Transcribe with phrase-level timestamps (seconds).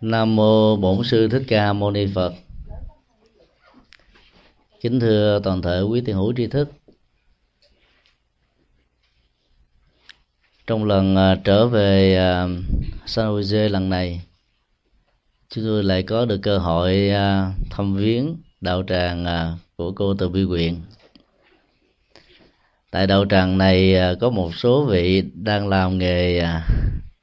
[0.00, 2.34] Nam mô Bổn sư Thích Ca Mâu Ni Phật.
[4.80, 6.70] Kính thưa toàn thể quý tiền hữu tri thức.
[10.66, 12.48] Trong lần à, trở về à,
[13.06, 14.22] San Jose lần này,
[15.48, 19.24] chúng tôi lại có được cơ hội à, thăm viếng đạo tràng
[19.76, 20.76] của cô Từ Bi Quyện.
[22.90, 26.48] Tại đạo tràng này có một số vị đang làm nghề địa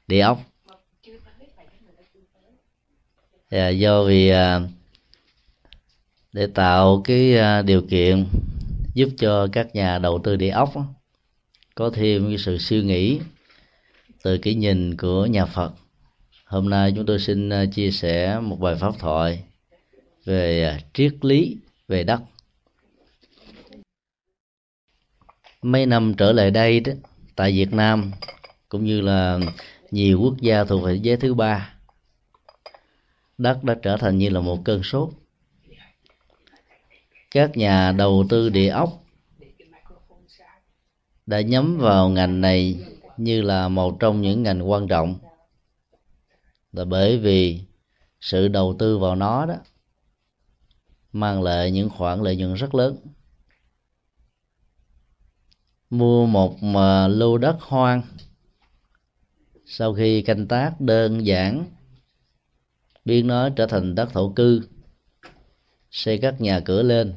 [0.06, 0.47] đi ốc
[3.50, 4.60] à, do vì à,
[6.32, 8.26] để tạo cái à, điều kiện
[8.94, 10.72] giúp cho các nhà đầu tư địa ốc
[11.74, 13.20] có thêm cái sự suy nghĩ
[14.22, 15.72] từ cái nhìn của nhà Phật.
[16.44, 19.42] Hôm nay chúng tôi xin à, chia sẻ một bài pháp thoại
[20.24, 21.56] về à, triết lý
[21.88, 22.20] về đất.
[25.62, 26.92] Mấy năm trở lại đây đó
[27.36, 28.10] tại Việt Nam
[28.68, 29.38] cũng như là
[29.90, 31.77] nhiều quốc gia thuộc về thế giới thứ ba
[33.38, 35.08] đất đã trở thành như là một cơn sốt.
[37.30, 39.04] Các nhà đầu tư địa ốc
[41.26, 42.76] đã nhắm vào ngành này
[43.16, 45.18] như là một trong những ngành quan trọng.
[46.72, 47.60] Là bởi vì
[48.20, 49.54] sự đầu tư vào nó đó
[51.12, 52.96] mang lại những khoản lợi nhuận rất lớn.
[55.90, 58.02] Mua một mà lô đất hoang,
[59.66, 61.64] sau khi canh tác đơn giản
[63.08, 64.62] biến nó trở thành đất thổ cư,
[65.90, 67.14] xây các nhà cửa lên,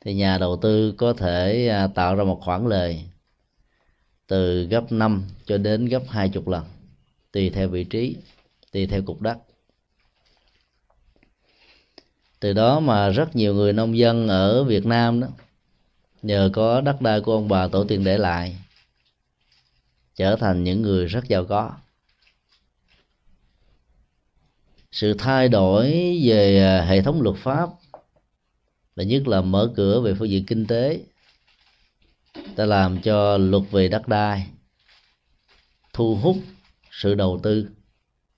[0.00, 3.04] thì nhà đầu tư có thể à, tạo ra một khoản lời
[4.26, 6.64] từ gấp 5 cho đến gấp hai chục lần,
[7.32, 8.16] tùy theo vị trí,
[8.72, 9.38] tùy theo cục đất.
[12.40, 15.28] Từ đó mà rất nhiều người nông dân ở Việt Nam đó,
[16.22, 18.56] nhờ có đất đai của ông bà tổ tiên để lại,
[20.16, 21.72] trở thành những người rất giàu có.
[24.96, 27.68] Sự thay đổi về à, hệ thống luật pháp
[28.94, 31.00] và nhất là mở cửa về phương diện kinh tế.
[32.56, 34.46] Ta làm cho luật về đất đai
[35.92, 36.36] thu hút
[36.90, 37.68] sự đầu tư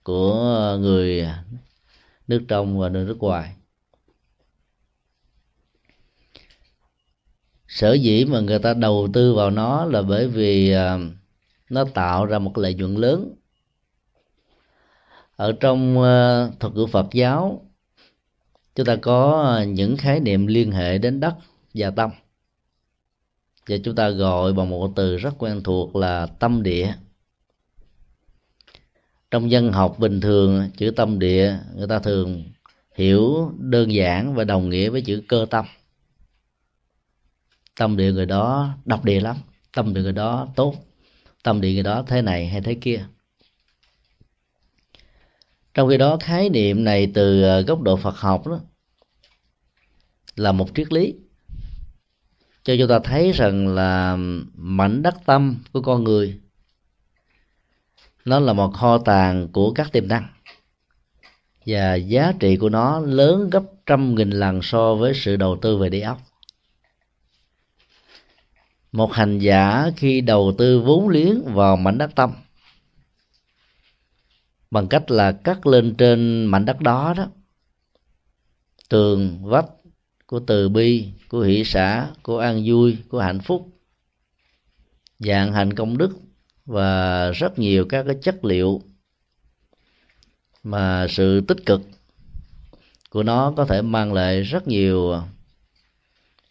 [0.03, 1.27] của người
[2.29, 3.55] nước trong và nước ngoài.
[7.69, 10.99] Sở dĩ mà người ta đầu tư vào nó là bởi vì à,
[11.71, 13.38] nó tạo ra một lợi nhuận lớn
[15.39, 17.63] ở trong ờ, thuật ngữ Phật giáo,
[18.75, 21.35] chúng ta có ờ, những khái niệm liên hệ đến đất
[21.75, 22.11] và tâm.
[23.69, 26.95] Và chúng ta gọi bằng một từ rất quen thuộc là tâm địa.
[29.31, 32.45] Trong dân học bình thường, chữ tâm địa, người ta thường
[32.95, 35.65] hiểu đơn giản và đồng nghĩa với chữ cơ tâm.
[37.79, 39.37] Tâm địa người đó độc địa lắm,
[39.75, 40.75] tâm địa người đó tốt,
[41.43, 43.05] tâm địa người đó thế này hay thế kia
[45.79, 48.61] trong khi đó, khái niệm này từ ờ, góc độ phật học đó,
[50.37, 51.15] là một triết lý.
[52.63, 54.17] Cho chúng ta thấy rằng là
[54.55, 56.41] mảnh đất tâm của con người,
[58.25, 60.29] nó là một kho tàng của các tiềm năng.
[61.67, 65.77] Và giá trị của nó lớn gấp trăm nghìn lần so với sự đầu tư
[65.77, 66.21] về địa ốc.
[68.93, 72.33] Một hành giả khi đầu tư vốn liếng vào mảnh đất tâm
[74.71, 77.27] bằng cách là cắt lên trên mảnh đất đó đó.
[78.89, 79.67] Tường, vách
[80.27, 83.69] của từ bi, của hỷ xã, của an vui, của hạnh phúc.
[85.19, 86.19] Dạng hành công đức
[86.67, 88.83] và rất nhiều các cái chất liệu
[90.63, 91.81] mà sự tích cực
[93.11, 95.15] của nó có thể mang lại rất nhiều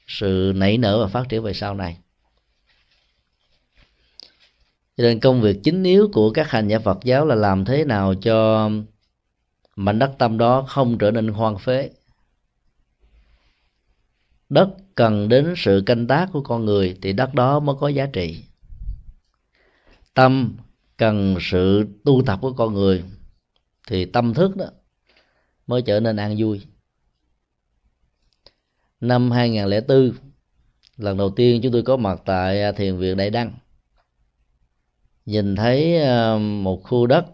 [0.07, 1.97] sự nảy nở và phát triển về sau này
[4.97, 7.85] cho nên công việc chính yếu của các hành giả Phật giáo là làm thế
[7.85, 8.69] nào cho
[9.75, 11.89] mảnh đất tâm đó không trở nên hoang phế.
[14.49, 18.05] Đất cần đến sự canh tác của con người thì đất đó mới có giá
[18.13, 18.43] trị.
[20.13, 20.57] Tâm
[20.97, 23.03] cần sự tu tập của con người
[23.87, 24.65] thì tâm thức đó
[25.67, 26.61] mới trở nên an vui.
[29.01, 30.11] Năm 2004
[30.97, 33.53] lần đầu tiên chúng tôi có mặt tại thiền viện Đại Đăng
[35.27, 37.25] nhìn thấy ờ, một khu đất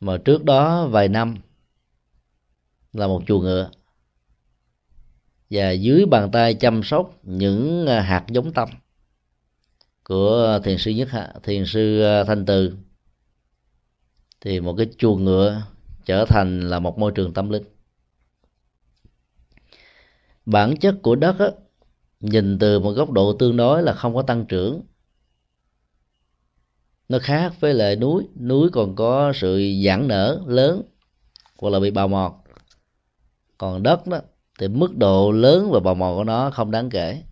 [0.00, 1.36] mà trước đó vài năm
[2.92, 3.70] là một chuồng ngựa
[5.50, 8.68] và dưới bàn tay chăm sóc những ờ, hạt giống tâm
[10.04, 11.08] của thiền sư nhất
[11.42, 12.76] thiền sư ờ, thanh từ
[14.40, 15.62] thì một cái chuồng ngựa
[16.04, 17.64] trở thành là một môi trường tâm linh.
[20.46, 21.46] Bản chất của đất á,
[22.20, 24.82] nhìn từ một góc độ tương đối là không có tăng trưởng
[27.08, 28.28] nó khác với lại núi.
[28.40, 30.82] Núi còn có sự giãn nở lớn
[31.58, 32.32] hoặc là bị bào mòn.
[33.58, 34.20] Còn đất đó,
[34.58, 37.22] thì mức độ lớn và bào mòn của nó không đáng kể.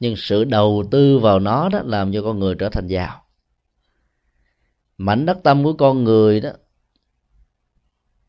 [0.00, 3.22] Nhưng sự đầu tư vào nó đó làm cho con người trở thành giàu.
[4.98, 6.50] Mảnh đất tâm của con người đó,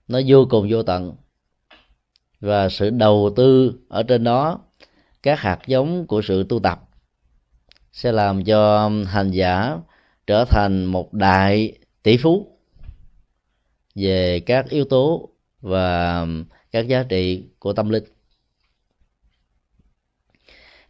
[0.08, 1.16] nó vô cùng vô tận.
[2.40, 4.60] Và sự đầu tư ở trên đó
[5.24, 6.82] các hạt giống của sự tu tập
[7.92, 9.78] sẽ làm cho hành giả
[10.30, 12.58] trở thành một đại tỷ phú
[13.96, 15.30] về các yếu tố
[15.62, 16.26] và
[16.72, 18.04] các giá trị của tâm linh.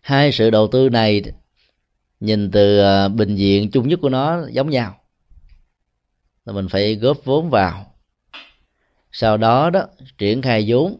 [0.01, 1.21] Hai sự đầu tư này
[2.19, 5.01] nhìn từ à, bình diện chung nhất của nó giống nhau.
[6.45, 7.95] Là mình phải góp vốn vào.
[9.11, 9.87] Sau đó đó,
[10.17, 10.99] triển khai vốn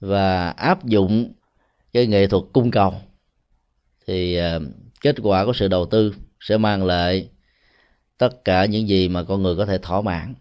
[0.00, 1.32] và áp dụng
[1.92, 2.94] cái nghệ thuật cung cầu.
[4.06, 4.58] Thì à,
[5.00, 7.28] kết quả của sự đầu tư sẽ mang lại
[8.18, 10.34] tất cả những gì mà con người có thể thỏa mãn.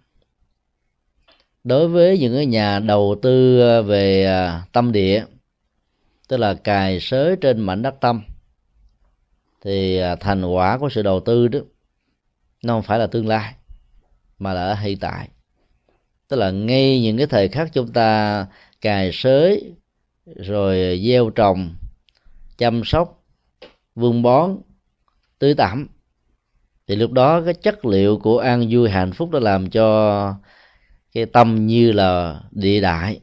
[1.64, 5.26] Đối với những cái nhà đầu tư về à, tâm địa,
[6.28, 8.24] tức là cài sới trên mảnh đất tâm,
[9.62, 11.60] thì à, thành quả của sự đầu tư đó,
[12.64, 13.56] nó không phải là tương lai,
[14.40, 15.30] mà là ở hiện tại.
[16.28, 18.48] Tức là ngay những cái thời khắc chúng ta
[18.82, 19.74] cài sới,
[20.26, 21.76] rồi gieo trồng,
[22.58, 23.24] chăm sóc
[23.96, 24.58] vương bón,
[25.40, 25.88] tưới tẩm
[26.88, 30.36] thì lúc đó cái chất liệu của an vui hạnh phúc đã làm cho
[31.14, 33.20] cái tâm như là địa đại.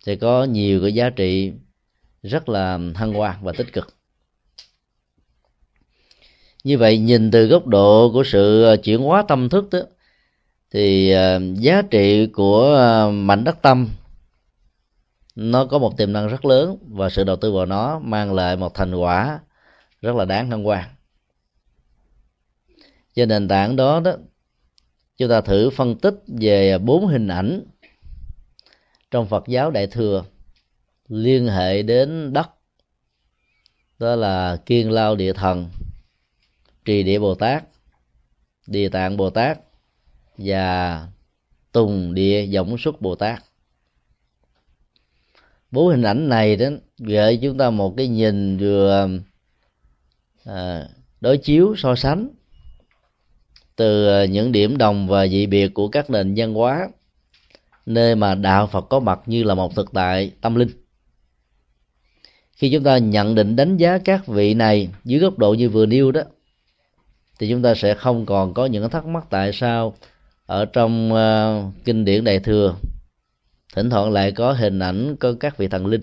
[0.00, 1.52] Sẽ có nhiều cái giá trị
[2.22, 3.96] rất là hân hoan và tích cực.
[6.64, 9.78] Như vậy, nhìn từ góc độ của sự ờ, chuyển hóa tâm thức đó,
[10.70, 13.88] thì ờ, giá trị của ờ, mảnh đất tâm,
[15.34, 18.56] nó có một tiềm năng rất lớn và sự đầu tư vào nó mang lại
[18.56, 19.40] một thành quả
[20.02, 20.84] rất là đáng hân hoan
[23.14, 24.16] trên nền tảng đó đó
[25.16, 27.64] chúng ta thử phân tích về bốn hình ảnh
[29.10, 30.24] trong Phật giáo Đại thừa
[31.08, 32.50] liên hệ đến đất
[33.98, 35.70] đó là kiên lao địa thần
[36.84, 37.64] trì địa bồ tát
[38.66, 39.58] địa tạng bồ tát
[40.38, 41.08] và
[41.72, 43.42] tùng địa dõng xuất bồ tát.
[45.70, 46.66] Bốn hình ảnh này đó
[46.98, 49.08] gợi chúng ta một cái nhìn vừa
[50.44, 50.88] à,
[51.20, 52.28] đối chiếu so sánh
[53.76, 56.88] từ ờ, những điểm đồng và dị biệt của các nền văn hóa
[57.86, 60.68] nơi mà đạo Phật có mặt như là một thực tại tâm linh.
[62.56, 65.86] Khi chúng ta nhận định đánh giá các vị này dưới góc độ như vừa
[65.86, 66.22] nêu đó
[67.38, 69.94] thì chúng ta sẽ không còn có những thắc mắc tại sao
[70.46, 72.76] ở trong uh, kinh điển đại thừa
[73.74, 76.00] thỉnh thoảng lại có hình ảnh có các vị thần linh.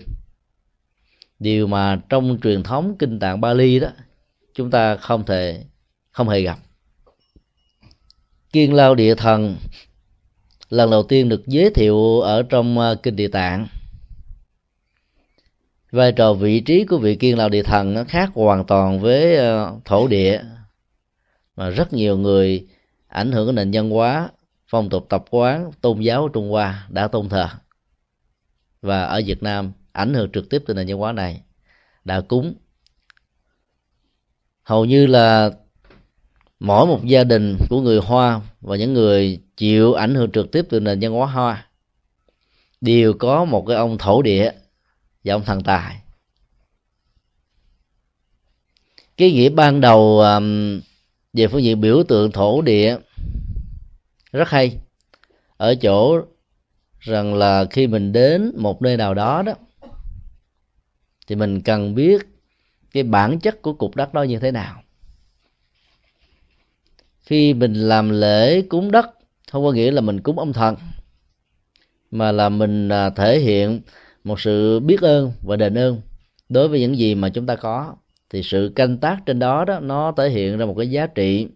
[1.38, 3.88] Điều mà trong truyền thống kinh tạng Bali đó
[4.54, 5.64] chúng ta không thể
[6.10, 6.58] không hề gặp
[8.52, 9.56] kiên lao địa thần,
[10.68, 13.66] lần đầu tiên được giới thiệu ở trong à, kinh địa tạng.
[15.90, 19.36] Vai trò vị trí của vị kiên lao địa thần nó khác hoàn toàn với
[19.36, 20.42] à, thổ địa,
[21.56, 22.66] mà rất nhiều người
[23.08, 24.30] ảnh hưởng nền văn hóa,
[24.68, 27.48] phong tục tập quán, tôn giáo trung hoa đã tôn thờ.
[28.82, 31.42] Và ở việt nam, ảnh hưởng trực tiếp từ nền văn hóa này
[32.04, 32.54] đã cúng.
[34.62, 35.50] Hầu như là
[36.60, 40.66] mỗi một gia đình của người hoa và những người chịu ảnh hưởng trực tiếp
[40.68, 41.66] từ nền văn hóa hoa
[42.80, 44.52] đều có một cái ông thổ địa
[45.24, 45.96] và ông thần tài.
[49.16, 50.80] Cái nghĩa ban đầu um,
[51.32, 52.96] về phương diện biểu tượng thổ địa
[54.32, 54.78] rất hay.
[55.56, 56.20] Ở chỗ
[57.00, 59.52] rằng là khi mình đến một nơi nào đó đó,
[61.26, 62.26] thì mình cần biết
[62.92, 64.79] cái bản chất của cục đất đó như thế nào
[67.30, 69.10] khi mình làm lễ cúng đất
[69.52, 70.76] không có nghĩa là mình cúng ông thần
[72.10, 73.80] mà là mình à, thể hiện
[74.24, 76.00] một sự biết ơn và đền ơn
[76.48, 77.96] đối với những gì mà chúng ta có.
[78.30, 81.48] Thì sự canh tác trên đó đó nó thể hiện ra một cái giá trị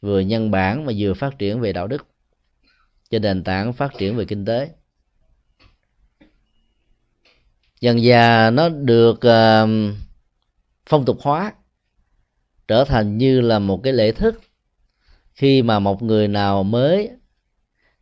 [0.00, 2.06] vừa nhân bản mà vừa phát triển về đạo đức
[3.10, 4.70] trên nền tảng phát triển về kinh tế.
[7.80, 9.96] Dần già nó được uh,
[10.86, 11.52] phong tục hóa
[12.68, 14.40] trở thành như là một cái lễ thức
[15.36, 17.10] khi mà một người nào mới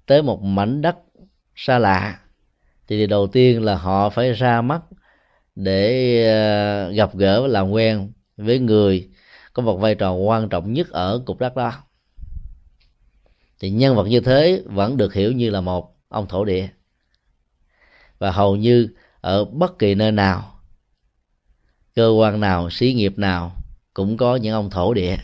[0.06, 0.96] tới một mảnh đất
[1.54, 2.20] xa lạ,
[2.88, 4.82] thì điều đầu tiên là họ phải ra mắt
[5.54, 9.08] để ờ, gặp gỡ và làm quen với người
[9.52, 11.72] có một vai trò quan trọng nhất ở cục đất đó.
[13.60, 16.68] Thì nhân vật như thế vẫn được hiểu như là một ông thổ địa.
[18.18, 18.88] Và hầu như
[19.20, 20.60] ở bất kỳ nơi nào,
[21.94, 23.56] cơ quan nào, xí nghiệp nào
[23.94, 25.16] cũng có những ông thổ địa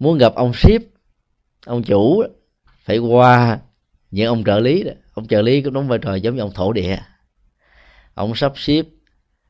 [0.00, 0.82] muốn gặp ông ship,
[1.66, 2.22] ông chủ,
[2.84, 3.58] phải qua
[4.10, 4.92] những ông trợ lý đó.
[5.12, 6.98] Ông trợ lý cũng đóng vai trò giống như ông thổ địa.
[8.14, 8.86] Ông sắp xếp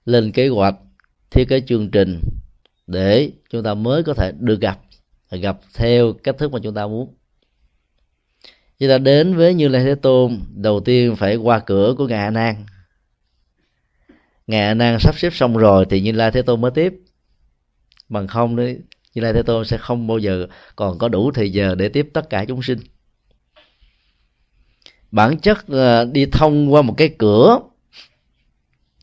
[0.04, 0.75] lên kế hoạch,
[1.30, 2.21] thiết kế chương trình
[2.87, 4.80] để chúng ta mới có thể được gặp
[5.30, 7.14] gặp theo cách thức mà chúng ta muốn.
[8.78, 12.19] Chúng ta đến với như lai thế tôn, đầu tiên phải qua cửa của ngài
[12.19, 12.54] a nan.
[14.47, 16.95] Ngài a nan sắp xếp xong rồi thì như lai thế tôn mới tiếp.
[18.09, 18.80] Bằng không đấy
[19.14, 22.08] như lai thế tôn sẽ không bao giờ còn có đủ thời giờ để tiếp
[22.12, 22.78] tất cả chúng sinh.
[25.10, 27.58] Bản chất ờ, đi thông qua một cái cửa,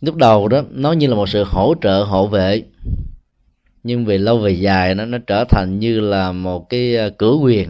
[0.02, 2.64] lúc đầu đó, nó như là một sự hỗ trợ, hộ vệ.
[3.84, 7.34] Nhưng về lâu về dài nó nó trở thành như là một cái ờ, cửa
[7.34, 7.70] quyền.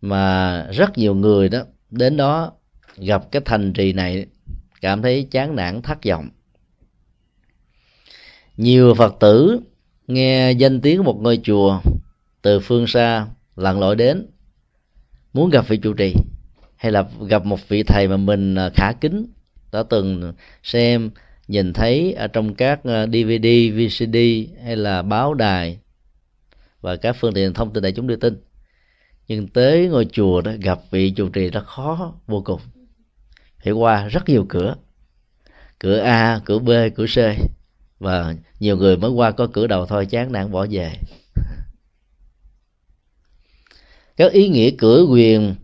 [0.00, 2.52] Mà rất nhiều người đó, đến đó
[2.96, 4.26] gặp cái thành trì này,
[4.80, 6.28] cảm thấy chán nản, thất vọng.
[8.56, 9.60] Nhiều phật tử
[10.08, 11.80] nghe danh tiếng một ngôi chùa
[12.42, 14.26] từ phương xa lặn lội đến.
[15.32, 16.14] Muốn gặp vị trụ trì
[16.76, 19.26] hay là gặp một vị thầy mà mình à, khả kính
[19.72, 21.10] đã từng xem
[21.48, 24.16] nhìn thấy ở trong các à, DVD, VCD
[24.64, 25.78] hay là báo đài
[26.80, 28.42] và các phương tiện thông tin đại chúng đưa tin.
[29.28, 32.60] Nhưng tới ngôi chùa đó gặp vị trụ trì rất khó vô cùng.
[33.64, 34.74] Phải qua rất nhiều cửa.
[35.78, 37.18] Cửa A, cửa B, cửa C
[37.98, 40.92] và nhiều người mới qua có cửa đầu thôi, chán nản bỏ về.
[44.16, 45.54] Các ý nghĩa cửa quyền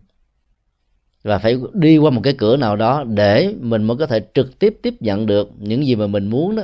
[1.23, 4.59] và phải đi qua một cái cửa nào đó để mình mới có thể trực
[4.59, 6.63] tiếp tiếp nhận được những gì mà mình muốn đó.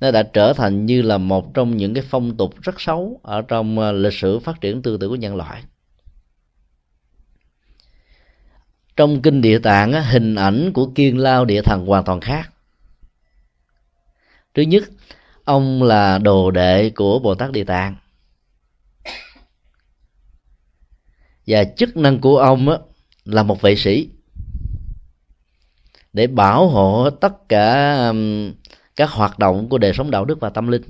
[0.00, 3.42] Nó đã trở thành như là một trong những cái phong tục rất xấu ở
[3.42, 5.62] trong à, lịch sử phát triển tư tưởng của nhân loại.
[8.96, 12.53] Trong kinh địa tạng hình ảnh của kiên lao địa thần hoàn toàn khác
[14.54, 14.84] thứ nhất
[15.44, 17.96] ông là đồ đệ của bồ tát địa tạng.
[21.46, 22.78] Và chức năng của ông á,
[23.24, 24.08] là một vệ sĩ.
[26.12, 28.12] Để bảo hộ tất cả
[28.96, 30.82] các hoạt động của đời sống đạo đức và tâm linh.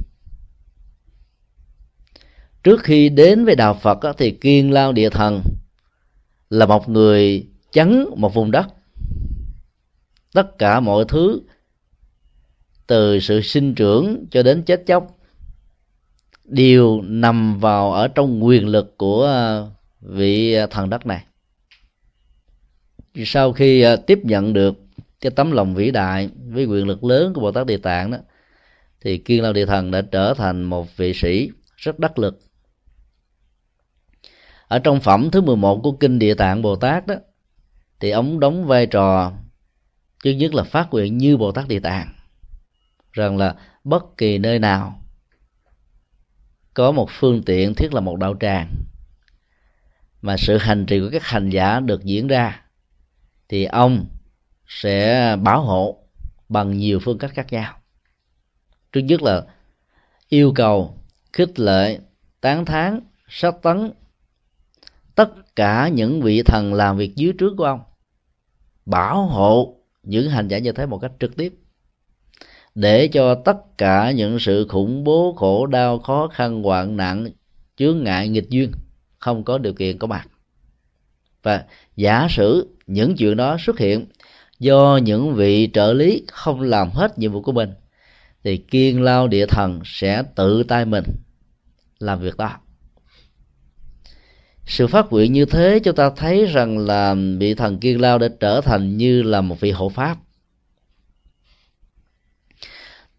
[2.63, 5.43] Trước khi đến với đạo phật á, thì kiên lao địa thần
[6.51, 8.67] là một người chấn một vùng đất.
[10.33, 11.41] Tất cả mọi thứ
[12.87, 15.19] từ sự sinh trưởng cho đến chết chóc.
[16.45, 21.25] Đều nằm vào ở trong quyền lực của ờ, vị ờ, thần đất này.
[23.25, 24.75] Sau khi ờ, tiếp nhận được
[25.21, 28.19] cái tấm lòng vĩ đại với quyền lực lớn của bồ tát địa tạng đó,
[29.01, 32.41] thì kiên lao địa thần đã trở thành một vị sĩ rất đắc lực.
[34.69, 37.15] Ở trong phẩm thứ 11 của kinh địa tạng bồ tát đó,
[38.01, 39.33] thì ông đóng vai trò
[40.25, 42.14] trước nhất là phát nguyện như bồ tát địa tạng
[43.15, 43.55] rằng là
[43.85, 45.01] bất kỳ nơi nào
[46.75, 48.75] có một phương tiện thiết là một đạo tràng
[50.23, 52.63] mà sự hành trì của các hành giả được diễn ra,
[53.49, 54.07] thì ông
[54.67, 55.99] sẽ bảo hộ
[56.49, 57.79] bằng nhiều phương cách khác nhau.
[58.93, 59.43] Trước nhất là
[60.29, 60.99] yêu cầu
[61.33, 61.99] khích lệ,
[62.41, 63.91] tán thán, sát tấn
[65.15, 67.81] tất cả những vị thần làm việc dưới trước của ông,
[68.87, 71.55] bảo hộ những hành giả như thế một cách trực tiếp
[72.75, 77.29] để cho tất cả những sự khủng bố, khổ đau, khó khăn, hoạn nạn,
[77.77, 78.73] chướng ngại, nghịch duyên
[79.19, 80.29] không có điều kiện có mặt.
[81.43, 81.65] Và
[81.97, 84.07] giả sử những chuyện đó xuất hiện
[84.59, 87.71] do những vị trợ lý không làm hết nhiệm vụ của mình,
[88.45, 91.05] thì kiên lao địa thần sẽ tự tay mình
[91.99, 92.57] làm việc đó.
[94.67, 98.29] Sự phát nguyện như thế chúng ta thấy rằng là vị thần kiên lao đã
[98.41, 100.17] trở thành như là một vị hộ pháp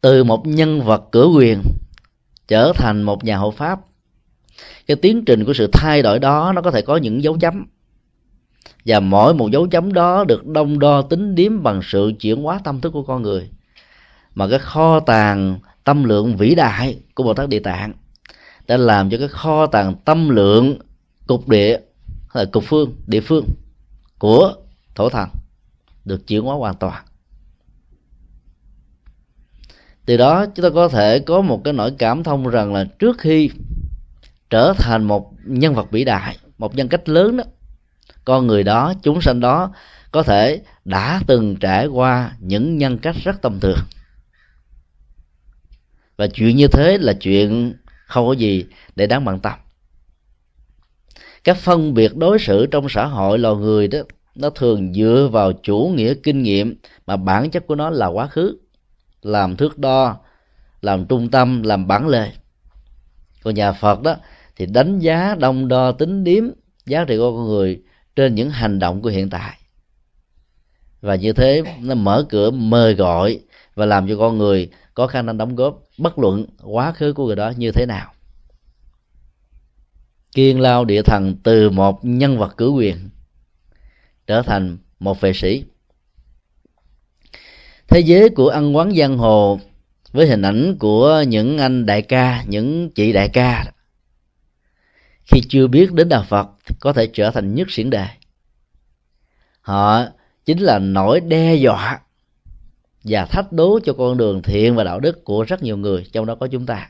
[0.05, 1.61] từ một nhân vật cửa quyền
[2.47, 3.79] trở thành một nhà hộ pháp.
[4.87, 7.65] Cái tiến trình của sự thay đổi đó, nó có thể có những dấu chấm.
[8.85, 12.59] Và mỗi một dấu chấm đó được đông đo tính điếm bằng sự chuyển hóa
[12.63, 13.49] tâm thức của con người.
[14.35, 17.93] Mà cái kho tàng tâm lượng vĩ đại của bồ tát địa tạng
[18.67, 20.79] đã làm cho cái kho tàng tâm lượng
[21.27, 21.79] cục địa
[22.33, 23.45] là cục phương, địa phương
[24.19, 24.53] của
[24.95, 25.29] thổ thần
[26.05, 27.03] được chuyển hóa hoàn toàn
[30.05, 33.17] từ đó, chúng ta có thể có một cái nỗi cảm thông rằng là trước
[33.19, 33.49] khi
[34.49, 37.43] trở thành một nhân vật vĩ đại, một nhân cách lớn đó,
[38.25, 39.71] con người đó, chúng sanh đó
[40.11, 43.79] có thể đã từng trải qua những nhân cách rất tầm thường.
[46.17, 47.73] Và chuyện như thế là chuyện
[48.07, 49.53] không có gì để đáng bận tâm.
[51.43, 53.99] Các phân biệt đối xử trong xã hội loài người đó,
[54.35, 56.75] nó thường dựa vào chủ nghĩa kinh nghiệm
[57.07, 58.57] mà bản chất của nó là quá khứ
[59.25, 60.17] làm thước đo,
[60.81, 62.31] làm trung tâm, làm bản lề.
[63.43, 64.15] Còn nhà phật đó
[64.55, 66.43] thì đánh giá đông đo tính điếm,
[66.85, 67.81] giá trị của con người
[68.15, 69.57] trên những hành động của hiện tại.
[71.01, 73.39] Và như thế nó mở cửa mời gọi
[73.75, 77.25] và làm cho con người có khả năng đóng góp, bất luận quá khứ của
[77.25, 78.13] người đó như thế nào.
[80.31, 83.09] Kiên lao địa thần từ một nhân vật cử quyền
[84.27, 85.63] trở thành một vệ sĩ
[87.87, 89.59] thế giới của ăn quán giang hồ
[90.11, 93.71] với hình ảnh của những anh đại ca, những chị đại ca.
[95.23, 96.47] Khi chưa biết đến đạo phật
[96.79, 98.07] có thể trở thành nhất xiển đề
[99.65, 100.05] họ
[100.45, 101.99] chính là nỗi đe dọa
[103.03, 106.25] và thách đố cho con đường thiện và đạo đức của rất nhiều người, trong
[106.25, 106.89] đó có chúng ta.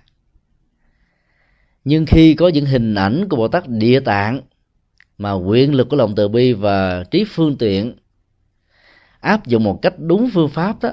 [1.83, 4.41] Nhưng khi có những hình ảnh của bồ tát địa tạng
[5.17, 7.93] mà quyền lực của lòng từ bi và trí phương tiện
[9.25, 10.89] áp dụng một cách đúng phương pháp đó,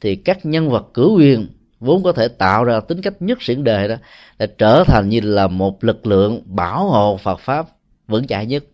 [0.00, 1.48] thì các nhân vật cử quyền
[1.80, 3.94] vốn có thể tạo ra tính cách nhất xiển đề đó,
[4.38, 7.66] đã trở thành như là một lực lượng bảo hộ Phật pháp
[8.08, 8.64] vững chãi nhất.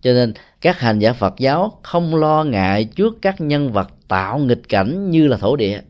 [0.00, 4.38] Cho nên các hành giả Phật giáo không lo ngại trước các nhân vật tạo
[4.38, 5.80] nghịch cảnh như là thổ địa,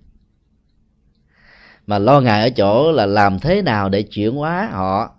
[1.86, 5.14] mà lo ngại ở chỗ là làm thế nào để chuyển hóa họ,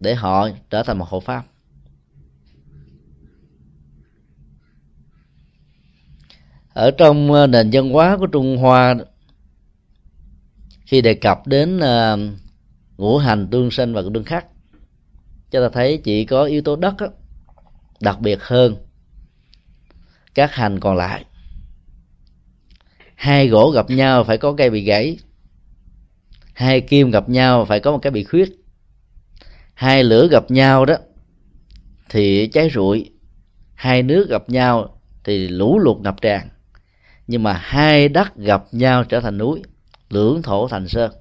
[0.00, 1.42] để họ trở thành một hộ pháp.
[6.76, 8.94] Ở trong ờ, nền văn hóa của trung hoa
[10.86, 12.18] khi đề cập đến uh,
[12.96, 14.46] ngũ hành tương sinh và tương khắc
[15.50, 17.06] cho ta thấy chỉ có yếu tố đất đó,
[18.00, 18.76] đặc biệt hơn
[20.34, 21.24] các hành còn lại.
[23.14, 25.18] Hai gỗ gặp nhau phải có cây bị gãy
[26.52, 28.48] hai kim gặp nhau phải có một cái bị khuyết
[29.74, 30.94] hai lửa gặp nhau đó
[32.08, 33.10] thì cháy rụi
[33.74, 36.48] hai nước gặp nhau thì lũ lụt ngập tràn
[37.26, 39.62] nhưng mà hai đất gặp nhau trở thành núi,
[40.10, 41.12] lưỡng thổ thành sơn.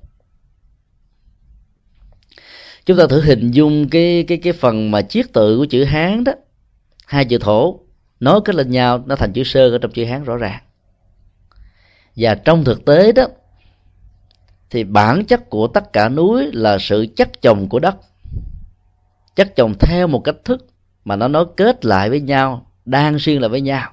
[2.86, 6.24] Chúng ta thử hình dung cái cái cái phần mà chiết tự của chữ hán
[6.24, 6.32] đó.
[7.06, 7.80] Hai chữ thổ
[8.20, 10.62] nối kết lên nhau, nó thành chữ sơ ở trong chữ hán rõ ràng.
[12.16, 13.27] Và trong thực tế đó,
[14.70, 17.96] thì bản chất của tất cả núi là sự chất chồng của đất.
[19.36, 20.68] Chất chồng theo một cách thức
[21.06, 23.92] mà nó nối kết lại với nhau đang xuyên lại với nhau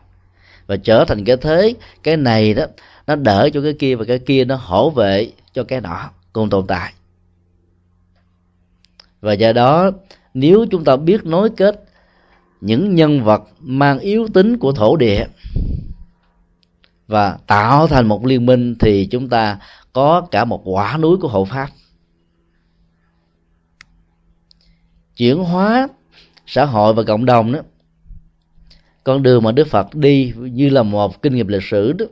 [0.73, 2.65] và trở thành cái thế, cái này đó,
[3.07, 6.51] nó đỡ cho cái kia và cái kia nó hỗ vệ cho cái nọ, cùng
[6.51, 6.93] tồn tại.
[9.21, 9.91] Và do đó,
[10.35, 11.85] nếu chúng ta biết nối kết
[12.61, 15.27] những nhân vật mang yếu tính của thổ địa
[17.07, 19.59] và tạo thành một liên minh, thì chúng ta
[19.93, 21.69] có cả một quả núi của hộ pháp.
[25.17, 25.89] Chuyển hóa
[26.47, 27.61] xã hội và cộng đồng đó
[29.05, 32.07] con đường mà đức phật đi như là một kinh nghiệm lịch sử đó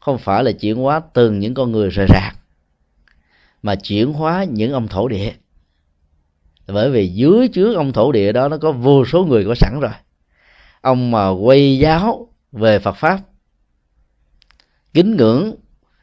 [0.00, 2.36] không phải là chuyển hóa từng những con người rời rạc
[3.62, 5.32] mà chuyển hóa những ông thổ địa.
[6.66, 9.80] Bởi vì dưới chứa ông thổ địa đó nó có vô số người có sẵn
[9.80, 9.92] rồi.
[10.80, 13.20] Ông mà quay giáo về phật pháp
[14.94, 15.54] kính ngưỡng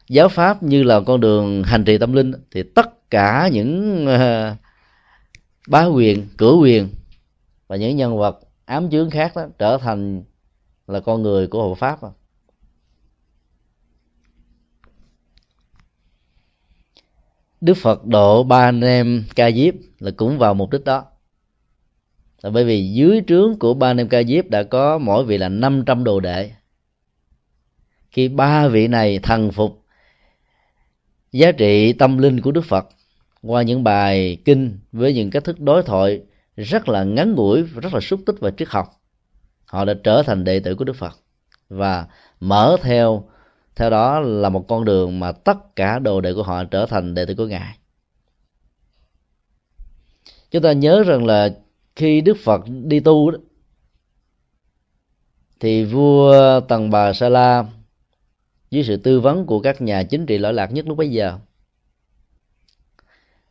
[0.08, 4.56] giáo pháp như là con đường hành trì tâm linh thì tất cả những uh,
[5.68, 6.88] bá quyền cửa quyền
[7.68, 10.22] và những nhân vật ám chướng khác đó, trở thành
[10.86, 12.10] là con người của hộ pháp à.
[17.60, 21.04] Đức Phật độ ba anh em ca diếp là cũng vào mục đích đó
[22.42, 25.38] là bởi vì dưới trướng của ba anh em ca diếp đã có mỗi vị
[25.38, 26.50] là 500 đồ đệ
[28.10, 29.84] khi ba vị này thần phục
[31.32, 32.88] giá trị tâm linh của Đức Phật
[33.42, 36.22] qua những bài kinh với những cách thức đối thoại
[36.58, 39.00] rất là ngắn ngủi, rất là xúc tích và triết học.
[39.64, 41.18] Họ đã trở thành đệ tử của Đức Phật
[41.68, 42.06] và
[42.40, 43.24] mở theo
[43.76, 47.14] theo đó là một con đường mà tất cả đồ đệ của họ trở thành
[47.14, 47.78] đệ tử của ngài.
[50.50, 51.48] Chúng ta nhớ rằng là
[51.96, 53.38] khi đức phật đi tu đó,
[55.60, 57.64] thì vua tần bà sa la
[58.70, 61.38] dưới sự tư vấn của các nhà chính trị lỗi lạc nhất lúc bấy giờ,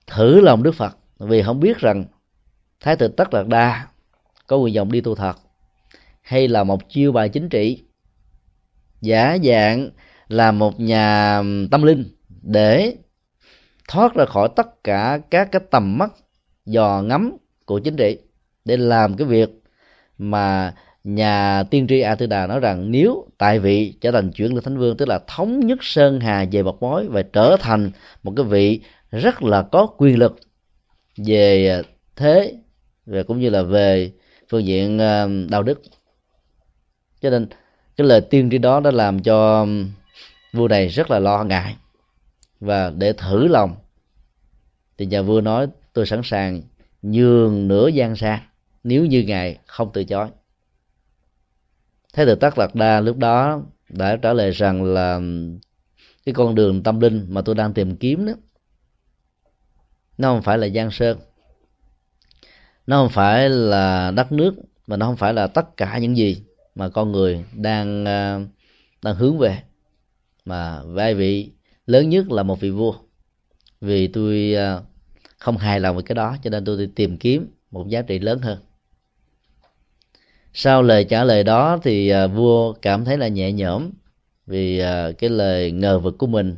[0.08, 2.06] thử lòng đức phật vì không biết rằng
[2.80, 3.88] thái tử tất đạt đa
[4.48, 5.38] có nguyện vọng đi tu thật
[6.22, 7.84] hay là một chiêu bài chính trị?
[9.02, 9.90] Giả dạng
[10.28, 12.04] là một nhà tâm linh
[12.42, 12.96] để
[13.88, 16.12] thoát ra khỏi tất cả các cái tầm mắt,
[16.66, 18.18] dò ngắm của chính trị
[18.66, 19.50] để làm cái việc
[20.18, 24.54] mà nhà tiên tri A Tư Đà nói rằng nếu tại vị trở thành chuyển
[24.54, 27.92] lên thánh vương, tức là thống nhất sơn hà về một mối và trở thành
[28.24, 30.40] một cái vị rất là có quyền lực
[31.18, 31.84] về ờ,
[32.16, 32.56] thế
[33.08, 34.12] và cũng như là về
[34.50, 35.82] phương diện ờ, đạo đức.
[37.22, 37.48] Cho nên
[37.96, 39.67] cái lời tiên tri đó đã làm cho
[40.54, 41.76] vua này rất là lo ngại.
[42.60, 43.76] Và để thử lòng,
[44.98, 46.62] thì nhà vua nói, tôi sẵn sàng
[47.02, 48.39] nhường nửa gian sang
[48.84, 50.28] nếu như ngài không từ chối.
[52.13, 55.20] Thế từ tắc lạc đa lúc đó đã trả lời rằng là
[56.26, 58.34] cái con đường tâm linh mà tôi đang tìm kiếm đó,
[60.17, 61.17] nó không phải là giang sơn
[62.88, 64.56] nó không phải là đất nước,
[64.88, 66.41] mà nó không phải là tất cả những gì
[66.76, 68.41] mà con người đang ờ,
[69.02, 69.62] đang hướng về.
[70.45, 71.52] Mà vai vị
[71.86, 72.93] lớn nhất là một vị vua.
[73.82, 74.84] Vì tôi ờ,
[75.38, 78.19] không hài lòng với cái đó, cho nên tôi đi tìm kiếm một giá trị
[78.19, 78.60] lớn hơn.
[80.54, 83.89] Sau lời trả lời đó thì ờ, vua cảm thấy là nhẹ nhõm
[84.45, 84.82] vì
[85.17, 86.56] cái lời ngờ vực của mình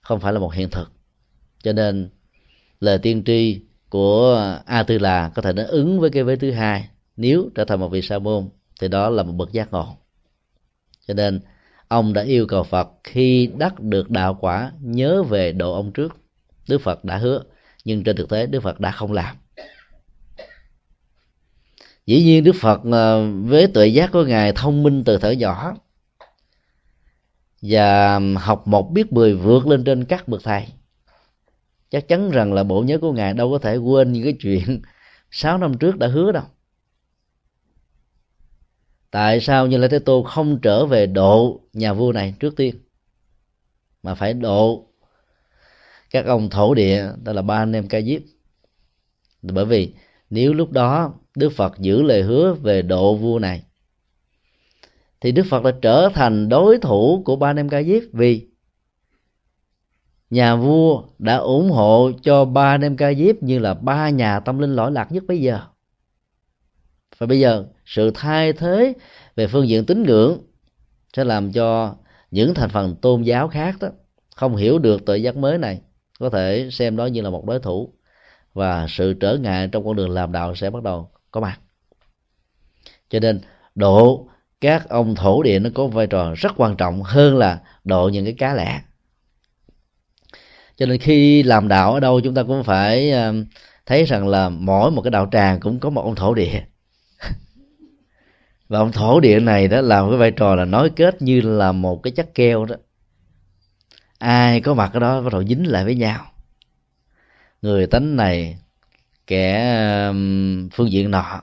[0.00, 0.92] không phải là một hiện thực.
[1.62, 2.08] Cho nên
[2.80, 6.50] lời tiên tri của a tư là có thể nó ứng với cái vế thứ
[6.50, 6.88] hai.
[7.16, 8.48] Nếu trở thành một vị sa môn,
[8.80, 9.96] thì đó là một bậc giác ngộ.
[11.06, 11.40] Cho nên,
[11.88, 16.16] ông đã yêu cầu phật khi đắc được đạo quả, nhớ về độ ông trước.
[16.68, 17.42] Đức phật đã hứa,
[17.84, 19.36] nhưng trên thực tế đức phật đã không làm.
[22.06, 25.74] Dĩ nhiên đức phật ờ, với tuệ giác của ngài thông minh từ thở nhỏ
[27.62, 30.66] và học một biết mười vượt lên trên các bậc thầy
[31.90, 34.82] chắc chắn rằng là bộ nhớ của ngài đâu có thể quên những cái chuyện
[35.30, 36.44] sáu năm trước đã hứa đâu.
[39.10, 42.74] Tại sao như lai thế tôn không trở về độ nhà vua này trước tiên?
[44.02, 44.86] Mà phải độ
[46.10, 48.22] các ông thổ địa, đó là ba anh em ca diếp.
[49.42, 49.94] Bởi vì
[50.30, 53.62] nếu lúc đó đức phật giữ lời hứa về độ vua này,
[55.20, 58.48] thì đức phật đã trở thành đối thủ của ba anh em ca diếp vì
[60.30, 64.58] nhà vua đã ủng hộ cho ba đêm ca diếp như là ba nhà tâm
[64.58, 65.60] linh lỗi lạc nhất bây giờ.
[67.18, 68.92] Và bây giờ, sự thay thế
[69.36, 70.38] về phương diện tín ngưỡng
[71.16, 71.94] sẽ làm cho
[72.30, 73.88] những thành phần tôn giáo khác đó
[74.36, 75.80] không hiểu được tự giác mới này,
[76.18, 77.92] có thể xem đó như là một đối thủ
[78.54, 81.60] và sự trở ngại trong con đường làm đạo sẽ bắt đầu có mặt.
[83.10, 83.40] Cho nên,
[83.74, 84.28] độ
[84.60, 88.24] các ông thổ địa nó có vai trò rất quan trọng hơn là độ những
[88.24, 88.80] cái cá lẻ
[90.78, 93.34] cho nên khi làm đạo ở đâu chúng ta cũng phải ờ,
[93.86, 96.62] thấy rằng là mỗi một cái đạo tràng cũng có một ông thổ địa.
[98.68, 101.72] Và ông thổ địa này đó làm cái vai trò là nói kết như là
[101.72, 102.76] một cái chất keo đó.
[104.18, 106.26] Ai có mặt ở đó bắt đầu dính lại với nhau.
[107.62, 108.58] Người tánh này,
[109.26, 109.74] kẻ
[110.72, 111.42] phương diện nọ.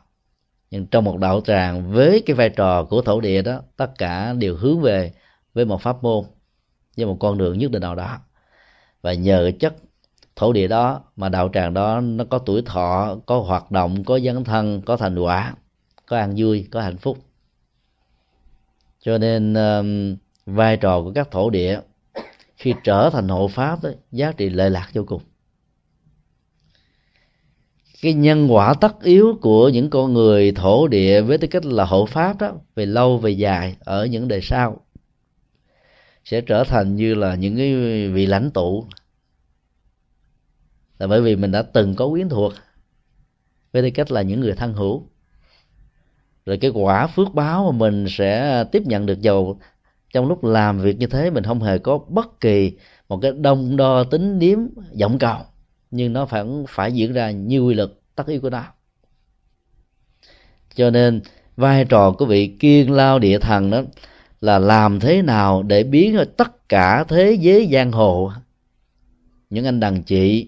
[0.72, 4.34] Nhưng trong một đạo tràng với cái vai trò của thổ địa đó, tất cả
[4.34, 5.14] đều hướng về,
[5.54, 6.26] với một pháp môn,
[6.98, 8.20] với một con đường nhất định nào đó
[9.06, 9.76] và nhờ chất
[10.36, 14.20] thổ địa đó mà đạo tràng đó nó có tuổi thọ có hoạt động có
[14.20, 15.54] dấn thân có thành quả
[16.06, 17.18] có an vui có hạnh phúc.
[19.02, 20.16] Cho nên um,
[20.46, 21.80] vai trò của các thổ địa
[22.56, 25.22] khi trở thành hộ pháp đó, giá trị lệ lạc vô cùng.
[28.02, 31.86] Cái nhân quả tất yếu của những con người thổ địa với tư cách là
[31.86, 34.85] hộ pháp đó về lâu về dài ở những đời sau
[36.26, 37.74] sẽ trở thành như là những cái
[38.08, 38.86] vị lãnh tụ.
[41.00, 42.54] Là bởi vì mình đã từng có quyến thuộc
[43.74, 45.08] với tư cách là những người thân hữu.
[46.46, 49.60] Rồi cái quả phước báo mà mình sẽ tiếp nhận được giàu
[50.14, 52.78] trong lúc làm việc như thế, mình không hề có bất kỳ
[53.10, 54.60] một cái đông đo tính điếm,
[55.00, 55.38] vọng cầu.
[55.92, 58.64] Nhưng nó phải phải diễn ra như quy luật tất yếu của nó.
[60.76, 61.22] Cho nên
[61.56, 63.82] vai trò của vị kiên lao địa thần đó
[64.46, 68.32] là làm thế nào để biến tất cả thế giới giang hồ?
[69.50, 70.48] Những anh đàn chị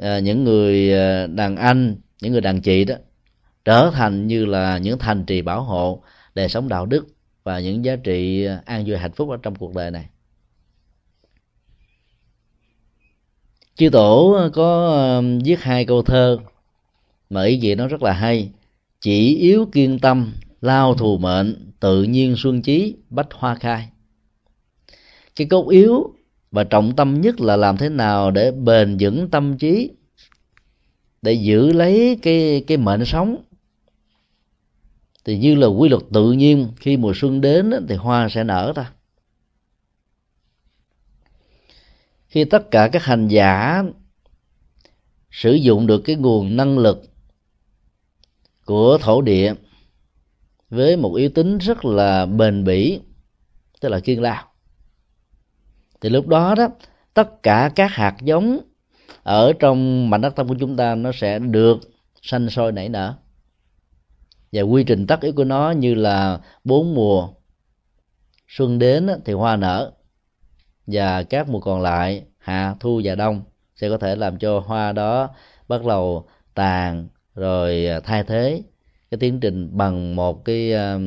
[0.00, 2.94] à, những người à, đàn anh, những người đàn chị đó,
[3.64, 6.02] trở thành như là những thành trì bảo hộ
[6.34, 7.06] đời sống đạo đức
[7.44, 10.06] và những giá trị an vui hạnh phúc ở trong cuộc đời này.
[13.74, 16.38] Chư tổ có à, viết hai câu thơ
[17.30, 18.50] mà ý nghĩa nó rất là hay.
[19.00, 23.88] Chỉ yếu kiên tâm lao thù mệnh, tự nhiên xuân chí, bách hoa khai.
[25.36, 26.14] Cái cốt yếu
[26.50, 29.90] và trọng tâm nhất là làm thế nào để bền vững tâm trí,
[31.22, 33.36] để giữ lấy cái cái mệnh sống.
[35.24, 38.72] Thì như là quy luật tự nhiên, khi mùa xuân đến thì hoa sẽ nở
[38.76, 38.90] ra
[42.36, 43.82] khi tất cả các hành giả
[45.30, 47.02] sử dụng được cái nguồn năng lực
[48.64, 49.54] của thổ địa
[50.70, 53.00] với một yếu tính rất là bền bỉ,
[53.80, 54.44] tức là kiên lao.
[56.00, 56.68] Thì lúc đó đó,
[57.14, 58.60] tất cả các hạt giống
[59.22, 61.78] ở trong mảnh đất tâm của chúng ta nó sẽ được
[62.22, 63.14] sanh sôi nảy nở.
[64.52, 67.28] Và quy trình tất yếu của nó như là bốn mùa
[68.48, 69.92] xuân đến thì hoa nở,
[70.86, 73.42] và các mùa còn lại, hạ, thu và đông,
[73.76, 75.28] sẽ có thể làm cho hoa đó
[75.68, 78.62] bắt đầu tàn rồi à, thay thế
[79.10, 81.00] cái tiến trình bằng một cái ờ,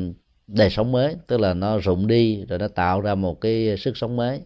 [0.47, 3.97] đời sống mới, tức là nó rụng đi rồi nó tạo ra một cái sức
[3.97, 4.41] sống mới.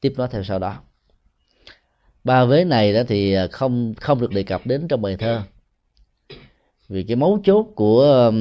[0.00, 0.80] Tiếp nó theo sau đó.
[2.24, 5.42] Ba vế này đó thì ờ, không không được đề cập đến trong bài thơ.
[6.88, 8.32] Vì cái mấu chốt của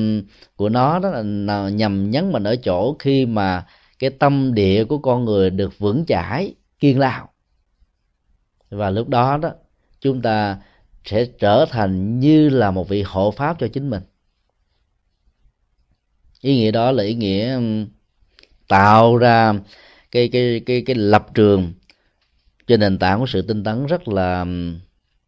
[0.55, 1.21] của nó đó là
[1.69, 3.65] nhằm nhấn mình ở chỗ khi mà
[3.99, 7.29] cái tâm địa của con người được vững chãi, kiên lao.
[8.69, 9.51] Và lúc đó đó,
[10.01, 10.57] chúng ta
[11.09, 14.01] sẽ trở thành như là một vị hộ pháp cho chính mình.
[16.41, 17.87] Ý nghĩa đó là ý nghĩa um,
[18.67, 19.53] tạo ra
[20.11, 21.73] cái cái cái cái lập trường
[22.67, 24.79] trên nền tảng của sự tinh tấn rất là um,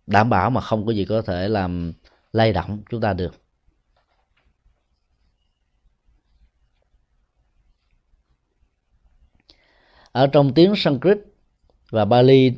[0.07, 1.93] đảm bảo mà không có gì có thể làm
[2.33, 3.35] lay động chúng ta được.
[10.11, 11.17] Ở trong tiếng Sanskrit
[11.89, 12.53] và Bali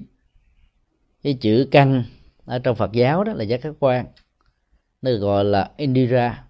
[1.24, 2.04] cái chữ căn
[2.46, 4.06] ở trong Phật giáo đó là giác các quan
[5.02, 6.44] nó gọi là Indira.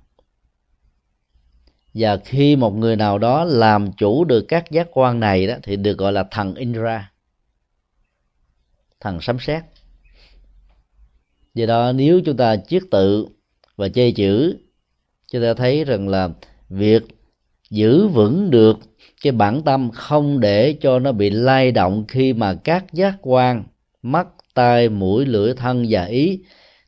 [1.93, 5.75] Và khi một người nào đó làm chủ được các giác quan này đó, thì
[5.75, 7.11] được gọi là thần Indra
[8.99, 9.63] thần sấm sét.
[11.53, 13.27] Do đó, nếu chúng ta chiết tự
[13.75, 14.57] và chê chữ,
[15.31, 16.29] chúng ta thấy rằng là
[16.69, 17.03] việc
[17.69, 18.79] giữ vững được
[19.21, 23.63] cái bản tâm không để cho nó bị lay động khi mà các giác quan,
[24.01, 26.43] mắt tai mũi, lưỡi, thân và ý.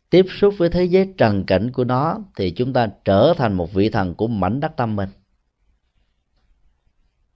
[0.09, 3.73] Tiếp xúc với thế giới trần cảnh của nó thì chúng ta trở thành một
[3.73, 5.09] vị thần của mảnh đất tâm mình.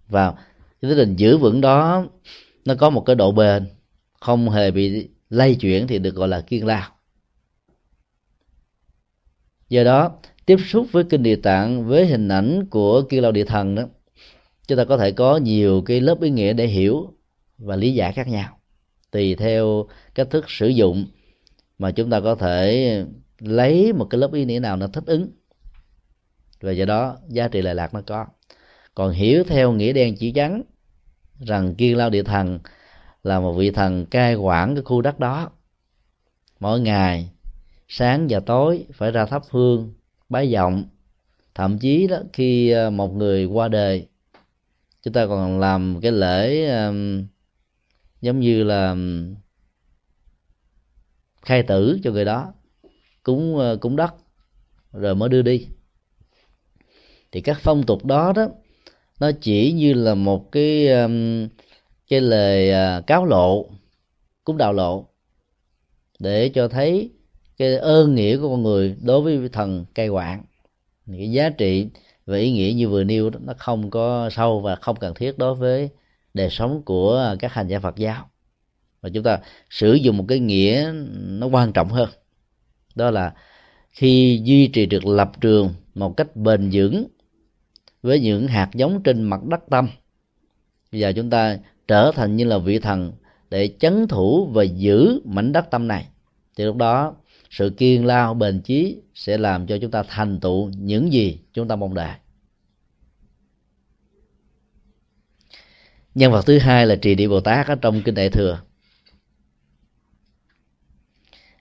[0.07, 0.33] Và
[0.81, 2.05] cái tình giữ vững đó,
[2.65, 3.67] nó có một cái độ bền,
[4.19, 6.89] không hề bị lay chuyển thì được gọi là kiên lao
[9.69, 10.11] do đó,
[10.45, 13.83] tiếp xúc với kinh địa tạng, với hình ảnh của kiên lao địa thần đó,
[14.67, 17.13] chúng ta có thể có nhiều cái lớp ý nghĩa để hiểu
[17.57, 18.58] và lý giải khác nhau
[19.11, 21.05] tùy theo cách thức sử dụng
[21.79, 23.05] mà chúng ta có thể
[23.39, 25.29] lấy một cái lớp ý nghĩa nào nó thích ứng.
[26.61, 28.25] Và do đó giá trị lệ lạc nó có.
[28.95, 30.61] Còn hiểu theo nghĩa đen chỉ trắng
[31.39, 32.59] rằng kiên lao địa thần
[33.23, 35.51] là một vị thần cai quản cái khu đất đó.
[36.59, 37.29] Mỗi ngày
[37.87, 39.93] sáng và tối phải ra thắp hương
[40.29, 40.83] bái vọng
[41.55, 44.07] thậm chí đó khi ờ, một người qua đời
[45.03, 47.25] chúng ta còn làm cái lễ um,
[48.21, 48.95] giống như là
[51.41, 52.53] khai tử cho người đó.
[53.23, 54.13] Cúng ờ, cúng đất
[54.93, 55.67] rồi mới đưa đi.
[57.31, 58.47] Thì các phong tục đó đó
[59.19, 60.87] nó chỉ như là một cái
[62.09, 63.69] cái lời à, cáo lộ
[64.43, 65.05] cúng đạo lộ
[66.19, 67.11] để cho thấy
[67.57, 70.43] cái ơn nghĩa của con người đối với thần cai quản.
[71.07, 71.87] Cái giá trị
[72.25, 75.37] và ý nghĩa như vừa nêu đó, nó không có sâu và không cần thiết
[75.37, 75.89] đối với
[76.33, 78.29] đời sống của các hành giả Phật giáo.
[79.01, 79.39] Và chúng ta
[79.69, 82.09] sử dụng một cái nghĩa nó quan trọng hơn.
[82.95, 83.33] Đó là
[83.89, 87.07] khi duy trì được lập trường một cách bền vững
[88.01, 89.89] với những hạt giống trên mặt đất tâm
[90.91, 93.13] giờ chúng ta trở thành như là vị thần
[93.49, 96.07] để chấn thủ và giữ mảnh đất tâm này,
[96.55, 97.15] thì lúc đó
[97.49, 101.67] sự kiên lao bền chí sẽ làm cho chúng ta thành tựu những gì chúng
[101.67, 102.15] ta mong đợi.
[106.19, 108.61] Nhân vật thứ hai là trì địa bồ tát ở trong kinh đại thừa.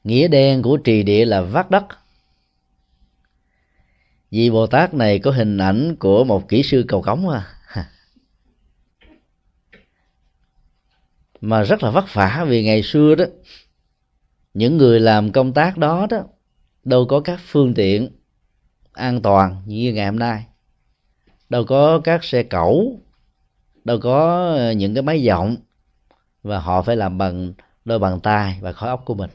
[0.05, 1.85] Nghĩa đen của trì địa là vắt đất.
[4.31, 7.55] Vì bồ tát này có hình ảnh của một kỹ sư cầu cống à
[11.41, 13.25] mà rất là vất vả vì ngày xưa đó,
[14.55, 16.25] những người làm công tác đó đó,
[16.85, 18.09] đâu có các phương tiện
[18.93, 20.45] an toàn như ngày hôm nay.
[21.49, 23.01] Đâu có các xe cẩu
[23.89, 25.57] đâu có ờ, những cái máy giọng
[26.43, 27.53] và họ phải làm bằng
[27.85, 29.31] đôi bàn tay và khối óc của mình.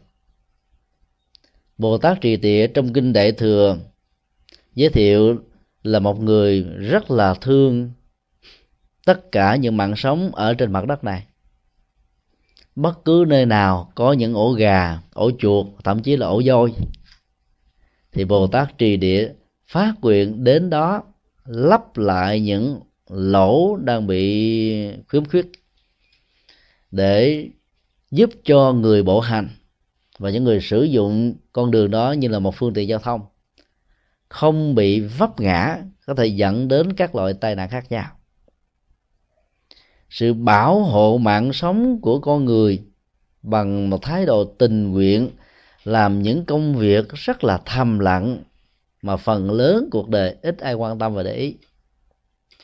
[1.77, 3.77] Bồ tát trì tịa trong kinh đại thừa
[4.75, 5.35] giới thiệu
[5.83, 7.91] là một người rất là thương
[9.05, 11.25] tất cả những mạng sống ở trên mặt đất này.
[12.75, 16.73] Bất cứ nơi nào có những ổ gà, ổ chuột, thậm chí là ổ voi,
[18.11, 19.33] thì bồ tát trì địa
[19.67, 21.03] phát nguyện đến đó
[21.45, 25.51] lắp lại những lỗ đang bị khiếm khuyết
[26.91, 27.49] để
[28.11, 29.49] giúp cho người bộ hành
[30.19, 33.21] và những người sử dụng con đường đó như là một phương tiện giao thông
[34.33, 38.05] không bị vấp ngã, có thể dẫn đến các loại tai nạn khác nhau.
[40.09, 42.83] Sự bảo hộ mạng sống của con người
[43.41, 45.29] bằng một thái độ tình nguyện
[45.83, 48.43] làm những công việc rất là thầm lặng
[49.01, 51.57] mà phần lớn cuộc đời ít ai quan tâm và để ý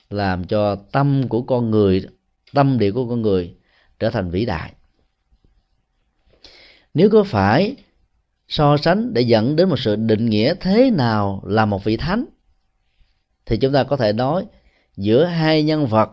[0.10, 2.08] làm cho tâm của con người
[2.54, 3.56] tâm địa của con người
[4.00, 4.74] trở thành vĩ đại.
[6.93, 7.76] Nếu có phải
[8.48, 12.26] so sánh để dẫn đến một sự định nghĩa thế nào là một vị thánh
[13.45, 14.45] thì chúng ta có thể nói
[14.98, 16.10] giữa hai nhân vật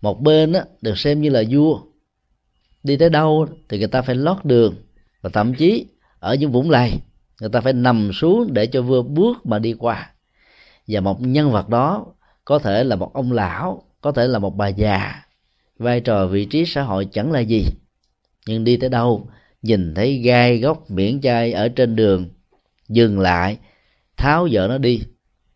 [0.00, 1.80] một bên đó, được xem như là vua
[2.82, 4.74] đi tới đâu thì người ta phải lót đường
[5.20, 5.86] và thậm chí
[6.18, 6.92] ở những vũng lầy
[7.40, 10.12] người ta phải nằm xuống để cho vua bước mà đi qua.
[10.86, 12.06] Và một nhân vật đó
[12.50, 15.22] có thể là một ông lão, có thể là một bà già.
[15.78, 17.66] Vai trò, vị trí xã hội chẳng là gì.
[18.46, 19.28] Nhưng đi tới đâu,
[19.62, 22.28] nhìn thấy gai góc miễn chai ở trên đường,
[22.88, 23.58] dừng lại,
[24.16, 25.02] tháo dỡ nó đi,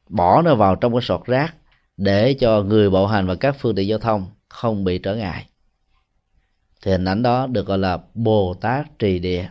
[0.09, 1.55] bỏ nó vào trong cái sọt rác
[1.97, 5.47] để cho người bộ hành và các phương tiện giao thông không bị trở ngại.
[6.83, 9.49] Thì hình ảnh đó được gọi là Bồ Tát trì địa.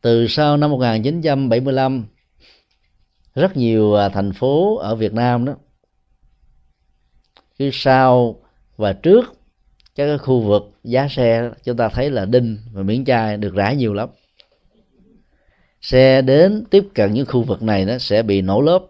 [0.00, 2.04] Từ sau năm 1975
[3.34, 5.54] rất nhiều à, thành phố ở Việt Nam đó
[7.58, 8.40] cứ sau
[8.76, 9.34] và trước
[9.94, 13.54] các cái khu vực giá xe chúng ta thấy là đinh và miếng chai được
[13.54, 14.08] rải nhiều lắm.
[15.80, 18.86] Xe đến tiếp cận những khu vực này nó sẽ bị nổ lớp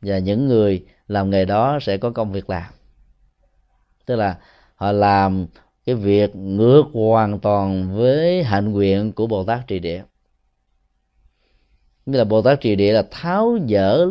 [0.00, 2.72] và những người làm nghề đó sẽ có công việc làm.
[4.06, 4.38] Tức là
[4.74, 5.46] họ làm
[5.86, 10.02] cái việc ngược hoàn toàn với hạnh nguyện của bồ tát trì địa
[12.06, 14.06] như là bồ tát trì địa là tháo dỡ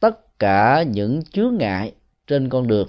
[0.00, 1.92] tất cả những chướng ngại
[2.26, 2.88] trên con đường.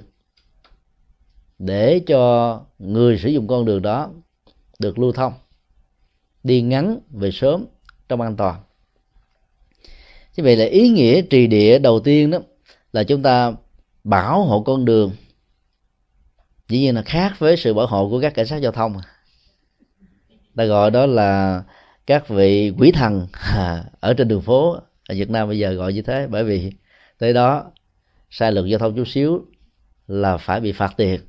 [1.60, 4.10] Để cho người sử dụng con đường đó
[4.80, 5.34] được lưu thông,
[6.44, 7.66] đi ngắn về sớm
[8.10, 8.62] trong an toàn.
[10.38, 12.40] Như vậy là ý nghĩa trì địa đầu tiên đó
[12.94, 13.54] là chúng ta
[14.04, 15.12] bảo hộ con đường.
[16.68, 18.98] Dĩ nhiên là khác với sự bảo hộ của các cảnh sát giao thông.
[20.56, 21.64] Ta gọi đó là
[22.08, 23.28] các vị quỷ thần
[24.00, 24.74] ở trên đường phố
[25.08, 26.72] ở Việt Nam bây giờ gọi như thế, bởi vì
[27.18, 27.72] tới đó
[28.30, 29.46] sai luật giao thông chút xíu
[30.08, 31.22] là phải bị phạt tiền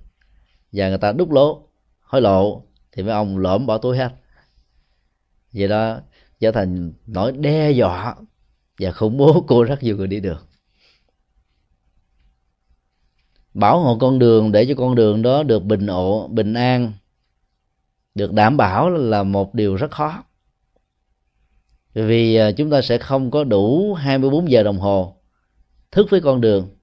[0.72, 1.68] và người ta đúc lỗ,
[2.00, 2.62] hối lộ
[2.92, 4.10] thì mấy ông lõm bỏ túi hết.
[5.52, 6.00] Vậy đó
[6.40, 8.14] trở thành nỗi đe dọa
[8.80, 10.38] và khủng bố của rất nhiều người đi đường.
[13.54, 16.92] Bảo hộ con đường để cho con đường đó được bình ổn, bình an,
[18.14, 20.24] được đảm bảo là một điều rất khó
[22.04, 25.16] vì à, chúng ta sẽ không có đủ 24 giờ đồng hồ
[25.90, 26.76] thức với con đường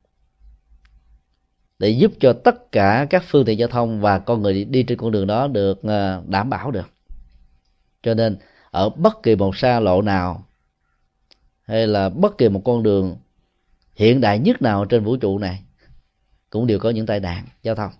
[1.79, 4.97] để giúp cho tất cả các phương tiện giao thông và con người đi trên
[4.97, 6.89] con đường đó được à, đảm bảo được.
[8.03, 8.37] Cho nên,
[8.71, 10.47] ở bất kỳ một xa lộ nào
[11.63, 13.17] hay là bất kỳ một con đường
[13.95, 15.63] hiện đại nhất nào trên vũ trụ này
[16.49, 17.91] cũng đều có những tai nạn giao thông.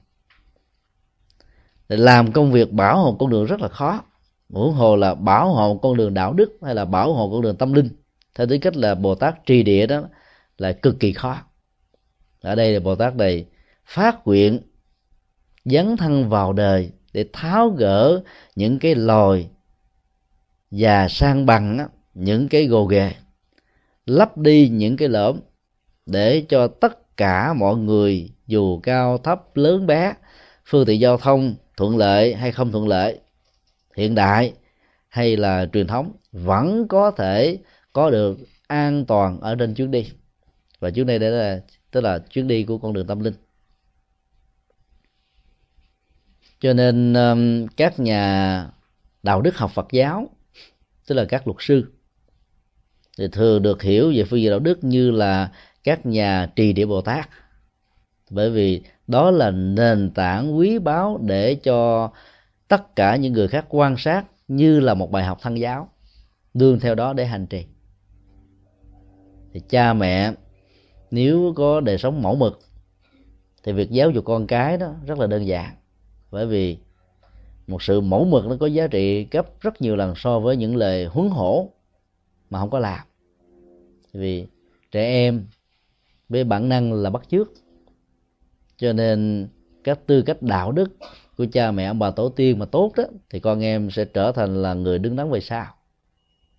[1.90, 4.04] Để làm công việc bảo hộ con đường rất là khó
[4.54, 7.56] huống hồ là bảo hộ con đường đạo đức hay là bảo hộ con đường
[7.56, 7.90] tâm linh?
[8.36, 10.04] Theo tính cách là bồ tát trì địa đó,
[10.58, 11.38] là cực kỳ khó.
[12.42, 13.46] Ở đây là bồ tát này
[13.86, 14.60] phát nguyện,
[15.66, 18.22] dấn thân vào đời để tháo gỡ
[18.56, 19.48] những cái lòi
[20.72, 23.12] và sang bằng những cái gồ ghề,
[24.06, 25.40] lấp đi những cái lõm
[26.06, 30.14] để cho tất cả mọi người dù cao thấp, lớn bé,
[30.66, 33.20] phương tiện giao thông thuận lợi hay không thuận lợi
[33.96, 34.54] hiện đại
[35.08, 37.58] hay là truyền thống vẫn có thể
[37.94, 40.12] có được an toàn ở trên chuyến đi.
[40.80, 43.34] Và chuyến đi đây là, tức là chuyến đi của con đường tâm linh.
[46.60, 48.68] Cho nên um, các nhà
[49.24, 50.30] đạo đức học Phật giáo,
[51.08, 51.92] tức là các luật sư,
[53.18, 55.52] thì thường được hiểu về phương diện đạo đức như là
[55.84, 57.30] các nhà trì địa Bồ Tát.
[58.30, 62.10] Bởi vì đó là nền tảng quý báu để cho
[62.68, 65.90] tất cả những người khác quan sát như là một bài học thân giáo
[66.54, 67.66] đương theo đó để hành trì.
[69.54, 70.34] Thì cha mẹ,
[71.12, 72.60] nếu có đời sống mẫu mực,
[73.64, 75.76] thì việc giáo dục con cái đó rất là đơn giản.
[76.32, 76.78] Bởi vì
[77.68, 80.76] một sự mẫu mực nó có giá trị gấp rất nhiều lần so với những
[80.76, 81.70] lời huấn hổ
[82.50, 83.00] mà không có làm.
[84.14, 84.48] Vì
[84.92, 85.46] trẻ em
[86.30, 87.48] với bản năng là bắt chước,
[88.78, 89.48] cho nên
[89.84, 90.98] các tư cách đạo đức
[91.38, 94.32] của cha mẹ ông bà tổ tiên mà tốt đó, thì con em sẽ trở
[94.32, 95.66] thành là người đứng đắn về sau.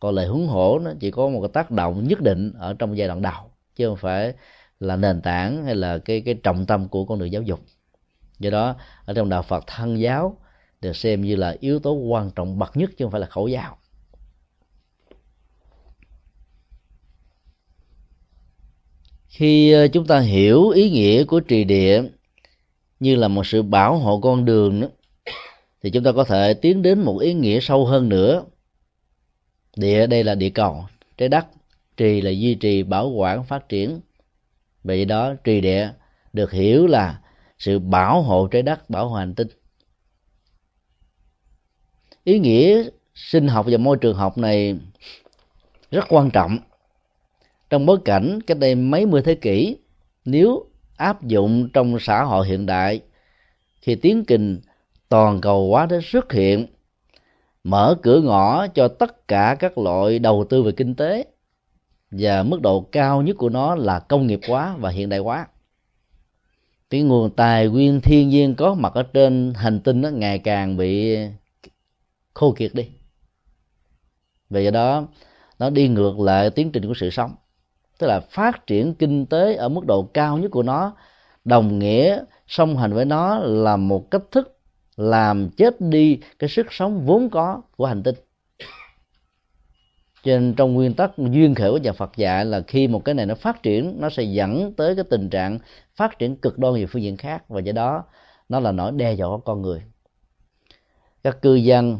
[0.01, 2.99] Còn lời huấn hổ nó chỉ có một cái tác động nhất định ở trong
[2.99, 4.35] giai đoạn đầu, chứ không phải
[4.81, 7.61] là nền tảng hay là cái cái trọng tâm của con đường giáo dục.
[8.39, 10.39] Do đó, ở trong đạo Phật, thân giáo
[10.81, 13.49] được xem như là yếu tố quan trọng bậc nhất chứ không phải là khẩu
[13.49, 13.77] giáo.
[19.29, 22.03] Khi ờ, chúng ta hiểu ý nghĩa của trì địa
[23.01, 24.89] như là một sự bảo hộ con đường đó,
[25.83, 28.45] thì chúng ta có thể tiến đến một ý nghĩa sâu hơn nữa.
[29.77, 30.85] Địa đây là địa cầu
[31.19, 31.47] trái đất
[31.97, 34.01] trì là duy trì bảo quản phát triển.
[34.85, 35.91] Vậy đó trì địa
[36.33, 37.21] được hiểu là
[37.59, 39.49] sự bảo hộ trái đất bảo hộ hành tinh.
[42.25, 42.85] Ý nghĩa
[43.15, 44.79] sinh học và môi trường học này
[45.91, 46.59] rất quan trọng.
[47.71, 49.77] Trong bối cảnh cách đây mấy mươi thế kỷ
[50.25, 50.67] nếu
[50.97, 53.01] áp dụng trong xã hội hiện đại
[53.81, 54.61] khi tiến trình
[55.09, 56.67] toàn cầu hóa đã xuất hiện,
[57.65, 61.25] mở cửa ngõ cho tất cả các loại đầu tư về kinh tế,
[62.11, 65.47] và mức độ cao nhất của nó là công nghiệp hóa và hiện đại hóa.
[66.91, 70.77] Cái nguồn tài nguyên thiên nhiên có mặt ở trên hành tinh nó ngày càng
[70.77, 71.17] bị
[72.35, 72.89] khô kiệt đi.
[74.51, 75.07] Vì đó,
[75.59, 77.35] nó đi ngược lại tiến trình của sự sống
[77.99, 80.97] tức là phát triển kinh tế ở mức độ cao nhất của nó,
[81.45, 84.59] đồng nghĩa song hành với nó là một cách thức
[84.97, 88.15] làm chết đi cái sức sống vốn có của hành tinh.
[90.25, 93.15] Cho nên trong nguyên tắc duyên khởi của nhà Phật dạy là khi một cái
[93.15, 95.59] này nó phát triển, nó sẽ dẫn tới cái tình trạng
[95.95, 98.05] phát triển cực đoan về phương diện khác và do đó
[98.49, 99.83] nó là nỗi đe dọa con người.
[101.25, 101.99] Các cư dân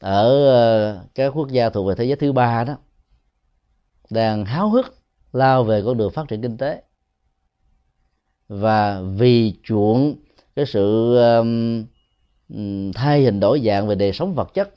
[0.00, 2.76] ở ờ, các quốc gia thuộc về thế giới thứ ba đó
[4.10, 4.95] đang háo hức
[5.36, 6.82] lao về con đường phát triển kinh tế.
[8.48, 10.16] Và vì chuộng
[10.56, 11.84] cái sự um,
[12.48, 14.70] um, thay hình đổi dạng về đời sống vật chất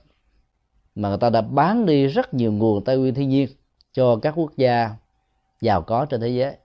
[0.95, 3.49] mà người ta đã bán đi rất nhiều nguồn tài nguyên thiên nhiên
[3.93, 4.95] cho các quốc gia
[5.61, 6.55] giàu có trên thế giới.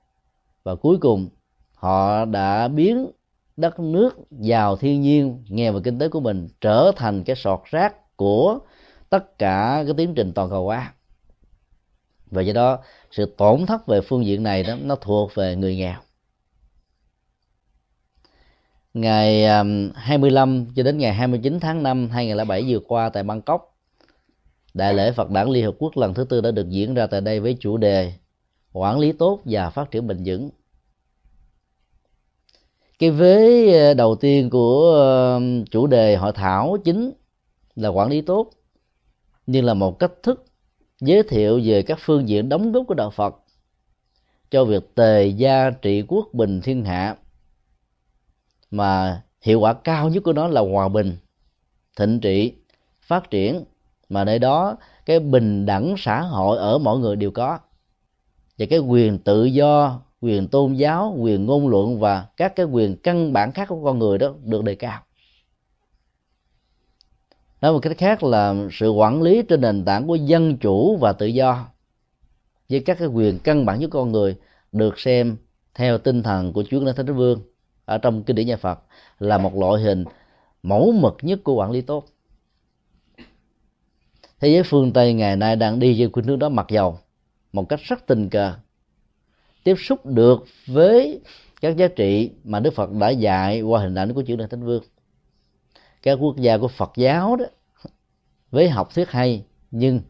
[0.65, 1.29] Và cuối cùng
[1.75, 3.11] họ đã biến
[3.57, 7.61] đất nước giàu thiên nhiên nghèo về kinh tế của mình trở thành cái sọt
[7.65, 8.59] rác của
[9.11, 10.93] tất cả cái tiến trình toàn cầu hóa.
[12.27, 12.79] Và do đó
[13.15, 16.01] sự tổn thất về phương diện này đó, nó thuộc về người nghèo.
[18.95, 23.77] Ngày um, 25 cho đến ngày 29 tháng 5 2007 vừa qua tại Bangkok,
[24.75, 27.21] Đại lễ Phật đản Liên Hợp Quốc lần thứ tư đã được diễn ra tại
[27.21, 28.13] đây với chủ đề
[28.73, 30.51] quản lý tốt và phát triển bền vững.
[32.99, 35.41] Cái vế ờ, đầu tiên của ờ,
[35.71, 37.13] chủ đề hội thảo chính
[37.75, 38.51] là quản lý tốt,
[39.47, 40.45] nhưng là một cách thức
[41.07, 43.35] giới thiệu về các phương diện đóng góp của đạo Phật
[44.51, 47.17] cho việc tề gia trị quốc bình thiên hạ.
[48.71, 51.17] Mà hiệu quả cao nhất của nó là hòa bình,
[51.97, 52.53] thịnh trị,
[53.01, 53.65] phát triển.
[54.09, 54.77] Mà nơi đó,
[55.07, 57.59] cái bình đẳng xã hội ở mọi người đều có.
[58.59, 62.97] Và cái quyền tự do, quyền tôn giáo, quyền ngôn luận và các cái quyền
[62.97, 65.04] căn bản khác của con người đó được đề cao
[67.65, 71.13] nói một cách khác là sự quản lý trên nền tảng của dân chủ và
[71.13, 71.67] tự do,
[72.69, 74.37] với các cái quyền căn bản của con người
[74.73, 75.37] được xem
[75.75, 77.41] theo tinh thần của Chúa Ngài Thánh Vương
[77.85, 78.79] ở trong kinh điển nhà Phật
[79.19, 80.05] là một loại hình
[80.63, 82.05] mẫu mực nhất của quản lý tốt.
[84.41, 86.99] Thế giới phương tây ngày nay đang đi về khuynh hướng đó mặc dầu
[87.53, 88.55] một cách rất tình cờ,
[89.65, 91.21] tiếp xúc được với
[91.61, 94.65] các giá trị mà đức phật đã dạy qua hình ảnh của chữ đại thánh
[94.65, 94.83] vương
[96.05, 97.45] các quốc gia của phật giáo đó,
[98.51, 100.01] với học thuyết hay, nhưng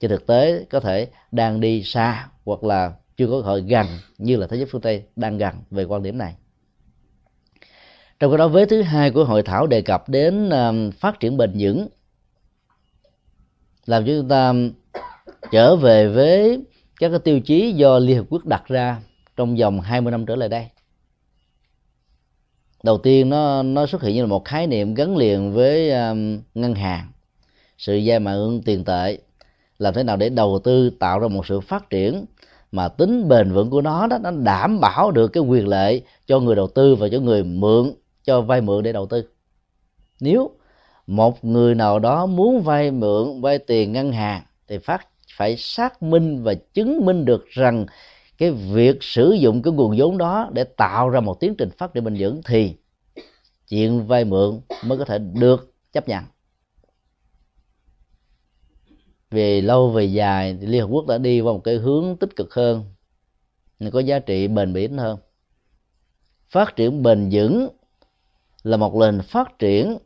[0.00, 3.86] trên thực tế có thể đang đi xa hoặc là chưa có hội gần
[4.18, 6.34] như là thế giới phương tây đang gần về quan điểm này
[8.22, 11.36] trong cái đó vế thứ hai của hội thảo đề cập đến um, phát triển
[11.36, 11.88] bền vững,
[13.86, 14.52] làm cho chúng ta
[15.52, 16.62] trở về với
[17.00, 19.00] các cái tiêu chí do Liên Hợp Quốc đặt ra
[19.36, 20.68] trong vòng 20 năm trở lại đây.
[22.82, 26.40] Đầu tiên nó nó xuất hiện như là một khái niệm gắn liền với um,
[26.54, 27.08] ngân hàng,
[27.78, 29.18] sự gia mạng tiền tệ,
[29.78, 32.24] làm thế nào để đầu tư tạo ra một sự phát triển
[32.72, 36.40] mà tính bền vững của nó đó nó đảm bảo được cái quyền lợi cho
[36.40, 37.92] người đầu tư và cho người mượn
[38.24, 39.24] cho vay mượn để đầu tư.
[40.20, 40.50] Nếu
[41.06, 45.06] một người nào đó muốn vay mượn vay tiền ngân hàng thì phát
[45.36, 47.86] phải xác minh và chứng minh được rằng
[48.42, 51.94] cái việc sử dụng cái nguồn vốn đó để tạo ra một tiến trình phát
[51.94, 52.74] triển bền vững thì
[53.68, 56.24] chuyện vay mượn mới có thể được chấp nhận.
[59.30, 62.36] Về lâu về dài thì Liên Hợp Quốc đã đi vào một cái hướng tích
[62.36, 62.84] cực hơn
[63.92, 65.18] có giá trị bền bỉ hơn.
[66.48, 67.68] Phát triển bền vững
[68.62, 69.98] là một nền phát triển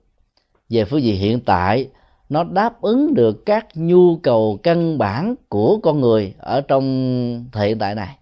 [0.69, 1.89] về phương diện hiện tại,
[2.29, 7.69] nó đáp ứng được các nhu cầu căn bản của con người ở trong thời
[7.69, 8.19] hiện tại này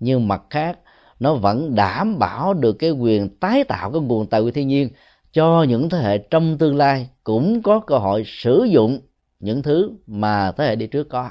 [0.00, 0.78] nhưng mặt khác,
[1.20, 4.88] nó vẫn đảm bảo được cái quyền tái tạo cái nguồn tài nguyên thiên nhiên
[5.32, 9.00] cho những thế hệ trong tương lai cũng có cơ hội sử dụng
[9.40, 11.30] những thứ mà thế hệ đi trước có.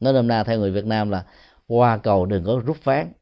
[0.00, 1.24] Nói nôm na theo người việt nam là
[1.66, 3.12] qua cầu đừng có rút ván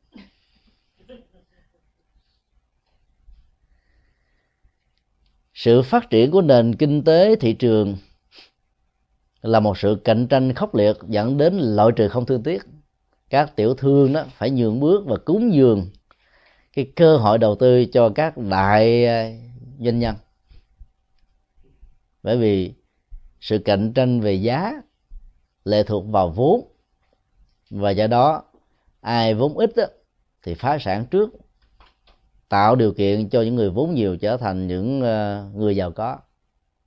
[5.54, 7.96] sự phát triển của nền kinh tế thị trường
[9.42, 12.62] là một sự cạnh tranh khốc liệt dẫn đến loại trừ không thương tiếc
[13.34, 15.86] các tiểu thương đó phải nhường bước và cúng dường
[16.72, 19.30] cái cơ hội đầu tư cho các đại ờ,
[19.78, 20.16] doanh nhân.
[22.22, 22.72] Bởi vì
[23.40, 24.72] sự cạnh tranh về giá
[25.64, 26.72] lệ thuộc vào vốn
[27.70, 28.42] và do đó
[29.00, 29.84] ai vốn ít đó,
[30.42, 31.30] thì phá sản trước
[32.48, 36.18] tạo điều kiện cho những người vốn nhiều trở thành những ờ, người giàu có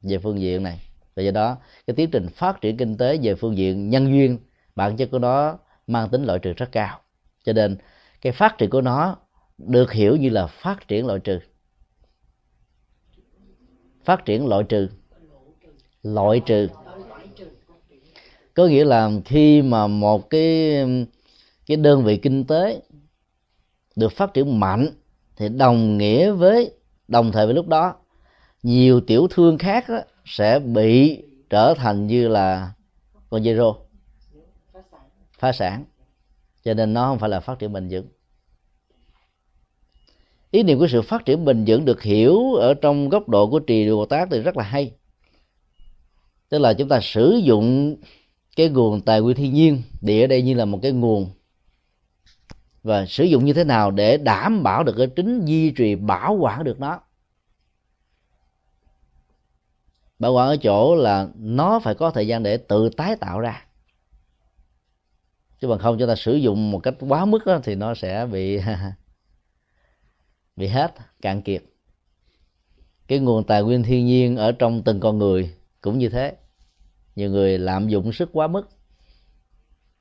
[0.01, 0.79] về phương diện này.
[1.15, 4.37] Và do đó cái tiến trình phát triển kinh tế về phương diện nhân duyên
[4.75, 5.57] bản chất của nó
[5.88, 6.99] mang tính loại trừ rất cao.
[7.43, 7.77] Cho nên
[8.21, 9.17] cái phát triển của nó
[9.57, 11.39] được hiểu như là phát triển loại trừ.
[14.03, 14.89] Phát triển loại trừ.
[16.03, 16.67] Loại trừ.
[18.53, 20.75] Có nghĩa là khi mà một cái
[21.65, 22.81] cái đơn vị kinh tế
[23.95, 24.88] được phát triển mạnh
[25.35, 26.71] thì đồng nghĩa với
[27.07, 27.95] đồng thời với lúc đó
[28.63, 32.71] nhiều tiểu thương khác đó, sẽ bị trở thành như là
[33.29, 33.86] con zero
[35.38, 35.85] phá sản.
[36.63, 38.07] Cho nên nó không phải là phát triển bền vững.
[40.51, 43.59] Ý niệm của sự phát triển bền vững được hiểu ở trong góc độ của
[43.59, 44.91] trì bồ tát thì rất là hay.
[46.49, 47.95] Tức là chúng ta sử dụng
[48.55, 51.29] cái nguồn tài nguyên thiên nhiên, địa ở đây như là một cái nguồn,
[52.83, 56.33] và sử dụng như thế nào để đảm bảo được cái tính duy trì, bảo
[56.33, 56.99] quản được nó.
[60.19, 63.66] Bảo quản ở chỗ là nó phải có thời gian để tự tái tạo ra
[65.59, 68.27] chứ bằng không chúng ta sử dụng một cách quá mức đó, thì nó sẽ
[68.31, 68.59] bị
[70.55, 71.63] bị hết cạn kiệt.
[73.07, 76.35] Cái nguồn tài nguyên thiên nhiên ở trong từng con người cũng như thế.
[77.15, 78.69] Nhiều người lạm dụng sức quá mức.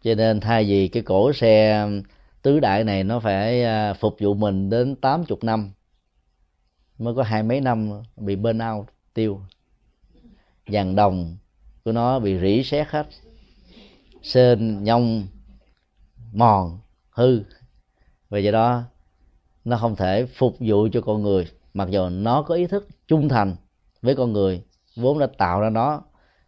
[0.03, 1.87] Cho nên thay vì cái cổ xe
[2.43, 5.73] tứ đại này nó phải à, phục vụ mình đến tám chục năm
[6.99, 9.41] mới có hai mấy năm bị bên out tiêu.
[10.67, 11.37] Vàng đồng
[11.85, 13.07] của nó bị rỉ sét hết.
[14.23, 15.27] Sên nhông
[16.37, 16.79] mòn,
[17.11, 17.41] hư.
[18.31, 18.83] Và do đó,
[19.65, 23.29] nó không thể phục vụ cho con người, mặc dù nó có ý thức trung
[23.29, 23.57] thành
[24.03, 24.63] với con người,
[24.97, 26.03] vốn đã tạo ra nó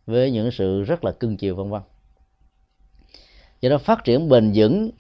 [0.07, 1.82] với những sự rất là cưng chiều vân vân.
[3.61, 4.91] Do đó phát triển bền vững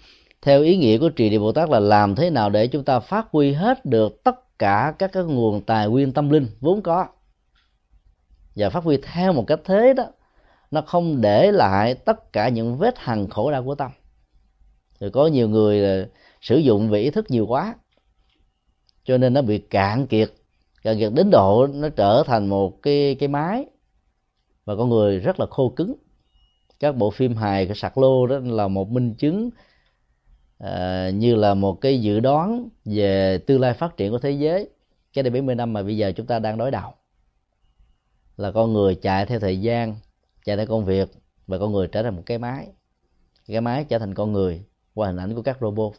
[0.42, 3.00] theo ý nghĩa của trì địa bồ tát là làm thế nào để chúng ta
[3.00, 7.06] phát huy hết được tất cả các cái nguồn tài nguyên tâm linh vốn có.
[8.56, 10.04] Và phát huy theo một cách thế đó,
[10.70, 13.90] nó không để lại tất cả những vết hằn khổ đau của tâm
[15.00, 16.08] rồi có nhiều người là
[16.40, 17.74] sử dụng về ý thức nhiều quá
[19.04, 20.30] cho nên nó bị cạn kiệt
[20.82, 23.66] cạn kiệt đến độ nó trở thành một cái cái máy.
[24.64, 25.94] Và con người rất là khô cứng.
[26.80, 29.50] Các bộ phim hài cái sạc lô đó là một minh chứng
[30.58, 34.68] à, như là một cái dự đoán về tương lai phát triển của thế giới.
[35.12, 36.92] Cái đây 70 năm mà bây giờ chúng ta đang đối đầu.
[38.36, 39.96] Là con người chạy theo thời gian
[40.44, 41.08] chạy theo công việc
[41.46, 42.66] và con người trở thành một cái máy.
[43.46, 44.64] Cái máy trở thành con người
[44.98, 45.92] qua hình ảnh của các robot.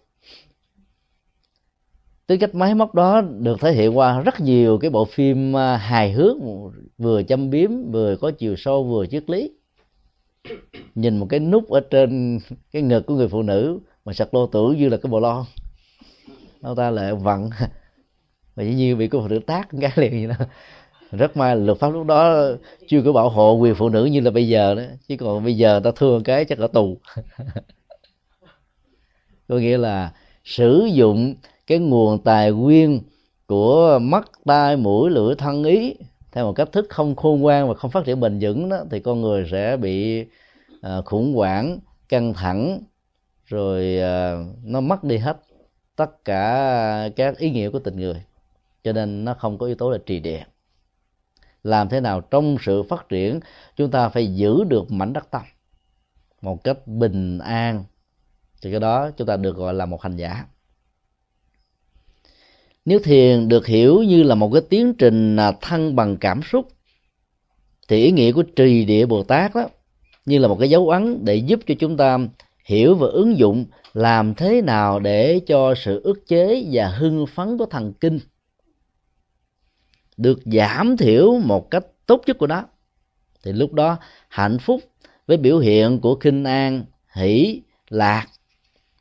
[2.27, 5.77] Tính cách máy móc đó được thể hiện qua rất nhiều cái bộ phim à,
[5.77, 6.37] hài hước,
[6.97, 9.51] vừa châm biếm, vừa có chiều sâu, vừa triết lý.
[10.95, 12.39] Nhìn một cái nút ở trên
[12.71, 15.43] cái ngực của người phụ nữ mà sạc lô tưởng như là cái bồ lon.
[16.61, 17.49] Ông ta lại vặn.
[18.55, 20.45] Và dĩ nhiên bị cô phụ nữ tác cái liền vậy đó
[21.11, 22.47] rất may là luật pháp lúc đó
[22.87, 24.81] chưa có bảo hộ quyền phụ nữ như là bây giờ đó.
[25.07, 26.97] Chứ còn bây giờ ta thương cái chắc ở tù.
[29.49, 31.35] có nghĩa là sử dụng
[31.67, 33.01] cái nguồn tài nguyên
[33.47, 35.95] của mắt tai mũi lưỡi thân ý
[36.31, 38.99] theo một cách thức không khôn ngoan và không phát triển bền vững đó thì
[38.99, 40.25] con người sẽ bị
[40.71, 41.79] uh, khủng hoảng
[42.09, 42.79] căng thẳng
[43.45, 45.37] rồi uh, nó mất đi hết
[45.95, 48.23] tất cả các ý nghĩa của tình người.
[48.83, 50.43] Cho nên nó không có yếu tố là trì địa
[51.63, 53.39] làm thế nào trong sự phát triển
[53.75, 55.41] chúng ta phải giữ được mảnh đất tâm
[56.41, 57.83] một cách bình an
[58.61, 60.45] thì cái đó chúng ta được gọi là một hành giả.
[62.85, 66.67] Nếu thiền được hiểu như là một cái tiến trình à, thăng bằng cảm xúc
[67.87, 69.69] thì ý nghĩa của trì địa bồ tát đó
[70.25, 72.17] như là một cái dấu ấn để giúp cho chúng ta
[72.65, 77.57] hiểu và ứng dụng làm thế nào để cho sự ức chế và hưng phấn
[77.57, 78.19] của thần kinh
[80.17, 82.65] được giảm thiểu một cách tốt nhất của nó.
[83.43, 83.97] Thì lúc đó
[84.29, 84.81] hạnh phúc
[85.27, 86.85] với biểu hiện của kinh an
[87.15, 88.27] hỷ lạc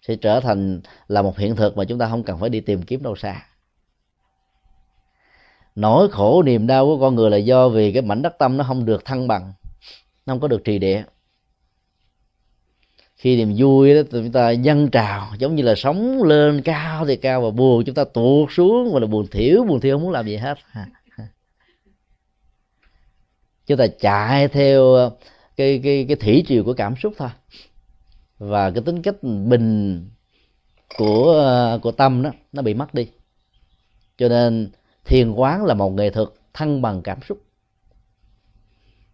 [0.09, 2.83] sẽ trở thành là một hiện thực mà chúng ta không cần phải đi tìm
[2.83, 3.43] kiếm đâu xa.
[5.75, 8.65] Nỗi khổ niềm đau của con người là do vì cái mảnh đất tâm nó
[8.65, 9.53] không được thăng bằng,
[10.27, 11.05] nó không có được trì địa.
[13.17, 17.17] Khi niềm vui đó, chúng ta dâng trào, giống như là sống lên cao thì
[17.17, 20.13] cao và buồn chúng ta tuột xuống và là buồn thiểu buồn thiểu không muốn
[20.13, 20.59] làm gì hết.
[23.67, 25.11] Chúng ta chạy theo
[25.57, 27.29] cái cái cái thủy triều của cảm xúc thôi
[28.39, 30.05] và cái tính cách bình
[30.99, 33.11] của của tâm đó, nó bị mất đi.
[34.19, 34.71] Cho nên
[35.05, 37.43] thiền quán là một nghệ thuật thăng bằng cảm xúc.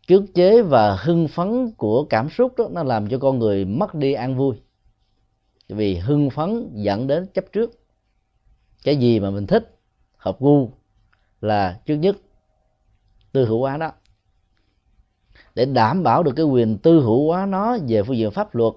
[0.09, 3.95] Cưỡng chế và hưng phấn của cảm xúc đó, nó làm cho con người mất
[3.95, 4.57] đi an vui.
[5.69, 7.71] Vì hưng phấn dẫn đến chấp trước.
[8.85, 9.79] Cái gì mà mình thích,
[10.17, 10.71] hợp gu
[11.41, 12.17] là trước nhất
[13.33, 13.93] tư hữu hóa đó.
[15.55, 18.75] Để đảm bảo được cái quyền tư hữu hóa nó về phương diện pháp luật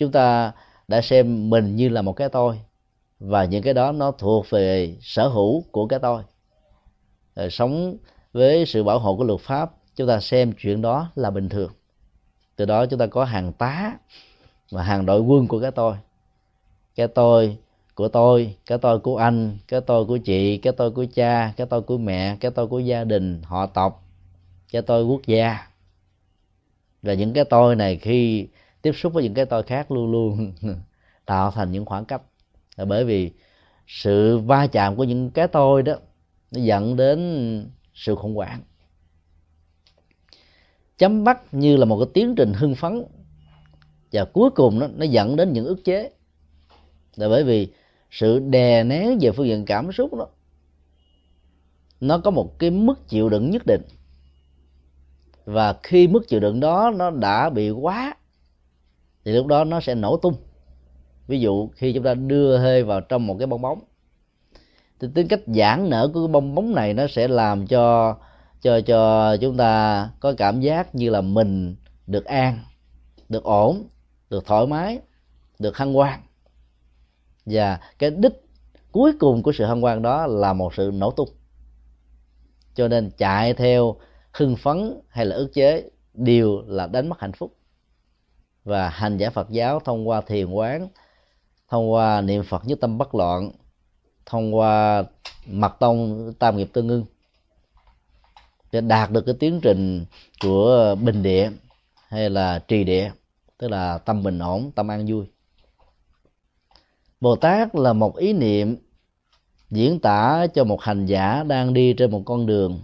[0.00, 0.52] chúng ta
[0.88, 2.60] đã xem mình như là một cái tôi,
[3.18, 6.22] và những cái đó nó thuộc về sở hữu của cái tôi.
[7.36, 7.96] Rồi sống
[8.32, 11.72] với sự bảo hộ của luật pháp, chúng ta xem chuyện đó là bình thường.
[12.56, 13.92] Từ đó chúng ta có hàng tá
[14.70, 15.94] và hàng đội quân của cái tôi.
[16.94, 17.56] Cái tôi
[17.94, 21.66] của tôi, cái tôi của anh, cái tôi của chị, cái tôi của cha, cái
[21.66, 24.04] tôi của mẹ, cái tôi của gia đình, họ tộc,
[24.72, 25.66] cái tôi quốc gia.
[27.02, 28.48] Và những cái tôi này khi
[28.82, 30.52] tiếp xúc với những cái tôi khác luôn luôn
[31.26, 32.22] tạo thành những khoảng cách.
[32.76, 33.30] Là bởi vì
[33.86, 35.94] sự va chạm của những cái tôi đó
[36.50, 37.20] nó dẫn đến
[37.94, 38.60] sự khủng hoảng.
[40.98, 43.02] Chấm bắt như là một cái tiến trình hưng phấn
[44.12, 46.10] và cuối cùng nó, nó dẫn đến những ức chế.
[47.16, 47.72] Là bởi vì
[48.10, 50.26] sự đè nén về phương diện cảm xúc đó
[52.00, 53.82] nó có một cái mức chịu đựng nhất định.
[55.44, 58.14] Và khi mức chịu đựng đó nó đã bị quá
[59.24, 60.34] thì lúc đó nó sẽ nổ tung.
[61.26, 63.80] Ví dụ khi chúng ta đưa hơi vào trong một cái bong bóng.
[65.00, 68.16] Thì tính cách giãn nở của cái bong bóng này nó sẽ làm cho
[68.62, 72.58] cho cho chúng ta có cảm giác như là mình được an,
[73.28, 73.88] được ổn,
[74.30, 74.98] được thoải mái,
[75.58, 76.20] được hân hoan
[77.46, 78.32] và cái đích
[78.92, 81.28] cuối cùng của sự hân hoan đó là một sự nổ tung.
[82.74, 83.96] Cho nên chạy theo
[84.32, 87.56] hưng phấn hay là ức chế đều là đánh mất hạnh phúc
[88.64, 90.88] và hành giả Phật giáo thông qua thiền quán,
[91.68, 93.50] thông qua niệm Phật nhất tâm bất loạn,
[94.26, 95.02] thông qua
[95.46, 97.04] mật tông tam nghiệp tương ưng
[98.72, 100.04] để đạt được cái tiến trình
[100.42, 101.50] của bình địa
[102.08, 103.10] hay là trì địa,
[103.58, 105.26] tức là tâm bình ổn, tâm an vui.
[107.20, 108.76] Bồ tát là một ý niệm
[109.70, 112.80] diễn tả cho một hành giả đang đi trên một con đường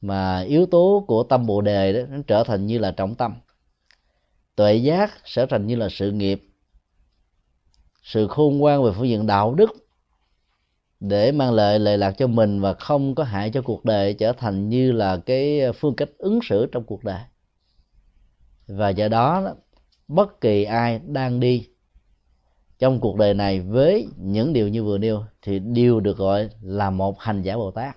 [0.00, 3.34] mà yếu tố của tâm bồ đề đó, nó trở thành như là trọng tâm
[4.56, 6.42] tuệ giác sẽ thành như là sự nghiệp,
[8.02, 9.70] sự khôn ngoan về phương diện đạo đức
[11.00, 14.32] để mang lại lệ lạc cho mình và không có hại cho cuộc đời trở
[14.32, 17.20] thành như là cái phương cách ứng xử trong cuộc đời.
[18.66, 19.54] Và do đó,
[20.08, 21.68] bất kỳ ai đang đi
[22.78, 26.90] trong cuộc đời này với những điều như vừa nêu thì đều được gọi là
[26.90, 27.96] một hành giả bồ tát.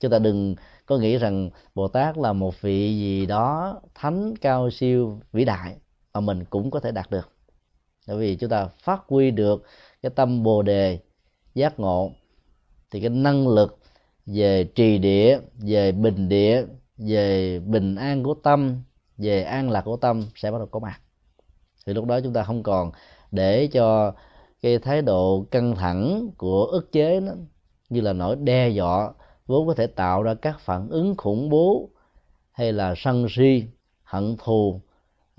[0.00, 0.54] Chúng ta đừng
[0.86, 5.76] có nghĩ rằng bồ tát là một vị gì đó thánh cao siêu vĩ đại
[6.14, 7.28] mà mình cũng có thể đạt được?
[8.08, 9.64] Bởi vì chúng ta phát huy được
[10.02, 10.98] cái tâm bồ đề,
[11.54, 12.10] giác ngộ,
[12.90, 13.78] thì cái năng lực
[14.26, 16.64] về trì địa, về bình địa,
[16.98, 18.82] về bình an của tâm,
[19.18, 21.00] về an lạc của tâm sẽ bắt đầu có mặt.
[21.86, 22.92] Thì lúc đó chúng ta không còn
[23.30, 24.12] để cho
[24.62, 27.32] cái thái độ căng thẳng của ức chế nó,
[27.88, 29.12] như là nỗi đe dọa
[29.46, 31.88] vốn có thể tạo ra các phản ứng khủng bố
[32.52, 33.64] hay là sân si
[34.02, 34.80] hận thù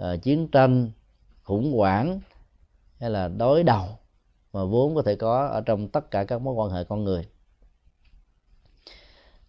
[0.01, 0.91] uh, chiến tranh
[1.43, 2.19] khủng hoảng
[2.99, 3.85] hay là đối đầu
[4.53, 7.27] mà vốn có thể có ở trong tất cả các mối quan hệ con người.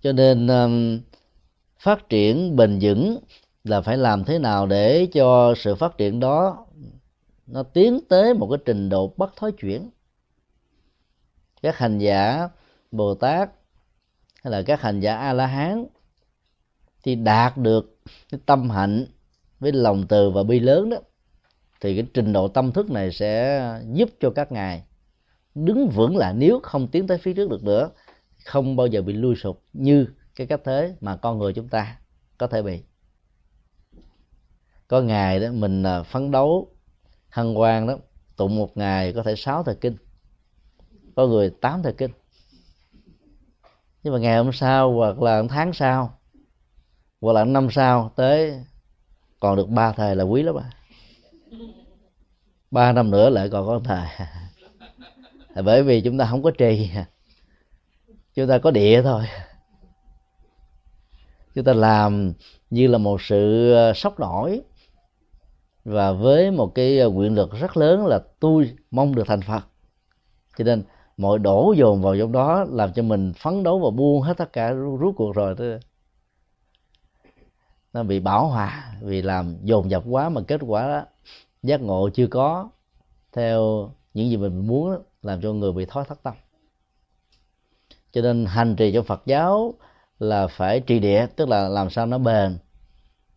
[0.01, 1.01] Cho nên um,
[1.79, 3.19] phát triển bền vững
[3.65, 6.67] là phải làm thế nào để cho sự phát triển đó
[7.47, 9.91] nó tiến tới một cái trình độ bất thối chuyển.
[11.63, 12.49] Các hành giả
[12.91, 13.51] bồ tát
[14.47, 15.86] hay là các hành giả a la hán
[17.03, 17.99] thì đạt được
[18.30, 19.07] cái tâm hạnh
[19.61, 20.97] với lòng từ và bi lớn đó,
[21.80, 23.61] thì cái trình độ tâm thức này sẽ
[23.92, 24.84] giúp cho các ngài
[25.55, 27.90] đứng vững là nếu không tiến tới phía trước được nữa,
[28.44, 31.99] không bao giờ bị lui sụp như cái cách thế mà con người chúng ta
[32.38, 32.82] có thể bị.
[34.88, 36.76] Có ngày đó mình à, phấn đấu
[37.28, 37.99] hăng quan đó,
[38.36, 39.97] tụng một ngày có thể sáu thời kinh,
[41.16, 42.11] có người tám thời kinh
[44.07, 46.19] nhưng mà ngày hôm sau hoặc là tháng sau,
[47.21, 48.61] hoặc là năm sau tới,
[49.41, 50.71] còn được ba thời là quý lắm à.
[52.71, 54.07] Ba năm nữa lại còn có thời
[55.55, 56.91] là bởi vì chúng ta không có trì,
[58.35, 59.25] chúng ta có địa thôi.
[61.55, 62.33] Chúng ta làm
[62.71, 64.61] như là một sự ờ, sốc nổi.
[65.85, 69.65] Và với một cái ờ, nguyện lực rất lớn là tôi mong được thành phật.
[70.59, 70.83] Cho nên
[71.17, 74.53] mọi đổ dồn vào trong đó làm cho mình phấn đấu và buông hết tất
[74.53, 75.64] cả rút cuộc rồi đó.
[77.93, 81.03] Nó bị bảo hòa vì làm dồn dập quá mà kết quả đó
[81.62, 82.71] giác ngộ chưa có.
[83.33, 86.35] Theo những gì mình muốn đó, làm cho người bị thói thất tâm.
[88.12, 89.75] Cho nên hành trì cho Phật giáo
[90.19, 92.59] là phải trì địa tức là làm sao nó bền.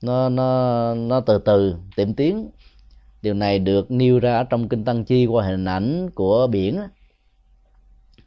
[0.02, 2.50] Nó nó nó từ từ tiệm tiến.
[3.22, 6.80] Điều này được nêu ra ở trong kinh tăng chi qua hình ảnh của biển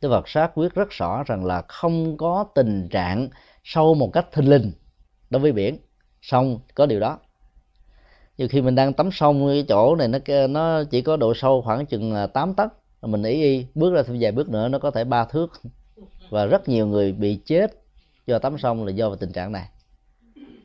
[0.02, 3.28] Đức Phật xác quyết rất rõ rằng là không có tình trạng
[3.64, 4.72] sâu một cách thinh linh
[5.30, 5.78] đối với biển.
[6.22, 7.18] Sông có điều đó.
[8.38, 11.62] Nhiều khi mình đang tắm sông cái chỗ này, nó nó chỉ có độ sâu
[11.62, 12.72] khoảng chừng à, 8 tấc.
[13.02, 15.52] Mình ý y bước ra thêm vài bước nữa, nó có thể ba thước.
[16.30, 17.72] Và rất nhiều người bị chết
[18.26, 19.68] do tắm sông là do tình trạng này.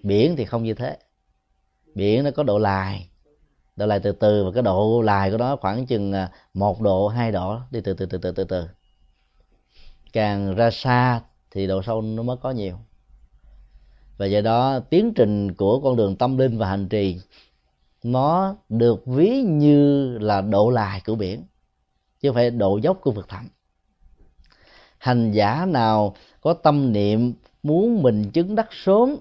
[0.04, 0.98] Biển thì không như thế.
[1.96, 3.10] Biển nó có độ lài.
[3.76, 7.08] Độ lài từ từ, và cái độ lài của nó khoảng chừng à, một độ,
[7.08, 7.58] hai độ.
[7.72, 8.68] Đi từ từ từ từ từ từ
[10.18, 12.78] càng ra xa thì độ sâu nó mới có nhiều.
[14.18, 17.18] Và do đó tiến trình của con đường tâm linh và hành trì
[18.04, 21.44] nó được ví như là độ lại của biển
[22.20, 23.48] chứ không phải độ dốc của vực thẳm.
[24.98, 29.16] Hành giả nào có tâm niệm muốn mình chứng đắc sớm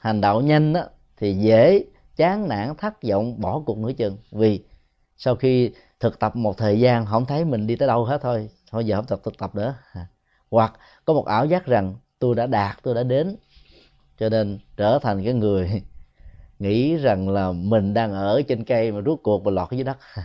[0.00, 0.82] hành đạo nhanh đó,
[1.16, 1.84] thì dễ
[2.16, 4.16] chán nản thất vọng bỏ cuộc nửa chừng.
[4.30, 4.64] Vì
[5.16, 5.70] sau khi
[6.00, 8.50] thực tập một thời gian không thấy mình đi tới đâu hết thôi.
[8.70, 9.74] Thôi giờ không tập thực tập nữa
[10.52, 10.72] hoặc
[11.04, 13.36] có một ảo giác rằng tôi đã đạt, tôi đã đến.
[14.18, 15.82] Cho nên trở thành cái người
[16.58, 19.98] nghĩ rằng là mình đang ở trên cây mà rút cuộc mà lọt dưới đất.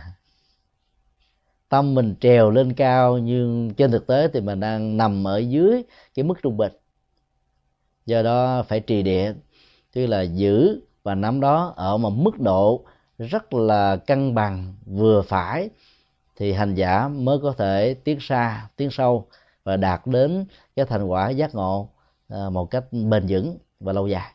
[1.68, 5.82] Tâm mình trèo lên cao nhưng trên thực tế thì mình đang nằm ở dưới
[6.14, 6.72] cái mức trung bình.
[8.06, 9.34] Do đó phải trì địa,
[9.92, 12.84] tức là giữ và nắm đó ở một mức độ
[13.18, 15.70] rất là cân bằng vừa phải
[16.36, 19.26] thì hành giả mới có thể tiến xa, tiến sâu
[19.68, 20.44] và đạt đến
[20.76, 21.88] cái thành quả giác ngộ
[22.28, 24.32] à, một cách bền vững và lâu dài.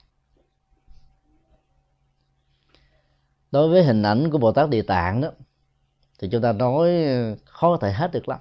[3.52, 5.30] Đối với hình ảnh của bồ tát địa tạng đó,
[6.20, 6.90] thì chúng ta nói
[7.46, 8.40] khó có thể hết được lắm.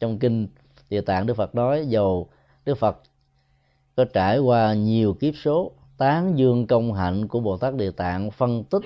[0.00, 0.48] Trong kinh
[0.90, 2.28] địa tạng, đức phật nói, dầu
[2.64, 3.00] đức phật
[3.96, 8.30] có trải qua nhiều kiếp số, tán dương công hạnh của bồ tát địa tạng,
[8.30, 8.82] phân tích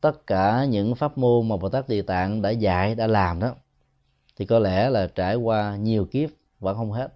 [0.00, 3.54] tất cả những pháp môn mà bồ tát địa tạng đã dạy, đã làm đó
[4.38, 6.30] thì có lẽ là trải qua nhiều kiếp
[6.60, 7.12] vẫn không hết.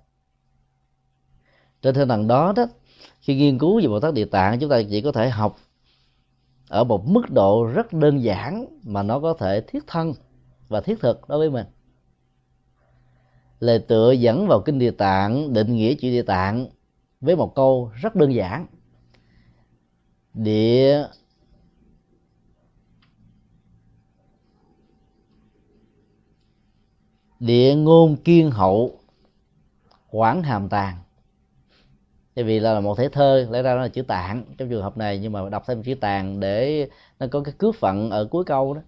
[1.82, 2.66] Trên tinh thần đó đó,
[3.20, 5.56] khi nghiên cứu về bồ tát địa tạng, chúng ta chỉ có thể học
[6.68, 10.14] ở một mức độ rất đơn giản mà nó có thể thiết thân
[10.68, 11.66] và thiết thực đối với mình.
[13.60, 16.66] Lời tựa dẫn vào kinh địa tạng, định nghĩa chữ địa tạng
[17.20, 18.66] với một câu rất đơn giản.
[20.34, 21.06] Địa
[27.42, 28.98] địa ngôn kiên hậu
[30.10, 30.96] quảng hàm tàng.
[32.34, 34.96] Tại vì là một thể thơ, lẽ ra nó là chữ tạng trong trường hợp
[34.96, 36.88] này, nhưng mà đọc thêm chữ tàng để
[37.18, 38.80] nó có cái cướp phận ở cuối câu đó,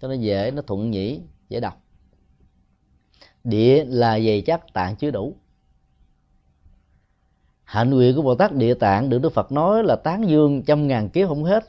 [0.00, 1.82] cho nó dễ, nó thuận nhĩ, dễ đọc.
[3.44, 5.36] Địa là dày chắc, tạng chứa đủ.
[7.64, 10.86] Hạnh nguyện của bồ tát địa tạng được đức phật nói là tán dương trăm
[10.86, 11.64] ngàn kiếp không hết.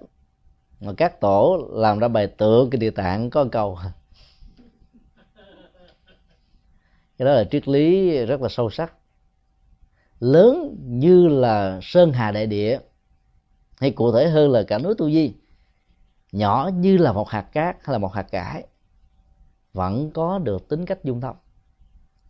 [0.81, 3.77] Mà các tổ làm ra bài tượng cái địa tạng có một câu.
[7.17, 8.93] Cái đó là triết lý rất là sâu sắc.
[10.19, 12.79] Lớn như là sơn hà đại địa,
[13.79, 15.33] hay cụ thể hơn là cả núi tu di,
[16.31, 18.63] nhỏ như là một hạt cát hay là một hạt cải,
[19.73, 21.35] vẫn có được tính cách dung thông.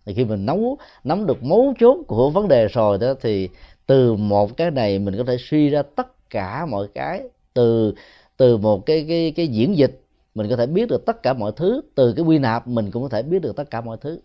[0.05, 3.49] Thì khi mình nấu, nắm được mấu chốt của vấn đề rồi đó, thì
[3.85, 7.21] từ một cái này mình có thể suy ra tất cả mọi cái.
[7.53, 7.93] Từ
[8.37, 10.03] từ một cái cái cái diễn dịch,
[10.35, 11.81] mình có thể biết được tất cả mọi thứ.
[11.95, 14.19] Từ cái quy nạp, mình cũng có thể biết được tất cả mọi thứ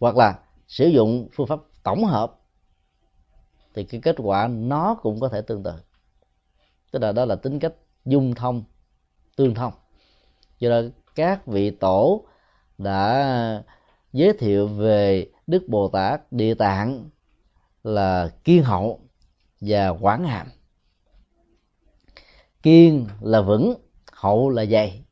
[0.00, 0.38] hoặc là
[0.68, 2.40] sử dụng phương pháp tổng hợp,
[3.74, 5.72] thì cái kết quả nó cũng có thể tương tự.
[6.90, 7.74] Tức là đó là tính cách
[8.04, 8.64] dung thông,
[9.36, 9.72] tương thông.
[10.58, 10.80] Do đó
[11.14, 12.24] các vị tổ
[12.78, 13.62] đã
[14.12, 17.10] giới thiệu về đức bồ tát địa tạng
[17.82, 19.00] là kiên hậu
[19.60, 20.46] và quảng hàm.
[22.62, 23.74] Kiên là vững,
[24.12, 25.04] hậu là dày.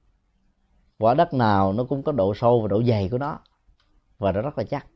[0.99, 3.39] Quả đất nào nó cũng có độ sâu và độ dày của nó
[4.19, 4.87] và nó rất là chắc.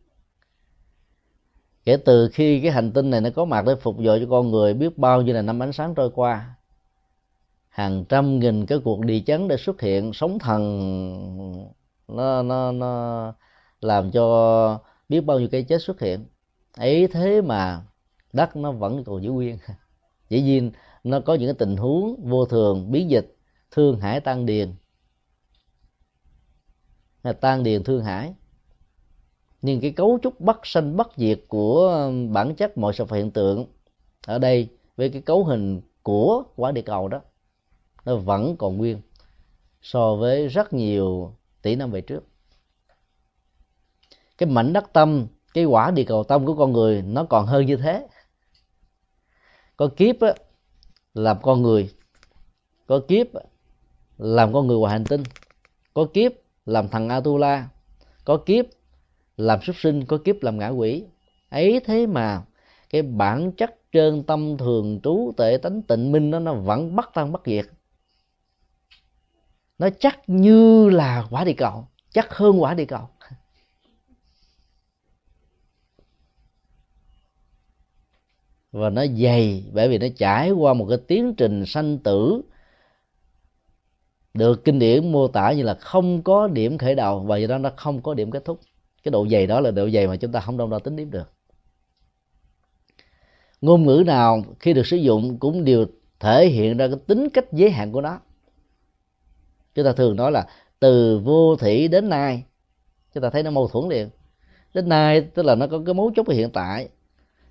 [1.84, 4.50] Kể từ khi cái hành tinh này nó có mặt để phục vụ cho con
[4.50, 6.54] người, biết bao nhiêu là năm ánh sáng trôi qua.
[7.68, 10.62] Hàng trăm nghìn cái cuộc địa chấn để xuất hiện, sóng thần,
[12.08, 13.34] nó nó nó
[13.80, 16.26] làm cho biết bao nhiêu cái chết xuất hiện.
[16.76, 17.82] Ấy thế mà
[18.32, 19.58] đất nó vẫn còn giữ nguyên.
[20.28, 20.72] Dĩ nhiên,
[21.04, 23.36] nó có những cái tình huống vô thường, biến dịch,
[23.70, 24.74] thương hải tan điền.
[27.40, 28.34] Tan điền thương hải
[29.62, 33.66] nhưng cái cấu trúc bất sanh bất diệt của bản chất mọi sự hiện tượng
[34.26, 37.20] ở đây với cái cấu hình của quả địa cầu đó
[38.04, 39.00] nó vẫn còn nguyên
[39.82, 42.24] so với rất nhiều tỷ năm về trước.
[44.38, 47.66] Cái mảnh đất tâm cái quả địa cầu tâm của con người nó còn hơn
[47.66, 48.06] như thế.
[49.76, 50.34] Có kiếp á,
[51.14, 51.90] làm con người.
[52.86, 53.26] Có kiếp
[54.18, 55.22] làm con người ngoài hành tinh.
[55.94, 56.32] Có kiếp
[56.66, 57.68] làm thằng Atula.
[58.24, 58.64] Có kiếp
[59.43, 61.05] làm súc sinh có kiếp làm ngã quỷ.
[61.51, 62.43] Ấy thế mà,
[62.90, 67.11] cái bản chất trơn tâm thường trú tệ tánh tịnh minh đó, nó vẫn bắt
[67.14, 67.66] tăng bắt diệt.
[69.78, 73.09] Nó chắc như là quả địa cầu, chắc hơn quả địa cầu.
[78.72, 82.43] Và nó dày, bởi vì nó trải qua một cái tiến trình sanh tử
[84.34, 87.59] được kinh điển mô tả như là không có điểm khởi đầu, và do đó
[87.59, 88.61] nó không có điểm kết thúc
[89.03, 91.11] cái độ dày đó là độ dày mà chúng ta không đông đo tính điểm
[91.11, 91.30] được.
[93.61, 95.86] Ngôn ngữ nào khi được sử dụng cũng đều
[96.20, 98.20] thể hiện ra cái tính cách giới hạn của nó.
[99.74, 100.46] Chúng ta thường nói là
[100.80, 102.44] từ vô thủy đến nay.
[103.14, 104.09] Chúng ta thấy nó mâu thuẫn liền.
[104.74, 106.88] Đến nay tức là nó có cái mấu chốt của hiện tại.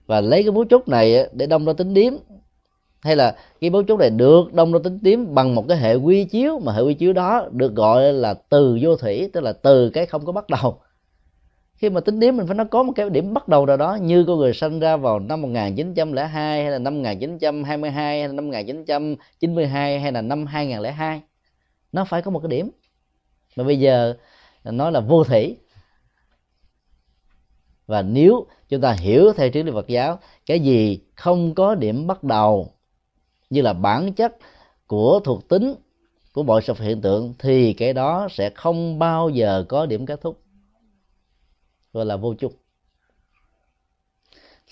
[0.05, 2.17] Và lấy cái mấu chốt này để đông đo tính điểm.
[3.01, 5.95] Hay là cái mấu chốt này được đông đo tính điểm bằng một cái hệ
[5.95, 9.53] quy chiếu, mà hệ quy chiếu đó được gọi là từ vô thủy, tức là
[9.53, 10.79] từ cái không có bắt đầu
[11.81, 13.95] khi mà tính điểm mình phải nó có một cái điểm bắt đầu nào đó
[14.01, 18.47] như con người sinh ra vào năm 1902 hay là năm 1922 hay là năm
[18.47, 21.21] 1992 hay là năm 2002
[21.91, 22.69] nó phải có một cái điểm.
[23.55, 24.13] Mà bây giờ
[24.63, 25.57] nói là vô thủy.
[27.87, 32.07] Và nếu chúng ta hiểu theo triết lý Phật giáo, cái gì không có điểm
[32.07, 32.73] bắt đầu
[33.49, 34.37] như là bản chất
[34.87, 35.75] của thuộc tính
[36.33, 40.21] của mọi sự hiện tượng thì cái đó sẽ không bao giờ có điểm kết
[40.21, 40.41] thúc
[41.93, 42.53] gọi là vô chung.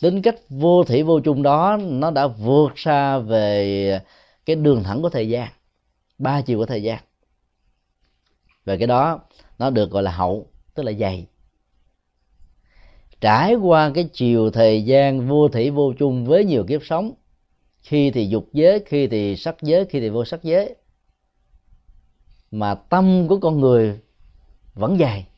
[0.01, 4.01] Tính cách vô thủy vô chung đó, nó đã vượt xa về
[4.45, 5.49] cái đường thẳng của thời gian,
[6.17, 7.03] ba chiều của thời gian.
[8.65, 9.19] Và cái đó,
[9.59, 11.27] nó được gọi là hậu, tức là dày.
[13.21, 17.13] Trải qua cái chiều thời gian vô thủy vô chung với nhiều kiếp sống,
[17.81, 20.75] khi thì dục giới, khi thì sắc giới, khi thì vô sắc giới,
[22.51, 23.99] mà tâm của con người
[24.73, 25.28] vẫn dài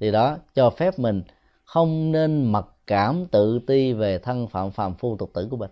[0.00, 1.22] thì đó, cho phép mình
[1.64, 5.70] không nên mặc cảm tự ti về thân phạm phàm phu tục tử của mình.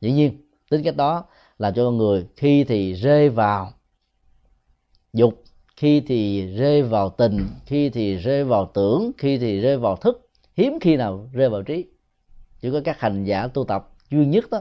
[0.00, 0.32] Dĩ nhiên,
[0.70, 1.24] tính cách đó
[1.58, 3.72] làm cho con người khi thì rơi vào
[5.12, 5.42] dục,
[5.76, 10.28] khi thì rơi vào tình, khi thì rơi vào tưởng, khi thì rơi vào thức,
[10.56, 11.84] hiếm khi nào rơi vào trí.
[12.60, 14.60] Chỉ có các hành giả tu tập duy nhất đó,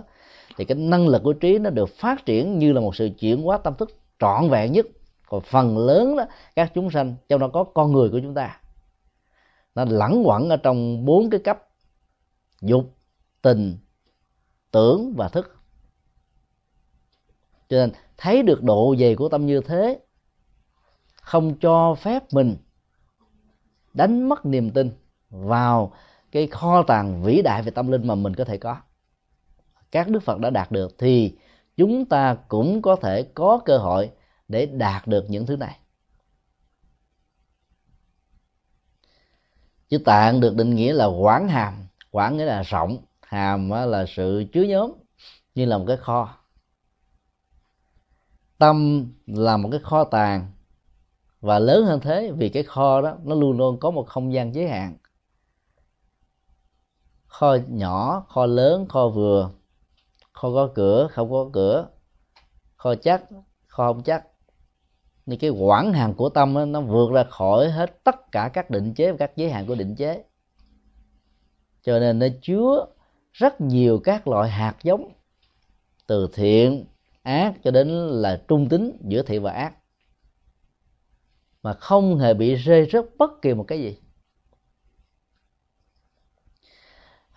[0.57, 3.41] thì cái năng lực của trí nó được phát triển như là một sự chuyển
[3.41, 4.85] hóa tâm thức trọn vẹn nhất
[5.29, 6.25] còn phần lớn đó,
[6.55, 8.61] các chúng sanh, trong đó có con người của chúng ta,
[9.75, 11.67] nó lẳng quẩn ở trong bốn cái cấp,
[12.61, 12.95] dục,
[13.41, 13.77] tình,
[14.71, 15.57] tưởng và thức.
[17.69, 19.99] Cho nên thấy được độ dày của tâm như thế,
[21.21, 22.57] không cho phép mình
[23.93, 24.91] đánh mất niềm tin
[25.29, 25.93] vào
[26.31, 28.77] cái kho tàng vĩ đại về tâm linh mà mình có thể có.
[29.91, 31.37] Các đức phật đã đạt được thì
[31.77, 34.11] chúng ta cũng có thể có cơ hội
[34.47, 35.79] để đạt được những thứ này.
[39.89, 41.87] Chữ tạng được định nghĩa là quảng hàm.
[42.11, 42.97] Quảng nghĩa là rộng.
[43.21, 44.91] Hàm là sự chứa nhóm,
[45.55, 46.37] như là một cái kho.
[48.57, 50.51] Tâm là một cái kho tàng.
[51.41, 54.55] Và lớn hơn thế, vì cái kho đó, nó luôn luôn có một không gian
[54.55, 54.97] giới hạn.
[57.27, 59.51] Kho nhỏ, kho lớn, kho vừa.
[60.33, 61.87] Kho có cửa, không có cửa.
[62.75, 63.23] Kho chắc,
[63.67, 64.23] kho không chắc
[65.27, 68.69] nên cái quản hàng của tâm đó, nó vượt ra khỏi hết tất cả các
[68.69, 70.23] định chế và các giới hạn của định chế.
[71.81, 72.85] Cho nên nó chứa
[73.33, 75.11] rất nhiều các loại hạt giống
[76.07, 76.85] từ thiện
[77.23, 79.73] ác cho đến là trung tính giữa thiện và ác
[81.63, 83.97] mà không hề bị rơi rớt bất kỳ một cái gì.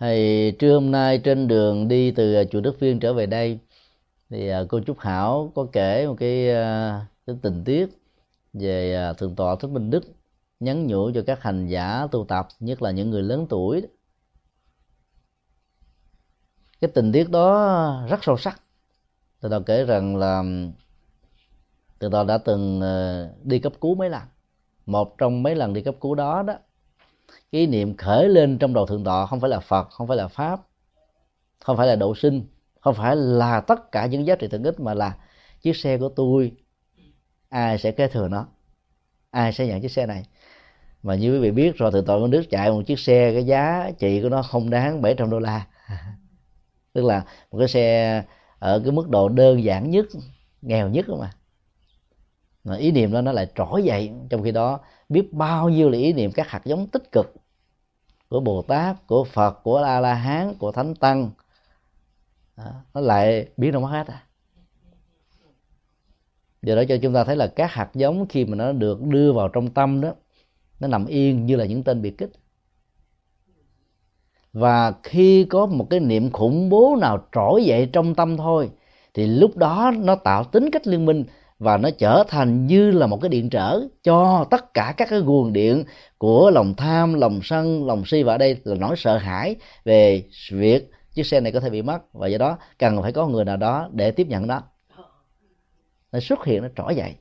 [0.00, 3.58] Thì trưa hôm nay trên đường đi từ chùa Đức Viên trở về đây
[4.30, 7.86] thì à, cô Trúc Hảo có kể một cái, à, cái tình tiết
[8.52, 10.04] về à, thượng tọa Thích Minh Đức
[10.60, 13.82] nhắn nhủ cho các hành giả tu tập, nhất là những người lớn tuổi
[16.80, 18.62] cái tình tiết đó rất sâu sắc.
[19.40, 20.42] Tôi đã kể rằng là
[21.98, 24.22] từ tọa đã từng ờ, đi cấp cứu mấy lần.
[24.86, 26.54] Một trong mấy lần đi cấp cứu đó đó,
[27.52, 30.28] cái niệm khởi lên trong đầu thượng tọa không phải là phật, không phải là
[30.28, 30.60] pháp,
[31.64, 32.42] không phải là độ sinh,
[32.80, 35.16] không phải là tất cả những giá trị thượng ích mà là
[35.62, 36.52] chiếc xe của tôi
[37.50, 38.46] ai sẽ kế thừa nó?
[39.30, 40.24] Ai sẽ nhận chiếc xe này?
[41.02, 43.46] Mà như quý vị biết rồi thượng tọa của nước chạy một chiếc xe, cái
[43.46, 45.66] giá trị của nó không đáng 700 đô la.
[46.92, 48.24] Tức là một cái xe
[48.58, 50.06] ở cái mức độ đơn giản nhất,
[50.62, 51.30] nghèo nhất mà.
[52.64, 54.12] Mà ý niệm đó nó lại trỗi dậy.
[54.30, 57.34] Trong khi đó, biết bao nhiêu là ý niệm các hạt giống tích cực
[58.28, 61.30] của bồ tát, của phật, của a la hán, của thánh tăng.
[62.94, 64.22] Nó lại biến đâu mất hết à
[66.62, 69.32] do đó cho chúng ta thấy là các hạt giống khi mà nó được đưa
[69.32, 70.14] vào trong tâm đó,
[70.80, 72.30] nó nằm yên như là những tên biệt kích.
[74.52, 78.70] Và khi có một cái niệm khủng bố nào trỗi dậy trong tâm thôi,
[79.14, 81.24] thì lúc đó nó tạo tính cách liên minh
[81.58, 85.20] và nó trở thành như là một cái điện trở cho tất cả các cái
[85.20, 85.84] nguồn điện
[86.18, 90.24] của lòng tham, lòng sân, lòng si và ở đây là nỗi sợ hãi về
[90.52, 92.12] việc chiếc xe này có thể bị mất.
[92.12, 94.62] Và do đó, cần phải có người nào đó để tiếp nhận đó
[96.12, 97.14] nó xuất hiện, nó trỗi dậy.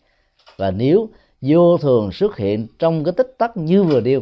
[0.57, 1.09] Và nếu
[1.41, 4.21] vô thường xuất hiện trong cái tích tắc như vừa điêu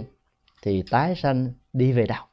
[0.61, 2.23] thì tái sanh đi về đâu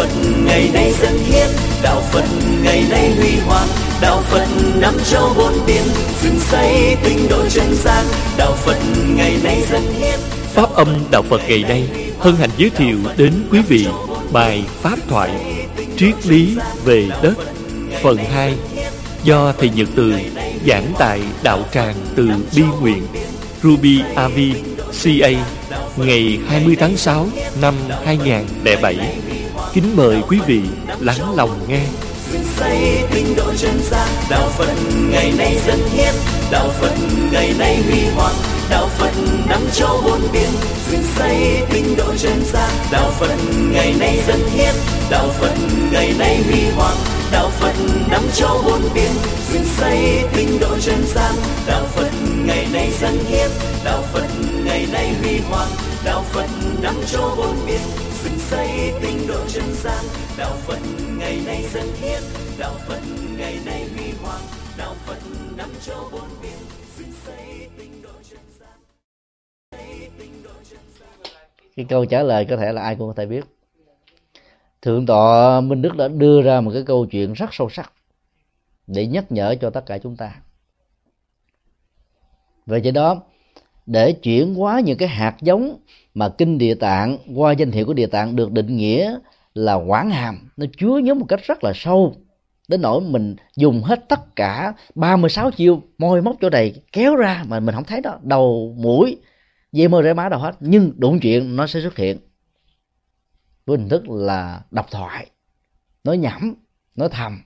[0.00, 0.10] Phật
[0.44, 1.48] ngày nay dân hiến
[1.82, 2.24] đạo phật
[2.62, 3.68] ngày nay huy hoàng.
[4.00, 4.46] Đạo phật
[4.80, 5.82] năm châu bốn biển,
[6.22, 8.04] dựng xây tinh độ chân gian.
[8.38, 8.76] Đạo phật
[9.16, 10.18] ngày nay dân hiến
[10.54, 11.88] pháp âm đạo phật ngày nay
[12.18, 13.86] hân hạnh giới thiệu đến quý vị
[14.32, 15.30] bài pháp thoại
[15.96, 17.34] triết lý về đất,
[18.02, 18.54] phần 2
[19.24, 20.14] do thầy Nhật Từ
[20.66, 23.02] giảng tại đạo tràng từ Bi Nguyện,
[23.62, 24.52] Ruby Avi
[25.02, 25.30] CA
[25.96, 27.26] ngày 20 tháng 6
[27.60, 27.74] năm
[28.04, 28.96] 2007
[29.72, 30.62] Kính mời quý vị
[31.00, 31.80] lắng lòng nghe.
[32.56, 34.74] Xây tinh độ chân gian, đạo phật
[35.10, 36.14] ngày nay dân hiến,
[36.50, 36.92] đạo phật
[37.32, 38.34] ngày nay huy hoàng,
[38.70, 39.12] đạo phật
[39.48, 40.48] nắm châu bốn biển.
[40.90, 43.36] Dựng xây tinh độ chân gian, đạo phật
[43.72, 44.74] ngày nay dân hiến,
[45.10, 45.54] đạo phật
[45.92, 46.96] ngày nay huy hoàng,
[47.32, 47.74] đạo phật
[48.10, 49.10] nắm châu bốn biển.
[49.52, 51.34] Dựng xây tinh độ chân gian,
[51.66, 52.10] đạo phật
[52.44, 53.50] ngày nay dân hiến,
[53.84, 54.26] đạo phật
[54.64, 55.68] ngày nay huy hoàng,
[56.04, 56.46] đạo phật
[56.82, 60.04] nắm châu bốn biển dựng xây tinh độ chân gian.
[60.38, 60.78] Đạo phật
[61.18, 62.22] ngày nay dân hiến
[62.58, 63.00] đạo phật
[63.38, 64.42] ngày nay huy hoàng.
[64.78, 65.18] Đạo phật
[65.56, 66.58] năm châu bốn biển
[66.96, 68.78] dựng xây tinh độ chân gian.
[71.76, 73.44] Cái câu trả lời có thể là ai cũng có thể biết.
[74.82, 77.92] Thượng tọa minh đức đã đưa ra một cái câu chuyện rất sâu sắc
[78.86, 80.40] để nhắc nhở cho tất cả chúng ta.
[82.66, 83.22] Về cho đó
[83.90, 85.78] để chuyển hóa những cái hạt giống
[86.14, 89.18] mà kinh địa tạng, qua danh hiệu của địa tạng được định nghĩa
[89.54, 90.48] là quảng hàm.
[90.56, 92.16] Nó chứa nhớ một cách rất là sâu,
[92.68, 97.44] đến nỗi mình dùng hết tất cả 36 chiêu môi móc chỗ này kéo ra
[97.48, 99.16] mà mình không thấy đó, đầu, mũi,
[99.72, 100.56] dây mơ rễ má đâu hết.
[100.60, 102.18] Nhưng đụng chuyện nó sẽ xuất hiện
[103.66, 105.30] với hình thức là độc thoại,
[106.04, 106.54] nói nhẩm
[106.96, 107.42] nói thầm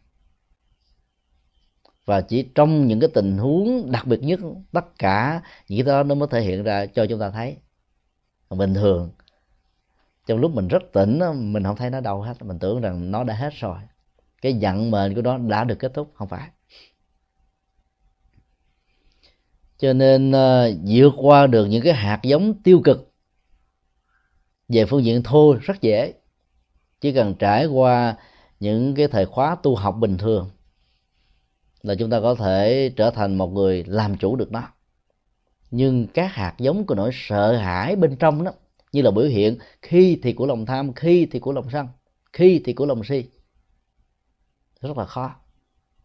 [2.04, 4.40] và chỉ trong những cái tình huống đặc biệt nhất
[4.72, 7.56] tất cả những cái đó nó mới thể hiện ra cho chúng ta thấy.
[8.50, 9.10] Bình thường
[10.26, 11.20] trong lúc mình rất tỉnh
[11.52, 12.42] mình không thấy nó đâu hết.
[12.42, 13.78] Mình tưởng rằng nó đã hết rồi.
[14.42, 16.48] Cái giận mệnh của nó đã được kết thúc không phải.
[19.78, 23.12] Cho nên uh, vượt qua được những cái hạt giống tiêu cực
[24.68, 26.14] về phương diện thô rất dễ.
[27.00, 28.16] Chỉ cần trải qua
[28.60, 30.50] những cái thời khóa tu học bình thường
[31.84, 34.62] là chúng ta có thể trở thành một người làm chủ được nó.
[35.70, 38.52] Nhưng các hạt giống của nỗi sợ hãi bên trong đó,
[38.92, 41.88] như là biểu hiện khi thì của lòng tham, khi thì của lòng sân,
[42.32, 43.24] khi thì của lòng si
[44.80, 45.34] rất là khó.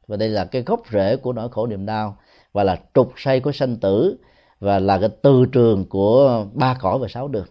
[0.08, 2.18] Và đây là cái gốc rễ của nỗi khổ niềm đau,
[2.52, 4.18] và là trục say của sanh tử,
[4.60, 7.48] và là cái từ trường của ba cõi và sáu đường.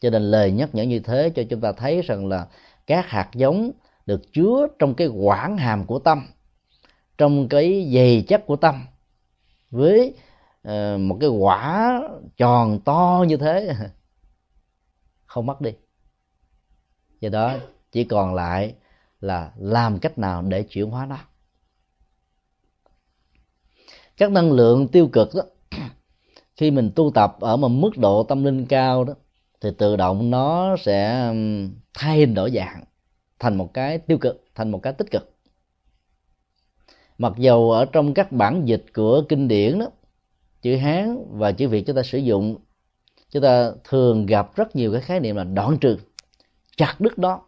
[0.00, 2.46] Cho nên lời nhắc nhở như thế cho chúng ta thấy rằng là
[2.86, 3.70] các hạt giống
[4.06, 6.26] được chứa trong cái quảng hàm của tâm
[7.18, 8.86] trong cái dày chất của tâm
[9.70, 10.14] với
[10.62, 12.00] ờ, một cái quả
[12.36, 13.74] tròn to như thế,
[15.26, 15.70] không mất đi.
[17.20, 17.54] Do đó
[17.92, 18.74] chỉ còn lại
[19.20, 21.18] là làm cách nào để chuyển hóa nó.
[24.16, 25.42] Các năng lượng tiêu cực đó,
[26.56, 29.14] khi mình tu tập ở một mức độ tâm linh cao đó,
[29.60, 31.32] thì tự động nó sẽ
[31.94, 32.84] thay hình đổi dạng
[33.38, 35.35] thành một cái tiêu cực, thành một cái tích cực
[37.18, 39.86] mặc dầu ở trong các bản dịch của kinh điển đó,
[40.62, 42.56] chữ hán và chữ việt chúng ta sử dụng,
[43.30, 45.96] chúng ta thường gặp rất nhiều cái khái niệm là đoạn trừ.
[46.76, 47.40] Chặt đứt đó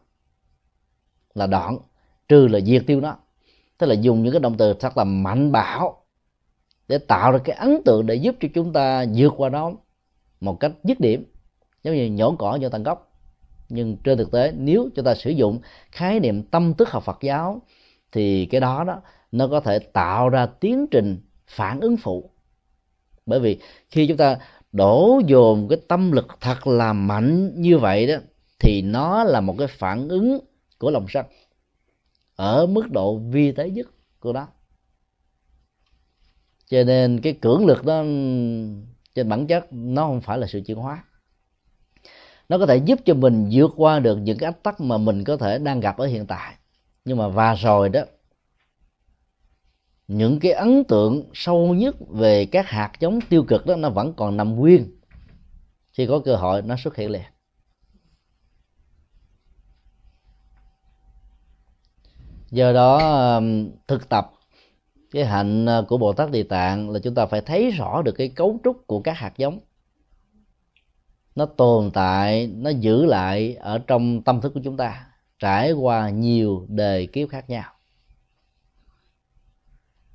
[1.34, 1.78] là đoạn,
[2.28, 3.16] trừ là diệt tiêu nó
[3.78, 6.04] tức là dùng những cái động từ thật là mạnh bạo
[6.88, 9.72] để tạo ra cái ấn tượng để giúp cho chúng ta vượt qua đó
[10.40, 11.24] một cách dứt điểm.
[11.82, 13.12] Giống như nhổ cỏ vô tận gốc.
[13.68, 15.60] Nhưng trên thực tế, nếu chúng ta sử dụng
[15.90, 17.62] khái niệm tâm tức học Phật giáo,
[18.12, 19.00] thì cái đó đó
[19.32, 22.30] nó có thể tạo ra tiến trình phản ứng phụ.
[23.26, 23.58] Bởi vì
[23.90, 24.38] khi chúng ta
[24.72, 28.14] đổ dồn cái tâm lực thật là mạnh như vậy đó,
[28.58, 30.38] thì nó là một cái phản ứng
[30.78, 31.26] của lòng sân
[32.36, 33.86] ở mức độ vi tế nhất
[34.20, 34.48] của nó.
[36.66, 38.02] Cho nên cái cưỡng lực đó
[39.14, 41.04] trên bản chất nó không phải là sự chuyển hóa.
[42.48, 45.24] Nó có thể giúp cho mình vượt qua được những cái ách tắc mà mình
[45.24, 46.54] có thể đang gặp ở hiện tại.
[47.04, 48.00] Nhưng mà và rồi đó
[50.08, 54.12] những cái ấn tượng sâu nhất về các hạt giống tiêu cực đó, nó vẫn
[54.16, 54.98] còn nằm nguyên.
[55.92, 57.22] Khi có cơ hội, nó xuất hiện liền.
[62.50, 63.40] Do đó
[63.88, 64.30] thực tập
[65.10, 68.12] cái hạnh ờ, của bồ tát địa tạng là chúng ta phải thấy rõ được
[68.12, 69.60] cái cấu trúc của các hạt giống.
[71.34, 75.06] Nó tồn tại, nó giữ lại ở trong tâm thức của chúng ta,
[75.38, 77.77] trải qua nhiều đời kiếp khác nhau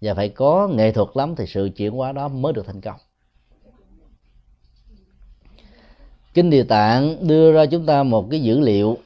[0.04, 2.96] và phải có nghệ thuật lắm thì sự chuyển hóa đó mới được thành công.
[6.34, 8.98] Kinh địa tạng đưa ra chúng ta một cái dữ liệu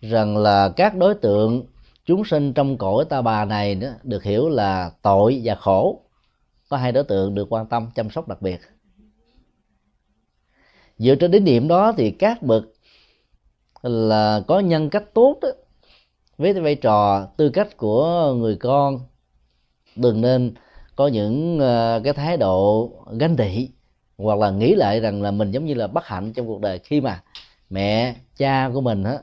[0.00, 1.64] rằng là các đối tượng
[2.04, 6.00] chúng sinh trong cõi ta bà này đó được hiểu là tội và khổ.
[6.68, 8.60] Có hai đối tượng được quan tâm chăm sóc đặc biệt.
[10.98, 12.64] Dựa trên đến điểm đó thì các bậc
[13.82, 15.48] là có nhân cách tốt đó,
[16.38, 19.00] với vai trò tư cách của người con
[19.96, 20.54] đừng nên
[20.96, 23.68] có những ờ, cái thái độ ganh tị
[24.18, 26.78] hoặc là nghĩ lại rằng là mình giống như là bất hạnh trong cuộc đời.
[26.78, 27.22] Khi mà
[27.70, 29.18] mẹ, cha của mình á,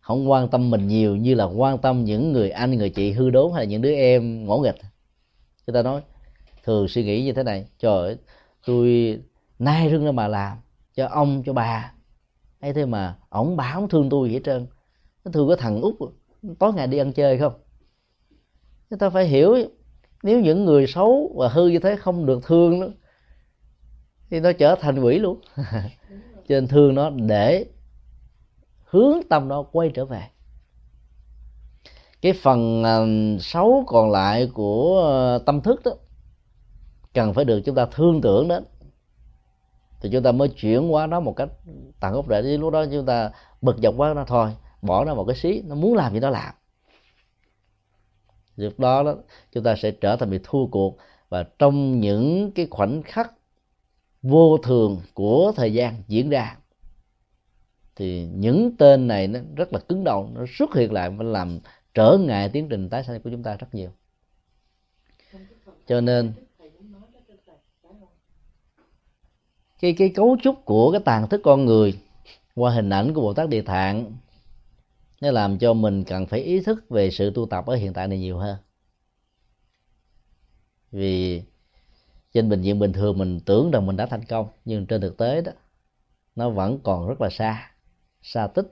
[0.00, 3.30] không quan tâm mình nhiều như là quan tâm những người anh, người chị hư
[3.30, 4.76] đốn hay là những đứa em ngỗ nghịch.
[5.66, 6.00] Người ta nói,
[6.64, 8.16] thường suy nghĩ như thế này, trời ơi,
[8.66, 9.18] tôi
[9.58, 10.56] nay rưng ra mà làm
[10.94, 11.92] cho ông, cho bà.
[12.60, 14.66] Ấy thế mà ổng bà không thương tôi gì hết trơn.
[15.24, 15.94] Nó thương có thằng út,
[16.58, 17.52] tối ngày đi ăn chơi không?
[18.90, 19.56] Chúng ta phải hiểu
[20.26, 22.92] nếu những người xấu và hư như thế không được thương nữa
[24.30, 25.40] thì nó trở thành quỷ luôn.
[26.48, 27.66] Cho nên thương nó để
[28.84, 30.22] hướng tâm nó quay trở về.
[32.22, 32.96] Cái phần à,
[33.40, 35.92] xấu còn lại của à, tâm thức đó,
[37.14, 38.64] cần phải được chúng ta thương tưởng đến.
[40.00, 41.48] Thì chúng ta mới chuyển qua nó một cách
[42.00, 42.42] tận gốc rễ.
[42.42, 43.30] Lúc đó chúng ta
[43.62, 44.50] bực dọc quá nó thôi,
[44.82, 46.54] bỏ nó một cái xí, nó muốn làm gì nó làm
[48.56, 49.16] lúc đó, đó
[49.52, 50.96] chúng ta sẽ trở thành bị thua cuộc.
[51.28, 53.32] Và trong những cái khoảnh khắc
[54.22, 56.56] vô thường của thời gian diễn ra
[57.96, 61.60] thì những tên này nó rất là cứng đầu nó xuất hiện lại và làm
[61.94, 63.90] trở ngại tiến trình tái sanh của chúng ta rất nhiều.
[65.86, 66.32] Cho nên
[69.80, 71.98] cái cái cấu trúc của cái tàn thức con người
[72.54, 74.12] qua hình ảnh của bồ tát địa tạng
[75.20, 78.08] nó làm cho mình cần phải ý thức về sự tu tập ở hiện tại
[78.08, 78.56] này nhiều hơn.
[80.92, 81.42] Vì
[82.32, 85.16] trên bệnh viện bình thường mình tưởng rằng mình đã thành công, nhưng trên thực
[85.16, 85.52] tế đó,
[86.36, 87.70] nó vẫn còn rất là xa
[88.22, 88.66] xa tích.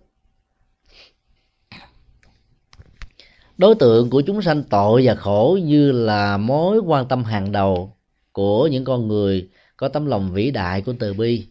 [3.59, 7.97] Đối tượng của chúng sanh tội và khổ như là mối quan tâm hàng đầu
[8.32, 11.47] của những con người có tấm lòng vĩ đại của từ bi,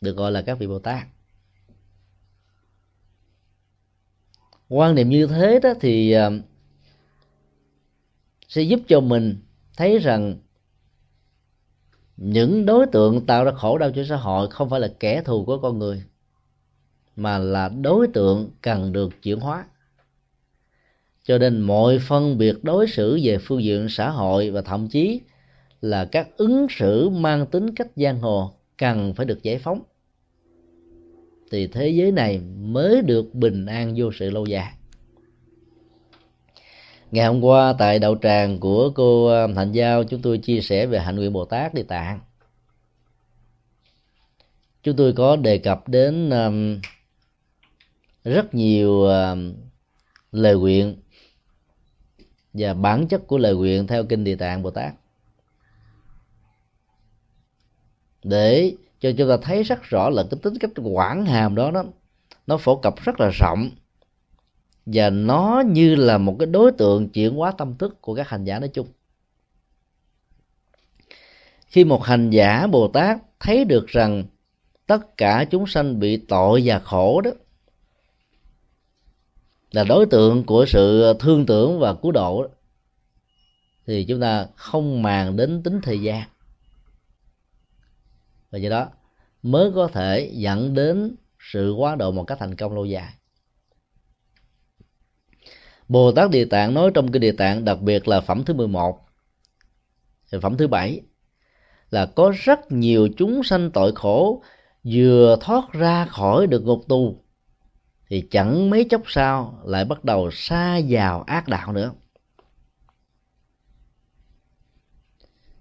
[0.00, 1.06] được gọi là các vị bồ tát.
[4.68, 6.32] Quan niệm như thế đó thì ờ,
[8.48, 9.36] sẽ giúp cho mình
[9.76, 10.36] thấy rằng
[12.16, 15.44] những đối tượng tạo ra khổ đau cho xã hội không phải là kẻ thù
[15.44, 16.02] của con người,
[17.16, 19.64] mà là đối tượng cần được chuyển hóa.
[21.24, 25.20] Cho nên mọi phân biệt đối xử về phương diện xã hội và thậm chí
[25.80, 29.82] là các ứng xử mang tính cách giang hồ cần phải được giải phóng
[31.50, 34.72] thì thế giới này mới được bình an vô sự lâu dài.
[37.10, 40.60] Ngày hôm qua tại đạo tràng của cô à, um, Hạnh Giao chúng tôi chia
[40.60, 42.20] sẻ về hạnh nguyện Bồ Tát Địa Tạng.
[44.82, 46.80] Chúng tôi có đề cập đến um,
[48.24, 49.54] rất nhiều um,
[50.32, 50.96] lời nguyện
[52.52, 54.94] và bản chất của lời nguyện theo kinh địa tạng bồ tát.
[58.22, 61.84] Để cho chúng ta thấy rất rõ là cái tính cách quảng hàm đó nó
[62.46, 63.70] nó phổ cập rất là rộng.
[64.86, 68.44] Và nó như là một cái đối tượng chuyển hóa tâm thức của các hành
[68.44, 68.86] giả nói chung.
[71.66, 74.24] Khi một hành giả bồ tát thấy được rằng
[74.86, 77.30] tất cả chúng sanh bị tội và khổ đó
[79.70, 82.48] là đối tượng của sự thương tưởng và cứu độ đó,
[83.86, 86.22] thì chúng ta không màng đến tính thời gian
[88.50, 88.88] và do đó
[89.42, 91.16] mới có thể dẫn đến
[91.52, 93.12] sự quá độ một cách thành công lâu dài.
[95.88, 99.06] Bồ Tát Địa Tạng nói trong kinh Địa Tạng, đặc biệt là phẩm thứ 11
[100.40, 101.00] phẩm thứ bảy,
[101.90, 104.42] là có rất nhiều chúng sanh tội khổ
[104.84, 107.24] vừa thoát ra khỏi được ngục tù,
[108.08, 111.92] thì chẳng mấy chốc sau lại bắt đầu xa vào ác đạo nữa.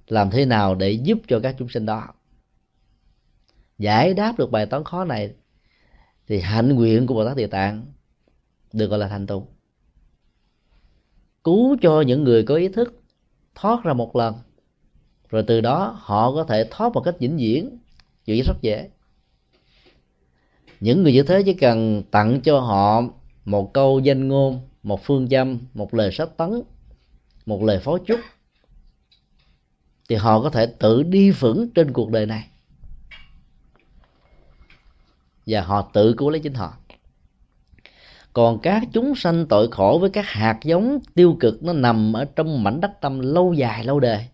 [0.07, 2.14] Làm thế nào để giúp cho các chúng sinh đó?
[3.77, 5.33] Giải đáp được bài toán khó này
[6.27, 7.85] thì hạnh nguyện của bồ tát địa tạng
[8.73, 9.47] được gọi là thành tựu.
[11.43, 13.01] Cứu cho những người có ý thức
[13.55, 14.35] thoát ra một lần,
[15.29, 17.77] rồi từ đó họ có thể thoát một cách vĩnh viễn
[18.25, 18.89] chuyện rất dễ.
[20.79, 23.01] Những người như thế chỉ cần tặng cho họ
[23.45, 26.61] một câu danh ngôn, một phương châm, một lời sách tấn,
[27.45, 28.19] một lời phó chúc,
[30.09, 32.47] thì họ có thể tự đi vững trên cuộc đời này
[35.45, 36.77] và họ tự cứu lấy chính họ.
[38.33, 42.25] Còn các chúng sanh tội khổ với các hạt giống tiêu cực nó nằm ở
[42.25, 44.27] trong mảnh đất tâm lâu dài, lâu đời.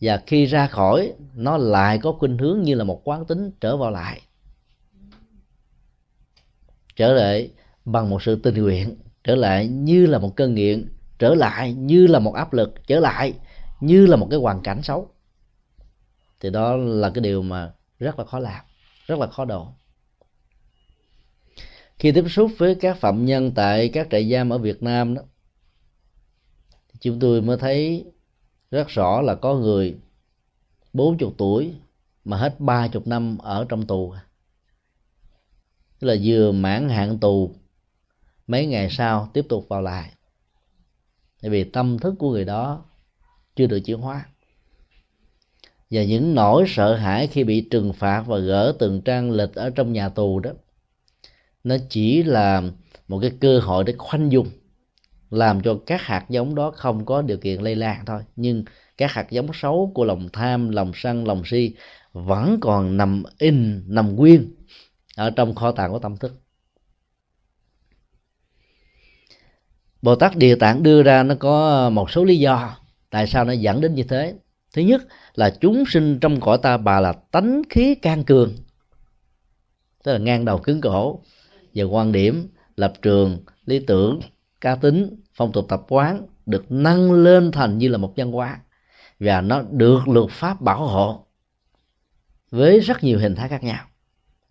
[0.00, 3.76] Và khi ra khỏi, nó lại có khuynh hướng như là một quán tính trở
[3.76, 4.20] vào lại.
[6.96, 7.50] Trở lại
[7.84, 10.88] bằng một sự tình nguyện, trở lại như là một cơn nghiện,
[11.18, 13.34] trở lại như là một áp lực, trở lại
[13.80, 15.10] như là một cái hoàn cảnh xấu.
[16.40, 18.64] Thì đó là cái điều mà rất là khó làm
[19.10, 19.68] rất là khó độ
[21.98, 25.22] khi tiếp xúc với các phạm nhân tại các trại giam ở Việt Nam đó
[27.00, 28.04] chúng tôi mới thấy
[28.70, 29.96] rất rõ là có người
[30.92, 31.74] 40 tuổi
[32.24, 34.14] mà hết ba chục năm ở trong tù.
[35.98, 37.54] Tức là vừa mãn hạn tù,
[38.46, 40.10] mấy ngày sau tiếp tục vào lại.
[41.42, 42.84] Tại vì tâm thức của người đó
[43.56, 44.26] chưa được chuyển hóa
[45.90, 49.70] và những nỗi sợ hãi khi bị trừng phạt và gỡ từng trang lịch ở
[49.70, 50.50] trong nhà tù đó.
[51.64, 52.62] Nó chỉ là
[53.08, 54.46] một cái cơ hội để khoanh dung
[55.30, 58.20] làm cho các hạt giống đó không có điều kiện lây lan thôi.
[58.36, 58.64] Nhưng
[58.96, 61.74] các hạt giống xấu của lòng tham, lòng sân, lòng si
[62.12, 64.54] vẫn còn nằm in, nằm nguyên
[65.16, 66.32] ở trong kho tàng của tâm thức.
[70.02, 72.76] Bồ tát địa tạng đưa ra nó có một số lý do
[73.10, 74.34] tại sao nó dẫn đến như thế
[74.72, 75.02] thứ nhất
[75.34, 78.54] là chúng sinh trong cõi ta bà là tánh khí can cường.
[80.04, 81.22] Tức là ngang đầu cứng cổ.
[81.74, 84.20] Về quan điểm lập trường, lý tưởng,
[84.60, 88.60] cá tính, phong tục tập quán được nâng lên thành như là một văn hóa.
[89.20, 91.26] Và nó được luật pháp bảo hộ
[92.50, 93.86] với rất nhiều hình thái khác nhau.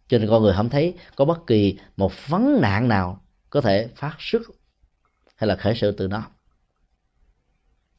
[0.07, 3.87] Cho nên con người không thấy có bất kỳ một vấn nạn nào có thể
[3.95, 4.41] phát xuất
[5.35, 6.23] hay là khởi sự từ nó.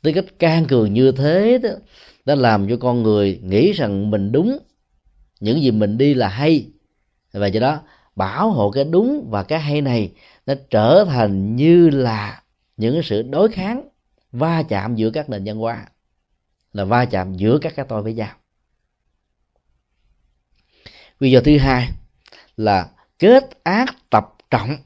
[0.02, 1.70] Tư cách can cường như thế đó
[2.24, 4.58] đã làm cho con người nghĩ rằng mình đúng.
[5.40, 6.70] Những gì mình đi là hay.
[7.32, 7.82] Và do đó,
[8.16, 10.12] bảo hộ cái đúng và cái hay này
[10.46, 12.42] nó trở thành như là
[12.76, 13.88] những sự đối kháng,
[14.32, 15.86] va chạm giữa các nền văn hóa,
[16.72, 18.36] là va chạm giữa các cái tôi với nhau.
[21.18, 21.88] Lý do thứ hai
[22.56, 24.76] là kết ác tập trọng.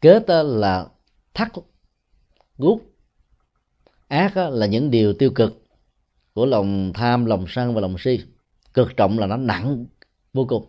[0.00, 0.86] Kết là
[1.34, 1.52] thắt
[2.58, 2.82] gút.
[4.08, 5.65] Ác là những điều tiêu cực
[6.36, 8.20] của lòng tham, lòng sân và lòng si.
[8.74, 9.86] Cực trọng là nó nặng
[10.32, 10.66] vô cùng.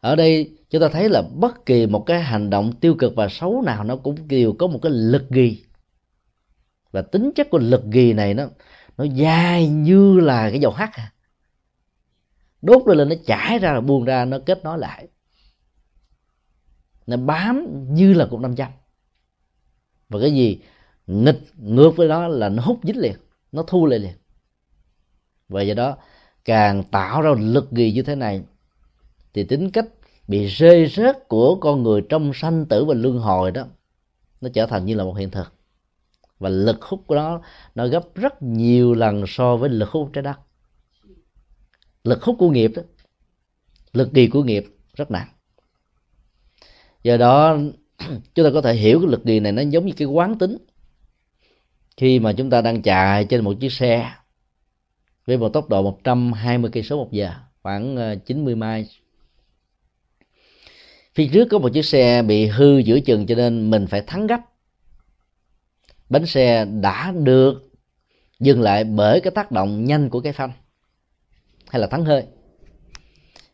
[0.00, 3.28] Ở đây, chúng ta thấy là bất kỳ một cái hành động tiêu cực và
[3.28, 5.64] xấu nào nó cũng đều có một cái lực ghi.
[6.90, 8.46] Và tính chất của lực ghi này nó
[8.96, 11.12] nó dai như là cái dầu hắt à.
[12.62, 15.08] đốt lên lên nó chảy ra rồi buông ra, nó kết nối lại.
[17.06, 18.68] Nó bám như là cục năm châm.
[20.08, 20.60] Và cái gì
[21.06, 23.16] nghịch ngược với đó là nó hút dính liền
[23.56, 24.12] nó thu lại liền.
[25.48, 25.96] Và do đó,
[26.44, 28.42] càng tạo ra lực gì như thế này,
[29.34, 29.86] thì tính cách
[30.28, 33.66] bị rơi rớt của con người trong sanh tử và luân hồi đó,
[34.40, 35.52] nó trở thành như là một hiện thực.
[36.38, 37.40] Và lực hút của nó
[37.74, 40.36] nó gấp rất nhiều lần so với lực hút trái đất.
[42.04, 42.82] Lực hút của nghiệp đó,
[43.92, 45.28] lực kỳ của nghiệp rất nặng.
[47.02, 47.56] Do đó,
[48.34, 50.56] chúng ta có thể hiểu cái lực kỳ này nó giống như cái quán tính
[51.96, 54.12] khi mà chúng ta đang chạy trên một chiếc xe
[55.26, 57.30] với một tốc độ 120 cây số một giờ
[57.62, 57.96] khoảng
[58.26, 58.86] 90 ờ, mai
[61.16, 64.26] phía trước có một chiếc xe bị hư giữa chừng cho nên mình phải thắng
[64.26, 64.40] gấp.
[66.08, 67.70] Bánh xe đã được
[68.40, 70.52] dừng lại bởi cái tác động nhanh của cái phanh
[71.68, 72.24] hay là thắng hơi.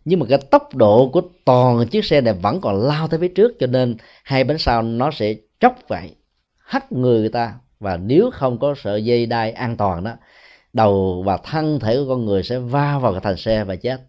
[0.05, 3.28] Nhưng mà cái tốc độ của toàn chiếc xe này vẫn còn lao tới phía
[3.28, 6.14] trước cho nên hai bánh sau nó sẽ chốc vậy
[6.59, 10.17] hất người người ta và nếu không có sợi dây đai an toàn đó,
[10.73, 14.01] đầu và thân thể của con người sẽ va vào cái thành xe và chết.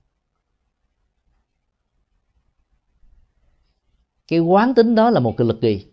[4.28, 5.86] Cái quán tính đó là một cái lực gì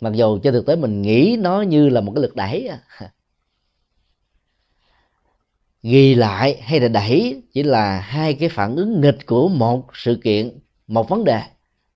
[0.00, 2.70] mặc dù trên thực tế mình nghĩ nó như là một cái lực đẩy
[5.82, 10.20] ghi lại hay là đẩy chỉ là hai cái phản ứng nghịch của một sự
[10.24, 11.42] kiện, một vấn đề.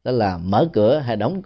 [0.04, 1.42] Đó là mở cửa hay đóng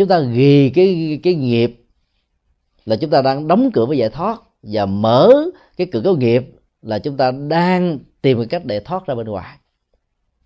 [0.00, 1.86] chúng ta ghi cái cái nghiệp
[2.84, 5.32] là chúng ta đang đóng cửa với giải thoát và mở
[5.76, 6.42] cái cửa có nghiệp
[6.82, 9.58] là chúng ta đang tìm một cách để thoát ra bên ngoài.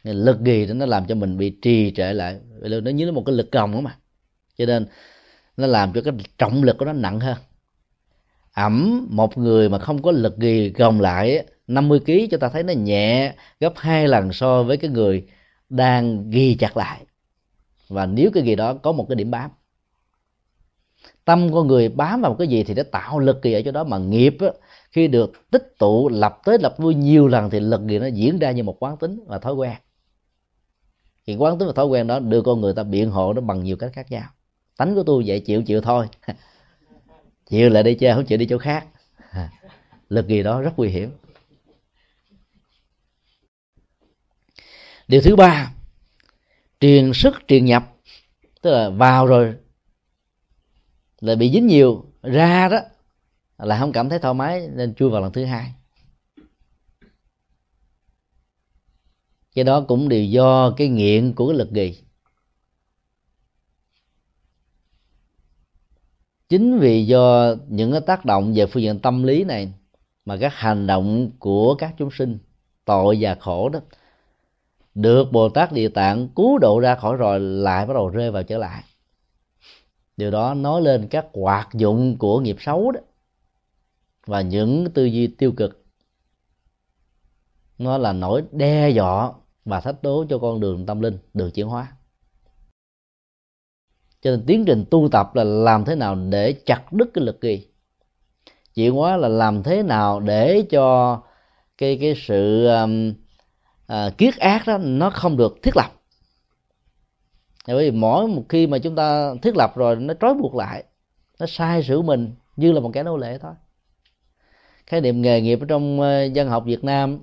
[0.02, 2.36] Lực ghi đó nó làm cho mình bị trì trệ lại.
[2.60, 3.96] Nó như là một cái lực còng đó mà.
[4.58, 4.86] Cho nên
[5.56, 7.36] nó làm cho cái trọng lực của nó nặng hơn.
[8.52, 12.62] Ẩm, một người mà không có lực ghi gồng lại 50 kg cho ta thấy
[12.62, 15.26] nó nhẹ gấp hai lần so với cái người
[15.68, 17.00] đang ghi chặt lại
[17.88, 19.50] và nếu cái gì đó có một cái điểm bám
[21.24, 23.70] tâm con người bám vào một cái gì thì nó tạo lực kỳ ở chỗ
[23.70, 23.84] đó.
[23.84, 24.48] Mà nghiệp á,
[24.90, 28.38] khi được tích tụ lập tới lập lui nhiều lần thì lực gì nó diễn
[28.38, 29.74] ra như một quán tính và thói quen.
[31.26, 33.62] Thì quán tính và thói quen đó đưa con người ta biện hộ nó bằng
[33.62, 34.28] nhiều cách khác nhau.
[34.76, 36.06] Tánh của tôi vậy chịu chịu thôi.
[37.50, 38.86] Chịu lại đi chơi không chịu đi chỗ khác.
[40.08, 41.10] Lực gì đó rất nguy hiểm.
[45.08, 45.72] Điều thứ ba
[46.84, 47.82] truyền sức truyền nhập,
[48.62, 49.54] tức là vào rồi,
[51.20, 52.78] là bị dính nhiều, ra đó,
[53.58, 55.72] là không cảm thấy thoải mái, nên chui vào lần thứ hai.
[59.54, 62.02] Cái đó cũng đều do cái nghiện của cái lực gì
[66.48, 69.72] chính vì do những cái tác động về phương diện tâm lý này,
[70.24, 72.38] mà các hành động của các chúng sinh
[72.84, 73.80] tội và khổ đó
[74.94, 78.42] được bồ tát địa tạng cứu độ ra khỏi rồi lại bắt đầu rơi vào
[78.42, 78.82] trở lại.
[80.16, 83.00] Điều đó nói lên các hoạt dụng của nghiệp xấu đó
[84.26, 85.84] và những tư duy tiêu cực.
[87.78, 89.32] Nó là nỗi đe dọa
[89.64, 91.92] và thách đố cho con đường tâm linh được chuyển hóa.
[94.20, 97.40] Cho nên tiến trình tu tập là làm thế nào để chặt đứt cái lực
[97.40, 97.68] kỳ?
[98.74, 101.20] Chuyển hóa là làm thế nào để cho
[101.78, 103.12] cái cái sự um,
[103.86, 105.92] à, kiết ác đó nó không được thiết lập.
[107.66, 110.84] Bởi vì mỗi một khi mà chúng ta thiết lập rồi nó trói buộc lại
[111.40, 113.52] nó sai sử mình như là một kẻ nô lệ thôi.
[114.86, 117.18] Khái niệm nghề nghiệp ở trong ờ, dân học Việt Nam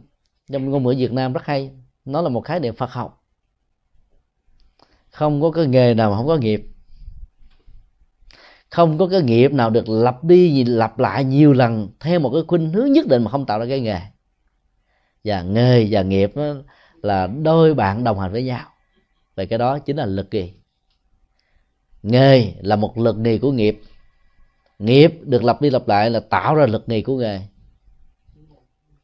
[0.52, 1.72] trong ngôn ngữ Việt Nam rất hay.
[2.06, 3.24] Nó là một khái niệm Phật học.
[5.10, 6.68] Không có cái nghề nào mà không có nghiệp.
[8.70, 12.42] Không có cái nghiệp nào được lặp đi lặp lại nhiều lần theo một cái
[12.48, 14.00] khuynh hướng nhất định mà không tạo ra cái nghề
[15.24, 16.32] và nghề và nghiệp
[17.02, 18.66] là đôi bạn đồng hành với nhau.
[19.36, 20.54] Vậy cái đó chính là lực kỳ.
[22.04, 23.82] Nghề là một lực nghề của nghiệp.
[24.80, 27.42] Nghiệp được lặp đi lặp lại là tạo ra lực nghề của nghề.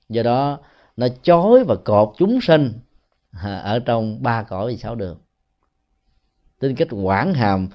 [0.10, 0.60] Do đó,
[0.98, 2.74] nó chối và cột chúng sinh
[3.44, 5.18] ở trong ba cõi và sáu đường.
[6.60, 7.70] Tính cách quản hàm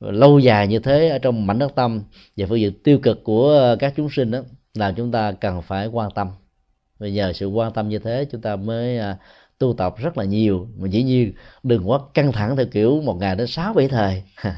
[0.00, 2.02] lâu dài như thế ở trong mảnh đất tâm
[2.36, 4.40] và phương diện tiêu cực của các chúng sinh đó
[4.74, 6.30] là chúng ta cần phải quan tâm
[6.98, 9.16] và nhờ sự quan tâm như thế chúng ta mới à,
[9.58, 10.68] tu tập rất là nhiều.
[10.78, 11.32] Mà dĩ nhiên
[11.62, 14.22] đừng quá căng thẳng theo kiểu một ngày đến sáu bảy thời.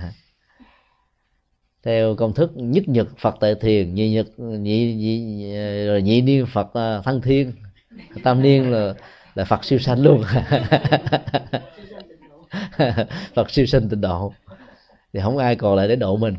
[1.82, 5.52] Theo công thức nhất nhật phật tại thiền nhị nhật nhị, nhị
[5.86, 7.52] rồi nhị niên phật à, thân thiên
[8.24, 8.94] tam niên là
[9.34, 10.22] là phật siêu sanh luôn.
[13.34, 14.32] Phật siêu sanh tịnh độ.
[15.12, 16.34] Thì không ai còn lại để độ mình.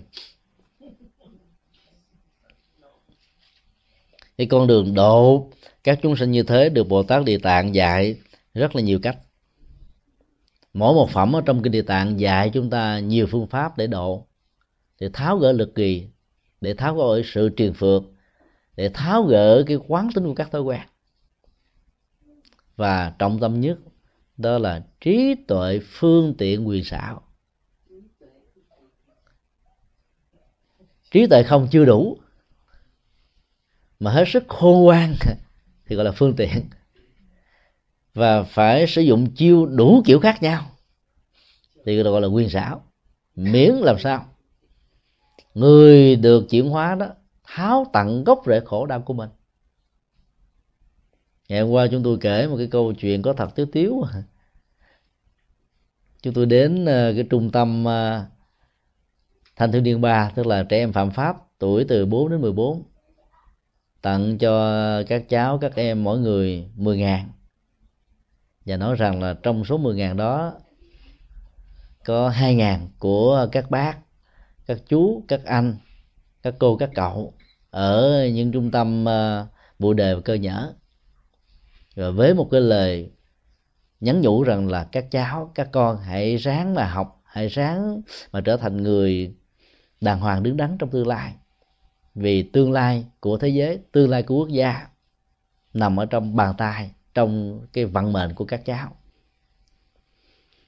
[4.37, 5.49] Cái con đường độ
[5.83, 8.19] các chúng sinh như thế được bồ tát địa tạng dạy
[8.53, 9.17] rất là nhiều cách.
[10.73, 13.87] Mỗi một phẩm ở trong kinh địa tạng dạy chúng ta nhiều phương pháp để
[13.87, 14.27] độ,
[14.99, 16.07] để tháo gỡ lực kỳ,
[16.61, 18.03] để tháo gỡ sự truyền phược,
[18.75, 20.81] để tháo gỡ cái quán tính của các thói quen.
[22.75, 23.77] Và trọng tâm nhất
[24.37, 27.21] đó là trí tuệ phương tiện quyền xảo.
[31.11, 32.17] Trí tuệ không chưa đủ,
[33.99, 35.15] mà hết sức khôn ngoan
[35.89, 36.69] thì gọi là phương tiện.
[38.13, 40.65] Và phải sử dụng chiêu đủ kiểu khác nhau.
[41.85, 42.83] Thì gọi là nguyên xảo.
[43.35, 44.25] Miễn làm sao.
[45.53, 47.07] Người được chuyển hóa đó,
[47.43, 49.29] tháo tận gốc rễ khổ đau của mình.
[51.49, 54.03] Ngày hôm qua chúng tôi kể một cái câu chuyện có thật tiếu tiếu.
[56.21, 58.25] Chúng tôi đến ờ, cái trung tâm ờ,
[59.55, 62.83] thanh thiếu niên ba, tức là trẻ em phạm pháp, tuổi từ 4 đến 14
[64.01, 67.29] tặng cho các cháu, các em, mỗi người 10 ngàn.
[68.65, 70.53] Và nói rằng là trong số 10 ngàn đó,
[72.05, 73.97] có 2 ngàn của các bác,
[74.65, 75.77] các chú, các anh,
[76.43, 77.33] các cô, các cậu
[77.69, 79.47] ở những trung tâm ờ,
[79.79, 80.73] bộ đề và cơ nhở.
[81.95, 83.11] Rồi với một cái lời
[83.99, 88.01] nhắn nhủ rằng là các cháu, các con hãy ráng mà học, hãy ráng
[88.31, 89.35] mà trở thành người
[90.01, 91.33] đàng hoàng đứng đắn trong tương lai
[92.15, 94.87] vì tương lai của thế giới, tương lai của quốc gia
[95.73, 98.95] nằm ở trong bàn tay, trong cái vận mệnh của các cháu.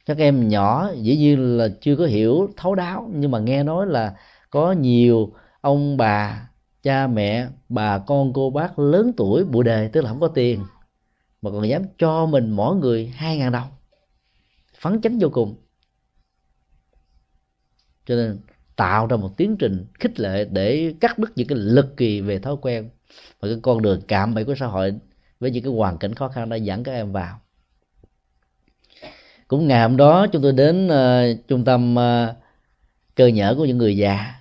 [0.05, 3.87] Các em nhỏ, dĩ nhiên là chưa có hiểu thấu đáo, nhưng mà nghe nói
[3.87, 4.15] là
[4.49, 6.49] có nhiều ông bà,
[6.83, 10.63] cha mẹ, bà con cô bác lớn tuổi bụi đề, tức là không có tiền,
[11.41, 13.67] mà còn dám cho mình mỗi người hai ngàn đồng,
[14.79, 15.55] phấn chấn vô cùng.
[18.05, 18.39] Cho nên
[18.81, 22.39] tạo ra một tiến trình khích lệ để cắt đứt những cái lực kỳ về
[22.39, 22.89] thói quen
[23.39, 24.93] và cái con đường cạm bẫy của xã hội
[25.39, 27.39] với những cái hoàn cảnh khó khăn đã dẫn các em vào.
[29.47, 32.35] Cũng ngày hôm đó chúng tôi đến uh, trung tâm uh,
[33.15, 34.35] cơ nhở của những người già.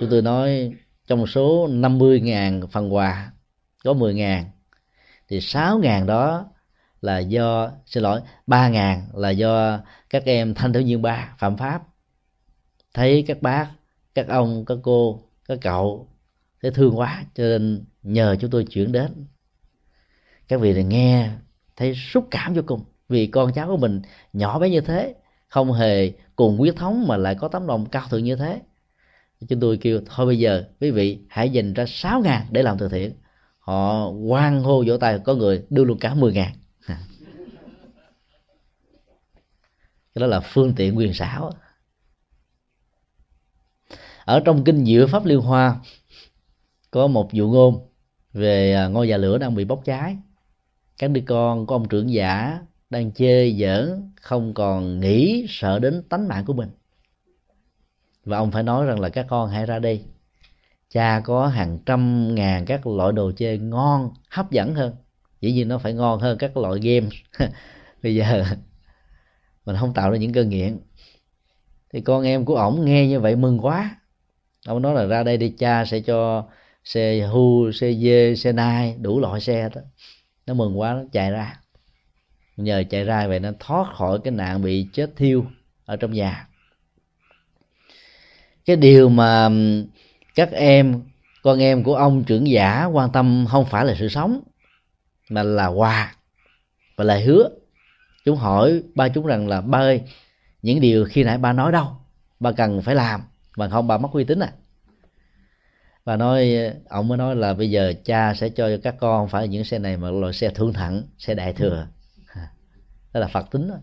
[0.00, 0.72] Chúng tôi nói
[1.06, 3.32] trong số 50.000 phần quà
[3.84, 4.42] có 10.000
[5.28, 6.46] thì 6.000 đó
[7.00, 9.80] là do xin lỗi 3.000 là do
[10.10, 11.82] các em thanh thiếu niên ba phạm pháp
[12.94, 13.70] thấy các bác,
[14.14, 16.08] các ông, các cô, các cậu
[16.62, 19.26] thấy thương quá, cho nên nhờ chúng tôi chuyển đến.
[20.48, 21.30] Các vị này nghe,
[21.76, 24.02] thấy xúc cảm vô cùng, vì con cháu của mình
[24.32, 25.14] nhỏ bé như thế,
[25.48, 28.60] không hề cùng huyết thống mà lại có tấm lòng cao thượng như thế.
[29.48, 32.78] Chúng tôi kêu, thôi bây giờ, quý vị hãy dành ra sáu ngàn để làm
[32.78, 33.12] từ thiện.
[33.58, 36.52] Họ quan hô vỗ tay, có người đưa luôn cả mười ngàn.
[40.14, 41.52] Cái đó là phương tiện quyền xảo
[44.24, 45.76] ở trong kinh diệu pháp liên hoa,
[46.90, 47.88] có một vụ ngôn
[48.32, 50.16] về à, ngôi nhà lửa đang bị bốc cháy.
[50.98, 52.58] Các đứa con của ông trưởng giả
[52.90, 56.70] đang chơi giỡn, không còn nghĩ, sợ đến tánh mạng của mình.
[58.24, 60.04] Và ông phải nói rằng là các con hãy ra đây
[60.90, 64.96] cha có hàng trăm ngàn các loại đồ chơi ngon, hấp dẫn hơn.
[65.40, 67.08] Dĩ nhiên nó phải ngon hơn các loại game.
[68.02, 68.44] Bây giờ
[69.66, 70.78] mình không tạo ra những cơn nghiện.
[71.92, 73.96] Thì con em của ổng nghe như vậy mừng quá
[74.66, 76.44] ông nói là ra đây đi cha, sẽ cho
[76.84, 79.80] xe hu, xe dê, xe nai đủ loại xe đó
[80.46, 81.58] nó mừng quá, nó chạy ra.
[82.56, 85.46] Nhờ chạy ra vậy nó thoát khỏi cái nạn bị chết thiêu
[85.84, 86.48] ở trong nhà.
[88.64, 89.48] Cái điều mà
[90.34, 91.02] các em,
[91.42, 94.40] con em của ông trưởng giả quan tâm không phải là sự sống,
[95.30, 96.16] mà là quà
[96.96, 97.48] và lời hứa.
[98.24, 100.00] Chúng hỏi ba chúng rằng là, ba ơi,
[100.62, 101.86] những điều khi nãy ba nói đâu?
[102.40, 103.20] Ba cần phải làm
[103.56, 104.52] mà không bà mất uy tín à.
[106.04, 106.54] Và nói
[106.88, 109.96] ông mới nói là bây giờ cha sẽ cho các con phải những xe này
[109.96, 111.86] mà loại xe thương thẳng xe đại thừa.
[113.12, 113.74] Đó là phật tính đó.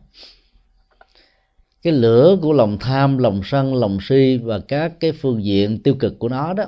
[1.81, 5.95] Cái lửa của lòng tham lòng sân lòng si và các cái phương diện tiêu
[5.99, 6.65] cực của nó đó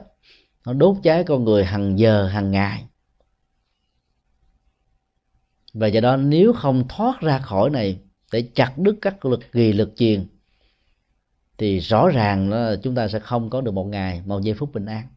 [0.65, 2.85] nó đốt cháy con người hàng giờ hàng ngày.
[5.73, 7.99] Và do đó nếu không thoát ra khỏi này
[8.31, 10.27] để chặt đứt các lực kỳ lực truyền
[11.61, 14.73] thì rõ ràng là chúng ta sẽ không có được một ngày, một giây phút
[14.73, 15.07] bình an.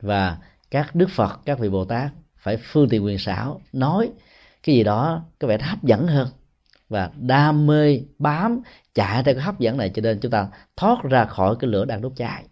[0.00, 0.38] Và
[0.70, 4.10] các đức phật, các vị bồ tát phải phương tiện quyền xảo nói
[4.62, 6.28] cái gì đó có vẻ hấp dẫn hơn
[6.88, 8.60] và đam mê bám
[8.94, 11.84] chạy theo cái hấp dẫn này cho nên chúng ta thoát ra khỏi cái lửa
[11.84, 12.44] đang đốt cháy.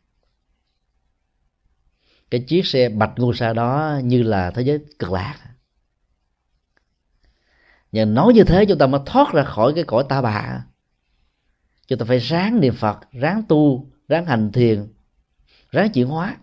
[2.31, 5.35] Cái chiếc xe bạch ngô sa đó như là thế giới cực lạc
[7.93, 10.65] nhưng nói như thế chúng ta mới thoát ra khỏi cái cõi ta bà
[11.89, 14.86] chúng ta phải ráng niệm phật, ráng tu, ráng hành thiền,
[15.70, 16.36] ráng chuyển hóa.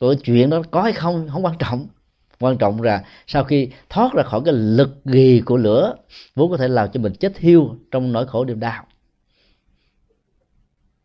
[0.00, 1.86] Rồi chuyện đó có hay không không quan trọng.
[2.40, 5.94] Quan trọng là sau khi thoát ra khỏi cái lực ghì của lửa,
[6.34, 8.86] vốn có thể làm cho mình chết hiu trong nỗi khổ niềm đau.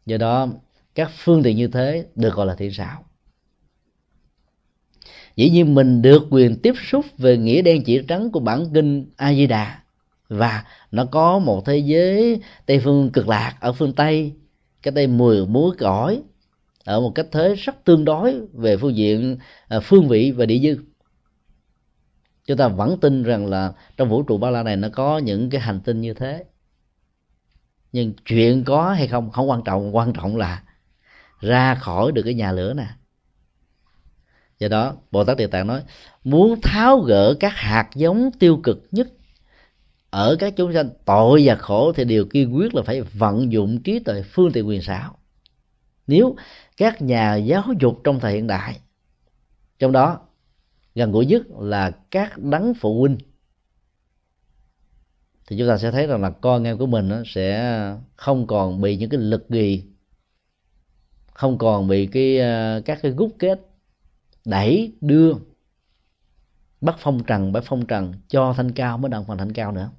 [0.06, 0.48] Do đó,
[0.96, 3.04] các phương tiện như thế được gọi là thiện xảo.
[5.36, 9.10] Dĩ nhiên mình được quyền tiếp xúc về nghĩa đen chỉ trắng của bản kinh
[9.18, 9.82] a di đà
[10.30, 14.34] và nó có một thế giới tây phương cực lạc ở phương tây.
[14.82, 16.24] Cái tây mười múa cõi.
[16.86, 19.38] Ở một cách thế rất tương đối về phương diện
[19.68, 20.84] à, phương vị và địa dư.
[22.46, 25.50] Chúng ta vẫn tin rằng là trong vũ trụ ba la này nó có những
[25.50, 26.44] cái hành tinh như thế.
[27.92, 29.96] Nhưng chuyện có hay không không quan trọng.
[29.96, 30.64] Quan trọng là
[31.40, 32.88] ra khỏi được cái nhà lửa nè.
[34.60, 35.84] Do đó, bồ tát địa tạng nói,
[36.24, 39.08] muốn tháo gỡ các hạt giống tiêu cực nhất
[40.16, 43.82] ở các chúng sanh, tội và khổ thì điều kiên quyết là phải vận dụng
[43.84, 45.18] trí tuệ phương tiện quyền xảo.
[46.08, 46.36] Nếu
[46.78, 48.80] các nhà giáo dục trong thời hiện đại,
[49.80, 50.20] trong đó
[50.96, 53.18] gần gũi nhất là các đấng phụ huynh,
[55.48, 57.80] thì chúng ta sẽ thấy rằng là con em của mình sẽ
[58.16, 59.84] không còn bị những cái lực gì,
[61.34, 63.60] không còn bị cái ờ, các cái gút kết
[64.46, 65.34] đẩy đưa,
[66.82, 69.92] bắt phong trần, bắt phong trần cho thanh cao, mới đặng phần thanh cao nữa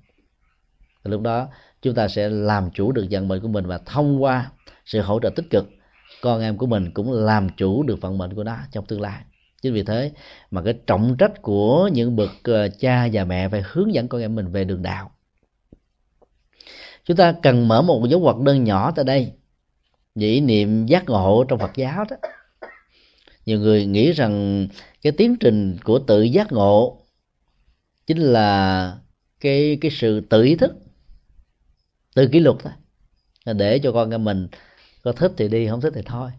[1.06, 1.48] thì lúc đó,
[1.82, 4.50] chúng ta sẽ làm chủ được vận mệnh của mình và thông qua
[4.84, 5.68] sự hỗ trợ tích cực,
[6.22, 9.20] con em của mình cũng làm chủ được vận mệnh của nó trong tương lai.
[9.62, 10.12] Chính vì thế
[10.50, 14.20] mà cái trọng trách của những bậc ờ, cha và mẹ phải hướng dẫn con
[14.20, 15.10] em mình về đường đạo.
[17.04, 19.32] Chúng ta cần mở một dấu ngoặc đơn nhỏ tại đây.
[20.14, 22.16] Về niệm giác ngộ trong Phật giáo đó.
[23.46, 24.66] Nhiều người nghĩ rằng
[25.02, 27.02] cái tiến trình của tự giác ngộ
[28.06, 28.98] chính là
[29.40, 30.72] cái cái sự tự ý thức
[32.16, 32.72] tự kỷ luật thôi.
[33.54, 34.48] Để cho con em mình
[35.02, 36.30] có thích thì đi, không thích thì thôi.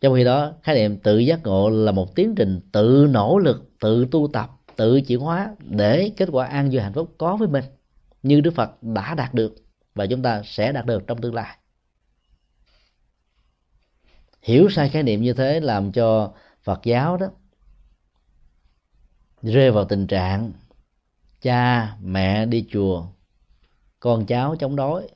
[0.00, 3.70] Trong khi đó, khái niệm tự giác ngộ là một tiến trình tự nỗ lực,
[3.80, 7.48] tự tu tập, tự chuyển hóa để kết quả an vui hạnh phúc có với
[7.48, 7.64] mình,
[8.22, 9.54] như đức phật đã đạt được
[9.94, 11.56] và chúng ta sẽ đạt được trong tương lai.
[14.42, 16.32] Hiểu sai khái niệm như thế làm cho
[16.62, 17.30] phật giáo đó
[19.42, 20.52] rơi vào tình trạng
[21.40, 23.06] cha mẹ đi chùa
[24.00, 25.08] con cháu chống đối.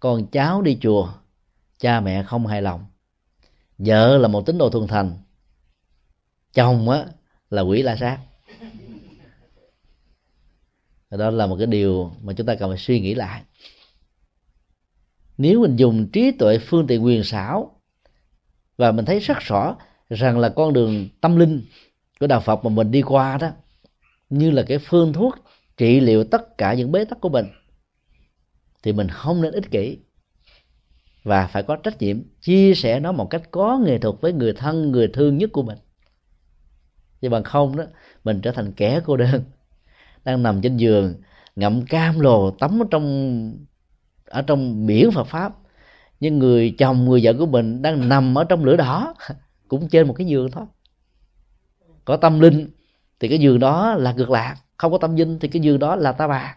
[0.00, 1.12] Con cháu đi chùa,
[1.78, 2.84] cha mẹ không hài lòng.
[3.78, 5.12] Vợ là một tín đồ thuần thành.
[6.52, 7.04] Chồng á,
[7.50, 8.18] là quỷ la sát.
[11.10, 13.42] Đó là một cái điều mà chúng ta cần phải suy nghĩ lại.
[15.38, 17.80] Nếu mình dùng trí tuệ phương tiện quyền xảo,
[18.76, 19.76] và mình thấy rất rõ
[20.10, 21.62] rằng là con đường tâm linh
[22.20, 23.50] của đạo Phật mà mình đi qua đó,
[24.30, 25.34] như là cái phương thuốc
[25.76, 27.46] trị liệu tất cả những bế tắc của mình
[28.82, 29.98] thì mình không nên ích kỷ.
[31.24, 34.52] Và phải có trách nhiệm chia sẻ nó một cách có nghệ thuật với người
[34.52, 35.78] thân, người thương nhất của mình.
[37.20, 37.84] Chứ bằng không đó,
[38.24, 39.42] mình trở thành kẻ cô đơn,
[40.24, 41.14] đang nằm trên giường,
[41.56, 43.52] ngậm cam lồ tắm ở trong
[44.24, 45.54] ở trong biển Phật pháp.
[46.20, 49.14] Nhưng người chồng, người vợ của mình đang nằm ở trong lửa đỏ,
[49.68, 50.64] cũng trên một cái giường thôi.
[52.04, 52.70] Có tâm linh
[53.20, 55.96] thì cái giường đó là ngược lạc không có tâm linh thì cái giường đó
[55.96, 56.56] là ta bà.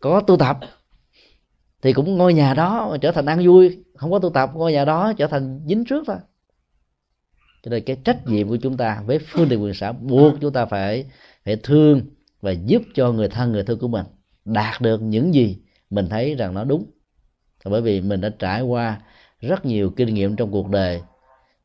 [0.00, 0.58] Có tu tập
[1.82, 4.84] thì cũng ngôi nhà đó trở thành ăn vui, không có tu tập, ngôi nhà
[4.84, 6.16] đó trở thành dính trước thôi.
[7.62, 10.52] Cho nên cái trách nhiệm của chúng ta với phương tiện quyền xã buộc chúng
[10.52, 11.06] ta phải
[11.44, 12.02] phải thương
[12.40, 14.06] và giúp cho người thân, người thương của mình
[14.44, 15.58] đạt được những gì
[15.90, 16.86] mình thấy rằng nó đúng.
[17.64, 19.00] Bởi vì mình đã trải qua
[19.40, 21.02] rất nhiều kinh nghiệm trong cuộc đời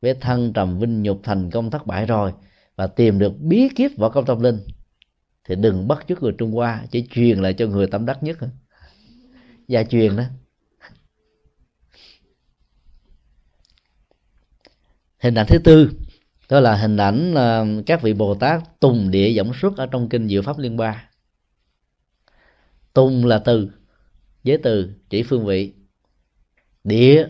[0.02, 2.32] với thân trầm vinh nhục thành công thất bại rồi
[2.76, 4.58] và tìm được bí kíp võ công tâm linh,
[5.44, 8.38] thì đừng bắt chước người trung hoa chỉ truyền lại cho người tâm đắc nhất
[9.68, 10.24] gia truyền đó.
[15.18, 15.90] Hình ảnh thứ tư,
[16.48, 20.08] đó là hình ảnh ờ, các vị bồ tát tùng địa giọng xuất ở trong
[20.08, 21.10] kinh diệu pháp liên ba.
[22.92, 23.70] Tùng là từ,
[24.44, 25.72] giới từ, chỉ phương vị.
[26.84, 27.28] Địa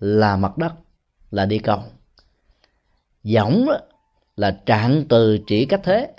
[0.00, 0.72] là mặt đất,
[1.30, 1.82] là địa cầu.
[3.22, 3.68] Giọng
[4.36, 6.12] là trạng từ chỉ cách thế,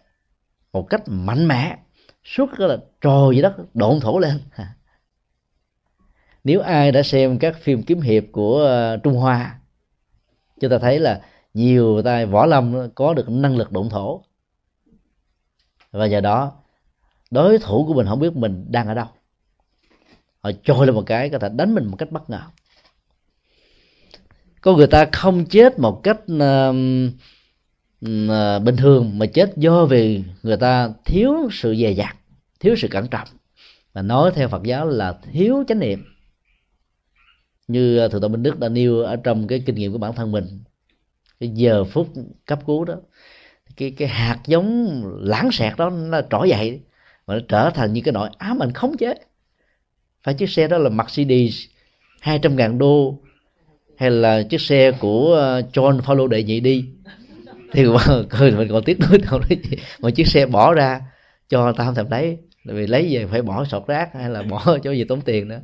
[0.74, 1.78] một cách mạnh mẽ,
[2.24, 4.40] xuất là trồi dưới đất, độn thổ lên
[6.50, 9.60] nếu ai đã xem các phim kiếm hiệp của ờ, trung hoa
[10.60, 11.22] chúng ta thấy là
[11.54, 14.24] nhiều tay võ lâm có được năng lực động thổ.
[15.92, 16.52] Và nhờ đó
[17.32, 19.06] đối thủ của mình không biết mình đang ở đâu.
[20.42, 22.42] Họ trôi lên một cái có thể đánh mình một cách bất ngờ.
[24.62, 26.76] Có người ta không chết một cách uh,
[28.06, 32.16] uh, bình thường mà chết do vì người ta thiếu sự dè dặt
[32.60, 33.28] thiếu sự cẩn trọng.
[33.94, 36.19] Và nói theo phật giáo là thiếu chánh niệm
[37.70, 40.16] như ờ, thượng tọa minh đức đã nêu ở trong cái kinh nghiệm của bản
[40.16, 40.46] thân mình,
[41.40, 42.08] cái giờ phút
[42.46, 42.96] cấp cứu đó
[43.78, 46.82] cái cái hạt giống lãng xẹt đó nó trỗi dậy
[47.26, 49.14] và nó trở thành như cái nỗi ám ảnh khống chế.
[50.24, 51.66] Phải chiếc xe đó là Mercedes
[52.22, 53.20] 200 ngàn đô
[53.98, 56.86] hay là chiếc xe của ờ, John Paulo đệ nhị đi.
[57.72, 57.86] Thì
[58.30, 59.60] cười mình còn tiếc nuối đâu đấy
[60.00, 61.02] mà chiếc xe bỏ ra
[61.50, 64.78] cho tao không thèm lấy vì lấy về phải bỏ sọt rác hay là bỏ
[64.84, 65.62] cho gì tốn tiền nữa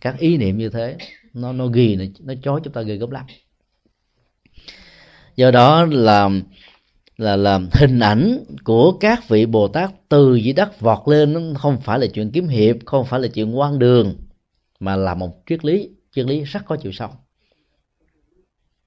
[0.00, 0.96] các ý niệm như thế
[1.34, 3.24] nó nó ghi nó, nó chói chúng ta ghê gớm lắm
[5.36, 6.30] do đó là
[7.16, 11.40] là làm hình ảnh của các vị bồ tát từ dưới đất vọt lên nó
[11.58, 14.14] không phải là chuyện kiếm hiệp không phải là chuyện quan đường
[14.80, 17.08] mà là một triết lý triết lý rất có chiều sâu.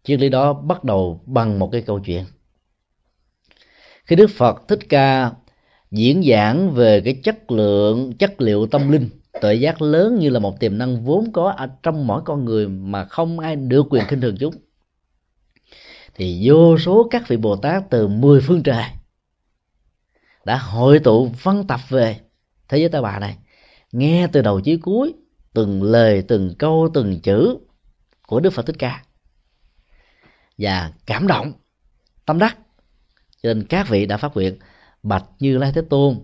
[0.04, 2.26] Triết lý đó bắt đầu bằng một cái câu chuyện.
[4.06, 5.32] Khi đức phật thích ca
[5.92, 9.10] diễn giảng về cái chất lượng chất liệu tâm linh
[9.42, 12.68] tuệ giác lớn như là một tiềm năng vốn có ở trong mỗi con người
[12.68, 14.56] mà không ai được quyền khinh thường chúng.
[16.16, 18.84] Thì vô số các vị bồ tát từ mười phương trời
[20.46, 22.20] đã hội tụ văn tập về
[22.68, 23.38] thế giới ta bà này,
[23.92, 25.14] nghe từ đầu chí cuối,
[25.54, 27.58] từng lời, từng câu, từng chữ
[28.28, 29.04] của đức phật thích ca,
[30.58, 31.54] và cảm động,
[32.26, 32.58] tâm đắc.
[33.44, 34.60] Cho nên các vị đã phát nguyện,
[35.04, 36.20] bạch như lai thế tôn,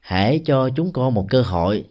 [0.00, 1.84] hãy cho chúng con một cơ hội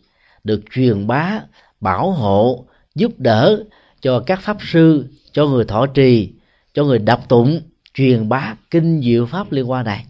[0.43, 1.41] được truyền bá,
[1.79, 3.63] bảo hộ, giúp đỡ
[4.01, 6.33] cho các pháp sư, cho người thọ trì,
[6.73, 7.61] cho người đọc tụng,
[7.93, 10.05] truyền bá kinh diệu pháp liên quan này.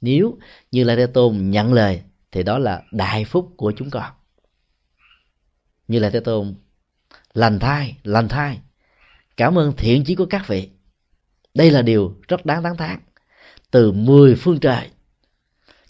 [0.00, 0.38] Nếu
[0.70, 4.12] như lai thế tôn nhận lời, thì đó là đại phúc của chúng con.
[5.88, 6.54] Như lai thế tôn,
[7.34, 8.58] lành thai lành thai.
[9.36, 10.68] Cảm ơn thiện chí của các vị.
[11.54, 13.00] Đây là điều rất đáng tán thán.
[13.70, 14.88] Từ mười phương trời,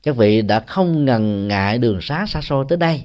[0.03, 3.05] các vị đã không ngần ngại đường xá xa xôi tới đây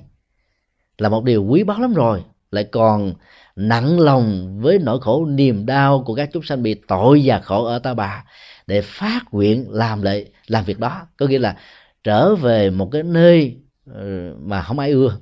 [0.98, 2.24] là một điều quý báu lắm rồi.
[2.52, 3.14] Lại còn
[3.56, 7.66] nặng lòng với nỗi khổ niềm đau của các chúng sanh bị tội và khổ
[7.66, 8.26] ở ta bà
[8.68, 11.08] để phát nguyện làm lại làm việc đó.
[11.18, 11.58] Có nghĩa là
[12.04, 13.58] trở về một cái nơi
[13.94, 15.18] ờ, mà không ai ưa,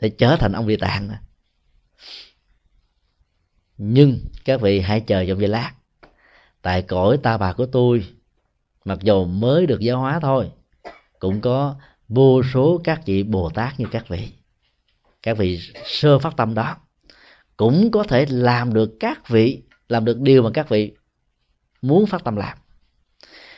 [0.00, 1.08] để trở thành ông địa tạng
[3.78, 5.72] nhưng các vị hãy chờ trong giây lát.
[6.62, 8.06] Tại cõi ta bà của tôi,
[8.84, 10.50] mặc dù mới được giáo hóa thôi,
[11.18, 11.76] cũng có
[12.08, 14.28] vô số các vị bồ tát như các vị.
[15.22, 16.76] Các vị sơ phát tâm đó
[17.56, 20.92] cũng có thể làm được các vị, làm được điều mà các vị
[21.82, 22.58] muốn phát tâm làm.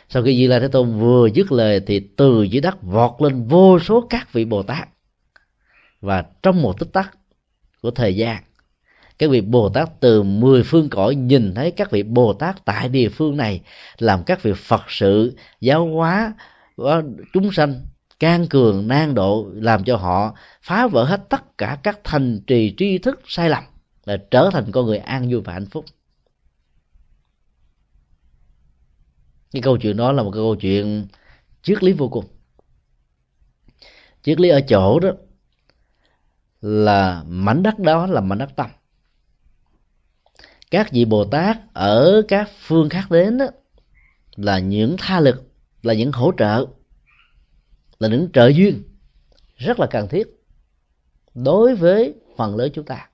[0.09, 3.45] Sau khi di la thế tôn vừa dứt lời thì từ dưới đất vọt lên
[3.45, 4.89] vô số các vị bồ tát
[6.01, 7.19] và trong một tích tắc
[7.83, 8.43] của thời gian,
[9.19, 12.89] các vị bồ tát từ mười phương cõi nhìn thấy các vị bồ tát tại
[12.89, 13.61] địa phương này
[13.99, 16.33] làm các vị phật sự, giáo hóa
[17.33, 17.75] chúng sanh
[18.19, 22.75] can cường nan độ làm cho họ phá vỡ hết tất cả các thành trì
[22.77, 23.65] tri thức sai lầm,
[24.05, 25.85] là trở thành con người an vui và hạnh phúc.
[29.53, 31.07] Cái câu chuyện đó là một cái câu chuyện
[31.63, 32.25] triết lý vô cùng.
[34.23, 35.11] Triết lý ở chỗ đó
[36.61, 38.71] là mảnh đất đó là mảnh đất tâm.
[40.71, 43.47] Các vị bồ tát ở các phương khác đến đó
[44.37, 46.67] là những tha lực, là những hỗ trợ
[47.99, 48.83] là những trợ duyên.
[49.57, 50.45] Rất là cần thiết
[51.35, 53.09] đối với phần lớn chúng ta.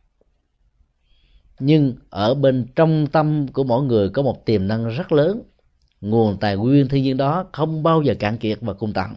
[1.59, 5.43] Nhưng ở bên trong tâm của mỗi người có một tiềm năng rất lớn.
[6.01, 9.15] Nguồn tài nguyên thiên nhiên đó không bao giờ cạn kiệt và cùng tận.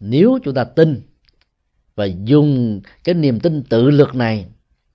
[0.00, 1.00] Nếu chúng ta tin
[1.94, 4.46] và dùng cái niềm tin tự lực này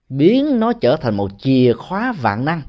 [0.10, 2.62] biến nó trở thành một chìa khóa vạn năng,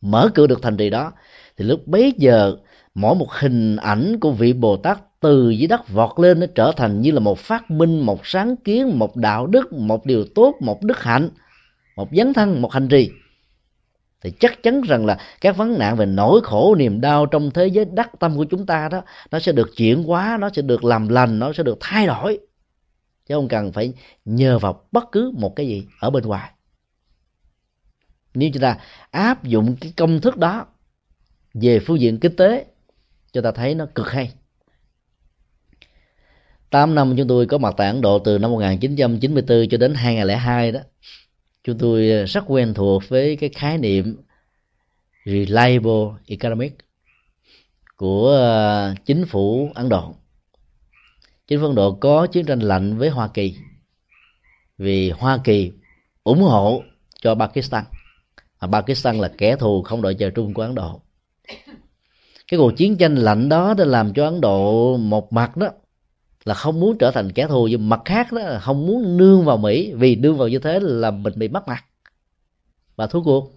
[0.00, 1.12] mở cửa được thành trì đó,
[1.56, 2.56] thì lúc bấy giờ
[2.94, 6.72] mỗi một hình ảnh của vị bồ tát từ dưới đất vọt lên nó trở
[6.76, 10.54] thành như là một phát minh, một sáng kiến, một đạo đức, một điều tốt,
[10.60, 11.30] một đức hạnh,
[11.96, 13.10] một dấn thân, một hành trì.
[14.20, 17.66] Thì chắc chắn rằng là các vấn nạn về nỗi khổ, niềm đau trong thế
[17.66, 20.84] giới đắc tâm của chúng ta đó, nó sẽ được chuyển hóa, nó sẽ được
[20.84, 22.38] làm lành, nó sẽ được thay đổi.
[23.26, 23.92] Chứ không cần phải
[24.24, 26.50] nhờ vào bất cứ một cái gì ở bên ngoài.
[28.34, 28.78] Nếu chúng ta
[29.10, 30.66] áp dụng cái công thức đó
[31.54, 32.66] về phương diện kinh tế
[33.32, 34.32] cho ta thấy nó cực hay.
[36.70, 40.72] 8 năm chúng tôi có mặt tại Ấn Độ từ năm 1994 cho đến 2002
[40.72, 40.80] đó.
[41.64, 44.16] Chúng tôi ờ, rất quen thuộc với cái khái niệm
[45.24, 46.78] reliable economic
[47.96, 50.14] của ờ, chính phủ Ấn Độ.
[51.46, 53.54] Chính phủ Ấn Độ có chiến tranh lạnh với Hoa Kỳ
[54.78, 55.72] vì Hoa Kỳ
[56.24, 56.82] ủng hộ
[57.20, 57.84] cho Pakistan.
[58.60, 61.00] Mà Pakistan là kẻ thù không đội trời chung của Ấn Độ.
[62.48, 65.68] Cái cuộc chiến tranh lạnh đó đã làm cho Ấn Độ một mặt đó
[66.48, 69.44] là không muốn trở thành kẻ thù, nhưng mặt khác đó là không muốn nương
[69.44, 71.84] vào Mỹ, vì nương vào như thế là mình bị mất mặt
[72.96, 73.52] và thua cuộc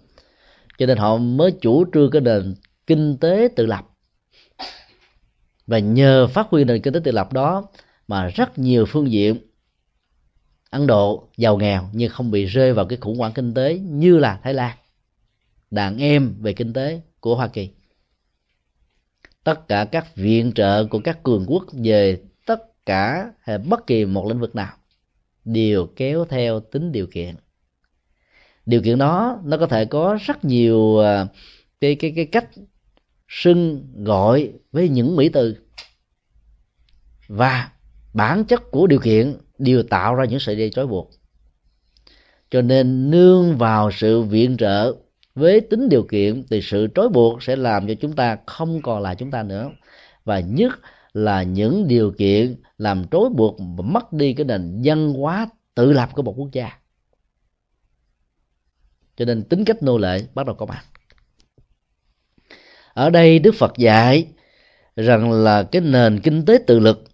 [0.78, 2.54] cho nên họ mới chủ trương cái nền
[2.86, 3.88] kinh tế tự lập.
[5.66, 7.68] Và nhờ phát huy nền kinh tế tự lập đó
[8.08, 9.36] mà rất nhiều phương diện
[10.70, 14.18] Ấn Độ giàu nghèo nhưng không bị rơi vào cái khủng hoảng kinh tế như
[14.18, 14.76] là Thái Lan.
[15.70, 17.70] Đàn em về kinh tế của Hoa Kỳ.
[19.44, 22.20] Tất cả các viện trợ của các cường quốc về
[22.86, 24.76] cả hay bất kỳ một lĩnh vực nào
[25.44, 27.34] đều kéo theo tính điều kiện.
[28.66, 31.26] Điều kiện đó, nó có thể có rất nhiều à,
[31.80, 32.48] cái cái cái cách
[33.28, 35.56] xưng gọi với những mỹ từ.
[37.28, 37.70] Và
[38.14, 41.10] bản chất của điều kiện đều tạo ra những sợi dây trói buộc.
[42.50, 44.94] Cho nên nương vào sự viện trợ
[45.34, 49.02] với tính điều kiện thì sự trói buộc sẽ làm cho chúng ta không còn
[49.02, 49.70] là chúng ta nữa.
[50.24, 50.72] Và nhất
[51.14, 55.92] là những điều kiện làm trói buộc và mất đi cái nền văn hóa tự
[55.92, 56.70] lập của một quốc gia.
[59.16, 60.84] Cho nên tính cách nô lệ bắt đầu có mặt.
[62.94, 64.26] Ở đây đức phật dạy
[64.96, 67.04] rằng là cái nền kinh tế tự lực,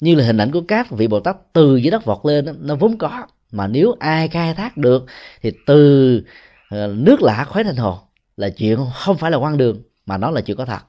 [0.00, 2.76] như là hình ảnh của các vị bồ tát từ dưới đất vọt lên nó
[2.76, 3.26] vốn có.
[3.50, 5.06] Mà nếu ai khai thác được
[5.42, 6.22] thì từ
[6.68, 7.98] ờ, nước lạ khói thành hồ
[8.36, 10.80] là chuyện không phải là quan đường, mà nó là chuyện có thật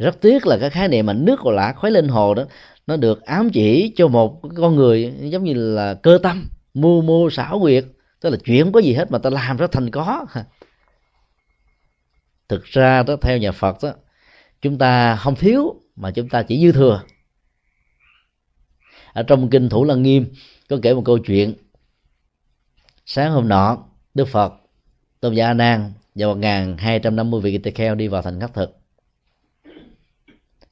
[0.00, 2.44] rất tiếc là cái khái niệm mà nước lạ khuấy lên hồ đó,
[2.86, 7.30] nó được ám chỉ cho một con người giống như là cơ tâm, mưu mô
[7.30, 7.84] xảo quyệt.
[8.20, 10.26] Tức là chuyện không có gì hết mà ta làm nó thành có.
[12.48, 13.92] Thực ra đó, theo nhà phật đó,
[14.62, 17.02] chúng ta không thiếu mà chúng ta chỉ dư thừa.
[19.12, 20.26] Ở trong kinh thủ lăng nghiêm
[20.68, 21.54] có kể một câu chuyện.
[23.06, 23.78] Sáng hôm nọ,
[24.14, 24.52] đức phật
[25.20, 28.08] tôn giả a nan và một ngàn hai trăm năm mươi vị tỳ kheo đi
[28.08, 28.79] vào thành khắc thực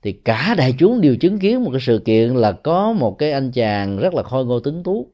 [0.08, 3.32] thì cả đại chúng đều chứng kiến một cái sự kiện là có một cái
[3.32, 5.12] anh chàng rất là khôi ngô tuấn tú.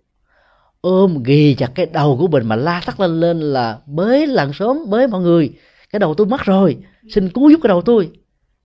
[0.81, 4.53] Ôm ghì chặt cái đầu của mình mà la thắt lên lên là bới làng
[4.53, 5.53] sớm bới mọi người
[5.93, 6.77] cái đầu tôi mất rồi
[7.11, 8.11] xin cứu giúp cái đầu tôi.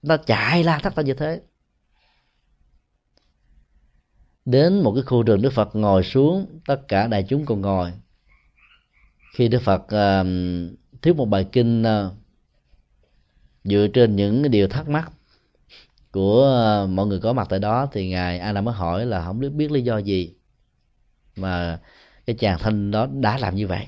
[0.08, 1.42] Ta chạy la thắt ta như thế.
[4.46, 7.92] Đến một cái khu rừng đức phật ngồi xuống tất cả đại chúng còn ngồi.
[9.36, 10.28] Khi đức phật uh,
[11.02, 12.14] thuyết một bài kinh uh,
[13.64, 15.12] dựa trên những điều thắc mắc
[16.12, 19.40] của ờ, mọi người có mặt tại đó thì ngài a mới hỏi là không
[19.40, 20.34] biết biết lý do gì
[21.36, 21.80] mà
[22.26, 23.88] cái chàng thanh đó đã làm như vậy.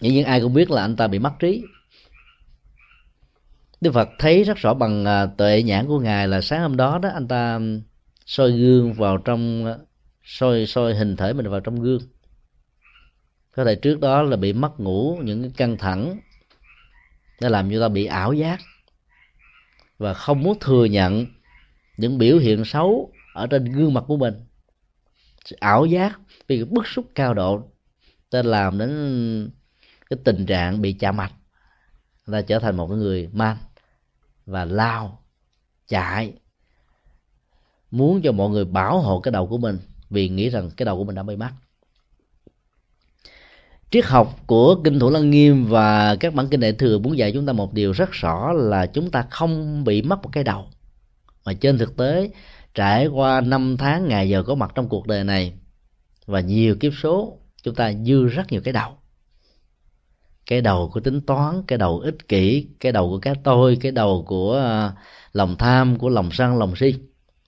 [0.00, 1.62] Dĩ nhiên ai cũng biết là anh ta bị mất trí.
[3.80, 6.98] Đức Phật thấy rất rõ bằng ờ, tuệ nhãn của ngài là sáng hôm đó
[6.98, 7.60] đó, anh ta
[8.26, 9.78] soi gương vào trong ờ,
[10.24, 12.00] soi soi hình thể mình vào trong gương.
[13.56, 16.20] Có thể trước đó là bị mất ngủ những cái căng thẳng,
[17.40, 18.60] nó làm cho ta bị ảo giác
[20.00, 21.26] và không muốn thừa nhận
[21.96, 24.34] những biểu hiện xấu ở trên gương mặt của mình.
[25.58, 27.62] Ảo giác vì cái bức xúc cao độ
[28.30, 29.50] ta làm đến
[30.10, 31.32] cái tình trạng bị chạm mạch
[32.30, 33.56] ta trở thành một cái người man
[34.46, 35.22] và lao,
[35.88, 36.32] chạy,
[37.90, 39.78] muốn cho mọi người bảo hộ cái đầu của mình
[40.10, 41.50] vì nghĩ rằng cái đầu của mình đã bị mất
[43.90, 47.32] triết học của kinh thủ lăng nghiêm và các bản kinh đại thừa muốn dạy
[47.32, 50.66] chúng ta một điều rất rõ là chúng ta không bị mất một cái đầu.
[51.44, 52.30] Mà trên thực tế,
[52.74, 55.52] trải qua năm tháng ngày giờ có mặt trong cuộc đời này
[56.26, 58.92] và nhiều kiếp số, chúng ta dư rất nhiều cái đầu.
[60.46, 63.92] Cái đầu của tính toán, cái đầu ích kỷ, cái đầu của cái tôi, cái
[63.92, 64.92] đầu của à,
[65.32, 66.94] lòng tham, của lòng sân, lòng si.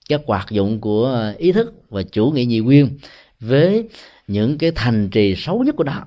[0.09, 2.97] Các hoạt dụng của ý thức và chủ nghĩa nhị nguyên
[3.39, 3.89] với
[4.27, 6.05] những cái thành trì xấu nhất của nó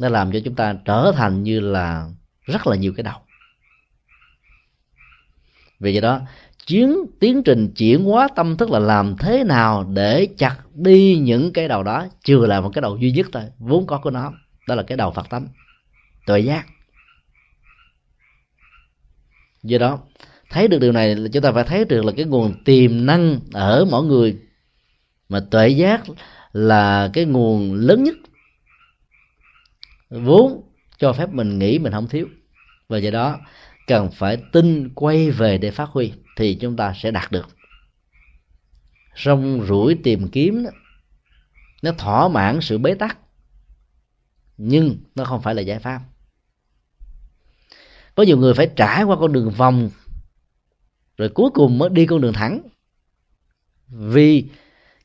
[0.00, 2.08] nó làm cho chúng ta trở thành như là
[2.42, 3.18] rất là nhiều cái đầu.
[5.80, 6.20] Vì vậy đó
[6.66, 11.52] chiến tiến trình chuyển hóa tâm thức là làm thế nào để chặt đi những
[11.52, 14.32] cái đầu đó chưa là một cái đầu duy nhất thôi, vốn có của nó.
[14.68, 15.48] Đó là cái đầu phật tánh,
[16.26, 16.66] tuệ giác.
[19.62, 19.98] Do đó,
[20.50, 23.40] thấy được điều này là chúng ta phải thấy được là cái nguồn tiềm năng
[23.52, 24.38] ở mỗi người.
[25.28, 26.02] Mà tuệ giác
[26.52, 28.14] là cái nguồn lớn nhất
[30.22, 30.62] vốn
[30.98, 32.28] cho phép mình nghĩ mình không thiếu.
[32.88, 33.38] Và do đó
[33.86, 37.48] cần phải tin quay về để phát huy thì chúng ta sẽ đạt được.
[39.24, 40.70] Rong rủi tìm kiếm đó,
[41.82, 43.18] nó thỏa mãn sự bế tắc
[44.56, 46.00] nhưng nó không phải là giải pháp.
[48.14, 49.90] Có nhiều người phải trải qua con đường vòng
[51.16, 52.60] rồi cuối cùng mới đi con đường thẳng.
[53.88, 54.44] Vì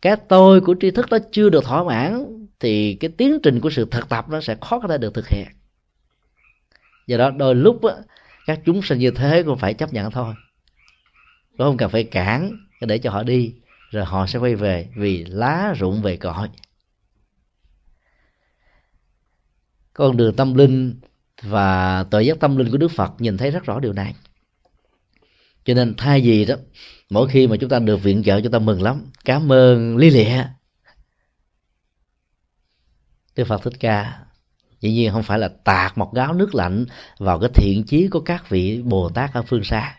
[0.02, 3.70] cái tôi của tri thức đó chưa được thỏa mãn thì cái tiến trình của
[3.70, 5.48] sự thực tập nó sẽ khó có thể được thực hiện.
[7.08, 7.94] Do đó đôi lúc á,
[8.46, 10.34] các chúng sinh như thế cũng phải chấp nhận thôi.
[11.58, 11.78] Cũng không?
[11.78, 13.54] Cần phải cản để cho họ đi
[13.90, 16.48] rồi họ sẽ quay về vì lá rụng về cội
[19.94, 21.00] con đường tâm linh
[21.42, 24.16] và tội giác tâm linh của đức phật nhìn thấy rất rõ điều này.
[25.66, 26.56] Cho nên thay vì đó
[27.10, 29.06] mỗi khi mà chúng ta được viện trợ chúng ta mừng lắm.
[29.26, 30.44] Cảm ơn lý lịa
[33.40, 34.20] đức phật thích ca.
[34.82, 36.86] Dĩ nhiên không phải là tạt một gáo nước lạnh
[37.20, 39.98] vào cái thiện chí của các vị bồ tát ở phương xa.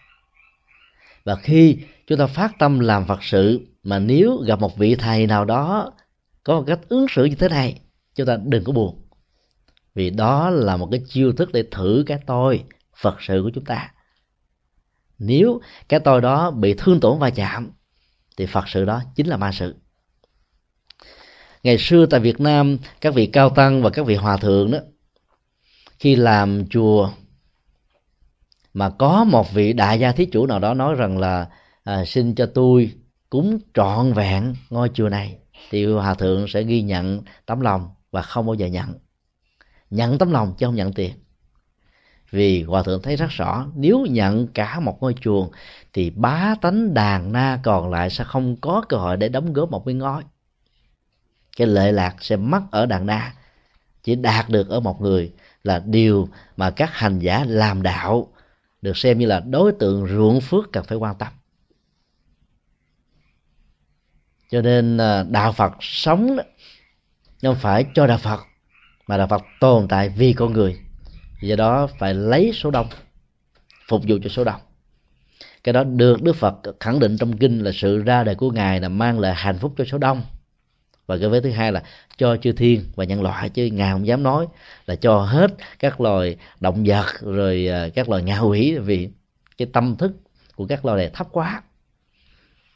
[1.25, 1.77] Và khi
[2.07, 5.93] chúng ta phát tâm làm phật sự, mà nếu gặp một vị thầy nào đó
[6.45, 7.81] có một cách ứng xử như thế này,
[8.15, 9.03] chúng ta đừng có buồn.
[9.95, 12.65] Vì đó là một cái chiêu thức để thử cái tôi
[12.97, 13.93] phật sự của chúng ta.
[15.19, 17.71] Nếu cái tôi đó bị thương tổn va chạm,
[18.37, 19.75] thì phật sự đó chính là ma sự
[21.63, 24.79] ngày xưa tại việt nam các vị cao tăng và các vị hòa thượng đó
[25.99, 27.11] khi làm chùa
[28.75, 31.49] mà có một vị đại gia thí chủ nào đó nói rằng là
[31.85, 32.93] à, xin cho tôi
[33.31, 35.39] cúng trọn vẹn ngôi chùa này.
[35.71, 38.95] Thì hòa thượng sẽ ghi nhận tấm lòng và không bao giờ nhận.
[39.91, 41.13] Nhận tấm lòng chứ không nhận tiền.
[42.31, 45.49] Vì hòa thượng thấy rất rõ nếu nhận cả một ngôi chùa
[45.93, 49.71] thì bá tánh đàn na còn lại sẽ không có cơ hội để đóng góp
[49.71, 50.23] một cái ngói
[51.57, 53.35] cái lệ lạc sẽ mất ở đàn na
[54.03, 55.33] chỉ đạt được ở một người
[55.65, 58.29] là điều mà các hành giả làm đạo
[58.83, 61.29] được xem như là đối tượng ruộng phước cần phải quan tâm.
[64.51, 66.39] Cho nên à, đạo phật sống
[67.43, 68.41] không phải cho đạo phật,
[69.07, 70.81] mà đạo phật tồn tại vì con người.
[71.43, 72.89] Do đó phải lấy số đông,
[73.89, 74.61] phục vụ cho số đông.
[75.65, 78.81] Cái đó được đức phật khẳng định trong kinh là sự ra đời của ngài
[78.81, 80.23] là mang lại hạnh phúc cho số đông
[81.11, 81.83] và cái vế thứ hai là
[82.17, 84.47] cho chư thiên và nhân loại, chứ ngài không dám nói
[84.87, 89.09] là cho hết các loài động vật rồi à, các loài ngạ quỷ, vì
[89.59, 90.13] cái tâm thức
[90.57, 91.63] của các loài này thấp quá.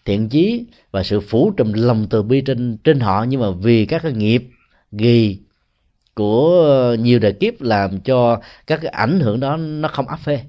[0.04, 3.86] Thiện chí và sự phủ trùm lòng từ bi trên trên họ, nhưng mà vì
[3.86, 4.42] các cái nghiệp
[4.92, 5.38] ghi
[6.14, 10.44] của nhiều đời kiếp làm cho các cái ảnh hưởng đó nó không áp phê.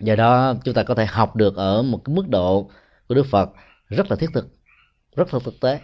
[0.00, 2.70] Do đó chúng ta có thể học được ở một cái mức độ
[3.08, 3.50] của đức phật
[3.88, 4.48] rất là thiết thực
[5.16, 5.80] rất là thực tế.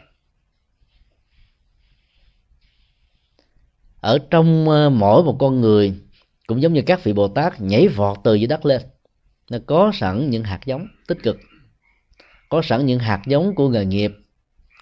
[4.00, 5.94] Ở trong ờ, mỗi một con người
[6.46, 8.82] cũng giống như các vị bồ tát nhảy vọt từ dưới đất lên.
[9.50, 11.38] Nó có sẵn những hạt giống tích cực,
[12.48, 14.12] có sẵn những hạt giống của nghề nghiệp,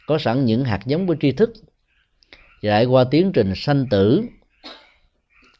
[0.07, 1.53] có sẵn những hạt giống của tri thức.
[2.63, 4.23] Trải qua tiến trình sanh tử,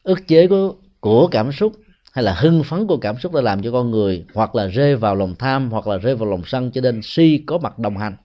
[0.03, 1.73] ức chế của của cảm xúc
[2.13, 4.95] hay là hưng phấn của cảm xúc đã làm cho con người hoặc là rơi
[4.95, 7.97] vào lòng tham hoặc là rơi vào lòng sân cho nên si có mặt đồng
[7.97, 8.15] hành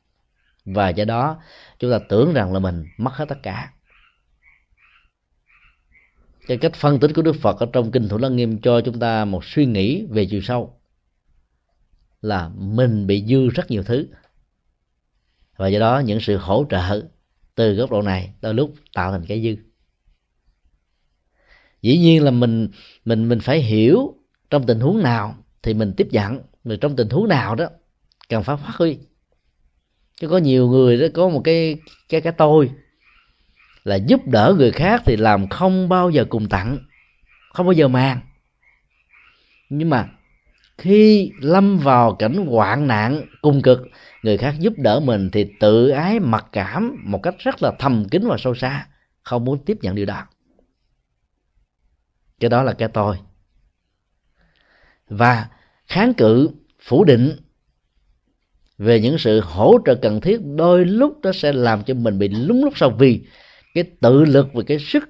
[0.64, 1.42] và do đó,
[1.78, 3.72] chúng ta tưởng rằng là mình mất hết tất cả.
[6.46, 8.98] Cái cách phân tích của đức phật ở trong kinh thủ lăng nghiêm cho chúng
[8.98, 10.80] ta một suy nghĩ về chiều sâu
[12.20, 14.06] là mình bị dư rất nhiều thứ.
[15.56, 17.02] Và do đó, những sự hỗ trợ
[17.54, 19.56] từ góc độ này đôi lúc tạo thành cái dư.
[21.82, 22.68] Dĩ nhiên là mình
[23.04, 24.14] mình mình phải hiểu
[24.50, 26.40] trong tình huống nào thì mình tiếp nhận.
[26.64, 27.66] Rồi trong tình huống nào đó,
[28.28, 28.98] cần phải phát huy
[30.22, 31.76] chứ có nhiều người đó, có một cái
[32.08, 32.70] cái cái tôi
[33.84, 36.78] là giúp đỡ người khác thì làm không bao giờ cùng tặng,
[37.52, 38.20] không bao giờ màng.
[39.68, 40.08] Nhưng mà
[40.78, 43.80] khi lâm vào cảnh hoạn nạn, cùng cực,
[44.22, 48.08] người khác giúp đỡ mình thì tự ái mặc cảm một cách rất là thầm
[48.10, 48.86] kín và sâu xa,
[49.22, 50.26] không muốn tiếp nhận điều đó.
[52.40, 53.18] Cái đó là cái tôi.
[55.08, 55.48] Và
[55.86, 56.50] kháng cự,
[56.80, 57.36] phủ định
[58.82, 62.28] về những sự hỗ trợ cần thiết, đôi lúc nó sẽ làm cho mình bị
[62.28, 63.20] lúng lúc sau vì
[63.74, 65.08] cái tự lực và cái sức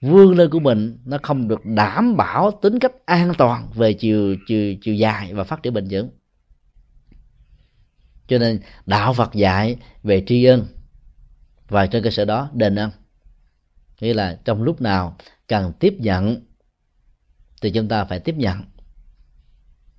[0.00, 4.36] vươn lên của mình nó không được đảm bảo tính cách an toàn về chiều
[4.46, 6.10] chiều chiều dài và phát triển bền vững.
[8.28, 10.66] Cho nên đạo Phật dạy về tri ân
[11.68, 12.90] và trên cơ sở đó đền ân
[14.00, 15.16] nghĩa là trong lúc nào
[15.48, 16.44] cần tiếp nhận
[17.62, 18.62] thì chúng ta phải tiếp nhận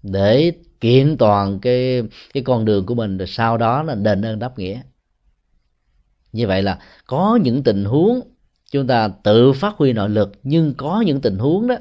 [0.03, 2.03] để kiện toàn cái
[2.33, 4.81] cái con đường của mình, rồi sau đó là đền ơn đáp nghĩa.
[6.31, 8.21] Như vậy là có những tình huống
[8.71, 11.75] chúng ta tự phát huy nội lực, nhưng có những tình huống đó,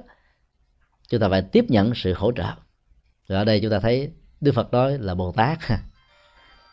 [1.08, 2.44] chúng ta phải tiếp nhận sự hỗ trợ.
[3.28, 4.10] Rồi ở đây chúng ta thấy
[4.40, 5.58] đức phật nói là bồ tát.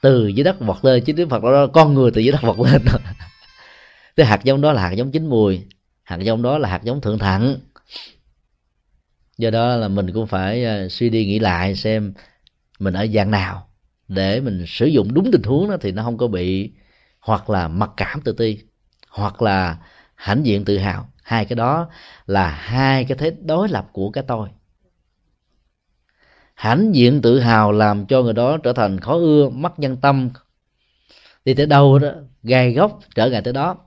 [0.02, 2.72] Từ dưới đất vọt lên, chứ đức phật đó con người từ dưới đất vọt
[2.72, 2.82] lên.
[4.16, 5.66] Cái hạt giống đó là hạt giống chín mùi,
[6.04, 7.58] hạt giống đó là hạt giống thượng thặng
[9.38, 12.14] do đó là mình cũng phải ờ, suy đi nghĩ lại xem
[12.80, 13.68] mình ở dạng nào
[14.08, 16.72] để mình sử dụng đúng tình huống đó thì nó không có bị
[17.20, 18.58] hoặc là mặc cảm tự ti
[19.10, 19.78] hoặc là
[20.16, 21.10] hãnh diện tự hào.
[21.24, 21.90] Hai cái đó
[22.28, 24.50] là hai cái thế đối lập của cái tôi.
[26.56, 30.30] Hãnh diện tự hào làm cho người đó trở thành khó ưa, mất nhân tâm.
[31.46, 32.12] Đi tới đâu đó
[32.44, 33.78] gai góc trở ngại tới đó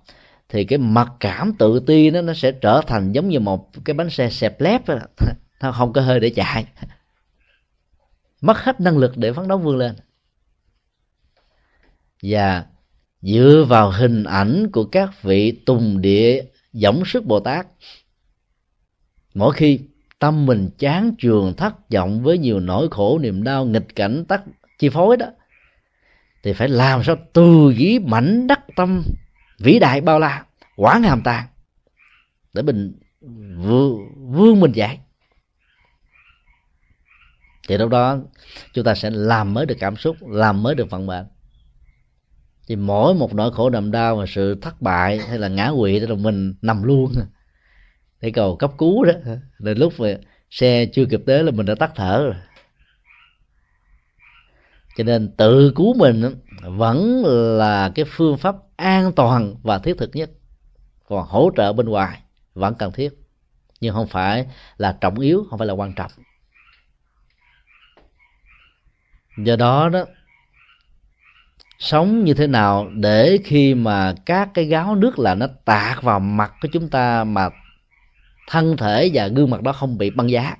[0.51, 3.95] thì cái mặc cảm tự ti nó nó sẽ trở thành giống như một cái
[3.95, 4.99] bánh xe xẹp lép đó.
[5.63, 6.67] nó không có hơi để chạy
[8.41, 9.97] mất hết năng lực để phấn đấu vươn lên
[12.23, 12.65] và
[13.23, 17.67] dựa vào hình ảnh của các vị tùng địa dõng sức bồ tát,
[19.35, 19.81] mỗi khi
[20.19, 24.43] tâm mình chán trường thất vọng với nhiều nỗi khổ niềm đau nghịch cảnh tắc
[24.79, 25.27] chi phối đó,
[26.43, 29.03] thì phải làm sao từ dĩ mảnh đắc tâm
[29.61, 30.45] vĩ đại bao la
[30.77, 31.47] quán hàm tàn
[32.53, 32.99] để mình
[34.31, 34.99] vươn mình dạy
[37.69, 38.19] thì lúc đó,
[38.73, 41.27] chúng ta sẽ làm mới được cảm xúc, làm mới được vận mệnh.
[42.69, 46.01] Thì mỗi một nỗi khổ niềm đau và sự thất bại hay là ngã quỵ
[46.01, 47.12] đó là mình nằm luôn.
[48.20, 49.12] Để cầu cấp cứu đó.
[49.59, 50.09] Đến lúc mà
[50.51, 52.35] xe chưa kịp tới là mình đã tắt thở rồi.
[54.97, 57.24] Cho nên tự cứu mình vẫn
[57.59, 60.31] là cái phương pháp an toàn và thiết thực nhất.
[61.09, 62.23] Còn hỗ trợ bên ngoài
[62.55, 63.11] vẫn cần thiết,
[63.81, 64.47] nhưng không phải
[64.77, 66.11] là trọng yếu, không phải là quan trọng.
[69.39, 70.05] Do đó đó,
[71.78, 76.20] sống như thế nào để khi mà các cái gáo nước là nó tạt vào
[76.20, 77.48] mặt của chúng ta mà
[78.48, 80.57] thân thể và gương mặt đó không bị băng giá,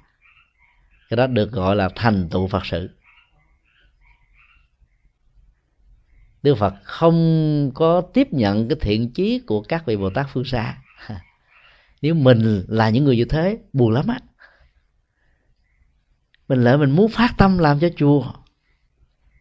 [1.11, 2.91] cái đó được gọi là thành tựu phật sự.
[6.43, 10.45] Đức phật không có tiếp nhận cái thiện chí của các vị bồ tát phương
[10.45, 10.79] xa.
[12.03, 14.19] Nếu mình là những người như thế, buồn lắm á.
[16.49, 18.33] Mình lỡ mình muốn phát tâm làm cho chùa.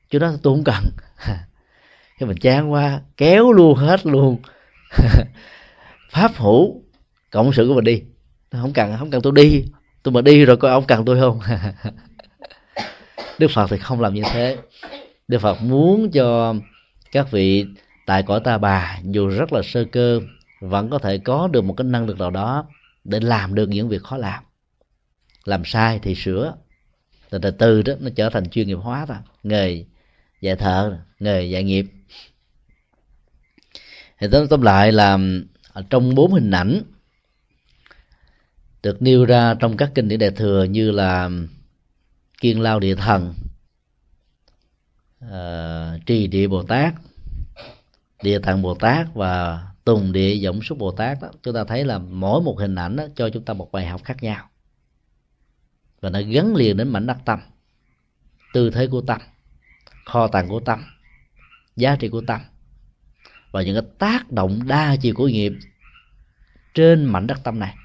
[0.09, 0.83] Chỗ đó tôi không cần.
[2.19, 4.37] Cái mình chán qua kéo luôn hết luôn.
[6.11, 6.83] Pháp hữu,
[7.31, 8.03] cộng sự của mình đi.
[8.51, 9.65] Không cần không cần tôi đi.
[10.03, 11.39] Tôi mà đi rồi coi ông cần tôi không?
[13.39, 14.57] Đức phật thì không làm như thế.
[15.27, 16.55] Đức phật muốn cho
[17.11, 17.65] các vị
[18.05, 20.21] tại cõi ta bà dù rất là sơ cơ
[20.59, 22.65] vẫn có thể có được một cái năng lực nào đó
[23.03, 24.43] để làm được những việc khó làm.
[25.45, 26.55] Làm sai thì sửa.
[27.29, 29.85] Từ từ từ đó nó trở thành chuyên nghiệp hóa rồi nghề
[30.41, 31.85] dạy thợ nghề dạy nghiệp.
[34.19, 35.17] Thì tóm, tóm lại là
[35.89, 36.81] trong bốn hình ảnh
[38.83, 41.29] được nêu ra trong các kinh điển đại thừa như là
[42.41, 43.33] kiên lao địa thần
[45.29, 46.93] uh, trì địa bồ tát
[48.23, 51.85] địa tạng bồ tát và tùng địa dũng súc bồ tát đó chúng ta thấy
[51.85, 54.49] là mỗi một hình ảnh đó cho chúng ta một bài học khác nhau.
[56.01, 57.39] Và nó gắn liền đến mảnh đất tâm
[58.53, 59.21] tư thế của tâm
[60.05, 60.83] kho tàng của tâm
[61.75, 62.41] giá trị của tâm.
[63.51, 65.53] Và những cái tác động đa chiều của nghiệp
[66.73, 67.75] trên mảnh đất tâm này.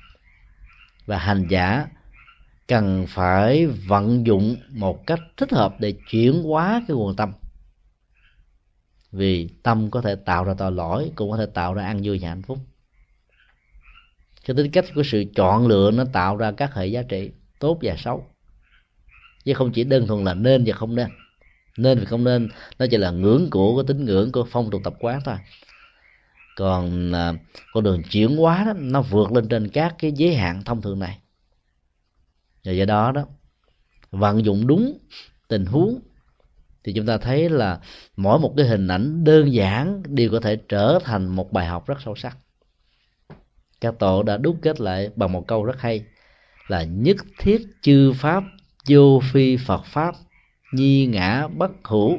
[1.06, 1.86] Và hành giả
[2.68, 7.32] cần phải vận dụng một cách thích hợp để chuyển hóa cái nguồn tâm.
[9.12, 12.18] Vì tâm có thể tạo ra tội lỗi, cũng có thể tạo ra ăn vui
[12.22, 12.58] và hạnh phúc.
[14.44, 17.78] Cho tính cách của sự chọn lựa nó tạo ra các hệ giá trị tốt
[17.82, 18.26] và xấu.
[19.44, 21.08] Chứ không chỉ đơn thuần là nên và không nên.
[21.76, 24.80] Nên và không nên, nó chỉ là ngưỡng của cái tính ngưỡng của phong tục
[24.84, 25.36] tập quán thôi.
[26.56, 27.32] Còn à,
[27.72, 30.98] con đường chuyển hóa đó, nó vượt lên trên các cái giới hạn thông thường
[30.98, 31.18] này
[32.64, 33.24] và do đó đó,
[34.10, 34.98] vận dụng đúng
[35.48, 36.00] tình huống,
[36.84, 37.80] thì chúng ta thấy là
[38.16, 41.86] mỗi một cái hình ảnh đơn giản đều có thể trở thành một bài học
[41.86, 42.36] rất sâu sắc.
[43.80, 46.04] Các tổ đã đúc kết lại bằng một câu rất hay
[46.68, 48.44] là nhất thiết chư pháp,
[48.88, 50.14] vô phi phật pháp,
[50.72, 52.18] nhi ngã bất hữu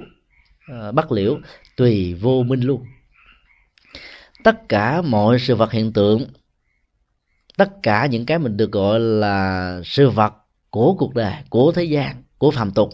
[0.68, 1.38] à, bất liễu,
[1.78, 2.86] tùy vô minh luôn.
[4.44, 6.26] Tất cả mọi sự vật hiện tượng
[7.58, 10.34] tất cả những cái mình được gọi là sự vật
[10.70, 12.90] của cuộc đời, của thế gian, của phàm tục,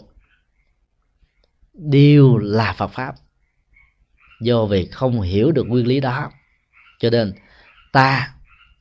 [1.74, 3.14] đều là phật pháp.
[4.40, 6.30] Do vì không hiểu được nguyên lý đó,
[6.98, 7.32] cho nên
[7.92, 8.34] ta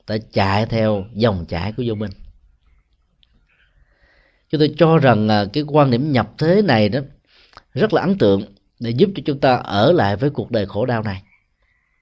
[0.08, 2.12] đã chạy theo dòng chảy của vô minh.
[4.50, 7.00] Chúng tôi cho rằng à, cái quan điểm nhập thế này đó
[7.74, 10.86] rất là ấn tượng để giúp cho chúng ta ở lại với cuộc đời khổ
[10.86, 11.24] đau này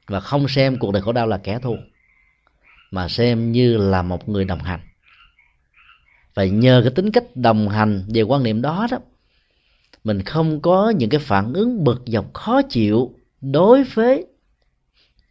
[0.08, 1.78] và không xem cuộc đời khổ đau là kẻ thù
[2.92, 4.80] mà xem như là một người đồng hành.
[6.34, 8.98] Và nhờ cái tính cách đồng hành về quan niệm đó đó,
[10.04, 14.26] mình không có những cái phản ứng bực dọc khó chịu đối với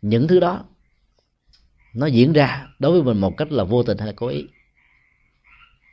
[0.03, 0.65] những thứ đó.
[1.95, 4.45] Nó diễn ra đối với mình một cách là vô tình hay là cố ý.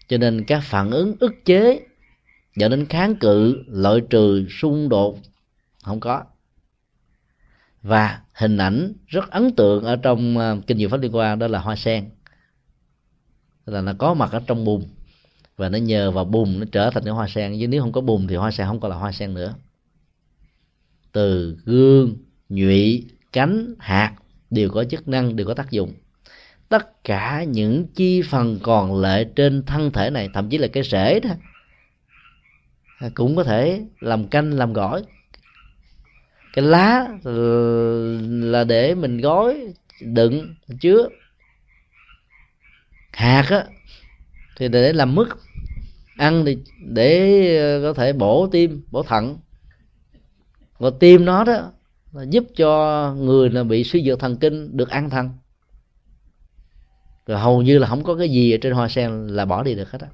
[0.08, 1.80] Cho nên các phản ứng ức chế
[2.56, 5.20] dẫn đến kháng cự, loại trừ, xung đột
[5.84, 6.24] không có
[7.86, 11.48] và hình ảnh rất ấn tượng ở trong ờ, kinh diệu pháp liên quan đó
[11.48, 12.10] là hoa sen.
[13.66, 14.84] Là nó có mặt ở trong bùn.
[15.58, 17.58] Và nó nhờ vào bùn nó trở thành cái hoa sen.
[17.60, 19.56] Chứ nếu không có bùn thì hoa sen không còn là hoa sen nữa.
[21.12, 22.18] Từ gương,
[22.50, 24.14] nhụy, cánh, hạt
[24.50, 25.94] đều có chức năng, đều có tác dụng.
[26.70, 30.84] Tất cả những chi phần còn lại trên thân thể này, thậm chí là cái
[30.84, 31.30] rễ đó,
[33.14, 35.04] cũng có thể làm canh, làm gỏi
[36.56, 37.08] cái lá
[38.42, 41.10] là để mình gói, đựng, chứa.
[43.12, 43.66] Hạt á,
[44.58, 45.28] thì để làm mứt.
[46.18, 49.38] Ăn thì để ờ, có thể bổ tim, bổ thận.
[50.78, 51.72] Và tim nó đó,
[52.14, 55.30] là giúp cho người là bị suy dược thần kinh được an thần.
[57.28, 59.76] Rồi hầu như là không có cái gì ở trên hoa sen là bỏ đi
[59.76, 60.08] được hết á.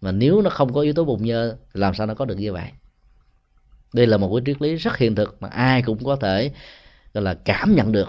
[0.00, 2.38] Mà nếu nó không có yếu tố bùn nhơ, thì làm sao nó có được
[2.38, 2.70] như vậy?
[3.92, 6.52] Đây là một cái triết lý rất hiện thực mà ai cũng có thể,
[7.14, 8.08] gọi là, cảm nhận được.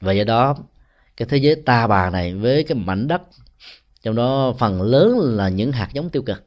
[0.00, 0.56] Và do đó,
[1.16, 3.22] cái thế giới ta bà này với cái mảnh đất,
[4.02, 6.44] trong đó phần lớn là những hạt giống tiêu cực.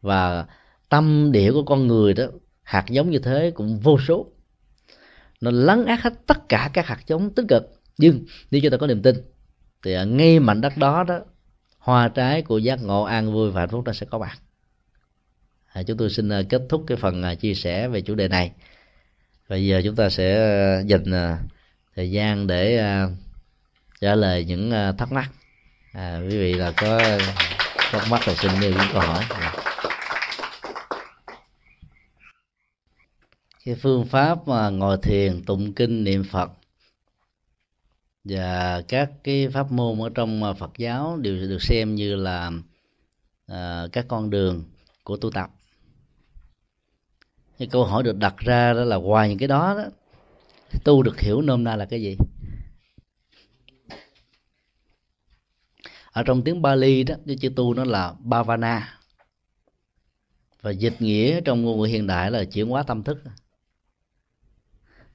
[0.00, 0.46] Và
[0.88, 2.24] tâm địa của con người đó,
[2.62, 4.26] hạt giống như thế cũng vô số.
[5.40, 7.72] Nó lấn át hết tất cả các hạt giống tích cực.
[7.98, 9.16] Nhưng, nếu chúng ta có niềm tin,
[9.84, 11.20] thì ngay mảnh đất đó đó,
[11.78, 14.36] hoa trái của giác ngộ an vui và hạnh phúc nó sẽ có bạn
[15.76, 18.28] À, chúng tôi xin à, kết thúc cái phần à, chia sẻ về chủ đề
[18.28, 18.52] này.
[19.48, 21.04] Bây giờ chúng ta sẽ dành
[21.96, 22.82] thời gian để
[24.00, 25.30] trả lời những thắc mắc.
[25.92, 27.00] À, quý vị là có
[27.76, 29.24] thắc mắc thì xin nêu những câu hỏi.
[33.64, 36.50] Cái phương pháp mà ngồi thiền tụng kinh niệm phật
[38.24, 42.50] và các cái pháp môn ở trong phật giáo đều được xem như là
[43.46, 44.64] à, các con đường
[45.04, 45.50] của tu tập
[47.58, 49.84] cái câu hỏi được đặt ra đó là ngoài những cái đó, đó
[50.84, 52.16] tu được hiểu nôm na là cái gì?
[56.12, 58.98] Ở trong tiếng Bali đó cái chữ tu nó là bhavana.
[60.60, 63.18] Và dịch nghĩa trong ngôn ngữ hiện đại là chuyển hóa tâm thức.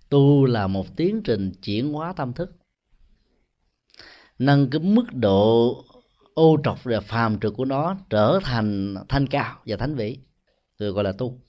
[0.09, 2.55] Tu là một tiến trình chuyển hóa tâm thức.
[4.39, 5.75] Nâng cái mức độ
[6.33, 10.19] ô trọc và phàm trượt của nó trở thành thanh cao và thánh vị
[10.79, 11.39] được gọi là tu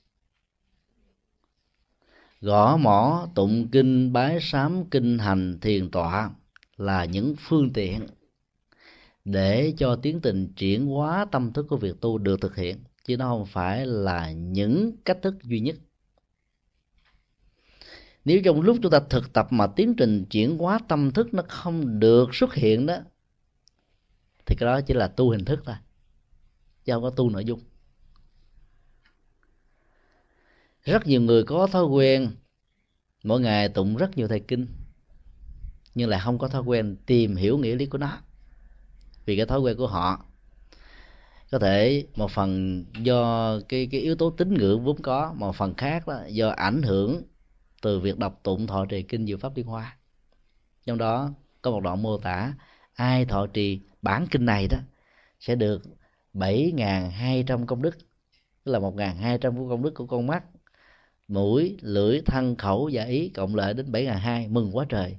[2.43, 6.31] gõ mỏ tụng kinh, bái sám kinh hành thiền tọa
[6.77, 8.07] là những phương tiện
[9.25, 13.17] để cho tiến trình chuyển hóa tâm thức của việc tu được thực hiện, chứ
[13.17, 15.77] nó không phải là những cách thức duy nhất.
[18.25, 21.43] Nếu trong lúc chúng ta thực tập mà tiến trình chuyển hóa tâm thức nó
[21.49, 22.97] không được xuất hiện đó,
[24.47, 25.77] thì cái đó chỉ là tu hình thức thôi,
[26.85, 27.61] chứ không có tu nội dung.
[30.85, 32.31] Rất nhiều người có thói quen,
[33.25, 34.67] mỗi ngày tụng rất nhiều thầy kinh,
[35.95, 38.19] nhưng lại không có thói quen tìm hiểu nghĩa lý của nó.
[39.25, 40.25] Vì cái thói quen của họ,
[41.51, 45.75] có thể một phần do cái cái yếu tố tín ngưỡng vốn có một phần
[45.75, 47.23] khác đó do ảnh hưởng
[47.83, 49.97] từ việc đọc tụng, thọ trì kinh diệu pháp liên hoa.
[50.87, 51.31] Trong đó
[51.63, 52.55] có một đoạn mô tả,
[52.95, 54.79] ai thọ trì bản kinh này đó
[55.41, 55.83] sẽ được
[56.35, 57.99] 7.200 công đức,
[58.65, 60.45] tức là 1.200 công đức của con mắt
[61.33, 65.17] mũi, lưỡi, thân, khẩu và ý cộng lại đến 7.200 mừng quá trời.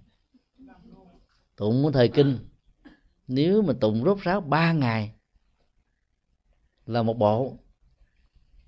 [1.56, 2.38] Tụng thời kinh,
[3.28, 5.14] nếu mà tụng rốt ráo ba ngày
[6.86, 7.58] là một bộ,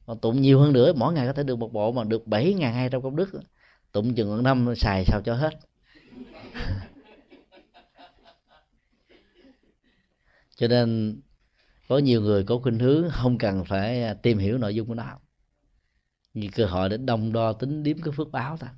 [0.08, 2.54] mà tụng nhiều hơn nữa, mỗi ngày có thể được một bộ mà được bảy
[2.54, 3.30] ngàn hai trăm công đức,
[3.92, 5.54] tụng chừng một năm xài sao cho hết.
[10.56, 11.22] Cho nên
[11.88, 15.20] có nhiều người có khuynh hướng không cần phải tìm hiểu nội dung của nó
[16.36, 18.74] như cơ hội để đông đo tính điếm cái phước báo ta.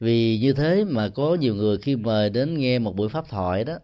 [0.00, 3.64] Vì như thế mà có nhiều người khi mời đến nghe một buổi pháp thoại
[3.64, 3.78] đó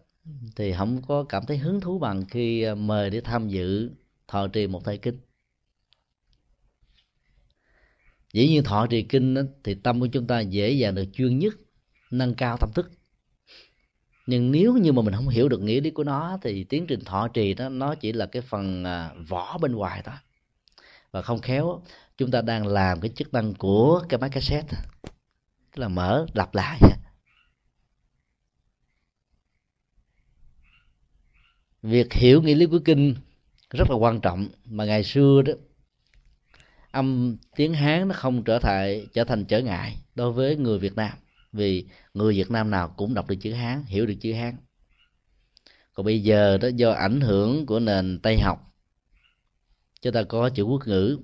[0.56, 3.90] thì không có cảm thấy hứng thú bằng khi à, mời để tham dự
[4.28, 5.18] thọ trì một thời kinh.
[8.32, 11.39] Dĩ nhiên thọ trì kinh đó, thì tâm của chúng ta dễ dàng được chuyên
[11.39, 11.55] nhất
[12.10, 12.90] nâng cao tâm thức.
[14.26, 17.01] Nhưng nếu như mà mình không hiểu được nghĩa lý của nó thì tiến trình
[17.05, 20.14] thọ trì đó nó chỉ là cái phần à, vỏ bên ngoài thôi
[21.12, 21.82] và không khéo,
[22.16, 24.76] chúng ta đang làm cái chức năng của cái máy cassette.
[25.72, 26.80] Tức là mở, lặp lại.
[31.82, 33.14] Việc hiểu nghĩa lý của kinh
[33.70, 34.48] rất là quan trọng.
[34.64, 35.52] Mà ngày xưa đó,
[36.90, 40.97] âm tiếng hán nó không trở thành trở thành trở ngại đối với người việt
[40.97, 41.12] nam.
[41.52, 44.56] Vì người việt nam nào cũng đọc được chữ hán, hiểu được chữ hán.
[45.94, 48.71] Còn bây giờ đó, do ảnh hưởng của nền tây học
[50.02, 51.18] chúng ta có chữ quốc ngữ.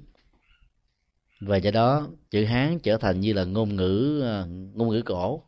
[1.40, 4.44] Và do đó, chữ hán trở thành như là ngôn ngữ à,
[4.74, 5.42] ngôn ngữ cổ.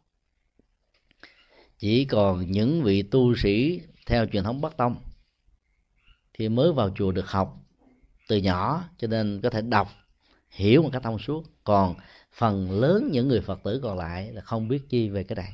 [1.79, 4.97] Chỉ còn những vị tu sĩ theo truyền thống bắc tông
[6.33, 7.57] thì mới vào chùa được học
[8.29, 9.89] từ nhỏ, cho nên có thể đọc,
[10.51, 11.45] hiểu một cách thông suốt.
[11.65, 11.95] Còn
[12.33, 15.53] phần lớn những người phật tử còn lại là không biết chi về cái này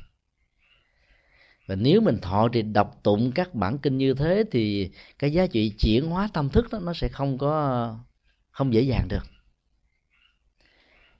[1.67, 4.89] và nếu mình thọ thì đọc tụng các bản kinh như thế thì
[5.19, 7.95] cái giá trị chuyển hóa tâm thức đó nó sẽ không có
[8.51, 9.23] không dễ dàng được.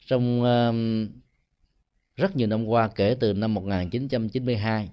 [0.05, 0.75] Trong uh,
[2.15, 4.89] rất nhiều năm qua kể từ năm 1992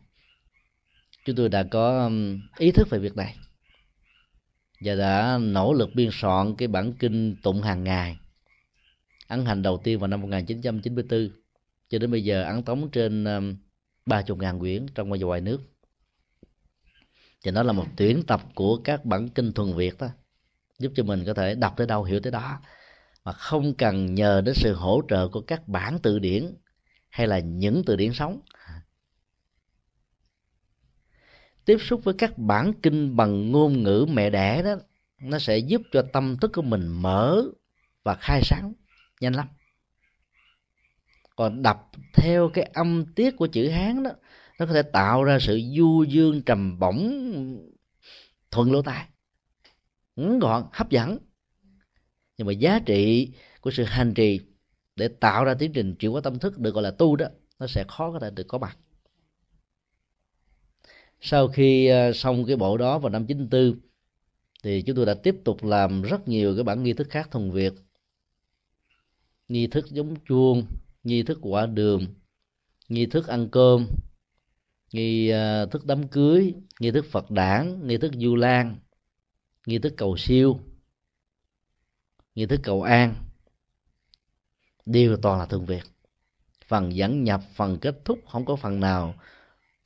[1.25, 3.37] chúng tôi đã có um, ý thức về việc này.
[4.81, 8.17] Và đã nỗ lực biên soạn cái bản kinh tụng hàng ngày
[9.29, 11.31] ấn hành đầu tiên vào năm 1994
[11.89, 13.57] cho đến bây giờ ấn tống trên um,
[14.07, 15.61] um, ba chục ngàn quyển trong và ngoài nước.
[17.45, 20.09] Thì nó là một tuyển tập của các bản kinh thuần việt đó
[20.79, 22.61] giúp cho mình có thể đọc tới đâu hiểu tới đó.
[23.25, 26.55] Mà không cần nhờ đến sự hỗ trợ của các bản từ điển
[27.11, 28.41] hay là những từ điển sống.
[31.65, 34.77] Tiếp xúc với các bản kinh bằng ngôn ngữ mẹ đẻ đó
[35.23, 37.43] nó sẽ giúp cho tâm thức của mình mở
[38.03, 38.73] và khai sáng
[39.21, 39.49] nhanh lắm
[41.36, 44.11] còn đọc theo cái âm tiết của chữ hán đó,
[44.59, 47.28] nó có thể tạo ra sự du dương trầm bổng
[48.51, 49.06] thuận lỗ tai.
[50.16, 51.19] Ngắn gọn, hấp dẫn.
[52.39, 54.40] Nhưng mà giá trị của sự hành trì
[54.97, 57.27] để tạo ra tiến trình chuyển hóa tâm thức được gọi là tu đó,
[57.59, 58.78] nó sẽ khó có thể được có mặt
[61.27, 63.81] sau khi ờ, xong cái bộ đó vào năm 94
[64.62, 67.51] thì chúng tôi đã tiếp tục làm rất nhiều cái bản nghi thức khác thuần
[67.51, 67.73] việt.
[69.48, 70.66] Nghi thức giống chuông
[71.05, 72.07] nghi thức quả đường,
[72.89, 73.87] nghi thức ăn cơm,
[74.93, 78.77] nghi à, thức đám cưới, nghi thức phật đản, nghi thức du lan,
[79.67, 80.61] nghi thức cầu siêu,
[82.35, 83.15] nghi thức cầu an.
[84.87, 85.83] Đều toàn là thường việt.
[86.67, 89.15] Phần dẫn nhập, phần kết thúc không có phần nào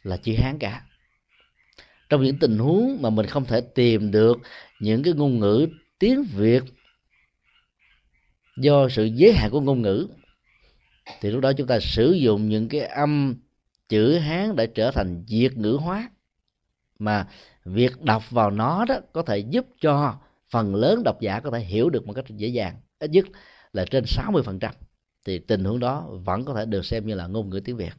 [0.02, 0.86] là chữ hán cả.
[2.08, 4.38] Trong những tình huống mà mình không thể tìm được
[4.80, 5.68] những cái ngôn ngữ
[5.98, 6.62] tiếng việt
[8.56, 10.08] do sự giới hạn của ngôn ngữ
[11.20, 13.34] thì lúc đó chúng ta sử dụng những cái âm
[13.88, 16.10] chữ hán để trở thành việt ngữ hóa.
[16.98, 17.28] Mà
[17.64, 20.18] việc đọc vào nó đó có thể giúp cho
[20.50, 22.76] phần lớn độc giả có thể hiểu được một cách dễ dàng.
[22.98, 23.24] Ít nhất
[23.72, 24.72] là trên 60%
[25.24, 27.92] thì tình huống đó vẫn có thể được xem như là ngôn ngữ tiếng Việt.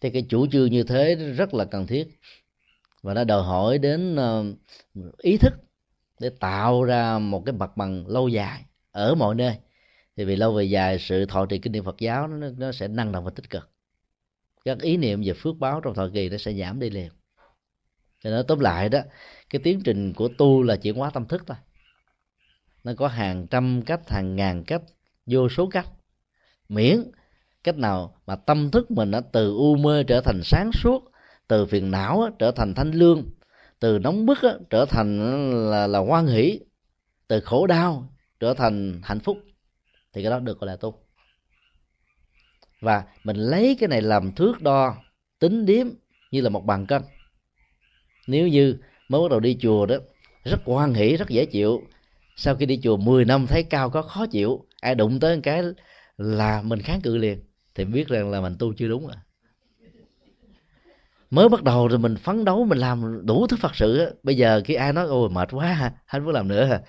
[0.00, 2.08] Thì cái chủ trương như thế rất là cần thiết.
[3.02, 4.44] Và nó đòi hỏi đến ờ,
[5.18, 5.52] ý thức
[6.20, 9.56] để tạo ra một cái mặt bằng lâu dài ở mọi nơi
[10.16, 12.88] thì vì lâu về dài sự thọ trì kinh niệm Phật giáo nó, nó sẽ
[12.88, 13.70] năng động và tích cực.
[14.64, 17.12] Các ý niệm về phước báo trong thời kỳ nó sẽ giảm đi liền.
[18.20, 19.00] Cho nên tóm lại đó
[19.50, 21.56] cái tiến trình của tu là chuyển hóa tâm thức thôi.
[22.84, 24.82] Nó có hàng trăm cách hàng ngàn cách
[25.26, 25.88] vô số cách.
[26.68, 27.10] Miễn
[27.64, 31.10] cách nào mà tâm thức mình nó từ u mê trở thành sáng suốt
[31.48, 33.24] từ phiền não trở thành thanh lương
[33.80, 34.38] từ nóng bức
[34.70, 35.20] trở thành
[35.70, 36.60] là là hoan hỷ
[37.28, 39.38] từ khổ đau trở thành hạnh phúc
[40.14, 40.94] thì cái đó được gọi là tu.
[42.80, 44.96] Và mình lấy cái này làm thước đo,
[45.38, 45.86] tính điếm
[46.30, 47.02] như là một bàn cân
[48.26, 48.76] nếu như
[49.08, 49.96] mới bắt đầu đi chùa đó,
[50.44, 51.82] rất hoan hỷ, rất dễ chịu.
[52.36, 55.40] Sau khi đi chùa 10 năm thấy cao có khó chịu, ai đụng tới một
[55.44, 55.62] cái
[56.18, 59.16] là mình kháng cự liền, thì biết rằng là mình tu chưa đúng rồi.
[61.30, 64.62] Mới bắt đầu rồi mình phấn đấu, mình làm đủ thứ phật sự bây giờ
[64.64, 66.80] khi ai nói, ôi, mệt quá ha anh muốn làm nữa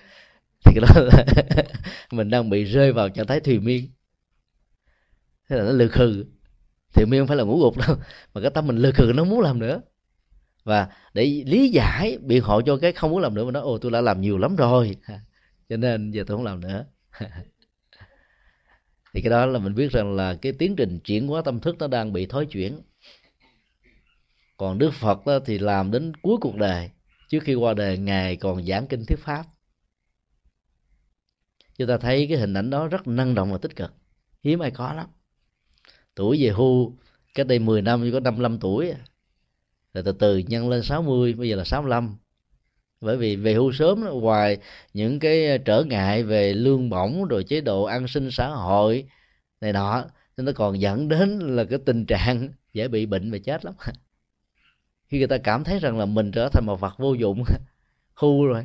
[0.66, 1.24] thì cái đó là
[2.10, 3.88] mình đang bị rơi vào trạng thái thùy miên.
[5.48, 6.24] Thế là nó lừa khừ.
[6.94, 7.96] Thì miên không phải là ngủ gục đâu,
[8.34, 9.80] mà cái tâm mình lừa khừ, nó muốn làm nữa.
[10.64, 13.78] Và để lý giải biện hộ cho cái không muốn làm nữa mà nói, ồ,
[13.78, 14.96] tôi đã làm nhiều lắm rồi.
[15.68, 16.84] Cho nên giờ tôi không làm nữa.
[19.14, 21.76] Thì cái đó là mình biết rằng là cái tiến trình chuyển hóa tâm thức
[21.78, 22.80] nó đang bị thối chuyển.
[24.56, 26.90] Còn đức phật đó thì làm đến cuối cuộc đời.
[27.28, 29.44] Trước khi qua đời, ngài còn giảng kinh thuyết pháp
[31.78, 33.94] chúng ta thấy cái hình ảnh đó rất năng động và tích cực.
[34.44, 35.06] Hiếm ai có lắm.
[36.14, 36.92] Tuổi về hưu
[37.34, 38.92] cách đây 10 năm chỉ có 55 tuổi.
[39.94, 42.16] Rồi từ từ nhân lên 60 bây giờ là 65
[43.00, 44.58] bởi vì về hưu sớm ngoài
[44.94, 49.04] những cái ờ, trở ngại về lương bổng rồi chế độ an sinh xã hội
[49.60, 50.04] này nọ
[50.36, 53.74] nên nó còn dẫn đến là cái tình trạng dễ bị bệnh và chết lắm.
[55.08, 57.44] Khi người ta cảm thấy rằng là mình trở thành một vật vô dụng,
[58.14, 58.64] hưu rồi.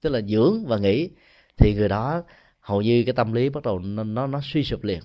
[0.00, 1.10] Tức là dưỡng và nghỉ,
[1.56, 2.22] thì người đó
[2.60, 5.00] hầu như cái tâm lý bắt đầu nó nó, nó suy sụp liền.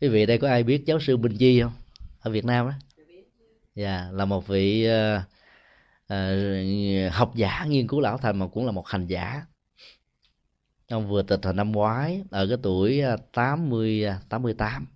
[0.00, 1.72] Quý vị đây có ai biết giáo sư Bình Chi không?
[2.20, 2.72] Ở Việt Nam đó
[3.74, 5.22] dạ yeah, là một vị uh,
[6.12, 9.46] uh, học giả nghiên cứu lão thành mà cũng là một hành giả.
[10.88, 13.02] Ông vừa tịch hồi năm ngoái ở cái tuổi
[13.32, 14.86] 80 88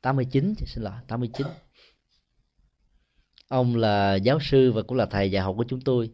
[0.00, 1.46] 89 xin lỗi 89
[3.48, 6.10] ông là giáo sư và cũng là thầy dạy học của chúng tôi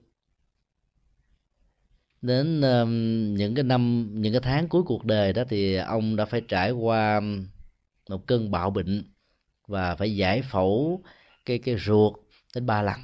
[2.23, 2.90] đến um,
[3.35, 6.70] những cái năm những cái tháng cuối cuộc đời đó thì ông đã phải trải
[6.70, 7.20] qua
[8.09, 9.12] một cơn bạo bệnh
[9.66, 11.03] và phải giải phẫu
[11.44, 12.12] cái cái ruột
[12.55, 13.01] đến ba lần.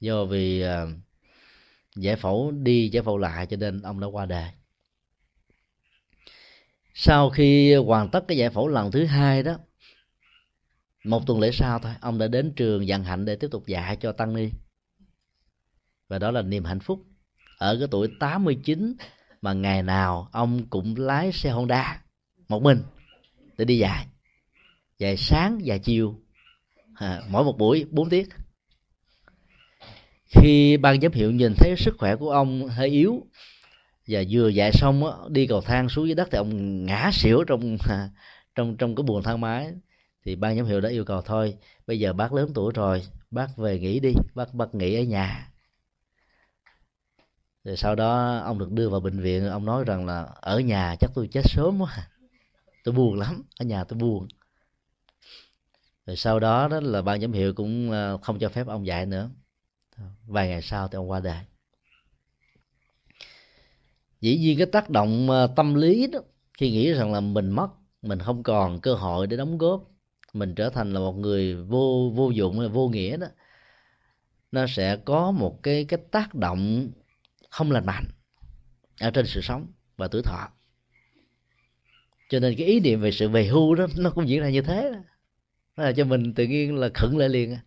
[0.00, 0.88] Do vì uh,
[1.96, 4.50] giải phẫu đi giải phẫu lại cho nên ông đã qua đời.
[6.94, 9.58] Sau khi hoàn tất cái giải phẫu lần thứ hai đó
[11.04, 13.96] một tuần lễ sau thôi ông đã đến trường dặn hạnh để tiếp tục dạy
[13.96, 14.50] cho tăng ni.
[16.08, 17.04] Và đó là niềm hạnh phúc
[17.62, 18.94] ở cái tuổi 89
[19.42, 22.02] mà ngày nào ông cũng lái xe Honda
[22.48, 22.82] một mình
[23.58, 24.06] để đi dài
[24.98, 26.14] dài sáng và chiều
[26.94, 28.28] à, mỗi một buổi 4 tiết.
[30.26, 33.26] Khi ban giám hiệu nhìn thấy sức khỏe của ông hơi yếu
[34.08, 37.44] và vừa dạy xong á, đi cầu thang xuống dưới đất thì ông ngã xỉu
[37.44, 38.08] trong à,
[38.54, 39.72] trong trong cái buồng thang máy.
[40.24, 41.54] Thì ban giám hiệu đã yêu cầu thôi
[41.86, 45.51] bây giờ bác lớn tuổi rồi bác về nghỉ đi bác bác nghỉ ở nhà
[47.64, 50.96] rồi sau đó ông được đưa vào bệnh viện, ông nói rằng là, ở nhà
[51.00, 52.08] chắc tôi chết sớm quá à.
[52.84, 54.28] tôi buồn lắm, ở nhà tôi buồn.
[56.06, 59.06] Rồi sau đó đó là ban giám hiệu cũng ờ, không cho phép ông dạy
[59.06, 59.30] nữa.
[60.26, 61.40] Vài ngày sau thì ông qua đời.
[64.20, 66.18] Dĩ nhiên cái tác động ờ, tâm lý đó,
[66.58, 67.68] khi nghĩ rằng là mình mất,
[68.02, 69.90] mình không còn cơ hội để đóng góp,
[70.32, 73.26] mình trở thành là một người vô vô dụng, vô nghĩa đó,
[74.52, 76.90] nó sẽ có một cái cái tác động
[77.52, 78.04] không lành mạnh
[79.00, 79.66] ở trên sự sống
[79.96, 80.48] và tuổi thọ.
[82.28, 84.62] Cho nên cái ý niệm về sự về hưu đó, nó cũng diễn ra như
[84.62, 84.98] thế đó.
[85.76, 87.60] nó là cho mình tự nhiên là khẩn lại liền à.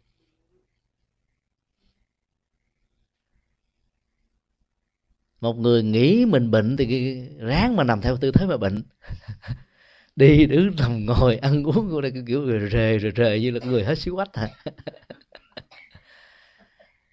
[5.41, 8.83] một người nghĩ mình bệnh thì ráng mà nằm theo tư thế mà bệnh.
[10.15, 13.51] Đi đứng nằm ngồi ăn uống của đây cái kiểu rề rề rề rề như
[13.51, 14.47] là người hết xíu quách hả?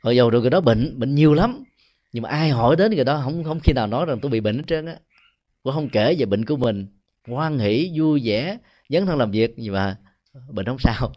[0.03, 1.65] Hồi dầu rồi người đó bệnh bệnh nhiều lắm
[2.13, 4.41] nhưng mà ai hỏi đến người đó không không khi nào nói rằng tôi bị
[4.41, 4.97] bệnh hết trơn á.
[5.63, 6.87] Cũng không kể về bệnh của mình.
[7.29, 8.59] Hoan hỷ vui vẻ
[8.89, 9.97] dấn thân làm việc nhưng mà
[10.49, 11.13] bệnh không sao.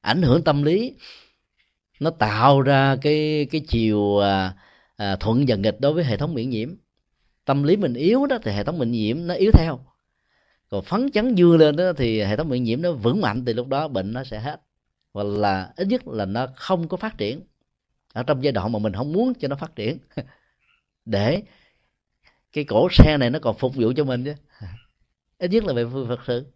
[0.00, 0.94] Ảnh hưởng tâm lý
[2.00, 4.54] nó tạo ra cái cái chiều à,
[4.96, 6.74] à, thuận và nghịch đối với hệ thống miễn nhiễm.
[7.44, 9.80] Tâm lý mình yếu đó thì hệ thống miễn nhiễm nó yếu theo.
[10.68, 13.52] Còn phấn chấn dương lên đó thì hệ thống miễn nhiễm nó vững mạnh thì
[13.52, 14.60] lúc đó bệnh nó sẽ hết.
[15.12, 17.40] Hoặc là ít nhất là nó không có phát triển
[18.14, 19.98] ở trong giai đoạn mà mình không muốn cho nó phát triển.
[21.04, 21.42] Để
[22.52, 24.34] cái cổ xe này nó còn phục vụ cho mình chứ.
[25.38, 26.46] Ít nhất là về phương phật sự.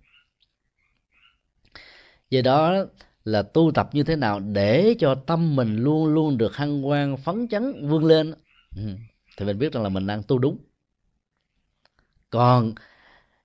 [2.31, 2.85] Do đó
[3.25, 7.17] là tu tập như thế nào để cho tâm mình luôn luôn được hăng quan
[7.17, 8.35] phấn chấn, vươn lên.
[8.77, 8.83] Ừ.
[9.37, 10.59] Thì mình biết rằng là mình đang tu đúng.
[12.31, 12.75] Còn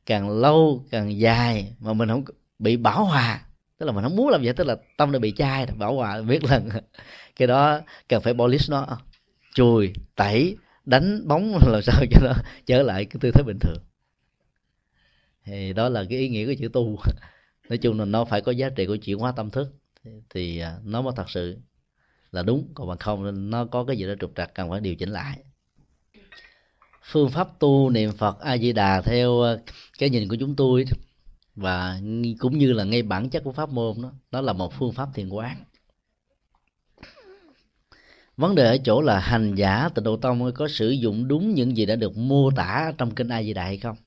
[0.06, 2.24] càng lâu càng dài mà mình không
[2.60, 3.42] bị bảo hòa
[3.84, 6.22] tức là mình không muốn làm vậy, tức là tâm nó bị chai bảo hòa,
[6.22, 6.70] biết lần
[7.36, 8.98] cái đó cần phải polish nó.
[9.56, 12.34] Chùi, tẩy, đánh bóng, làm sao cho nó
[12.66, 13.78] trở lại cái tư thế bình thường.
[15.46, 17.00] Thì đó là cái ý nghĩa của chữ tu.
[17.70, 19.74] Nói chung là nó phải có giá trị của chuyển hóa tâm thức.
[20.30, 21.58] Thì à, nó mới thật sự
[22.32, 22.72] là đúng.
[22.74, 25.38] Còn bằng không, nó có cái gì đó trục trặc, cần phải điều chỉnh lại.
[27.04, 29.58] Phương pháp tu niệm phật a di đà theo à,
[30.00, 30.86] cái nhìn của chúng tôi
[31.56, 32.00] và
[32.40, 35.10] cũng như là ngay bản chất của pháp môn đó đó là một phương pháp
[35.14, 35.64] thiền quán.
[38.38, 41.78] Vấn đề ở chỗ là hành giả tịnh độ tông có sử dụng đúng những
[41.78, 43.98] gì đã được mô tả trong kinh a di đà hay không?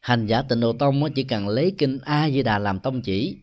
[0.00, 3.38] Hành giả tịnh độ tông chỉ cần lấy kinh a di đà làm tông chỉ,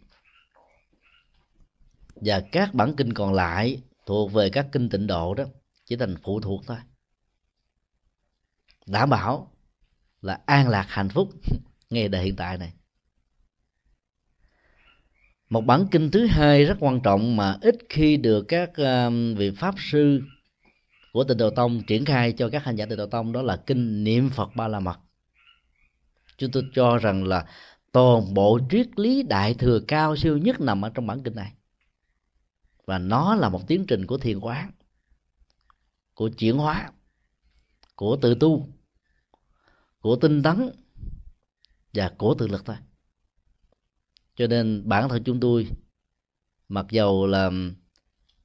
[2.16, 5.44] và các bản kinh còn lại thuộc về các kinh tịnh độ đó,
[5.86, 6.78] chỉ thành phụ thuộc thôi.
[8.86, 9.51] Đảm bảo
[10.22, 11.30] là an lạc hạnh phúc.
[11.90, 12.74] Ngay đời hiện tại này.
[15.50, 19.52] Một bản kinh thứ hai rất quan trọng mà ít khi được các um, vị
[19.52, 20.22] pháp sư
[21.14, 23.58] của tịnh độ tông triển khai cho các hành giả tịnh độ tông, đó là
[23.58, 25.00] kinh niệm phật ba la mật.
[26.38, 27.46] Chúng tôi cho rằng là
[27.92, 31.54] toàn bộ triết lý đại thừa cao siêu nhất nằm ở trong bản kinh này.
[32.86, 34.72] Và nó là một tiến trình của thiền quán,
[36.14, 36.92] của chuyển hóa,
[37.96, 38.68] của tự tu
[40.02, 40.72] của tinh tấn
[41.94, 42.76] và của tự lực thôi.
[44.36, 45.68] Cho nên bản thân chúng tôi
[46.70, 47.52] mặc dầu là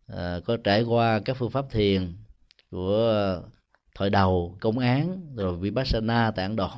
[0.06, 2.16] à, có trải qua các phương pháp thiền
[2.70, 3.40] của
[3.94, 6.70] thời đầu công án rồi vipassana tại ấn độ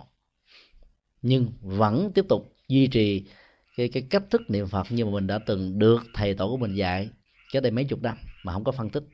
[1.22, 3.24] nhưng vẫn tiếp tục duy trì
[3.76, 6.56] cái cái cách thức niệm phật như mà mình đã từng được thầy tổ của
[6.56, 7.10] mình dạy
[7.52, 9.04] cái đây mấy chục năm mà không có phân tích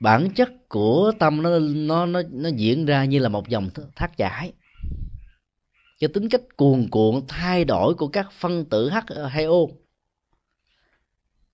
[0.00, 4.16] bản chất của tâm nó nó nó nó diễn ra như là một dòng thác
[4.16, 4.52] chảy.
[6.00, 8.96] Cái tính cách cuồn cuộn, thay đổi của các phân tử H,
[9.28, 9.58] hay O.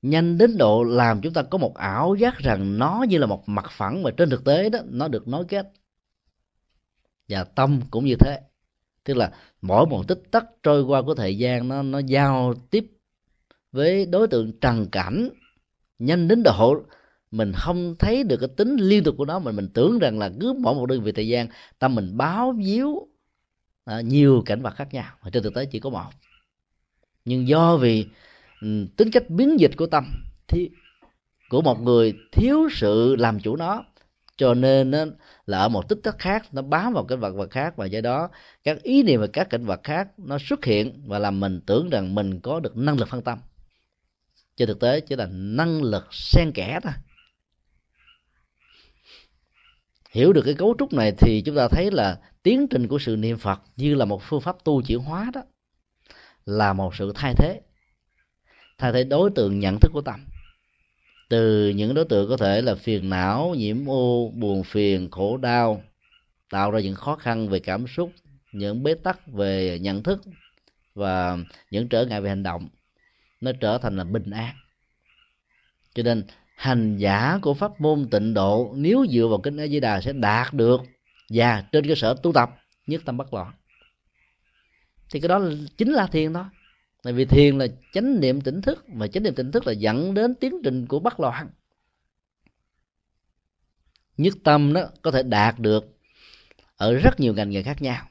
[0.03, 3.49] Nhanh đến độ làm chúng ta có một ảo giác rằng nó như là một
[3.49, 5.67] mặt phẳng, mà trên thực tế đó, nó được nối kết.
[7.29, 8.41] Và tâm cũng như thế.
[9.05, 12.87] Tức là mỗi một tích tắc trôi qua của thời gian, nó nó giao tiếp
[13.73, 15.29] với đối tượng trần cảnh.
[15.99, 16.83] Nhanh đến độ
[17.35, 20.31] mình không thấy được cái tính liên tục của nó mình mình tưởng rằng là
[20.41, 21.49] cứ mỗi một đơn vị thời gian
[21.79, 23.09] tâm mình báo víu
[23.85, 25.13] à, nhiều cảnh vật khác nhau.
[25.23, 26.11] Mà trên thực tế chỉ có một.
[27.25, 28.07] Nhưng do vì
[28.61, 30.05] um, tính cách biến dịch của tâm
[30.49, 30.71] thì
[31.49, 33.85] của một người thiếu sự làm chủ nó
[34.37, 35.05] cho nên nó
[35.47, 38.01] là ở một tích tắc khác nó bám vào cái vật vật khác và do
[38.01, 38.29] đó
[38.65, 41.91] các ý niệm và các cảnh vật khác nó xuất hiện và làm mình tưởng
[41.91, 43.39] rằng mình có được năng lực phân tâm.
[44.57, 46.93] Trên thực tế chỉ là năng lực xen kẽ thôi
[50.15, 53.17] hiểu được cái cấu trúc này thì chúng ta thấy là tiến trình của sự
[53.17, 55.43] niệm phật như là một phương pháp tu chuyển hóa đó,
[56.47, 57.61] là một sự thay thế.
[58.79, 60.27] Thay thế đối tượng nhận thức của tâm.
[61.29, 65.83] Từ những đối tượng có thể là phiền não, nhiễm ô buồn phiền, khổ đau,
[66.51, 68.13] tạo ra những khó khăn về cảm xúc,
[68.53, 70.23] những bế tắc về nhận thức
[70.95, 71.39] và
[71.71, 72.69] những trở ngại về hành động,
[73.41, 74.55] nó trở thành là bình an.
[75.95, 76.25] Cho nên
[76.55, 80.13] hành giả của pháp môn tịnh độ nếu dựa vào kinh A Di Đà sẽ
[80.13, 80.81] đạt được
[81.29, 82.51] và trên cơ sở tu tập
[82.87, 83.53] nhất tâm bất loạn.
[85.11, 86.51] Thì cái đó là, chính là thiền đó
[87.03, 90.15] tại vì thiền là chánh niệm tỉnh thức mà chánh niệm tỉnh thức là dẫn
[90.15, 91.49] đến tiến trình của bất loạn.
[94.17, 95.99] Nhất tâm đó có thể đạt được
[96.77, 98.09] ở rất nhiều ngành nghề khác nhau.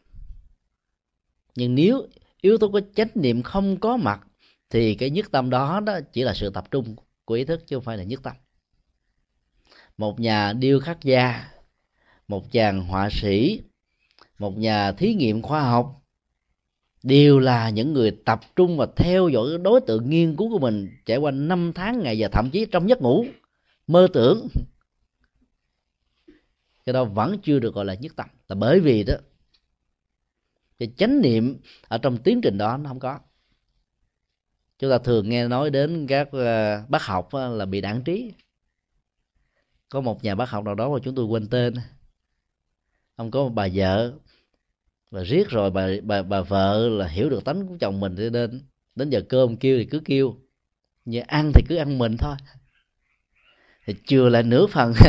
[1.56, 2.08] Nhưng nếu
[2.42, 4.28] yếu tố của chánh niệm không có mặt
[4.70, 6.96] thì cái nhất tâm đó đó chỉ là sự tập trung
[7.26, 8.36] của ý thức chứ không phải là nhất tâm.
[9.98, 11.50] Một nhà điêu khắc gia,
[12.28, 13.62] một chàng họa sĩ,
[14.40, 16.04] một nhà thí nghiệm khoa học
[17.04, 20.90] đều là những người tập trung và theo dõi đối tượng nghiên cứu của mình
[21.06, 23.26] trải qua năm tháng, ngày và thậm chí trong giấc ngủ,
[23.88, 24.48] mơ tưởng.
[26.86, 29.14] Cái đó vẫn chưa được gọi là nhất tâm, là bởi vì đó,
[30.80, 33.20] cái chánh niệm ở trong tiến trình đó nó không có
[34.80, 38.34] chúng ta thường nghe nói đến các ờ, bác học là bị đảng trí.
[39.90, 41.74] Có một nhà bác học nào đó mà chúng tôi quên tên.
[43.16, 44.14] Ông có một bà vợ
[45.12, 48.30] và riết rồi bà bà bà vợ là hiểu được tánh của chồng mình cho
[48.30, 48.62] nên
[48.96, 50.36] đến giờ cơm kêu thì cứ kêu.
[51.06, 52.36] Như ăn thì cứ ăn mình thôi.
[53.86, 54.94] Thì chừa lại nửa phần.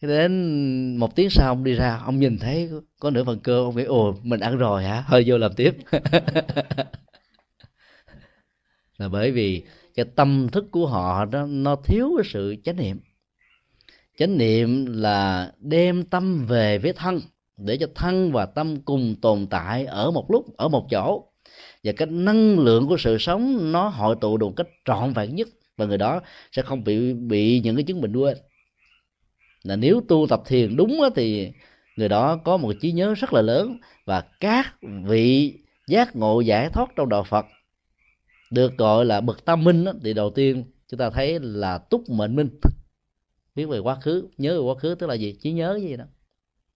[0.00, 2.70] Đến một tiếng sau ông đi ra, ông nhìn thấy
[3.00, 5.04] có nửa phần cơm ông nghĩ, ồ, mình ăn rồi hả?
[5.06, 5.76] Hơi vô làm tiếp.
[8.98, 9.62] là bởi vì
[9.94, 13.00] cái tâm thức của họ đó nó thiếu cái sự chánh niệm.
[14.18, 17.20] Chánh niệm là đem tâm về với thân,
[17.56, 21.24] để cho thân và tâm cùng tồn tại ở một lúc, ở một chỗ.
[21.84, 25.48] Và cái năng lượng của sự sống, nó hội tụ được cách trọn vẹn nhất,
[25.76, 26.20] và người đó
[26.52, 28.36] sẽ không bị bị những cái chứng bệnh quên
[29.62, 31.52] là nếu tu tập thiền đúng thì
[31.96, 35.54] người đó có một trí nhớ rất là lớn, và các vị
[35.86, 37.46] giác ngộ giải thoát trong đạo Phật
[38.50, 42.08] được gọi là bậc tam minh đó, thì đầu tiên chúng ta thấy là túc
[42.10, 42.48] mệnh minh.
[43.54, 45.36] Biết về quá khứ nhớ về quá khứ tức là gì?
[45.40, 46.04] Trí nhớ gì đó.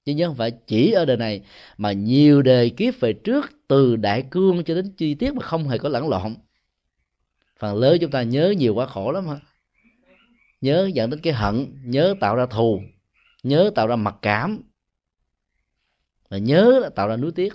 [0.04, 1.42] Trí nhớ không phải chỉ ở đời này
[1.78, 5.68] mà nhiều đời kiếp về trước từ đại cương cho đến chi tiết mà không
[5.68, 6.34] hề có lẫn lộn.
[7.58, 9.40] Phần lớn chúng ta nhớ nhiều quá khổ lắm ha
[10.60, 12.80] nhớ dẫn đến cái hận nhớ tạo ra thù
[13.42, 14.62] nhớ tạo ra mặc cảm
[16.28, 17.52] và nhớ là tạo ra nuối tiếc.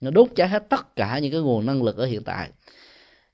[0.00, 2.50] Nó đốt cháy hết tất cả những cái nguồn năng lực ở hiện tại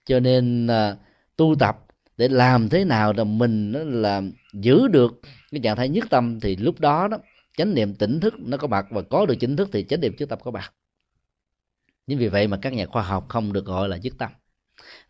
[0.05, 0.97] cho nên à,
[1.37, 1.79] tu tập
[2.17, 3.73] để làm thế nào là mình
[4.03, 4.23] là
[4.53, 5.21] giữ được
[5.51, 7.19] cái trạng thái nhất tâm thì lúc đó đó
[7.57, 10.17] chánh niệm tỉnh thức nó có mặt và có được chính thức thì chánh niệm
[10.19, 10.73] trước tâm có mặt
[12.07, 14.31] chính vì vậy mà các nhà khoa học không được gọi là nhất tâm.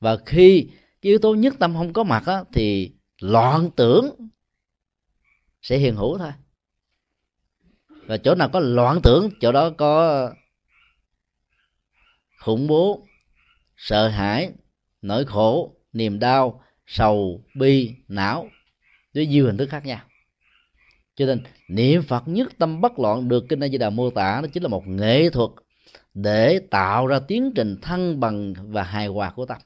[0.01, 0.69] Và khi
[1.03, 4.29] cái yếu tố nhất tâm không có mặt á, thì loạn tưởng
[5.63, 6.33] sẽ hiện hữu thôi.
[7.89, 10.31] Và chỗ nào có loạn tưởng chỗ đó có
[12.39, 13.07] khủng bố
[13.77, 14.53] sợ hãi
[15.03, 18.49] nỗi khổ, niềm đau, sầu, bi, não,
[19.15, 20.01] với nhiều hình thức khác nhau.
[21.15, 24.41] Cho nên, niệm phật nhất tâm bất loạn được kinh a di đà mô tả
[24.43, 25.51] nó chính là một nghệ thuật
[26.15, 29.59] để tạo ra tiến trình thăng bằng và hài hòa của tâm.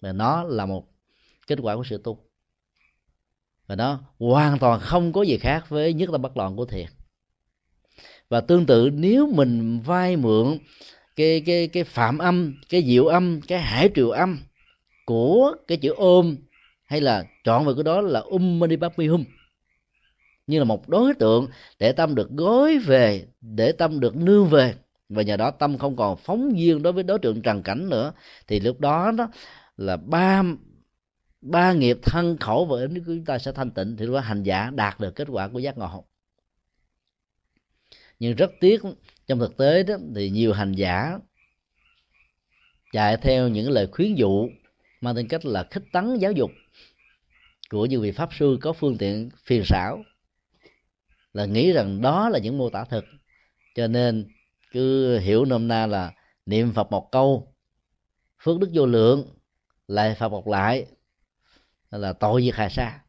[0.00, 0.88] Và nó là một
[1.46, 2.18] kết quả của sự tu.
[3.66, 6.86] Và nó hoàn toàn không có gì khác với nhất tâm bất loạn của thiền.
[8.28, 10.58] Và tương tự, nếu mình vay mượn
[11.16, 14.38] cái cái cái phạm âm, cái diệu âm, cái hải triều âm
[15.06, 16.36] của cái chữ ôm
[16.84, 19.24] hay là chọn về cái đó là um mani papi hum.
[20.46, 24.74] Như là một đối tượng để tâm được gối về, để tâm được nương về.
[25.08, 28.12] Và nhờ đó tâm không còn phóng duyên đối với đối tượng trần cảnh nữa.
[28.46, 29.28] Thì lúc đó đó
[29.76, 30.42] là ba
[31.40, 33.96] ba nghiệp thân khẩu và ứng của chúng ta sẽ thanh tịnh.
[33.96, 36.04] Thì lúc đó hành giả đạt được kết quả của giác ngộ.
[38.18, 38.82] Nhưng rất tiếc
[39.26, 41.18] trong thực tế đó, thì nhiều hành giả
[42.92, 44.48] chạy theo những lời khuyến dụ
[45.00, 46.50] mang tính cách là khích tấn giáo dục.
[47.70, 50.02] Của những vị pháp sư có phương tiện phiền xảo,
[51.32, 53.04] là nghĩ rằng đó là những mô tả thực
[53.74, 54.28] cho nên,
[54.72, 56.12] cứ hiểu nôm na là
[56.46, 57.54] niệm phật một câu,
[58.42, 59.26] phước đức vô lượng,
[59.88, 60.86] lại phật một lại,
[61.90, 63.00] là tội diệt hà sa.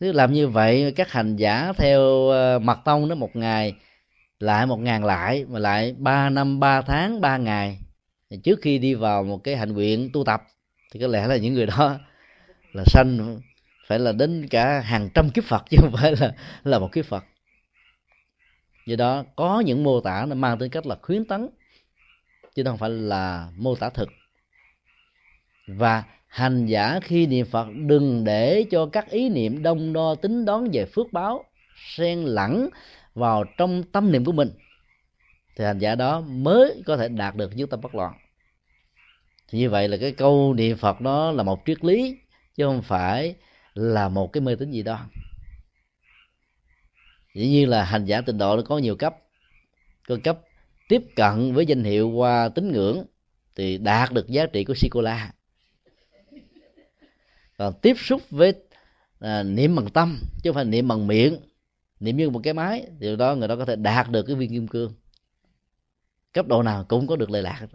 [0.00, 3.74] Nếu làm như vậy, các hành giả theo mặt mật tông đó một ngày,
[4.38, 7.83] lại một ngàn lại, mà lại ba năm, ba tháng, ba ngày
[8.44, 10.42] trước khi đi vào một cái hành nguyện tu tập,
[10.92, 11.98] thì có lẽ là những người đó
[12.72, 13.40] là sanh,
[13.86, 16.34] phải là đến cả hàng trăm kiếp phật, chứ không phải là
[16.64, 17.24] là một kiếp phật.
[18.86, 21.48] Do đó có những mô tả nó mang tính cách là khuyến tấn,
[22.54, 24.08] chứ không phải là mô tả thực.
[25.66, 30.44] Và hành giả khi niệm phật, đừng để cho các ý niệm đông đo, tính
[30.44, 31.44] đoán về phước báo,
[31.96, 32.68] xen lẫn
[33.14, 34.50] vào trong tâm niệm của mình
[35.56, 38.14] thì hành giả đó mới có thể đạt được nhất tâm bất loạn.
[39.48, 42.16] Thì như vậy là cái câu niệm phật đó là một triết lý
[42.54, 43.34] chứ không phải
[43.74, 45.06] là một cái mê tín gì đó.
[47.34, 49.16] Dĩ nhiên là hành giả tịnh độ nó có nhiều cấp.
[50.08, 50.38] Có cấp
[50.88, 53.04] tiếp cận với danh hiệu qua tín ngưỡng
[53.56, 55.32] thì đạt được giá trị của sikola cô la
[57.58, 58.52] còn tiếp xúc với
[59.20, 61.38] à, niệm bằng tâm chứ không phải niệm bằng miệng.
[62.00, 64.50] Niệm như một cái máy thì đó người đó có thể đạt được cái viên
[64.50, 64.94] kim cương
[66.34, 67.66] cấp độ nào cũng có được lệ lạc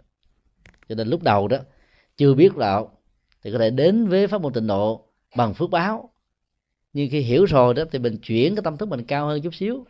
[0.88, 1.58] cho nên lúc đầu đó,
[2.16, 2.98] chưa biết đạo
[3.42, 5.04] thì có thể đến với pháp môn tịnh độ
[5.36, 6.10] bằng phước báo.
[6.92, 9.54] Nhưng khi hiểu rồi đó thì mình chuyển cái tâm thức mình cao hơn chút
[9.54, 9.84] xíu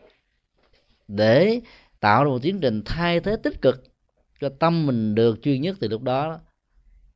[1.09, 1.60] để
[2.01, 3.84] tạo ra một tiến trình thay thế tích cực
[4.40, 6.40] cho tâm mình được chuyên nhất thì lúc đó.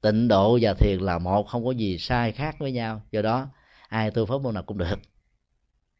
[0.00, 3.02] Tịnh độ và thiền là một, không có gì sai khác với nhau.
[3.10, 3.48] Do đó,
[3.88, 4.98] ai tu pháp môn nào cũng được.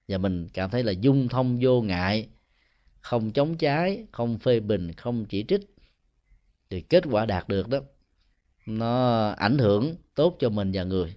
[0.09, 2.29] Và mình cảm thấy là dung thông vô ngại
[3.05, 5.61] không chống trái không phê bình không chỉ trích
[6.71, 7.79] thì kết quả đạt được đó.
[8.67, 11.15] Nó ảnh hưởng tốt cho mình và người.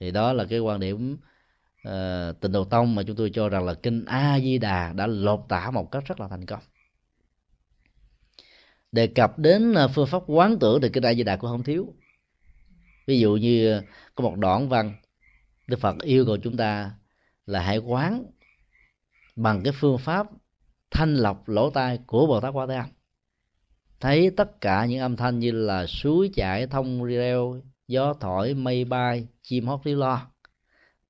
[0.00, 1.16] Thì đó là cái quan điểm
[1.84, 4.92] ờ, uh, tịnh độ tông mà chúng tôi cho rằng là kinh a di đà
[4.92, 6.62] đã lột tả một cách rất là thành công.
[8.92, 11.62] Đề cập đến ờ, phương pháp quán tưởng thì kinh a di đà cũng không
[11.62, 11.94] thiếu.
[13.06, 13.82] Ví dụ như
[14.14, 14.94] có một đoạn văn
[15.66, 16.92] đức phật yêu cầu chúng ta
[17.46, 18.24] là hãy quán
[19.38, 20.26] bằng cái phương pháp
[20.90, 22.86] thanh lọc lỗ tai của bồ tát quan thế âm.
[24.00, 28.84] Thấy tất cả những âm thanh như là suối chảy, thông reo gió thổi, mây
[28.84, 30.30] bay, chim hót líu lo,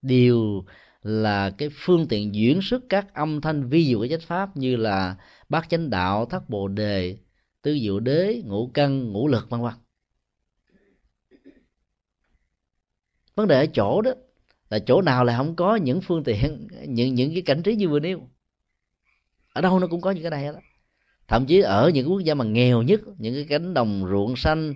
[0.02, 0.64] đều
[1.02, 4.76] là cái phương tiện diễn xuất các âm thanh vi diệu của chánh pháp như
[4.76, 5.16] là
[5.48, 7.16] bát chánh đạo, thất bồ đề,
[7.62, 9.74] tứ diệu đế, ngũ căn ngũ lực, vân vân.
[13.34, 14.10] Vấn đề ở chỗ đó
[14.70, 17.88] là chỗ nào lại không có những phương tiện những những cái cảnh trí như
[17.88, 18.28] vừa nêu.
[19.52, 20.60] Ở đâu nó cũng có những cái này đó
[21.28, 24.74] thậm chí ở những quốc gia mà nghèo nhất những cái cánh đồng ruộng xanh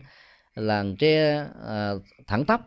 [0.55, 1.91] làng tre à,
[2.27, 2.61] thẳng tắp.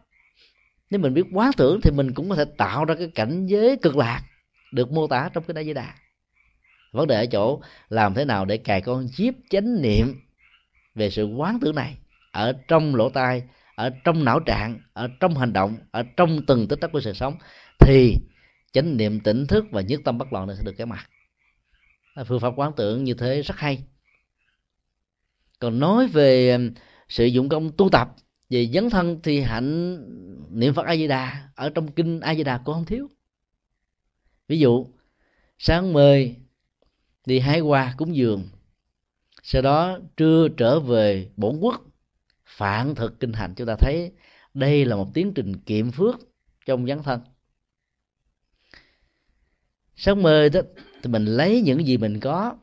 [0.89, 3.77] Nếu mình biết quá tưởng thì mình cũng có thể tạo ra cái cảnh giới
[3.77, 4.23] cực lạc
[4.73, 5.95] được mô tả trong cái đại di đà.
[6.91, 10.22] Vấn đề ở chỗ làm thế nào để cài con chip chánh niệm
[10.95, 11.97] về sự quán tưởng này
[12.31, 13.43] ở trong lỗ tai
[13.76, 17.14] ở trong não trạng, ở trong hành động, ở trong từng tích tắc của sự
[17.14, 17.38] sống,
[17.80, 18.18] thì
[18.72, 21.10] chánh niệm tỉnh thức và nhất tâm bất loạn này sẽ được cái mặt.
[22.27, 23.84] Phương pháp quán tưởng như thế rất hay.
[25.60, 26.72] Còn nói về um,
[27.10, 28.10] sử dụng công tu tập,
[28.49, 29.97] về dấn thân thì hạnh
[30.60, 33.10] niệm phật a di đà ở trong kinh a di đà cũng không thiếu.
[34.47, 34.88] Ví dụ,
[35.57, 36.35] sáng mời
[37.26, 38.49] đi hái hoa cúng dường,
[39.43, 41.81] sau đó trưa trở về bổn quốc
[42.45, 44.11] phản thực kinh hành, chúng ta thấy
[44.53, 46.15] đây là một tiến trình kiệm phước
[46.65, 47.22] trong dấn thân.
[49.95, 50.61] Sáng mơ đó,
[51.03, 52.55] thì mình lấy những gì mình có.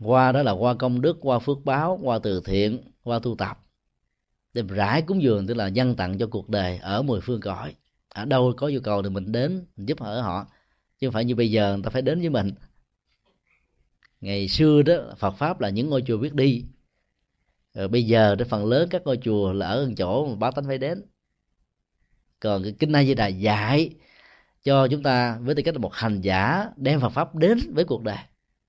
[0.00, 3.64] Qua đó là qua công đức, qua phước báo, qua từ thiện, qua tu tập.
[4.52, 7.74] Để rải cúng dường, tức là dân tặng cho cuộc đời ở mười phương cõi.
[8.08, 10.46] Ở đâu có nhu cầu thì mình đến, mình giúp ở họ.
[10.98, 12.52] Chứ không phải như bây giờ, người ta phải đến với mình.
[14.20, 16.64] Ngày xưa đó, Phật pháp là những ngôi chùa biết đi
[17.78, 20.64] rồi bây giờ cái phần lớn các ngôi chùa là ở chỗ mà bá tánh
[20.66, 21.02] phải đến.
[22.40, 23.90] Còn cái kinh A Di Đà dạy
[24.64, 27.84] cho chúng ta với tư cách là một hành giả đem Phật pháp đến với
[27.84, 28.16] cuộc đời,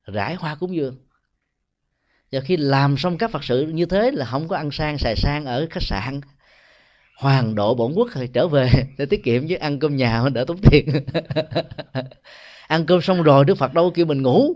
[0.05, 0.95] rải hoa cúng dường.
[2.31, 5.15] Và khi làm xong các phật sự như thế là không có ăn sang, xài
[5.15, 6.21] sang ở khách sạn.
[7.17, 10.45] Hoàng độ bổn quốc thì trở về để tiết kiệm chứ ăn cơm nhà đỡ
[10.47, 10.89] tốn tiền.
[12.67, 14.53] Ăn cơm xong rồi đức phật đâu kêu mình ngủ,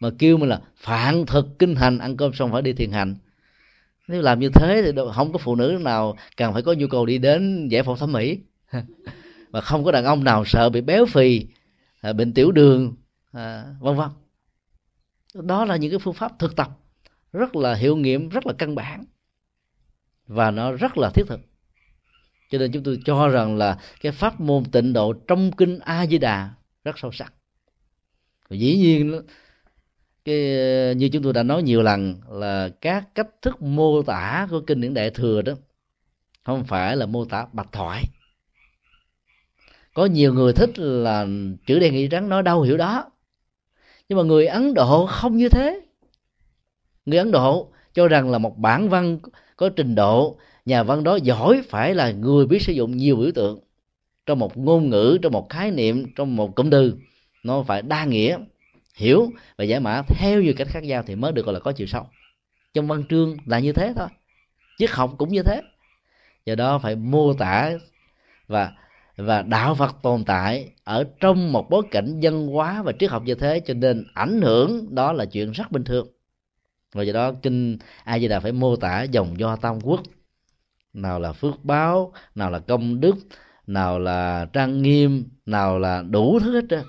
[0.00, 3.14] mà kêu mình là phạn thực kinh hành, ăn cơm xong phải đi thiền hành
[4.08, 7.06] nếu làm như thế thì không có phụ nữ nào cần phải có nhu cầu
[7.06, 8.38] đi đến giải phẫu thẩm mỹ.
[9.50, 11.46] Và không có đàn ông nào sợ bị béo phì
[12.00, 12.94] à, bệnh tiểu đường
[13.32, 14.08] à, vân vân.
[15.34, 16.70] Đó là những cái phương pháp thực tập
[17.32, 19.04] rất là hiệu nghiệm, rất là căn bản.
[20.26, 21.40] Và nó rất là thiết thực.
[22.50, 26.06] Cho nên chúng tôi cho rằng là cái pháp môn tịnh độ trong kinh a
[26.06, 26.50] di đà
[26.84, 27.32] rất sâu sắc.
[28.48, 29.20] Và dĩ nhiên
[30.24, 34.60] cái, như chúng tôi đã nói nhiều lần là các cách thức mô tả của
[34.60, 35.52] kinh điển đại thừa đó
[36.44, 38.04] không phải là mô tả bạch thoại.
[39.94, 41.26] Có nhiều người thích là
[41.66, 43.10] chữ đen nghị trắng nói đâu hiểu đó.
[44.08, 45.80] Nhưng mà người ấn độ không như thế.
[47.06, 49.18] Người ấn độ cho rằng là một bản văn
[49.56, 53.30] có trình độ, nhà văn đó giỏi phải là người biết sử dụng nhiều biểu
[53.34, 53.60] tượng
[54.26, 56.94] trong một ngôn ngữ, trong một khái niệm, trong một cụm từ.
[57.42, 58.38] Nó phải đa nghĩa
[58.94, 61.72] hiểu và giải mã theo nhiều cách khác nhau thì mới được gọi là có
[61.72, 62.06] chiều sâu.
[62.74, 64.08] Trong văn chương là như thế thôi,
[64.78, 65.62] triết học cũng như thế.
[66.46, 67.72] Do đó phải mô tả
[68.46, 68.72] và
[69.16, 73.22] và đạo phật tồn tại ở trong một bối cảnh dân hóa và triết học
[73.24, 76.08] như thế, cho nên ảnh hưởng đó là chuyện rất bình thường.
[76.92, 80.00] Và do đó kinh a di đà phải mô tả dòng do tam quốc.
[80.92, 83.14] Nào là phước báo, nào là công đức,
[83.66, 86.84] nào là trang nghiêm, nào là đủ thứ hết trơn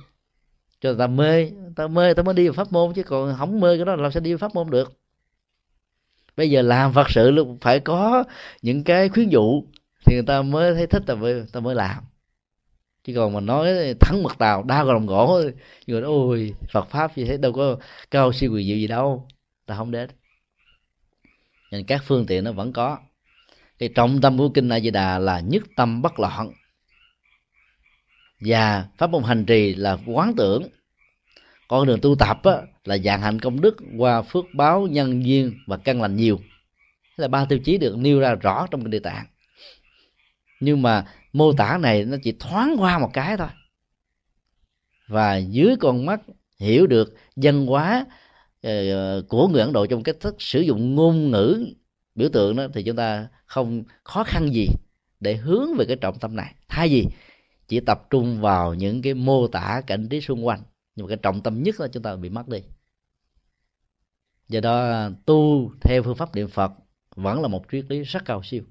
[0.82, 3.60] cho người ta mê ta mê ta mới đi vào pháp môn chứ còn không
[3.60, 4.94] mê cái đó làm sao đi vào pháp môn được.
[6.38, 8.24] Bây giờ làm phật sự luôn, phải có
[8.62, 9.64] những cái khuyến dụ
[10.06, 12.04] thì người ta mới thấy thích ta mới ta mới làm.
[13.04, 15.42] Chứ còn mà nói thắng mật tàu đa vào lòng gỗ
[15.88, 17.78] người nói, ôi, phật pháp gì thế đâu có
[18.12, 19.28] cao siêu quyền diệu gì đâu
[19.66, 20.10] ta không đến.
[21.72, 22.98] Nên các phương tiện nó vẫn có.
[23.80, 26.52] Cái trọng tâm của kinh a di đà là nhất tâm bất loạn
[28.40, 30.64] và pháp môn hành trì là quán tưởng.
[31.68, 35.54] Con đường tu tập á, là dạng hạnh công đức qua phước báo nhân duyên
[35.68, 36.40] và căn lành nhiều.
[37.16, 39.26] Là ba tiêu chí được nêu ra rõ trong kinh địa tạng.
[40.60, 43.48] Nhưng mà mô tả này nó chỉ thoáng qua một cái thôi.
[45.08, 46.22] Và dưới con mắt
[46.60, 48.06] hiểu được văn hóa
[48.62, 51.66] ờ, của người ấn độ trong cách thức sử dụng ngôn ngữ
[52.16, 54.68] biểu tượng đó thì chúng ta không khó khăn gì
[55.20, 56.54] để hướng về cái trọng tâm này.
[56.70, 57.08] Thay vì
[57.68, 60.60] chỉ tập trung vào những cái mô tả cảnh trí xung quanh.
[60.96, 62.64] Nhưng mà cái trọng tâm nhất là chúng ta bị mất đi.
[64.48, 66.72] Do đó, tu theo phương pháp niệm phật
[67.16, 68.64] vẫn là một triết lý rất cao siêu.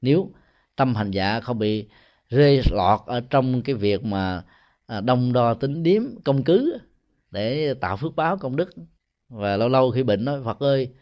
[0.00, 0.30] Nếu
[0.76, 1.88] tâm hành giả không bị
[2.28, 4.44] rơi lọt ở trong cái việc mà
[4.86, 6.78] à, đông đo tính điếm, công cứ
[7.30, 8.70] để tạo phước báo công đức,
[9.28, 10.92] và lâu lâu khi bệnh nói, Phật ơi,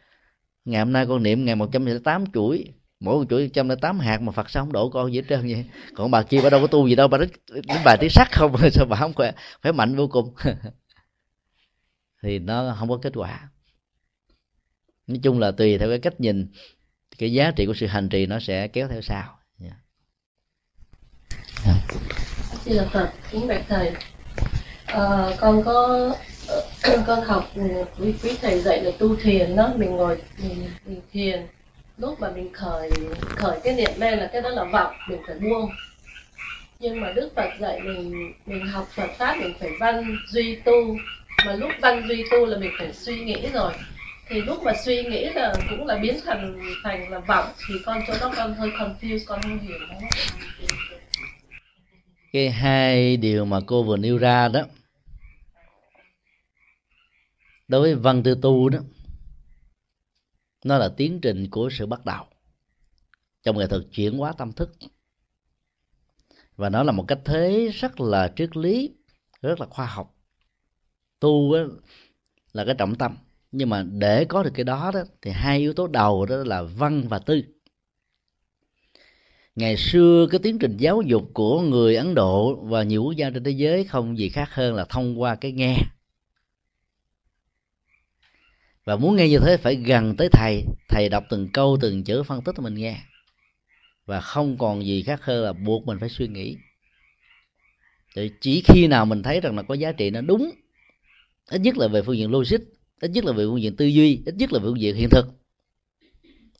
[0.64, 4.50] ngày hôm nay con niệm ngày 108 chuỗi mỗi một chuỗi 108 hạt mà Phật
[4.50, 5.64] sao không đổ con gì hết trơn vậy.
[5.94, 8.32] Còn bà kia bà đâu có tu gì đâu bà đến, đến bài tiếng sắc
[8.32, 10.34] không sao bà không khỏe khỏe mạnh vô cùng.
[12.22, 13.48] Thì nó không có kết quả.
[15.06, 16.52] Nói chung là tùy theo cái cách nhìn
[17.18, 19.38] cái giá trị của sự hành trì nó sẽ kéo theo sau.
[19.60, 19.76] Yeah.
[21.66, 21.76] yeah.
[22.64, 23.92] Xin là Phật, kính bạch thầy.
[24.86, 26.10] À, con có
[27.06, 27.62] con học ừ,
[27.98, 31.46] quý quý thầy dạy là tu thiền đó mình ngồi mình, mình thiền
[31.98, 32.90] lúc mà mình khởi
[33.36, 35.70] khởi cái niệm mê là cái đó là vọng, mình phải buông.
[36.80, 40.96] Nhưng mà đức phật dạy mình mình học phật pháp, mình phải văn, duy tu.
[41.46, 43.72] Mà lúc văn duy tu là mình phải suy nghĩ rồi.
[44.28, 48.00] Thì lúc mà suy nghĩ là cũng là biến thành thành là vọng, thì con
[48.06, 49.78] chỗ đó con hơi confused, con không hiểu.
[49.78, 49.96] Đó
[52.32, 54.60] cái hai điều mà cô vừa nêu ra đó,
[57.68, 58.78] đối với văn tư tu đó
[60.64, 62.24] nó là tiến trình của sự bắt đầu.
[63.42, 64.76] Trong nghệ thuật chuyển hóa tâm thức.
[66.56, 68.94] Và nó là một cách thế rất là triết lý,
[69.42, 70.14] rất là khoa học.
[71.20, 71.54] Tu
[72.52, 73.16] là cái trọng tâm.
[73.52, 76.62] Nhưng mà để có được cái đó đó, thì hai yếu tố đầu đó là
[76.62, 77.42] văn và tư.
[79.54, 83.30] Ngày xưa, cái tiến trình giáo dục của người ấn độ và nhiều quốc gia
[83.30, 85.76] trên thế giới không gì khác hơn là thông qua cái nghe
[88.84, 90.64] và muốn nghe như thế, phải gần tới thầy.
[90.88, 92.98] Thầy đọc từng câu, từng chữ, phân tích cho mình nghe.
[94.06, 96.56] Và không còn gì khác hơn là buộc mình phải suy nghĩ.
[98.16, 100.50] Thì chỉ khi nào mình thấy rằng là có giá trị nó đúng,
[101.50, 102.58] ít nhất là về phương diện logic,
[103.00, 105.08] ít nhất là về phương diện tư duy, ít nhất là về phương diện hiện
[105.10, 105.26] thực,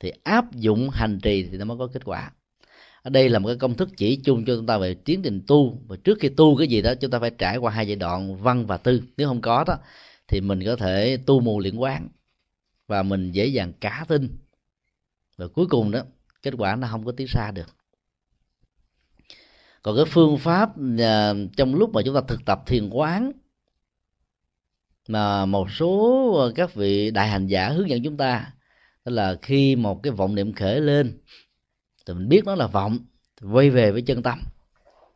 [0.01, 2.31] thì áp dụng hành trì thì nó mới có kết quả.
[3.03, 5.43] Ở đây là một cái công thức chỉ chung cho chúng ta về tiến trình
[5.47, 5.83] tu.
[5.89, 8.37] Và trước khi tu cái gì đó, chúng ta phải trải qua hai giai đoạn,
[8.37, 9.03] văn và tư.
[9.17, 9.79] Nếu không có đó
[10.29, 12.09] thì mình có thể tu mù liên quan
[12.87, 14.39] và mình dễ dàng cả tin.
[15.37, 16.01] Và cuối cùng đó,
[16.43, 17.77] kết quả nó không có tiến xa được.
[19.83, 23.33] Còn cái phương pháp à, trong lúc mà chúng ta thực tập thiền quán
[25.09, 28.53] mà một số các vị đại hành giả hướng dẫn chúng ta,
[29.05, 31.19] đó là khi một cái vọng niệm khởi lên
[32.07, 32.99] thì mình biết nó là vọng
[33.53, 34.39] quay về với chân tâm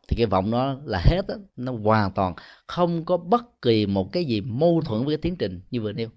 [0.09, 2.33] thì cái vọng nó là hết đó, nó hoàn toàn.
[2.67, 5.91] Không có bất kỳ một cái gì mâu thuẫn với cái tiến trình như vừa
[5.93, 6.09] nêu.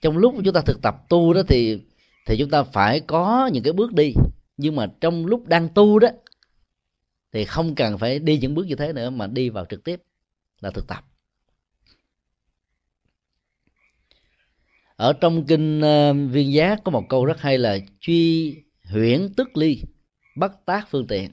[0.00, 1.80] Trong lúc chúng ta thực tập tu đó thì
[2.26, 4.14] thì chúng ta phải có những cái bước đi.
[4.56, 6.08] Nhưng mà trong lúc đang tu đó
[7.32, 10.02] thì không cần phải đi những bước như thế nữa mà đi vào trực tiếp
[10.60, 11.04] là thực tập.
[14.96, 18.54] Ở trong kinh uh, viên giác có một câu rất hay là truy
[18.90, 19.82] huyễn tức ly
[20.34, 21.32] bất tác phương tiện.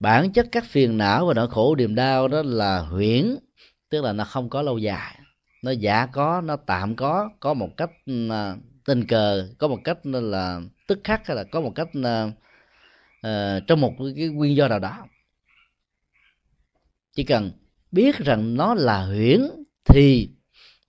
[0.00, 3.36] Bản chất các phiền não và nỗi khổ niềm đau đó là huyễn
[3.88, 5.18] tức là nó không có lâu dài.
[5.62, 9.78] Nó giả có nó tạm có có một cách ừ, à, tình cờ có một
[9.84, 12.32] cách là tức khắc hay là có một cách uh,
[13.66, 15.06] trong một cái nguyên do nào đó.
[17.12, 17.50] Chỉ cần
[17.92, 19.40] biết rằng nó là huyễn
[19.84, 20.30] thì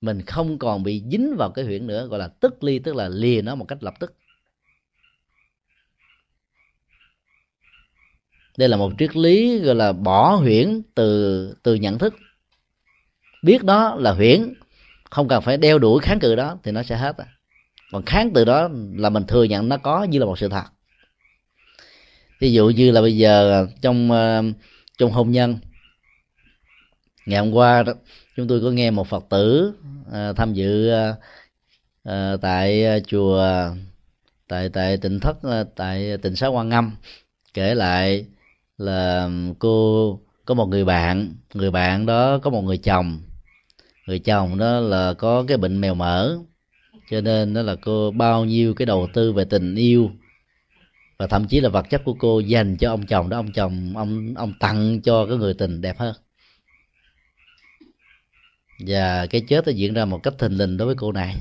[0.02, 3.10] mình không còn bị dính vào cái huyễn nữa gọi là tức ly tức là
[3.10, 4.16] lìa nó một cách lập tức.
[8.58, 12.16] Đây là một triết lý gọi là bỏ huyễn từ từ nhận thức.
[13.44, 14.54] Biết đó là huyễn
[15.10, 17.16] không cần phải đeo đuổi kháng cự đó thì nó sẽ hết.
[17.92, 20.64] Còn kháng từ đó là mình thừa nhận nó có như là một sự thật.
[22.40, 24.42] Ví dụ như là bây giờ à, trong à,
[24.98, 25.58] trong hôn nhân
[27.26, 27.94] ngày hôm qua đó
[28.36, 29.74] chúng tôi có nghe một phật tử
[30.12, 31.16] à, tham dự à,
[32.04, 33.44] à tại chùa
[34.48, 35.38] tại tại tỉnh thất
[35.76, 36.96] tại tỉnh xá quan ngâm
[37.54, 38.26] kể lại
[38.78, 39.30] là
[39.60, 43.20] cô, có một người bạn người bạn đó có một người chồng.
[44.08, 46.38] Người chồng đó là có cái bệnh mèo mỡ,
[47.10, 50.12] cho nên đó là cô bao nhiêu cái đầu tư về tình yêu
[51.18, 53.94] và thậm chí là vật chất của cô dành cho ông chồng đó, ông chồng,
[53.96, 56.16] ông ông tặng cho cái người tình đẹp hơn.
[58.88, 61.36] Và cái chết nó diễn ra một cách thình lình đối với cô này.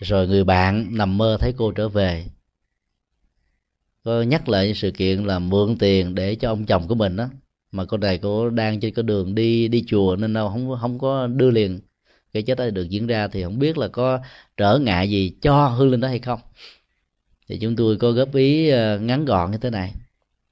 [0.00, 2.26] Rồi người bạn nằm mơ thấy cô trở về
[4.04, 7.28] có nhắc lại sự kiện là mượn tiền để cho ông chồng của mình đó
[7.74, 10.98] mà cô này cô đang trên cái đường đi đi chùa nên đâu không không
[10.98, 11.80] có đưa liền.
[12.32, 14.20] Cái chết đó được diễn ra thì không biết là có
[14.56, 16.40] trở ngại gì cho hương linh đó hay không.
[17.48, 19.92] Thì chúng tôi có góp ý ờ, ngắn gọn như thế này.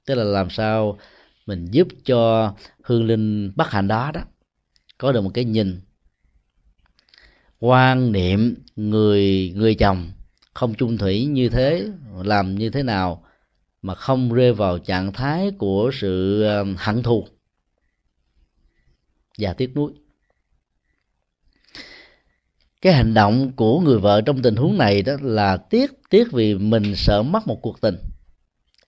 [0.05, 0.97] Tức là làm sao
[1.45, 4.21] mình giúp cho hương linh bất hạnh đó đó.
[4.97, 5.81] Có được một cái nhìn
[7.59, 10.11] quan niệm người người chồng
[10.53, 11.87] không chung thủy như thế,
[12.23, 13.23] làm như thế nào
[13.83, 17.27] mà không rơi vào trạng thái của sự ờ, hận thù
[19.37, 19.91] và tiếc nuối.
[22.81, 26.55] Cái hành động của người vợ trong tình huống này đó là tiếc tiếc vì
[26.55, 27.95] mình sợ mất một cuộc tình,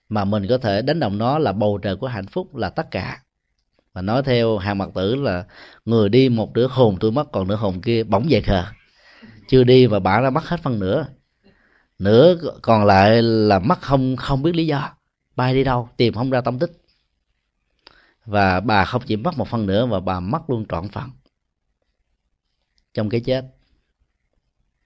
[0.08, 2.90] mà mình có thể đánh đồng nó là bầu trời của hạnh phúc là tất
[2.90, 3.22] cả.
[3.92, 5.44] Và nói theo hàng mặt tử là
[5.84, 8.64] người đi một nửa hồn, tôi mất còn nửa hồn kia, bỗng dậy khờ.
[9.48, 11.06] Chưa đi và bạn đã mất hết phần nữa
[11.98, 14.90] nửa còn lại là mất không không biết lý do.
[15.36, 16.72] Bay đi đâu, tìm không ra tâm tích.
[18.24, 21.10] Và bà không chỉ mất một phần nữa, mà bà mất luôn trọn phần
[22.96, 23.44] trong cái chết,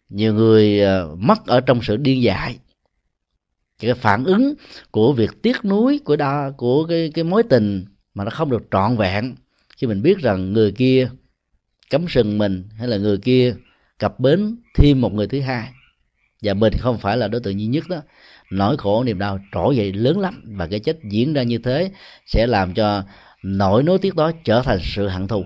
[0.08, 2.58] nhiều người ờ, mất ở trong sự điên dại.
[3.78, 4.54] Cái phản ứng
[4.90, 8.62] của việc tiếc nuối của đa, của cái cái mối tình mà nó không được
[8.70, 9.34] trọn vẹn.
[9.76, 11.10] Khi mình biết rằng người kia
[11.90, 13.56] cấm sừng mình, hay là người kia
[13.98, 15.72] cặp bến thêm một người thứ hai
[16.42, 18.02] và mình không phải là đối tượng duy nhất đó.
[18.50, 20.42] Nỗi khổ niềm đau trỗi dậy lớn lắm.
[20.46, 21.90] Và cái chết diễn ra như thế
[22.26, 23.02] sẽ làm cho
[23.42, 25.44] nỗi nối tiếc đó trở thành sự hận thù.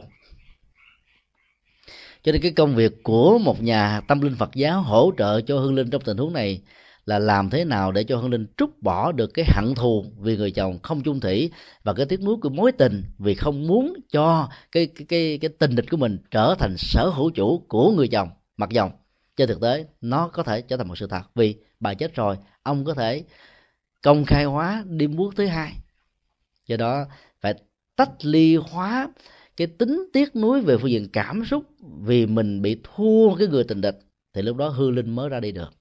[2.23, 5.59] Cho nên cái công việc của một nhà tâm linh phật giáo hỗ trợ cho
[5.59, 6.61] hương linh trong tình huống này
[7.07, 10.37] là làm thế nào để cho hương linh trút bỏ được cái hận thù vì
[10.37, 11.51] người chồng không chung thủy
[11.83, 15.51] và cái tiếc nuối của mối tình vì không muốn cho cái cái cái, cái
[15.59, 18.91] tình địch của mình trở thành sở hữu chủ của người chồng mặc dòng
[19.37, 22.37] trên thực tế, nó có thể trở thành một sự thật vì bà chết rồi,
[22.63, 23.25] ông có thể
[24.03, 25.73] công khai hóa đi bước thứ hai.
[26.67, 27.05] Do đó,
[27.41, 27.55] phải
[27.97, 29.09] tách ly hóa
[29.57, 31.65] cái tính tiếc nuối về phương diện cảm xúc
[32.01, 33.99] vì mình bị thua cái người tình địch,
[34.35, 35.75] thì lúc đó hư linh mới ra đi được.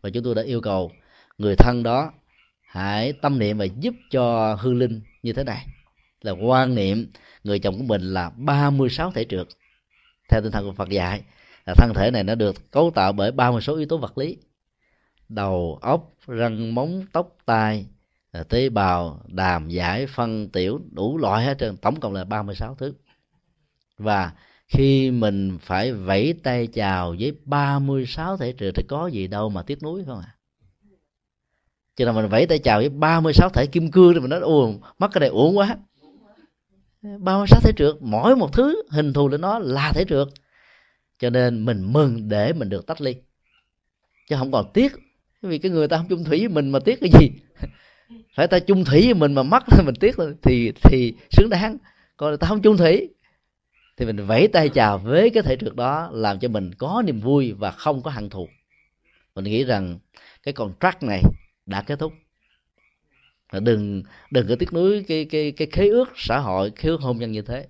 [0.00, 0.92] Và chúng tôi đã yêu cầu
[1.38, 2.12] người thân đó
[2.60, 5.66] hãy tâm niệm và giúp cho hư linh như thế này.
[6.20, 7.12] Là quan niệm
[7.44, 9.46] người chồng của mình là 36 thể trượt,
[10.28, 11.22] theo tinh thần của Phật dạy
[11.66, 14.36] là thân thể này nó được cấu tạo bởi 36 yếu tố vật lý.
[15.28, 17.86] Đầu óc, răng, móng, tóc, tai
[18.32, 22.74] à, tế bào, đàm, giải, phân, tiểu, đủ loại hết trơn, tổng cộng là 36
[22.74, 22.94] thứ.
[23.98, 24.32] Và
[24.68, 29.62] khi mình phải vẫy tay chào với 36 thể trừ thì có gì đâu mà
[29.62, 30.34] tiếc nuối không à.
[31.96, 34.72] Cho nên mình vẫy tay chào với 36 thể kim cương thì mình nói, ồ
[34.98, 35.76] mất cái này uổng quá.
[37.02, 40.28] 36 thể trượt, mỗi một thứ hình thù lên nó là thể trượt
[41.22, 43.14] cho nên mình mừng để mình được tách ly.
[44.28, 44.92] Chứ không còn tiếc,
[45.42, 47.30] vì cái người ta không chung thủy với mình mà tiếc cái gì?
[48.34, 51.76] Phải ta chung thủy với mình mà mất mình tiếc thì thì xứng đáng.
[52.16, 53.08] Còn ta không chung thủy,
[53.96, 57.20] thì mình vẫy tay chào với cái thể trượt đó, làm cho mình có niềm
[57.20, 58.48] vui và không có hận thù.
[59.34, 59.98] Mình nghĩ rằng
[60.42, 61.22] cái contract này
[61.66, 62.12] đã kết thúc.
[63.52, 67.18] Đừng đừng có tiếc nuối cái cái cái khế ước xã hội, khế ước hôn
[67.18, 67.66] nhân như thế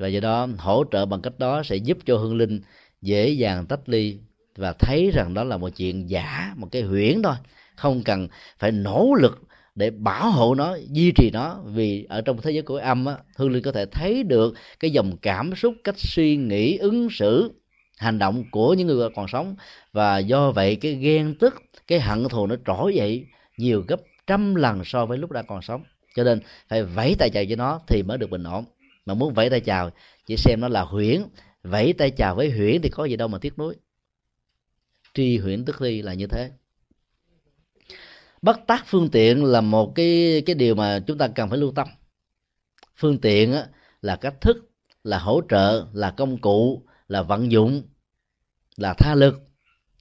[0.00, 2.60] và do đó hỗ trợ bằng cách đó sẽ giúp cho hương linh
[3.02, 4.18] dễ dàng tách ly
[4.56, 7.34] và thấy rằng đó là một chuyện giả một cái huyễn thôi.
[7.76, 9.42] Không cần phải nỗ lực
[9.74, 13.16] để bảo hộ nó duy trì nó vì ở trong thế giới của âm á,
[13.36, 17.52] hương linh có thể thấy được cái dòng cảm xúc cách suy nghĩ ứng xử
[17.98, 19.56] hành động của những người còn sống.
[19.92, 24.54] Và do vậy cái ghen tức cái hận thù nó trỗi dậy nhiều gấp trăm
[24.54, 25.82] lần so với lúc đã còn sống.
[26.16, 28.64] Cho nên phải vẫy tay chào cho nó thì mới được bình ổn
[29.06, 29.90] mà muốn vẫy tay chào
[30.26, 31.22] chỉ xem nó là huyễn.
[31.62, 33.76] Vẫy tay chào với huyễn thì có gì đâu mà tiếc nuối.
[35.14, 36.50] Tri huyễn tức ly là như thế.
[38.42, 41.72] Bất tác phương tiện là một cái cái điều mà chúng ta cần phải lưu
[41.72, 41.88] tâm.
[42.96, 43.66] Phương tiện á,
[44.02, 44.70] là cách thức
[45.04, 47.82] là hỗ trợ là công cụ là vận dụng
[48.76, 49.40] là tha lực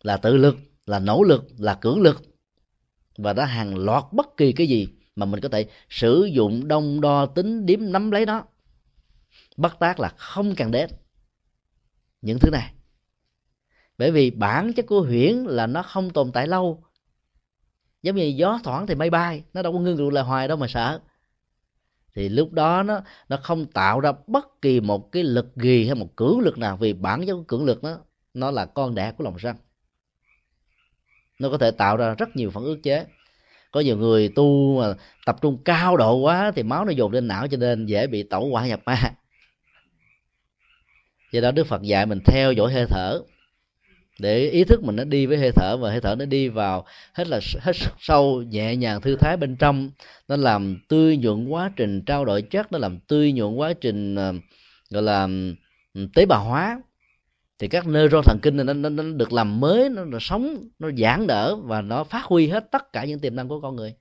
[0.01, 2.21] là tự lực là nỗ lực là cưỡng lực.
[3.17, 7.01] Và đã hàng loạt bất kỳ cái gì mà mình có thể sử dụng đông
[7.01, 8.45] đo tính điếm nắm lấy nó
[9.59, 10.89] bất tác là không cần đến
[12.21, 12.73] những thứ này.
[13.97, 16.83] Bởi vì bản chất của huyễn là nó không tồn tại lâu.
[18.01, 20.57] Giống như gió thoảng thì máy bay, nó đâu có ngưng tụ lại hoài đâu
[20.57, 20.99] mà sợ.
[22.15, 25.95] Thì lúc đó nó nó không tạo ra bất kỳ một cái lực gì hay
[25.95, 27.97] một cưỡng lực nào, vì bản chất của cưỡng lực nó
[28.33, 29.55] nó là con đẻ của lòng sân.
[31.39, 33.05] Nó có thể tạo ra rất nhiều phản ước chế.
[33.71, 34.93] Có nhiều người tu mà
[35.25, 38.23] tập trung cao độ quá thì máu nó dồn lên não cho nên dễ bị
[38.23, 39.15] tẩu hỏa nhập ma
[41.31, 43.21] do đó đức phật dạy mình theo dõi hơi thở.
[44.19, 46.85] Để ý thức mình nó đi với hơi thở và hơi thở nó đi vào
[47.13, 49.91] hết là hết sâu nhẹ nhàng thư thái bên trong.
[50.27, 54.15] Nó làm tươi nhuận quá trình trao đổi chất nó làm tươi nhuận quá trình
[54.15, 54.33] ờ,
[54.89, 55.27] gọi là
[55.93, 56.81] ừ, tế bào hóa.
[57.59, 60.69] Thì các neuron thần kinh này nó, nó, nó được làm mới nó, nó sống
[60.79, 63.75] nó giãn đỡ và nó phát huy hết tất cả những tiềm năng của con
[63.75, 63.93] người.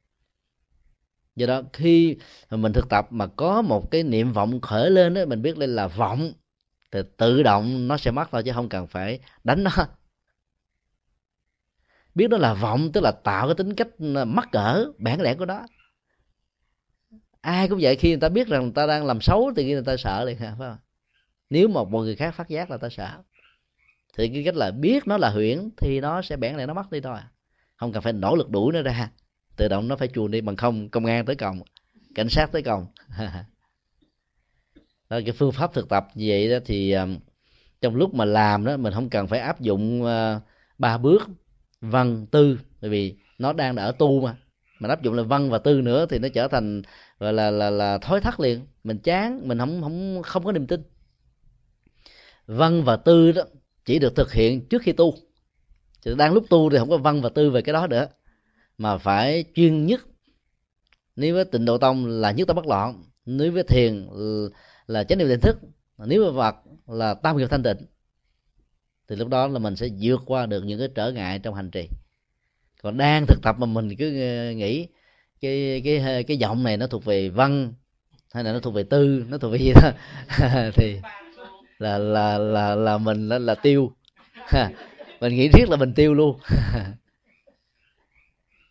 [1.37, 2.17] Do đó khi
[2.51, 5.69] mình thực tập mà có một cái niệm vọng khởi lên đó mình biết đây
[5.69, 6.33] là vọng
[6.91, 9.71] thì tự động nó sẽ mất thôi chứ không cần phải đánh nó.
[12.15, 13.89] Biết đó là vọng, tức là tạo cái tính cách
[14.27, 15.67] mắc cỡ, bản lẽ của nó.
[17.41, 19.83] Ai cũng vậy, khi người ta biết rằng người ta đang làm xấu thì người
[19.83, 20.77] ta sợ liền, phải không?
[21.51, 23.23] Nếu một một người khác phát giác là ta sợ,
[24.17, 26.91] thì cái cách là biết nó là huyễn thì nó sẽ bẽn lại nó mất
[26.91, 27.19] đi thôi.
[27.77, 29.11] Không cần phải nỗ lực đuổi nó ra.
[29.57, 31.61] Tự động nó phải chuồn đi bằng không, công an tới còng
[32.15, 32.87] cảnh sát tới còng
[35.11, 37.09] đó, cái phương pháp thực tập như vậy đó thì ờ,
[37.81, 40.41] trong lúc mà làm đó, mình không cần phải áp dụng ờ,
[40.79, 41.29] ba bước,
[41.81, 44.37] văn, tư, bởi vì nó đang ở tu mà.
[44.81, 46.83] Mình áp dụng là văn và tư nữa thì nó trở thành,
[47.19, 48.67] gọi là là là thói thắt liền.
[48.85, 50.83] Mình chán, mình không không không có niềm tin.
[52.47, 53.43] Văn và tư đó
[53.85, 55.15] chỉ được thực hiện trước khi tu.
[56.05, 58.07] Thì đang lúc tu thì không có văn và tư về cái đó nữa.
[58.79, 60.01] Mà phải chuyên nhất.
[61.17, 63.05] Nếu với tịnh độ tông là nhất tâm bất loạn.
[63.27, 64.09] Nếu với thiền
[64.89, 65.59] là chánh niệm tỉnh thức.
[65.99, 67.77] Nếu mà vật là tam nghiệp thanh tịnh
[69.09, 71.71] thì lúc đó là mình sẽ vượt qua được những cái trở ngại trong hành
[71.71, 71.89] trì.
[72.83, 74.87] Còn đang thực tập mà mình cứ ờ, nghĩ
[75.41, 77.73] cái cái cái giọng này nó thuộc về văn
[78.35, 79.93] hay là nó thuộc về tư nó thuộc về gì đó
[80.75, 81.01] thì
[81.79, 83.93] là là là là mình là, là tiêu.
[85.21, 86.39] Mình nghĩ thiết là mình tiêu luôn.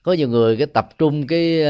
[0.04, 1.64] Có nhiều người cái tập trung cái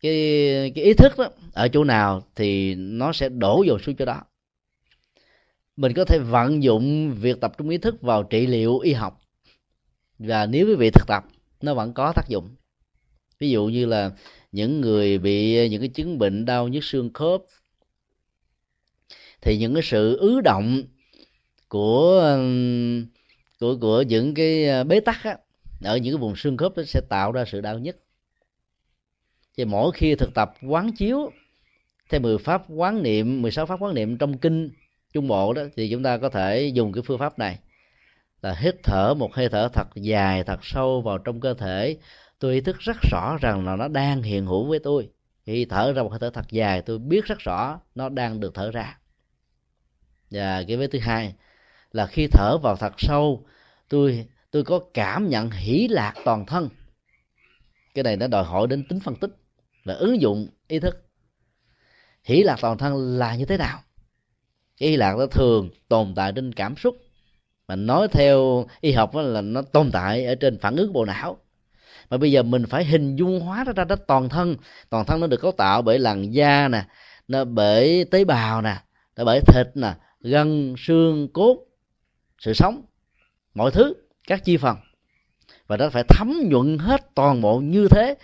[0.00, 4.04] cái cái ý thức đó ở chỗ nào thì nó sẽ đổ vào xuống chỗ
[4.04, 4.22] đó.
[5.76, 9.20] Mình có thể vận dụng việc tập trung ý thức vào trị liệu y học.
[10.18, 11.24] Và nếu quý vị thực tập
[11.62, 12.48] nó vẫn có tác dụng.
[13.38, 14.10] Ví dụ như là
[14.52, 17.42] những người bị những cái chứng bệnh đau nhức xương khớp
[19.40, 20.82] thì những cái sự ứ động
[21.68, 22.38] của
[23.60, 25.36] của của những cái à, bế tắc á,
[25.84, 27.96] ở những cái vùng xương khớp nó sẽ tạo ra sự đau nhức
[29.60, 31.32] thì mỗi khi thực tập quán chiếu
[32.10, 34.70] theo 10 pháp quán niệm 16 pháp quán niệm trong kinh
[35.12, 37.58] trung bộ đó, thì chúng ta có thể dùng cái phương pháp này.
[38.42, 41.96] Là hít thở một hơi thở thật dài, thật sâu vào trong cơ thể.
[42.38, 45.08] Tôi ý thức rất rõ rằng là nó đang hiện hữu với tôi.
[45.46, 48.54] Khi thở ra một hơi thở thật dài, tôi biết rất rõ nó đang được
[48.54, 48.98] thở ra.
[50.30, 51.34] Và cái vế thứ hai
[51.92, 53.46] là khi thở vào thật sâu,
[53.88, 56.68] tôi tôi có cảm nhận hỷ lạc toàn thân.
[57.94, 59.39] Cái này nó đòi hỏi đến tính phân tích
[59.84, 61.06] và ứng dụng ý thức.
[62.24, 63.78] Hỷ lạc toàn thân là như thế nào?
[64.78, 66.96] Cái hỷ lạc nó thường tồn tại trên cảm xúc.
[67.68, 71.38] Mà nói theo y học là nó tồn tại ở trên phản ứng bộ não.
[72.10, 74.56] Mà bây giờ mình phải hình dung hóa nó ra đó toàn thân.
[74.90, 76.84] Toàn thân nó được cấu tạo bởi làn da nè,
[77.28, 78.76] nó bởi tế bào nè,
[79.16, 81.58] nó bởi thịt nè, gân, xương, cốt,
[82.38, 82.82] sự sống,
[83.54, 83.94] mọi thứ,
[84.26, 84.76] các chi phần.
[85.66, 88.14] Và nó phải thấm nhuận hết toàn bộ như thế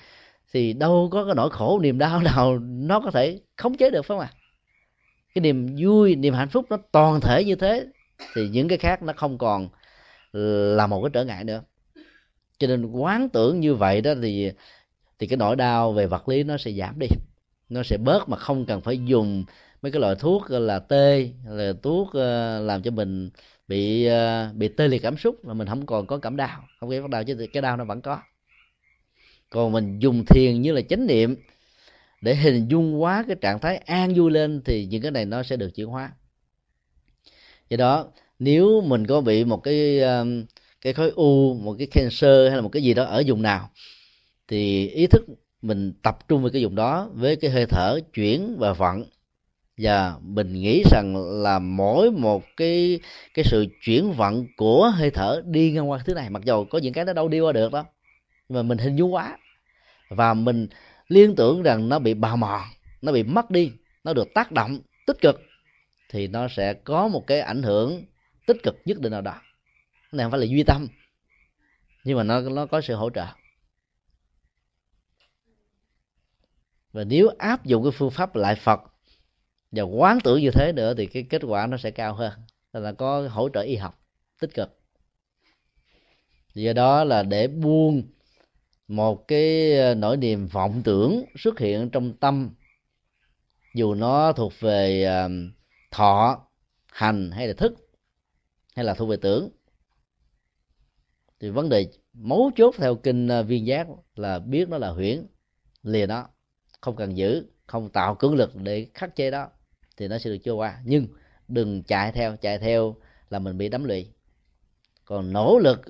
[0.57, 4.03] thì đâu có cái nỗi khổ niềm đau nào nó có thể khống chế được,
[4.03, 4.31] phải không ạ?
[5.35, 7.87] Cái niềm vui, niềm hạnh phúc nó toàn thể như thế
[8.35, 9.69] thì những cái khác nó không còn
[10.77, 11.63] là một cái trở ngại nữa.
[12.59, 14.51] Cho nên quán tưởng như vậy đó thì
[15.19, 17.07] thì cái nỗi đau về vật lý nó sẽ giảm đi.
[17.69, 19.45] Nó sẽ bớt mà không cần phải dùng
[19.83, 23.31] mấy cái loại thuốc là tê là thuốc ờ, làm cho mình
[23.69, 26.63] bị ờ, bị tê liệt cảm xúc mà mình không còn có cảm đau.
[26.81, 28.19] Không có đau chứ cái đau nó vẫn có
[29.51, 31.37] còn mình dùng thiền như là chánh niệm
[32.21, 35.43] để hình dung hóa cái trạng thái an vui lên thì những cái này nó
[35.43, 36.13] sẽ được chuyển hóa.
[37.71, 38.07] Do đó,
[38.39, 40.45] nếu mình có bị một cái um,
[40.81, 43.71] cái khối u, một cái cancer hay là một cái gì đó ở vùng nào,
[44.49, 45.23] thì ý thức
[45.63, 49.05] mình tập trung vào cái vùng đó với cái hơi thở chuyển và vận.
[49.79, 53.01] Và mình nghĩ rằng là mỗi một cái
[53.35, 56.79] cái sự chuyển vận của hơi thở đi ngang qua thứ này, mặc dù có
[56.79, 57.85] những cái nó đâu đi qua được đó
[58.49, 59.39] nhưng mà mình hình dung quá.
[60.09, 60.69] Và mình
[61.09, 62.63] liên tưởng rằng nó bị bào mòn,
[63.03, 63.73] nó bị mất đi,
[64.05, 65.41] nó được tác động tích cực,
[66.09, 68.05] thì nó sẽ có một cái ảnh hưởng
[68.47, 69.41] tích cực nhất định nào đó.
[69.93, 70.89] Cái này không phải là duy tâm,
[72.05, 73.27] nhưng mà nó nó có sự hỗ trợ.
[76.93, 78.81] Và nếu áp dụng cái phương pháp lại Phật
[79.73, 82.33] và quán tưởng như thế nữa thì cái kết quả nó sẽ cao hơn.
[82.73, 84.01] Là có hỗ trợ y học
[84.41, 84.79] tích cực.
[86.55, 88.03] Do đó là để buông
[88.89, 92.55] một cái ờ, nỗi niềm vọng tưởng xuất hiện trong tâm.
[93.75, 95.31] Dù nó thuộc về ờ,
[95.91, 96.47] thọ,
[96.93, 97.75] hành hay là thức,
[98.77, 99.51] hay là thuộc về tưởng.
[101.41, 105.27] Thì vấn đề mấu chốt theo kinh ờ, viên giác là biết nó là huyễn,
[105.83, 106.29] lìa nó,
[106.81, 109.49] không cần giữ, không tạo cưỡng lực để khắc chế đó,
[109.97, 110.81] thì nó sẽ được trôi qua.
[110.85, 111.07] Nhưng
[111.49, 112.97] đừng chạy theo chạy theo
[113.31, 114.11] là mình bị đắm lụy.
[115.05, 115.81] Còn nỗ lực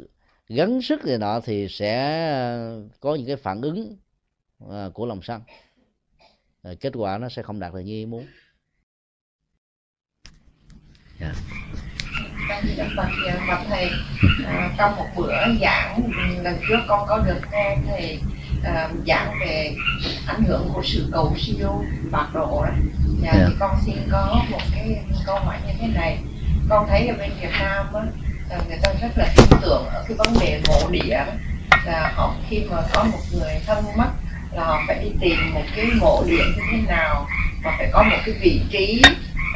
[0.48, 2.30] gắng sức này nọ thì sẽ
[3.00, 3.96] có những cái phản ứng
[4.70, 5.42] à, của lòng sân
[6.80, 8.26] kết quả nó sẽ không đạt được như ý muốn
[11.20, 11.34] yeah.
[12.78, 12.84] Dạ.
[12.96, 13.08] Phật,
[13.48, 13.90] Phật thầy
[14.46, 16.10] à, trong một bữa giảng
[16.42, 18.18] lần trước con có được nghe thầy
[18.64, 19.74] à, giảng về
[20.26, 22.72] ảnh hưởng của sự cầu siêu bạc độ đó.
[23.22, 23.48] Dạ, yeah.
[23.48, 26.18] thì con xin có một cái câu hỏi như thế này
[26.68, 28.02] con thấy ở bên Việt Nam á,
[28.48, 31.24] Ờ, người ta rất là tin tưởng ở cái vấn đề mộ địa
[31.84, 34.08] là họ khi mà có một người thân mất
[34.52, 37.28] là họ phải đi tìm một cái mộ địa như thế nào
[37.62, 39.02] và phải có một cái vị trí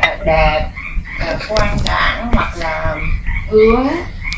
[0.03, 0.71] ờ, đẹp
[1.21, 2.97] ờ, quan đảng hoặc là
[3.49, 3.87] hướng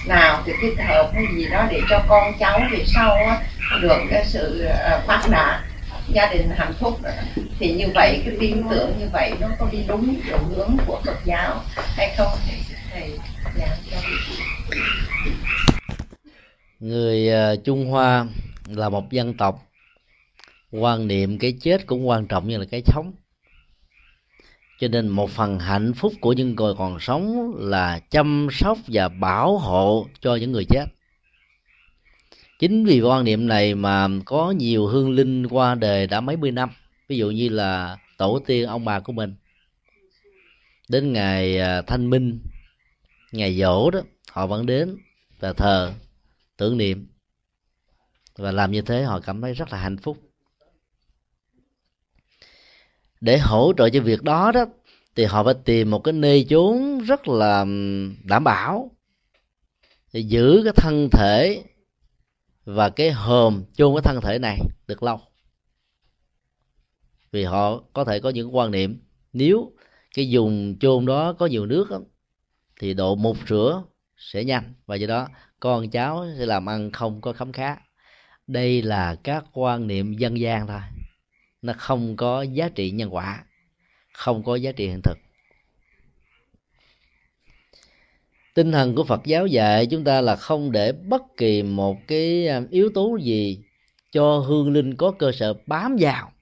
[0.06, 3.40] nào thì thích hợp hay gì đó để cho con cháu về sau á,
[3.80, 4.68] được cái sự
[5.06, 5.60] phát đạt
[6.08, 7.00] gia đình hạnh phúc.
[7.58, 11.00] Thì như vậy cái tin tưởng như vậy nó có đi đúng chiều hướng của
[11.06, 11.60] Phật giáo
[11.96, 13.18] hay không thì thầy
[16.80, 18.26] người à, Trung Hoa
[18.66, 19.68] là một dân tộc.
[20.70, 23.12] Quan niệm cái chết cũng quan trọng như là cái sống.
[24.78, 29.08] Cho nên một phần hạnh phúc của những người còn sống là chăm sóc và
[29.08, 30.86] bảo hộ cho những người chết.
[32.58, 36.50] Chính vì quan niệm này mà có nhiều hương linh qua đời đã mấy mươi
[36.50, 36.70] năm.
[37.08, 39.34] Ví dụ như là tổ tiên ông bà của mình.
[40.88, 42.38] Đến ngày à, thanh minh
[43.32, 44.96] ngày dỗ đó họ vẫn đến
[45.40, 45.92] và thờ
[46.56, 47.08] tưởng niệm.
[48.36, 50.18] Và làm như thế họ cảm thấy rất là hạnh phúc.
[53.20, 54.64] Để hỗ trợ cho việc đó đó
[55.16, 57.64] thì họ phải tìm một cái nơi chốn rất là
[58.24, 58.90] đảm bảo
[60.12, 61.64] để giữ cái thân thể
[62.64, 65.20] và cái hòm chôn cái thân thể này được lâu.
[67.32, 69.00] Vì họ có thể có những quan niệm
[69.32, 69.72] nếu
[70.14, 72.00] cái dùng chôn đó có nhiều nước đó,
[72.82, 73.82] thì độ một rửa
[74.16, 74.74] sẽ nhanh.
[74.86, 75.28] Và do đó,
[75.60, 77.76] con cháu sẽ làm ăn không có khấm khá.
[78.46, 80.80] Đây là các quan niệm dân gian thôi.
[81.62, 83.44] Nó không có giá trị nhân quả,
[84.12, 85.18] không có giá trị hiện thực.
[88.54, 92.48] Tinh thần của phật giáo dạy chúng ta là không để bất kỳ một cái
[92.48, 93.58] um, yếu tố gì
[94.12, 96.32] cho hương linh có cơ sở bám vào.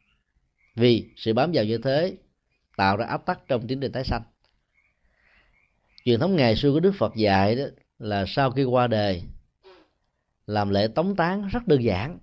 [0.74, 2.16] Vì sự bám vào như thế,
[2.76, 4.22] tạo ra áp tắc trong tiến trình tái sanh
[6.04, 7.64] truyền thống ngày xưa của đức phật dạy đó
[7.98, 9.22] là sau khi qua đời,
[10.46, 12.18] làm lễ tống tán rất đơn giản,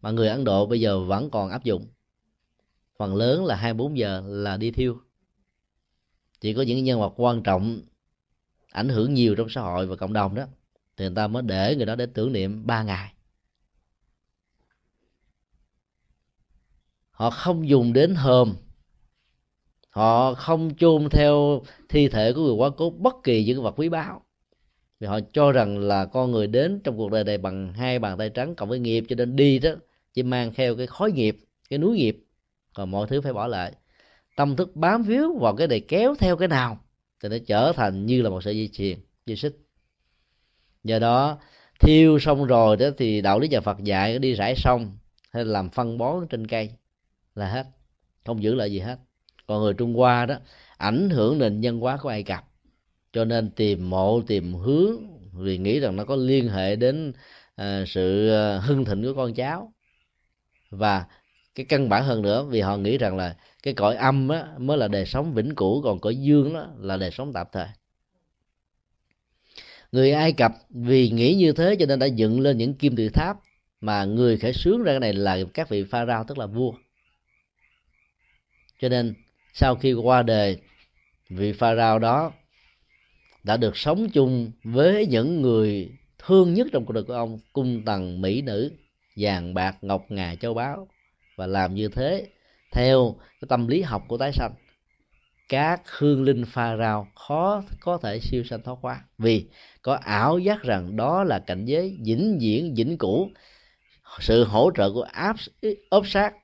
[0.00, 1.86] mà người ấn độ bây giờ vẫn còn áp dụng.
[2.98, 5.00] Phần lớn là 24 giờ là đi thiêu.
[6.40, 7.80] Chỉ có những nhân vật quan trọng
[8.72, 10.44] ảnh hưởng nhiều trong xã hội và cộng đồng đó,
[10.96, 13.12] thì người ta mới để người đó để tưởng niệm ba ngày.
[17.10, 18.54] Họ không dùng đến hòm
[19.96, 23.88] họ không chôn theo thi thể của người quá cố bất kỳ những vật quý
[23.88, 24.22] báu.
[25.00, 28.18] Vì họ cho rằng là con người đến trong cuộc đời này bằng hai bàn
[28.18, 29.70] tay trắng cộng với nghiệp, cho nên đi đó
[30.14, 31.36] chỉ mang theo cái khói nghiệp,
[31.70, 32.24] cái núi nghiệp.
[32.74, 33.72] Còn mọi thứ phải bỏ lại.
[34.36, 36.78] Tâm thức bám víu vào cái này kéo theo cái nào
[37.22, 39.56] thì nó trở thành như là một sợi dây chuyền, dây xích.
[40.84, 41.38] Do đó,
[41.80, 44.98] thiêu xong rồi đó thì đạo lý nhà Phật dạy, đi rải xong
[45.32, 46.70] hay làm phân bón trên cây
[47.34, 47.66] là hết,
[48.24, 48.98] không giữ lại gì hết
[49.46, 50.36] còn người Trung Hoa đó
[50.76, 52.44] ảnh hưởng nền nhân hóa của Ai Cập.
[53.12, 54.96] Cho nên tìm mộ tìm hướng
[55.32, 57.12] vì nghĩ rằng nó có liên hệ đến
[57.56, 59.72] à, sự à, hưng thịnh của con cháu.
[60.70, 61.04] Và
[61.54, 64.78] cái căn bản hơn nữa vì họ nghĩ rằng là cái cõi âm á, mới
[64.78, 67.66] là đời sống vĩnh cửu còn cõi dương đó là đời sống tạm thời.
[69.92, 73.08] Người ai cập vì nghĩ như thế cho nên đã dựng lên những kim tự
[73.08, 73.36] tháp
[73.80, 76.72] mà người khởi xướng ra cái này là các vị pharaoh tức là vua.
[78.80, 79.14] Cho nên
[79.58, 80.60] sau khi qua đời,
[81.28, 82.32] vị pharaoh đó
[83.44, 87.82] đã được sống chung với những người thương nhất trong cuộc đời của ông, cung
[87.84, 88.72] tần, mỹ nữ,
[89.16, 90.88] vàng bạc, ngọc ngà, châu báu,
[91.36, 92.26] và làm như thế
[92.72, 94.54] theo cái tâm lý học của tái sanh.
[95.48, 99.46] Các hương linh pha rao khó, có thể siêu sanh thoát qua vì
[99.82, 103.30] có ảo giác rằng đó là cảnh giới vĩnh viễn, vĩnh cửu.
[104.20, 105.36] Sự hỗ trợ của áp
[105.90, 106.34] ốp sát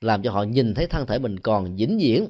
[0.00, 2.28] làm cho họ nhìn thấy thân thể mình còn vĩnh viễn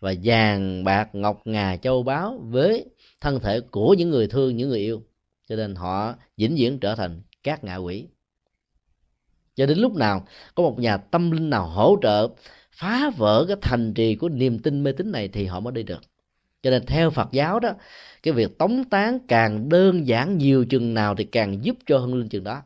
[0.00, 2.84] và vàng bạc ngọc ngà châu báu với
[3.20, 5.02] thân thể của những người thương, những người yêu.
[5.48, 8.06] Cho nên họ vĩnh viễn trở thành các ngạ quỷ.
[9.54, 12.28] Cho đến lúc nào có một nhà tâm linh nào hỗ trợ
[12.72, 15.82] phá vỡ cái thành trì của niềm tin mê tín này thì họ mới đi
[15.82, 16.00] được.
[16.62, 17.72] Cho nên theo phật giáo đó,
[18.22, 22.14] cái việc tống tán càng đơn giản nhiều chừng nào thì càng giúp cho hưng
[22.14, 22.62] linh chừng đó.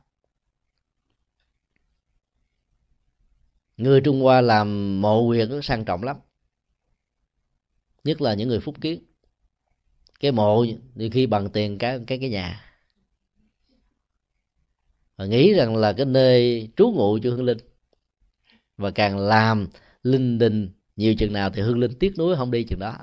[3.80, 6.16] Người trung hoa làm mộ huyệt nó sang trọng lắm.
[8.04, 9.04] Nhất là những người phúc kiến.
[10.20, 10.64] Cái mộ
[10.96, 12.64] thì khi bằng tiền cái cái cái nhà.
[15.16, 17.58] Và nghĩ rằng là cái nơi trú ngụ cho hương linh.
[18.76, 19.68] Và càng làm
[20.02, 22.96] linh đình nhiều chừng nào thì hương linh tiếc nuối không đi chừng đó.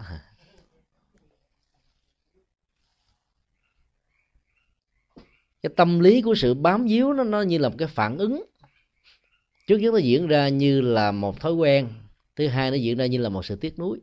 [5.61, 8.45] Cái tâm lý của sự bám víu nó nó như là một cái phản ứng
[9.67, 11.87] trước nhất nó diễn ra như là một thói quen,
[12.35, 13.99] thứ hai nó diễn ra như là một sự tiếc nuối.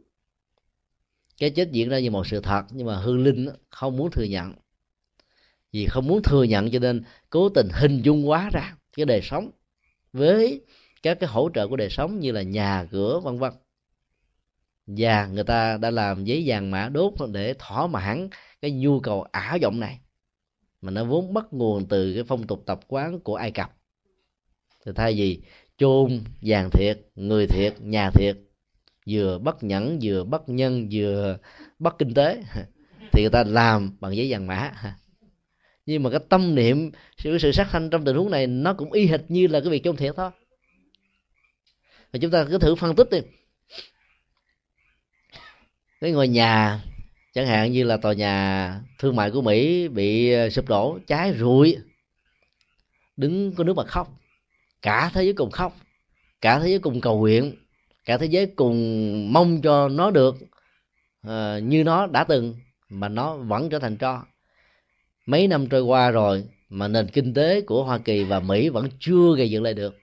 [1.39, 4.25] Cái chết diễn ra như một sự thật, nhưng mà hương linh không muốn thừa
[4.25, 4.55] nhận.
[5.73, 9.21] Vì không muốn thừa nhận cho nên cố tình hình dung quá ra cái đời
[9.23, 9.51] sống
[10.13, 10.61] với
[11.03, 13.53] các cái hỗ trợ của đời sống như là nhà, cửa, vân vân.
[14.87, 18.29] Và người ta đã làm giấy vàng mã đốt để thỏa mãn
[18.61, 20.01] cái nhu cầu ảo vọng này.
[20.81, 23.77] Mà nó vốn bắt nguồn từ cái phong tục tập quán của ai cập
[24.87, 25.41] thì thay vì
[25.79, 28.37] chôn, vàng thiệt, người thiệt, nhà thiệt,
[29.09, 31.39] vừa bất nhẫn, vừa bất nhân, vừa
[31.79, 32.43] bất kinh tế,
[33.13, 34.73] thì người ta làm bằng giấy vàng mã.
[35.87, 38.93] Nhưng mà cái tâm niệm, sự sự sát sanh trong tình huống này, nó cũng
[38.93, 40.31] y hệt như là cái việc chôn thiệt thôi.
[42.13, 43.19] Và chúng ta cứ thử phân tích đi.
[46.01, 46.81] Cái ngôi nhà,
[47.35, 51.35] chẳng hạn như là tòa nhà thương mại của mỹ bị ờ, sụp đổ, cháy
[51.39, 51.77] rụi,
[53.17, 54.21] đứng có nước mà khóc
[54.85, 55.77] cả thế giới cùng khóc
[56.41, 57.57] cả thế giới cùng cầu nguyện
[58.05, 60.35] cả thế giới cùng mong cho nó được
[61.27, 62.55] uh, như nó đã từng
[62.89, 64.25] mà nó vẫn trở thành tro.
[65.27, 68.89] Mấy năm trôi qua rồi mà nền kinh tế của hoa kỳ và mỹ vẫn
[69.01, 69.99] chưa gây dựng lại được.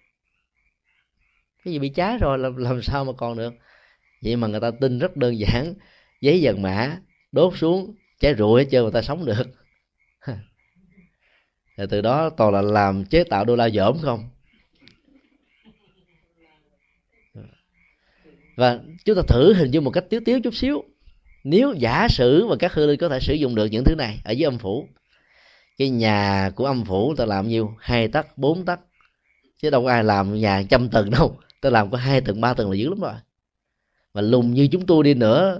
[1.63, 3.53] Cái gì bị cháy rồi làm, làm sao mà còn được?
[4.23, 5.73] Vậy mà người ta tin rất đơn giản
[6.21, 6.97] giấy dần mã
[7.31, 9.47] đốt xuống cháy rụi hết trơn người ta sống được.
[11.77, 14.29] Rồi từ đó toàn là làm chế tạo đô la dởm không?
[18.61, 20.83] Và chúng ta thử hình dung một cách tiếu tiếu chút xíu.
[21.43, 24.19] Nếu giả sử mà các hư linh có thể sử dụng được những thứ này
[24.23, 24.87] ở dưới âm phủ,
[25.77, 27.73] cái nhà của âm phủ ta làm nhiêu?
[27.79, 28.79] Hai tấc, bốn tấc.
[29.61, 31.37] Chứ đâu có ai làm nhà trăm tầng đâu.
[31.61, 33.13] Ta làm có hai tầng, ba tầng là dữ lắm rồi.
[34.13, 35.59] Mà lùng như chúng tôi đi nữa,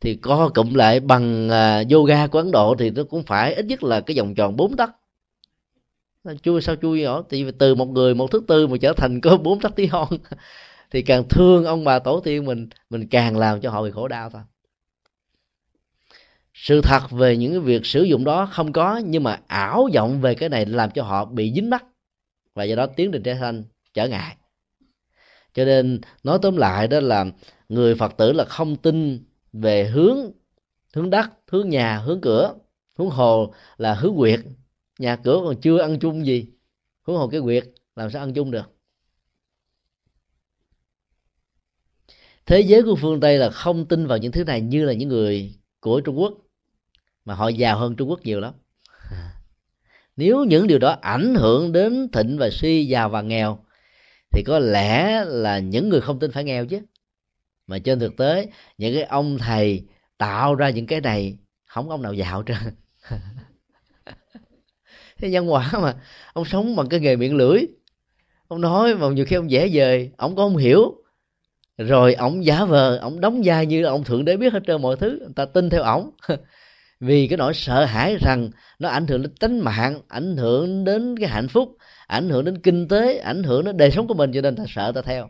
[0.00, 3.64] thì co cụm lại bằng à, yoga của ấn độ thì nó cũng phải ít
[3.64, 4.90] nhất là cái vòng tròn bốn tấc.
[6.42, 9.36] Chui sao chui nhỏ thì từ một người, một thứ tư mà trở thành có
[9.36, 10.08] bốn tấc tí hon
[10.92, 14.08] thì càng thương ông bà tổ tiên mình mình càng làm cho họ bị khổ
[14.08, 14.42] đau thôi.
[16.54, 20.20] Sự thật về những cái việc sử dụng đó không có, nhưng mà ảo vọng
[20.20, 21.84] về cái này làm cho họ bị dính mắc,
[22.54, 23.64] và do đó tiến trình trở thành
[23.94, 24.36] trở ngại.
[25.54, 27.26] Cho nên nói tóm lại đó là
[27.68, 30.18] người phật tử là không tin về hướng
[30.94, 32.54] hướng đất, hướng nhà, hướng cửa,
[32.98, 34.40] hướng hồ là hướng quyệt
[34.98, 36.46] nhà cửa còn chưa ăn chung gì,
[37.06, 37.64] hướng hồ, cái quyệt
[37.96, 38.71] làm sao ăn chung được?
[42.46, 45.08] Thế giới của phương tây là không tin vào những thứ này như là những
[45.08, 46.34] người của trung quốc,
[47.24, 48.54] mà họ giàu hơn trung quốc nhiều lắm.
[50.16, 53.58] Nếu những điều đó ảnh hưởng đến thịnh và suy, giàu và nghèo,
[54.30, 56.80] thì có lẽ là những người không tin phải nghèo chứ.
[57.66, 58.46] Mà trên thực tế,
[58.78, 59.84] những cái ông thầy
[60.18, 62.56] tạo ra những cái này, không có ông nào giàu trơn.
[65.18, 65.94] Thế nhân quả mà,
[66.32, 67.60] ông sống bằng cái nghề miệng lưỡi.
[68.48, 71.01] Ông nói mà nhiều khi ông dễ dời, ông có không hiểu
[71.78, 74.96] rồi ổng giả vờ, ổng đóng vai như ông thượng đế biết hết trơn mọi
[74.96, 75.18] thứ.
[75.20, 76.10] Người ta tin theo ổng.
[77.00, 81.18] Vì cái nỗi sợ hãi rằng nó ảnh hưởng đến tính mạng, ảnh hưởng đến
[81.18, 81.76] cái hạnh phúc,
[82.06, 84.64] ảnh hưởng đến kinh tế, ảnh hưởng đến đời sống của mình, cho nên ta
[84.68, 85.28] sợ, ta theo.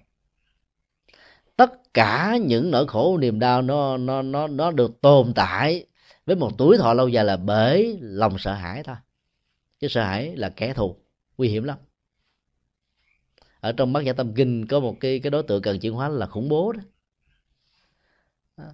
[1.57, 5.87] Tất cả những nỗi khổ, niềm đau nó nó nó nó được tồn tại
[6.27, 8.97] với một tuổi thọ lâu dài là bởi lòng sợ hãi thôi.
[9.81, 10.97] Chứ sợ hãi là kẻ thù,
[11.39, 11.79] nguy hiểm lắm
[13.63, 16.09] ở trong bát nhã tâm kinh có một cái cái đối tượng cần chuyển hóa
[16.09, 16.81] là khủng bố đó.
[18.57, 18.65] À,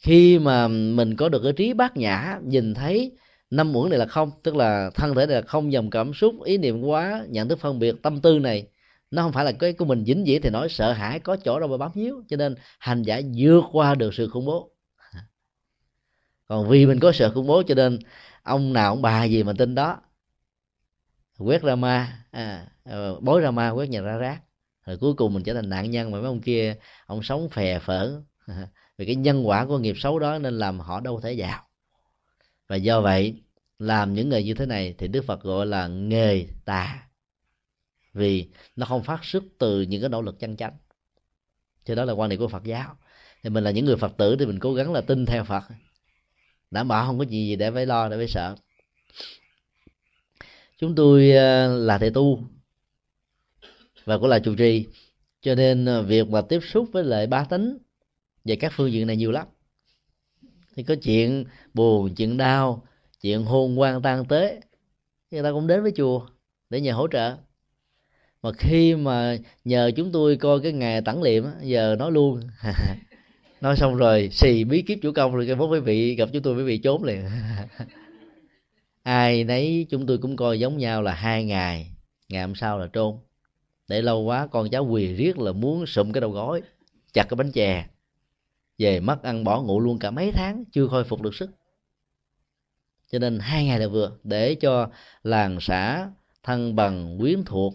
[0.00, 3.12] khi mà mình có được cái trí bát nhã, nhìn thấy
[3.50, 6.34] năm uẩn này là không, tức là thân thể này là không, dòng cảm xúc,
[6.44, 8.66] ý niệm quá nhận thức phân biệt, tâm tư này,
[9.10, 11.60] nó không phải là cái của mình dính dĩ thì nói sợ hãi, có chỗ
[11.60, 12.22] đâu mà bám víu.
[12.28, 14.70] Cho nên hành giả vượt qua được sự khủng bố.
[16.48, 17.98] Còn vì mình có sợ khủng bố cho nên
[18.42, 20.00] ông nào ông bà gì mà tin đó
[21.42, 24.42] quét ra ma à, ờ, bối ra ma quét nhà ra rác.
[24.86, 27.78] Rồi cuối cùng mình trở thành nạn nhân mà mấy ông kia ông sống phè
[27.78, 28.22] phở.
[28.98, 31.68] Vì cái nhân quả của nghiệp xấu đó nên làm họ đâu thể giàu.
[32.68, 33.42] Và do vậy
[33.78, 37.08] làm những người như thế này thì đức phật gọi là nghề tà.
[38.14, 40.76] Vì nó không phát xuất từ những cái nỗ lực chân chánh.
[41.84, 42.96] Cho đó là quan điểm của phật giáo.
[43.42, 45.64] Thì mình là những người phật tử thì mình cố gắng là tin theo phật.
[46.70, 48.56] Đảm bảo không có gì gì để phải lo để phải sợ
[50.82, 52.38] chúng tôi ờ, là thầy tu
[54.04, 54.86] và cũng là chủ trì.
[55.40, 57.78] Cho nên ờ, việc mà tiếp xúc với lại ba tính
[58.44, 59.46] về các phương diện này nhiều lắm.
[60.76, 61.44] Thì có chuyện
[61.74, 62.86] buồn, chuyện đau,
[63.20, 64.60] chuyện hôn quan tan tế,
[65.30, 66.26] người ta cũng đến với chùa
[66.70, 67.36] để nhờ hỗ trợ.
[68.42, 72.40] Mà khi mà nhờ chúng tôi coi cái ngày tản liệm giờ nói luôn.
[73.60, 76.54] Nói xong rồi xì bí kíp chủ công rồi cái quý vị gặp chúng tôi
[76.56, 77.24] quý vị trốn liền.
[79.02, 81.92] ai nấy chúng tôi cũng coi giống nhau là hai ngày
[82.28, 83.14] ngày hôm sau là trôn.
[83.88, 86.62] Để lâu quá con cháu quỳ riết là muốn sụm cái đầu gối,
[87.12, 87.86] chặt cái bánh chè.
[88.78, 91.50] Về mất ăn bỏ ngủ luôn cả mấy tháng, chưa khôi phục được sức.
[93.10, 94.90] Cho nên hai ngày là vừa, để cho
[95.22, 96.10] làng xã
[96.42, 97.74] thân bằng, quyến thuộc,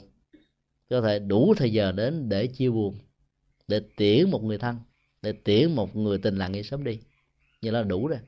[0.90, 2.98] có thể đủ thời giờ đến để chia buồn,
[3.68, 4.78] để tiễn một người thân,
[5.22, 7.00] để tiễn một người tình làng nghĩa sớm đi.
[7.62, 8.20] Như là đủ rồi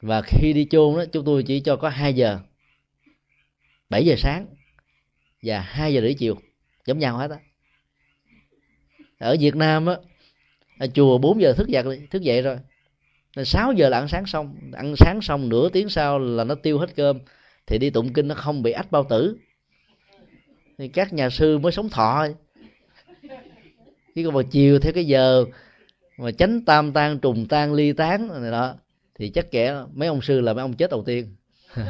[0.00, 2.38] và khi đi chôn đó, chúng tôi chỉ cho có 2 giờ.
[3.90, 4.46] 7 giờ sáng
[5.42, 6.36] và 2 giờ rưỡi chiều.
[6.86, 7.38] Giống nhau hết á.
[9.18, 9.96] Ở Việt Nam á
[10.78, 12.58] ở chùa 4 giờ thức dậy thức dậy rồi.
[13.44, 14.56] 6 giờ là ăn sáng xong.
[14.72, 17.18] Ăn sáng xong nửa tiếng sau là nó tiêu hết cơm.
[17.66, 19.36] Thì đi tụng kinh nó không bị ách bao tử.
[20.78, 22.26] Thì các nhà sư mới sống thọ.
[24.14, 25.44] Chứ còn vào chiều theo cái giờ
[26.18, 28.76] mà tránh tam tan trùng tan ly tán, này đó
[29.18, 31.36] thì chắc kẻ mấy ông sư là mấy ông chết đầu tiên.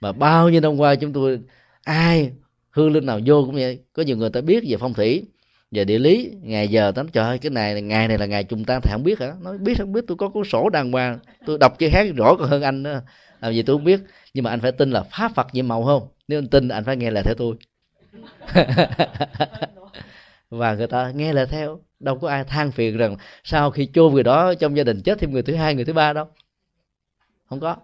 [0.00, 1.40] Mà bao nhiêu năm qua chúng tôi,
[1.84, 2.32] ai
[2.70, 3.78] hương linh nào vô cũng vậy.
[3.92, 5.24] Có nhiều người ta biết về phong thủy,
[5.70, 6.30] về địa lý.
[6.42, 9.20] Ngày giờ tắm trời cái này ngày này là ngày trùng ta thì không biết
[9.20, 9.32] hả?
[9.40, 10.04] Nói, biết, không biết.
[10.06, 11.18] Tôi có cuốn sổ đàng hoàng.
[11.46, 13.02] Tôi đọc chữ hát rõ còn hơn anh nữa
[13.40, 14.00] làm gì tôi không biết.
[14.34, 16.08] Nhưng mà anh phải tin là pháp phật nhiệm màu không?
[16.28, 17.56] Nếu anh tin, anh phải nghe lời theo tôi.
[20.50, 21.80] và người ta nghe lời theo.
[22.00, 25.18] Đâu có ai than phiền rằng sau khi chôn người đó trong gia đình chết
[25.18, 26.26] thêm người thứ hai, người thứ ba đâu.
[27.48, 27.76] Không có.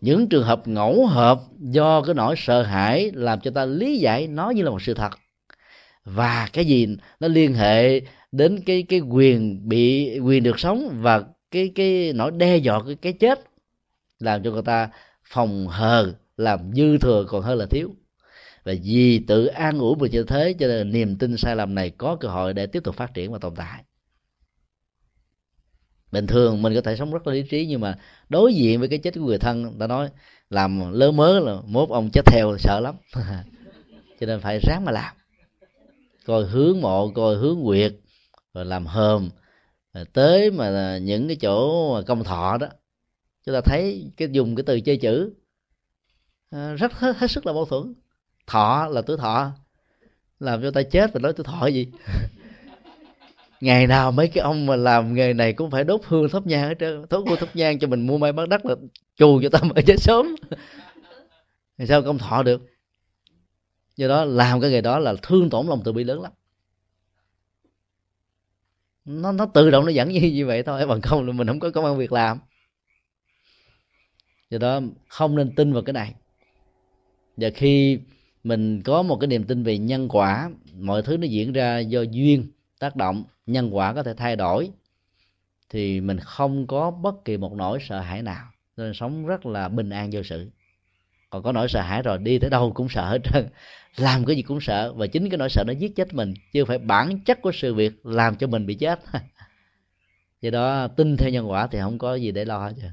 [0.00, 4.26] Những trường hợp ngẫu hợp do cái nỗi sợ hãi làm cho ta lý giải
[4.26, 5.10] nó như là một sự thật.
[6.04, 8.00] Và cái gì nó liên hệ
[8.32, 12.94] đến cái cái quyền bị, quyền được sống và cái cái nỗi đe dọa cái
[12.94, 13.40] cái chết
[14.18, 14.88] làm cho người ta
[15.24, 17.96] phòng hờ, làm dư thừa còn hơn là thiếu
[18.64, 21.90] và vì tự an ủi mình như thế cho nên niềm tin sai lầm này
[21.90, 23.84] có cơ hội để tiếp tục phát triển và tồn tại.
[26.12, 28.88] Bình thường mình có thể sống rất là lý trí nhưng mà đối diện với
[28.88, 30.10] cái chết của người thân ta nói
[30.50, 32.94] làm lơ mớ là mốt ông chết theo sợ lắm.
[34.20, 35.14] Cho nên phải ráng mà làm.
[36.26, 37.94] Coi hướng mộ coi hướng quyệt
[38.54, 39.30] rồi làm hờm
[39.94, 42.68] rồi tới mà những cái chỗ công thọ đó
[43.46, 45.34] chúng ta thấy cái dùng cái từ chơi chữ
[46.50, 47.94] à, rất hết, hết sức là mâu thuẫn
[48.46, 49.50] thọ, là tuổi thọ.
[50.40, 51.88] Làm cho ta chết và nói tuổi thọ gì?
[53.60, 56.68] Ngày nào mấy cái ông mà làm nghề này cũng phải đốt hương thắp nhang
[56.68, 57.06] hết trơn.
[57.06, 58.74] Thốt hương thắp nhang cho mình mua may bán đất là
[59.16, 60.34] chù cho ta mới chết sớm.
[61.78, 62.62] Thì sao công thọ được?
[63.96, 66.32] Do đó làm cái nghề đó là thương tổn lòng từ bi lớn lắm.
[69.04, 71.60] Nó nó tự động nó dẫn như như vậy thôi, bằng không là mình không
[71.60, 72.38] có công an việc làm.
[74.50, 76.14] Do đó không nên tin vào cái này.
[77.36, 77.98] Và khi
[78.44, 80.50] mình có một cái niềm tin về nhân quả.
[80.78, 82.46] Mọi thứ nó diễn ra do duyên,
[82.78, 84.70] tác động, nhân quả có thể thay đổi.
[85.70, 88.46] Thì mình không có bất kỳ một nỗi sợ hãi nào.
[88.76, 90.50] Nên sống rất là bình an vô sự.
[91.30, 93.48] Còn có nỗi sợ hãi rồi đi tới đâu cũng sợ hết trơn.
[93.96, 94.92] Làm cái gì cũng sợ.
[94.92, 96.34] Và chính cái nỗi sợ nó giết chết mình.
[96.52, 99.00] Chứ không phải bản chất của sự việc làm cho mình bị chết.
[100.40, 102.90] Do đó, tin theo nhân quả thì không có gì để lo hết trơn.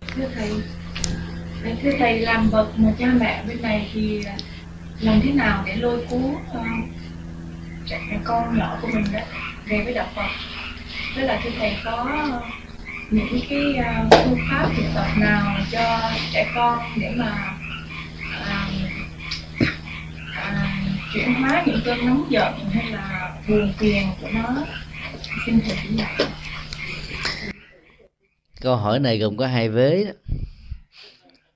[0.00, 0.50] Thưa thầy
[1.82, 4.36] thưa thầy làm bậc mà cha mẹ bên này thì à,
[5.00, 6.88] làm thế nào để lôi cuốn uh,
[7.86, 9.20] trẻ con nhỏ của mình đó
[9.66, 10.28] về với đạo Phật?
[11.16, 12.20] Tức là thưa thầy có
[13.10, 17.56] những cái uh, phương pháp thực tập nào cho trẻ con để mà
[18.40, 18.74] uh,
[20.38, 24.66] uh, chuyển hóa những cơn nóng giận hay là buồn phiền của nó?
[25.46, 26.14] Xin thầy chỉ dạy.
[28.60, 30.12] Câu hỏi này gồm có hai vế đó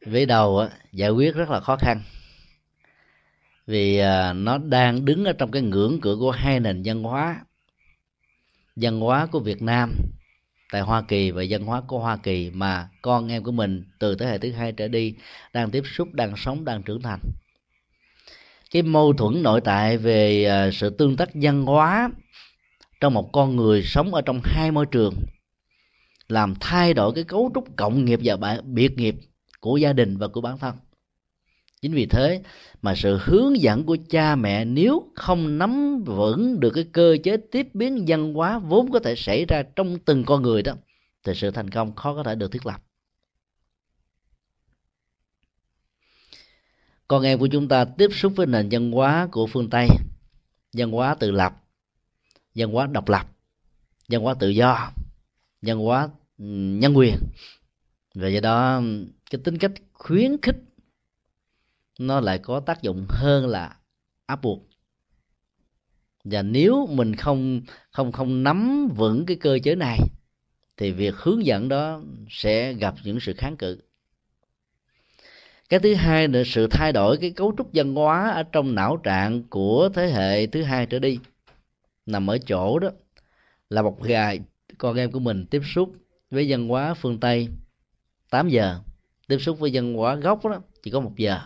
[0.07, 2.01] vế đầu á, giải quyết rất là khó khăn
[3.67, 7.41] vì à, nó đang đứng ở trong cái ngưỡng cửa của hai nền văn hóa
[8.77, 9.93] văn hóa của Việt Nam
[10.73, 14.15] tại Hoa Kỳ và văn hóa của Hoa Kỳ mà con em của mình từ
[14.15, 15.15] thế hệ thứ hai trở đi
[15.53, 17.21] đang tiếp xúc, đang sống, đang trưởng thành.
[18.71, 22.11] Cái mâu thuẫn nội tại về à, sự tương tác văn hóa
[23.01, 25.15] trong một con người sống ở trong hai môi trường
[26.29, 29.15] làm thay đổi cái cấu trúc cộng nghiệp và biệt nghiệp
[29.65, 30.75] của gia đình và của bản thân.
[31.83, 32.43] Chính vì thế
[32.83, 37.37] mà sự hướng dẫn của cha mẹ nếu không nắm vững được cái cơ chế
[37.37, 40.73] tiếp biến văn hóa vốn có thể xảy ra trong từng con người đó,
[41.25, 42.83] thì sự thành công khó có thể được thiết lập.
[47.09, 49.89] Con em của chúng ta tiếp xúc với nền văn hóa của phương tây,
[50.73, 51.53] văn hóa tự lập,
[52.55, 53.27] văn hóa độc lập,
[54.09, 54.91] văn hóa tự do,
[55.63, 56.45] văn hóa ừ,
[56.81, 57.17] nhân quyền.
[58.15, 58.83] Và do đó
[59.35, 60.57] cái tính cách khuyến khích,
[61.99, 63.77] nó lại có tác dụng hơn là
[64.27, 64.69] áp buộc.
[66.25, 69.99] Và nếu mình không không không nắm vững cái cơ chế này,
[70.77, 73.81] thì việc hướng dẫn đó sẽ gặp những sự kháng cự.
[75.69, 78.97] Cái thứ hai là sự thay đổi cái cấu trúc văn hóa ở trong não
[78.97, 81.19] trạng của thế hệ thứ hai trở đi,
[82.07, 82.89] nằm ở chỗ đó
[83.71, 84.41] là một ngày
[84.79, 85.93] con em của mình tiếp xúc
[86.31, 87.49] với văn hóa phương tây
[88.31, 88.81] 8 giờ
[89.29, 91.39] tiếp xúc với dân hóa gốc đó, chỉ có một giờ.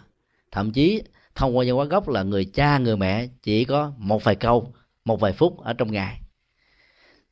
[0.51, 1.03] Thậm chí,
[1.35, 4.73] thông qua văn hóa gốc là người cha, người mẹ chỉ có một vài câu,
[5.05, 6.21] một vài phút ở trong ngày.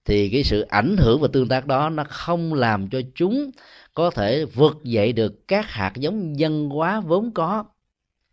[0.04, 3.50] Thì cái sự ảnh hưởng và tương tác đó nó không làm cho chúng
[3.94, 7.64] có thể vượt dậy được các hạt giống văn hóa vốn có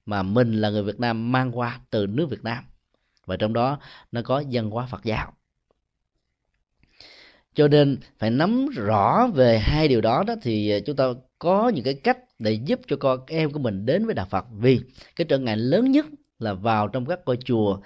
[0.06, 2.64] mà mình là người Việt Nam mang qua từ nước Việt Nam.
[3.26, 3.80] Và trong đó
[4.12, 5.34] nó có văn hóa Phật giáo.
[7.56, 11.06] Cho nên phải nắm rõ về hai điều đó đó thì ờ, chúng ta
[11.44, 14.46] có những cái cách để giúp cho con em của mình đến với đạo Phật.
[14.52, 14.80] Vì
[15.16, 16.06] cái trở ngại lớn nhất
[16.40, 17.80] là vào trong các ngôi chùa,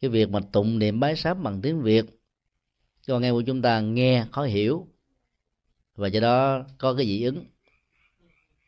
[0.00, 2.04] cái việc mà tụng niệm bái sám bằng tiếng Việt.
[3.08, 4.86] Con nghe của chúng ta nghe, khó hiểu.
[5.94, 7.44] Và do đó có cái dị ứng.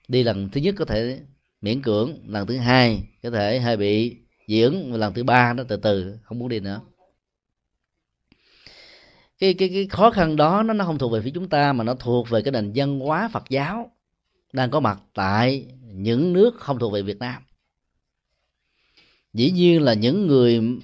[0.09, 1.20] Đi lần thứ nhất có thể
[1.60, 5.62] miễn cưỡng, lần thứ hai có thể hơi bị dị ứng lần thứ ba nó
[5.68, 6.81] từ từ, không muốn đi nữa.
[9.39, 11.84] Cái cái cái khó khăn đó nó nó không thuộc về phía chúng ta, mà
[11.84, 13.92] nó thuộc về cái nền văn hóa Phật giáo
[14.53, 17.43] đang có mặt tại những nước không thuộc về Việt Nam.
[19.33, 20.79] Dĩ nhiên là những người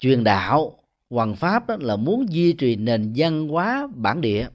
[0.00, 4.48] truyền đạo hoàng pháp đó là muốn duy trì nền văn hóa bản địa.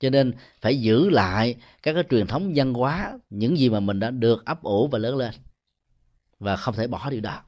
[0.00, 4.00] Cho nên phải giữ lại các cái truyền thống văn hóa, những gì mà mình
[4.00, 5.34] đã được ấp ủ và lớn lên,
[6.38, 7.42] và không thể bỏ điều đó.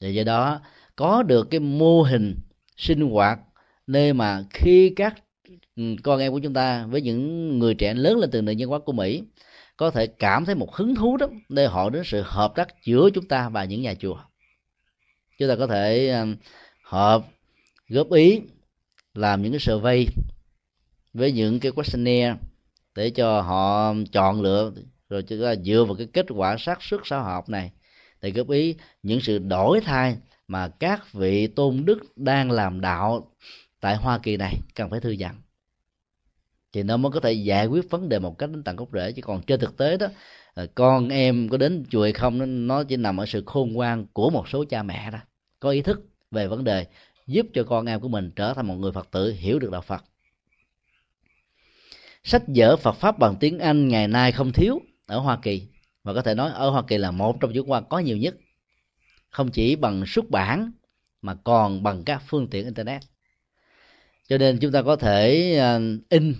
[0.00, 0.60] Và do đó,
[0.96, 2.34] có được cái mô hình
[2.76, 3.40] sinh hoạt
[3.86, 5.14] nơi mà khi các
[5.76, 8.68] Ừ, con em của chúng ta với những người trẻ lớn lên từ nền văn
[8.68, 9.22] hóa của Mỹ
[9.76, 13.10] có thể cảm thấy một hứng thú đó để họ đến sự hợp tác giữa
[13.14, 14.18] chúng ta và những nhà chùa.
[15.38, 16.26] Chúng ta có thể ờ,
[16.82, 17.24] hợp
[17.88, 18.40] góp ý,
[19.14, 20.06] làm những cái survey
[21.14, 22.34] với những cái questionnaire
[22.94, 24.72] để cho họ chọn lựa,
[25.08, 27.70] rồi chúng ta dựa vào cái kết quả xác suất xã học này
[28.20, 30.16] để góp ý những sự đổi thay
[30.48, 33.30] mà các vị tôn đức đang làm đạo
[33.80, 34.54] tại Hoa Kỳ này.
[34.74, 35.34] Cần phải thư giãn
[36.76, 39.12] thì nó mới có thể giải quyết vấn đề một cách đến tận gốc rễ.
[39.12, 40.06] Chứ còn trên thực tế đó
[40.54, 44.06] ờ, con em có đến chùa hay không, nó chỉ nằm ở sự khôn ngoan
[44.12, 45.18] của một số cha mẹ đó
[45.60, 46.86] có ý thức về vấn đề
[47.26, 49.80] giúp cho con em của mình trở thành một người phật tử, hiểu được đạo
[49.80, 50.04] phật.
[52.24, 55.62] Sách vở phật pháp bằng tiếng anh ngày nay không thiếu ở hoa kỳ.
[56.02, 58.34] Và có thể nói ở hoa kỳ là một trong những quan có nhiều nhất.
[59.30, 60.72] Không chỉ bằng xuất bản,
[61.22, 63.02] mà còn bằng các phương tiện internet.
[64.28, 66.34] Cho nên chúng ta có thể ờ, in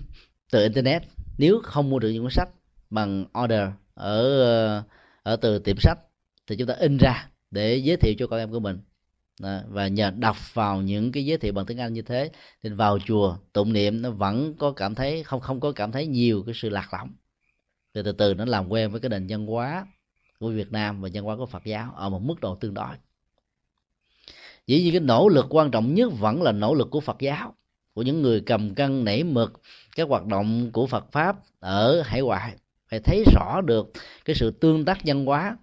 [0.51, 1.03] từ internet.
[1.37, 2.49] Nếu không mua được những cuốn sách
[2.89, 4.83] bằng order ở ờ,
[5.23, 5.97] ở từ tiệm sách,
[6.47, 8.79] thì chúng ta in ra để giới thiệu cho con em của mình.
[9.69, 12.31] Và nhờ đọc vào những cái giới thiệu bằng tiếng Anh như thế
[12.63, 16.07] thì vào chùa tụng niệm, nó vẫn có cảm thấy, không không có cảm thấy
[16.07, 17.09] nhiều cái sự lạc lõng.
[17.93, 19.87] Rồi từ từ nó làm quen với cái nền văn hóa
[20.39, 22.95] của Việt Nam và văn hóa của Phật giáo ở một mức độ tương đối.
[24.67, 27.55] Dĩ nhiên cái nỗ lực quan trọng nhất vẫn là nỗ lực của Phật giáo,
[27.93, 29.61] của những người cầm cân nảy mực
[29.97, 32.55] các hoạt động của Phật pháp ở hải ngoại.
[32.89, 33.91] Phải thấy rõ được
[34.25, 35.57] cái sự tương tác văn hóa.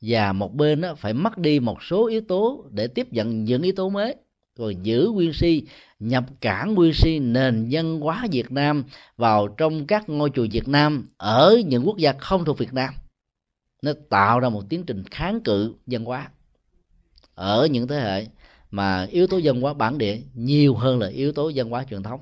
[0.00, 3.62] Và một bên đó phải mất đi một số yếu tố để tiếp nhận những
[3.62, 4.16] yếu tố mới.
[4.56, 5.62] Rồi giữ nguyên si,
[5.98, 8.84] nhập cản nguyên si nền văn hóa Việt Nam
[9.16, 12.94] vào trong các ngôi chùa Việt Nam ở những quốc gia không thuộc Việt Nam.
[13.82, 16.30] Nó tạo ra một tiến trình kháng cự văn hóa
[17.34, 18.26] ở những thế hệ
[18.70, 22.02] mà yếu tố văn hóa bản địa nhiều hơn là yếu tố văn hóa truyền
[22.02, 22.20] thống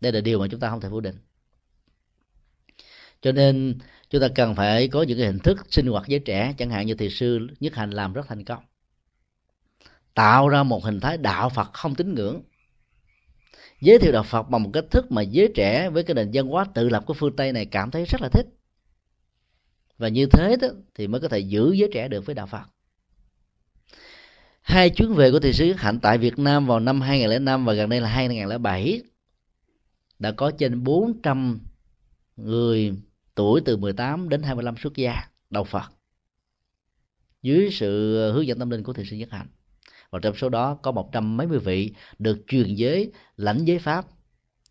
[0.00, 1.16] đây là điều mà chúng ta không thể phủ định.
[3.22, 3.78] Cho nên,
[4.10, 6.54] chúng ta cần phải có những cái hình thức sinh hoạt giới trẻ.
[6.58, 8.62] Chẳng hạn như thiền sư nhất hành làm rất thành công.
[10.14, 12.42] Tạo ra một hình thái đạo phật không tín ngưỡng.
[13.80, 16.46] Giới thiệu đạo phật bằng một cách thức mà giới trẻ với cái nền văn
[16.46, 18.46] hóa tự lập của phương tây này cảm thấy rất là thích.
[19.98, 22.62] Và như thế đó thì mới có thể giữ giới trẻ được với đạo phật.
[24.62, 27.88] Hai chuyến về của thầy sứ hạnh tại Việt Nam vào năm 2005 và gần
[27.88, 29.02] đây là 2007
[30.20, 31.60] đã có trên 400
[32.36, 32.92] người
[33.34, 35.14] tuổi từ 18 đến 25 xuất gia
[35.50, 35.92] đầu Phật.
[37.42, 39.46] Dưới sự hướng dẫn tâm linh của thiền sư Nhất Hạnh,
[40.10, 43.78] và trong số đó có một trăm mấy mươi vị được truyền giới lãnh giới
[43.78, 44.04] pháp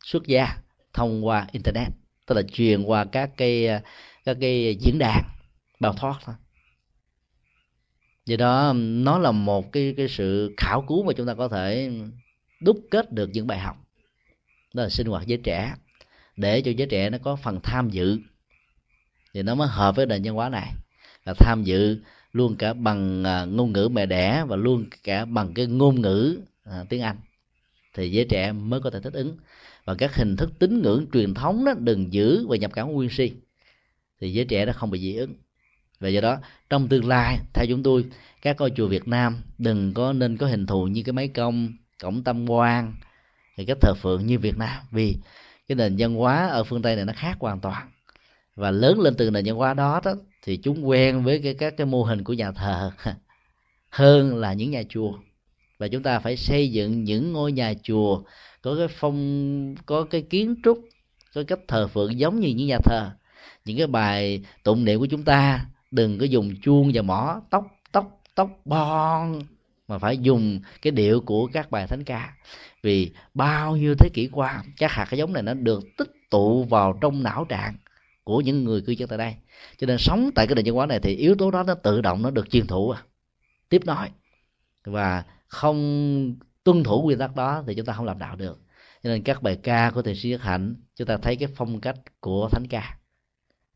[0.06, 0.58] xuất gia
[0.94, 1.88] thông qua internet,
[2.28, 3.68] tức là truyền qua các cái
[4.26, 5.24] các cái diễn đàn,
[5.80, 6.36] bao thoát thôi.
[8.26, 11.92] Do đó, nó là một cái cái sự khảo cứu mà chúng ta có thể
[12.61, 13.78] đúc kết được những bài học
[14.73, 15.75] đó là sinh hoạt với trẻ.
[16.35, 18.19] Để cho giới trẻ nó có phần tham dự
[19.33, 20.73] thì nó mới hợp với nền văn hóa này.
[21.25, 21.99] Và tham dự
[22.31, 26.39] luôn cả bằng à, ngôn ngữ mẹ đẻ và luôn cả bằng cái ngôn ngữ
[26.64, 27.17] à, tiếng anh.
[27.93, 29.38] Thì giới trẻ mới có thể thích ứng.
[29.85, 33.09] Và các hình thức tín ngưỡng truyền thống đó đừng giữ và nhập cảm nguyên
[33.09, 33.31] si
[34.22, 35.33] thì giới trẻ nó không bị dị ứng.
[35.99, 36.38] Và do đó
[36.69, 38.06] trong tương lai theo chúng tôi
[38.41, 41.73] các ngôi chùa Việt Nam đừng có nên có hình thù như cái máy công
[42.01, 42.93] cổng tâm quan
[43.60, 45.18] thì cách thờ phượng như Việt Nam vì
[45.68, 47.92] cái nền văn hóa ở phương Tây này nó khác hoàn toàn.
[48.56, 50.14] Và lớn lên từ nền văn hóa đó, đó
[50.44, 52.92] thì chúng quen với cái các cái mô hình của nhà thờ
[53.90, 55.14] hơn là những nhà chùa.
[55.78, 58.22] Và chúng ta phải xây dựng những ngôi nhà chùa
[58.62, 60.80] có cái phong có cái kiến trúc
[61.36, 63.12] có cách thờ phượng giống như những nhà thờ.
[63.66, 67.68] Những cái bài tụng niệm của chúng ta đừng có dùng chuông và mỏ tóc
[67.92, 69.42] tóc tóc bon
[69.90, 72.34] mà phải dùng cái điệu của các bài thánh ca
[72.83, 76.98] vì bao nhiêu thế kỷ qua các hạt giống này nó được tích tụ vào
[77.01, 77.75] trong não trạng
[78.24, 79.35] của những người cư dân tại đây.
[79.77, 82.01] Cho nên sống tại cái nền văn hóa này thì yếu tố đó nó tự
[82.01, 83.03] động nó được truyền thụ à,
[83.69, 84.09] tiếp nói
[84.85, 88.59] và không tuân thủ quy tắc đó thì chúng ta không làm đạo được.
[89.03, 91.82] Cho nên các bài ca của thiền sư nhất hạnh chúng ta thấy cái phong
[91.82, 92.98] cách của thánh ca.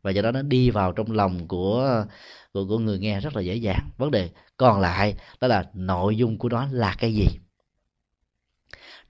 [0.02, 2.06] Và do đó nó đi vào trong lòng của
[2.54, 3.90] của, của người nghe rất là dễ dàng.
[3.98, 7.28] Vấn đề còn lại đó là nội dung của nó là cái gì?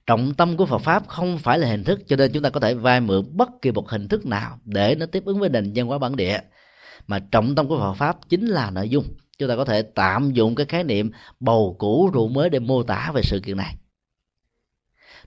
[0.07, 2.59] Trọng tâm của Phật pháp không phải là hình thức, cho nên chúng ta có
[2.59, 5.71] thể vay mượn bất kỳ một hình thức nào để nó tiếp ứng với nền
[5.75, 6.39] văn hóa bản địa.
[7.07, 9.05] Mà trọng tâm của Phật pháp chính là nội dung.
[9.37, 12.83] Chúng ta có thể tạm dụng cái khái niệm bầu cũ rượu mới để mô
[12.83, 13.75] tả về sự kiện này.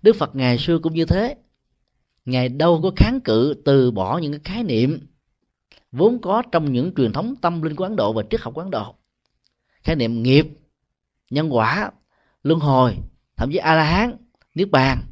[0.02, 1.36] Đức Phật ngày xưa cũng như thế.
[2.24, 5.06] Ngài đâu có kháng cự từ bỏ những cái khái niệm
[5.92, 8.60] vốn có trong những truyền thống tâm linh của ấn độ và triết học của
[8.60, 8.94] ấn độ.
[9.82, 10.46] Khái niệm nghiệp,
[11.30, 11.90] nhân quả,
[12.42, 12.96] luân hồi,
[13.36, 14.16] thậm chí a la hán
[14.56, 15.02] niết bàn.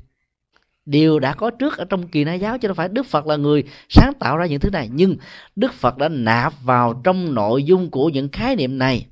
[0.86, 3.36] Điều đã có trước ở trong kỳ na giáo chứ đâu phải đức phật là
[3.36, 4.88] người sáng tạo ra những thứ này.
[4.92, 5.16] Nhưng
[5.56, 9.06] đức phật đã nạp vào trong nội dung của những khái niệm này,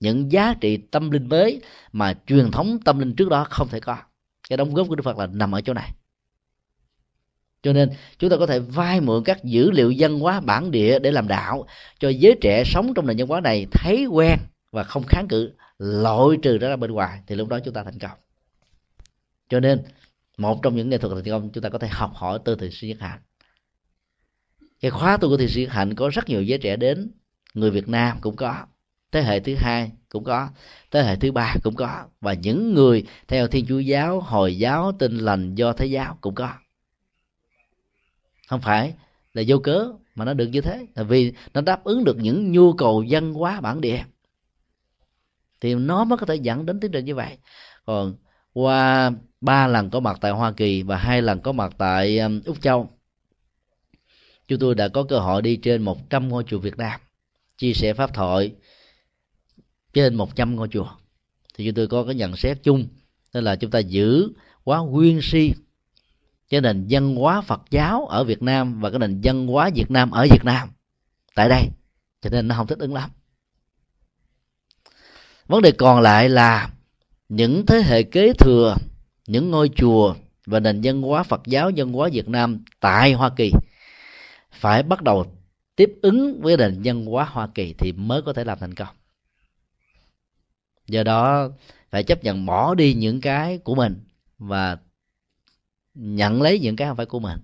[0.00, 1.60] những giá trị tâm linh mới
[1.92, 3.96] mà truyền thống tâm linh trước đó không thể có.
[4.48, 5.90] Cái đóng góp của đức phật là nằm ở chỗ này.
[7.62, 10.98] Cho nên chúng ta có thể vay mượn các dữ liệu văn hóa bản địa
[10.98, 11.66] để làm đạo
[11.98, 14.38] cho giới trẻ sống trong nền văn hóa này thấy quen
[14.70, 17.98] và không kháng cự, loại trừ ra bên ngoài, thì lúc đó chúng ta thành
[17.98, 18.18] công
[19.48, 19.82] cho nên,
[20.38, 22.70] một trong những nghệ thuật thành công chúng ta có thể học hỏi từ thiền
[22.70, 23.20] sư nhất hạnh.
[24.80, 27.10] Cái khóa tu của thiền sư nhất hạnh có rất nhiều giới trẻ đến,
[27.54, 28.66] người việt nam cũng có,
[29.12, 30.48] thế hệ thứ hai cũng có,
[30.90, 34.92] thế hệ thứ ba cũng có, và những người theo thiên chúa giáo, hồi giáo,
[34.98, 36.52] tin lành, do thế giáo cũng có.
[38.48, 38.94] Không phải
[39.32, 42.52] là vô cớ mà nó được như thế, là vì nó đáp ứng được những
[42.52, 44.04] nhu cầu văn hóa bản địa.
[45.60, 47.38] Thì nó mới có thể dẫn đến tiến trình như vậy.
[47.84, 48.14] Còn
[48.52, 52.40] qua ba lần có mặt tại Hoa Kỳ và hai lần có mặt tại um,
[52.44, 52.90] Úc Châu.
[54.48, 57.00] Chúng tôi đã có cơ hội đi trên 100 ngôi chùa Việt Nam,
[57.58, 58.54] chia sẻ pháp thoại
[59.92, 60.88] trên 100 ngôi chùa.
[61.54, 62.88] Thì chúng tôi có cái nhận xét chung,
[63.34, 64.28] đó là chúng ta giữ
[64.64, 65.52] quá nguyên si
[66.48, 69.90] cái nền văn hóa Phật giáo ở Việt Nam và cái nền văn hóa Việt
[69.90, 70.68] Nam ở Việt Nam
[71.34, 71.68] tại đây.
[72.20, 73.10] Cho nên nó không thích ứng lắm.
[75.46, 76.70] Vấn đề còn lại là
[77.28, 78.76] những thế hệ kế thừa
[79.26, 80.14] những ngôi chùa
[80.46, 83.52] và nền văn hóa Phật giáo, văn hóa Việt Nam tại Hoa Kỳ
[84.50, 85.26] phải bắt đầu
[85.76, 88.96] tiếp ứng với nền văn hóa Hoa Kỳ thì mới có thể làm thành công.
[90.86, 91.48] Do đó
[91.90, 94.00] phải chấp nhận bỏ đi những cái của mình
[94.38, 94.78] và
[95.94, 97.40] nhận lấy những cái không phải của mình.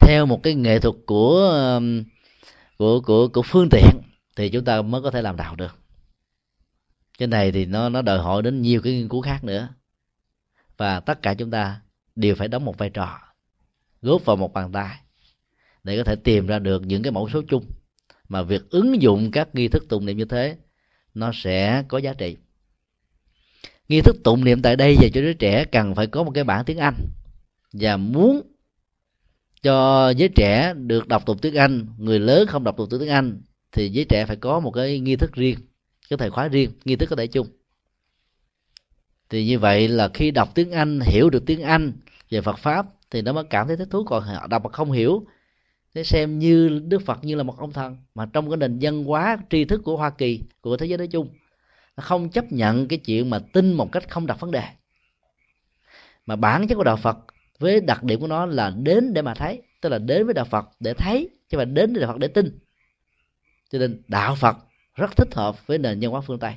[0.00, 2.04] Theo một cái nghệ thuật của um,
[2.78, 4.00] của của của phương tiện
[4.36, 5.78] thì chúng ta mới có thể làm đạo được.
[7.18, 9.68] Cái này thì nó nó đòi hỏi đến nhiều cái nghiên cứu khác nữa
[10.82, 11.80] và tất cả chúng ta
[12.16, 13.18] đều phải đóng một vai trò,
[14.02, 14.96] góp vào một bàn tay
[15.84, 17.64] để có thể tìm ra được những cái mẫu số chung.
[18.28, 20.56] Mà việc ứng dụng các nghi thức tụng niệm như thế,
[21.14, 22.36] nó sẽ có giá trị.
[23.88, 26.44] Nghi thức tụng niệm tại đây và cho đứa trẻ cần phải có một cái
[26.44, 26.94] bản tiếng anh.
[27.72, 28.42] Và muốn
[29.62, 33.42] cho giới trẻ được đọc tụng tiếng anh, người lớn không đọc tụng tiếng anh,
[33.72, 35.58] thì giới trẻ phải có một cái nghi thức riêng,
[36.10, 37.46] cái thời khóa riêng, nghi thức có thể chung
[39.32, 41.92] thì như vậy là khi đọc tiếng anh, hiểu được tiếng anh
[42.30, 44.04] về phật pháp, thì nó mới cảm thấy thích thú.
[44.04, 45.26] Còn họ đọc mà không hiểu,
[45.94, 47.96] thế xem như đức phật như là một ông thần.
[48.14, 51.06] Mà trong cái nền văn hóa, tri thức của hoa kỳ, của thế giới nói
[51.06, 51.28] chung,
[51.96, 54.62] nó không chấp nhận cái chuyện mà tin một cách không đặt vấn đề.
[56.26, 57.18] Mà bản chất của đạo phật,
[57.58, 60.44] với đặc điểm của nó là đến để mà thấy, tức là đến với đạo
[60.44, 62.58] phật để thấy, chứ mà đến với đạo phật để tin.
[63.70, 64.56] Cho nên đạo phật
[64.94, 66.54] rất thích hợp với nền văn hóa phương tây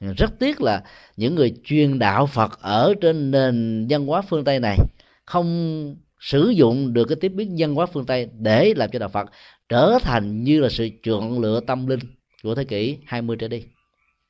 [0.00, 0.82] rất tiếc là
[1.16, 4.78] những người truyền đạo phật ở trên nền văn hóa phương tây này
[5.26, 9.08] không sử dụng được cái tiếp biến văn hóa phương tây để làm cho đạo
[9.08, 9.30] phật
[9.68, 12.00] trở thành như là sự chọn lựa tâm linh
[12.42, 13.64] của thế kỷ 20 trở đi.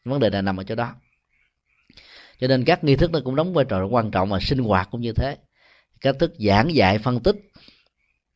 [0.04, 0.94] Vấn đề này nằm ở chỗ đó.
[2.40, 4.88] Cho nên các nghi thức nó cũng đóng vai trò quan trọng và sinh hoạt
[4.90, 5.36] cũng như thế.
[6.00, 7.36] Cách thức giảng dạy, phân tích,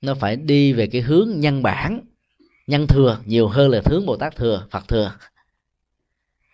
[0.01, 2.01] nó phải đi về cái hướng nhân bản,
[2.67, 5.13] nhân thừa nhiều hơn là hướng bồ tát thừa, phật thừa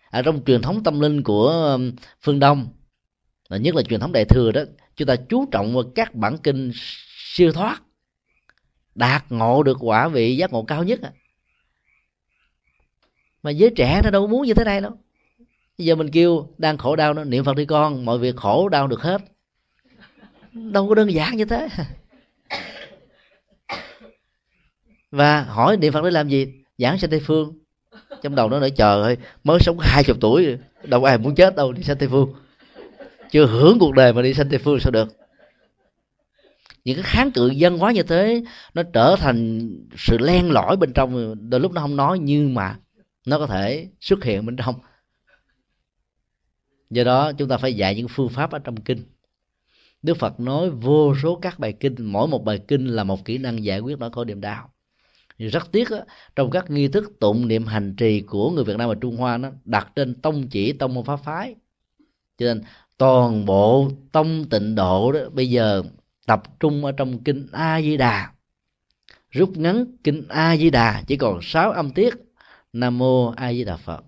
[0.09, 2.67] ở trong truyền thống tâm linh của um, phương đông,
[3.49, 4.61] và nhất là truyền thống đại thừa đó,
[4.95, 6.71] chúng ta chú trọng vào các bản kinh
[7.33, 7.81] siêu thoát,
[8.95, 11.11] đạt ngộ được quả vị giác ngộ cao nhất à.
[13.43, 14.91] mà giới trẻ nó đâu muốn như thế này đâu.
[15.77, 18.69] Bây giờ mình kêu, đang khổ đau nó niệm phật đi con, mọi việc khổ
[18.69, 19.21] đau được hết.
[20.53, 21.67] Đâu có đơn giản như thế.
[25.11, 26.63] Và hỏi niệm phật để làm gì?
[26.77, 27.59] Giảng sanh tây phương
[28.21, 31.55] trong đầu nó nói chờ ơi, mới sống hai chục tuổi, đâu ai muốn chết
[31.55, 32.33] đâu, đi sanh tây phương.
[33.31, 35.07] Chưa hưởng cuộc đời mà đi sanh tây phương sao được?
[36.83, 40.93] Những cái kháng cự dân hóa như thế, nó trở thành sự len lỏi bên
[40.93, 42.79] trong, đôi lúc nó không nói, nhưng mà
[43.25, 44.75] nó có thể xuất hiện bên trong.
[46.89, 49.03] Do đó, chúng ta phải dạy những phương pháp ở trong kinh.
[50.01, 53.37] Đức phật nói vô số các bài kinh, mỗi một bài kinh là một kỹ
[53.37, 54.71] năng giải quyết nỗi khổ niềm đau
[55.47, 55.99] rất tiếc á,
[56.35, 59.37] trong các nghi thức tụng niệm hành trì của người Việt Nam và Trung Hoa
[59.37, 61.55] nó đặt trên tông chỉ tông môn pháp phái.
[62.37, 62.61] Cho nên
[62.97, 65.83] toàn bộ tông tịnh độ đó bây giờ
[66.25, 68.31] tập trung ở trong kinh A Di Đà
[69.31, 72.13] rút ngắn kinh A Di Đà chỉ còn 6 âm tiết.
[72.73, 74.03] Nam mô A Di Đà Phật.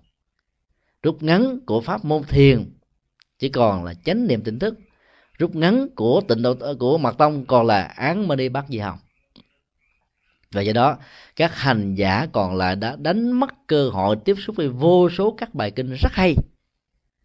[1.02, 2.70] Rút ngắn của pháp môn thiền
[3.38, 4.74] chỉ còn là chánh niệm tỉnh thức.
[5.38, 8.98] Rút ngắn của tịnh độ của mật tông còn là án mani bát di hồng
[10.52, 10.98] và do đó,
[11.36, 15.34] các hành giả còn lại đã đánh mất cơ hội tiếp xúc với vô số
[15.38, 16.34] các bài kinh rất hay,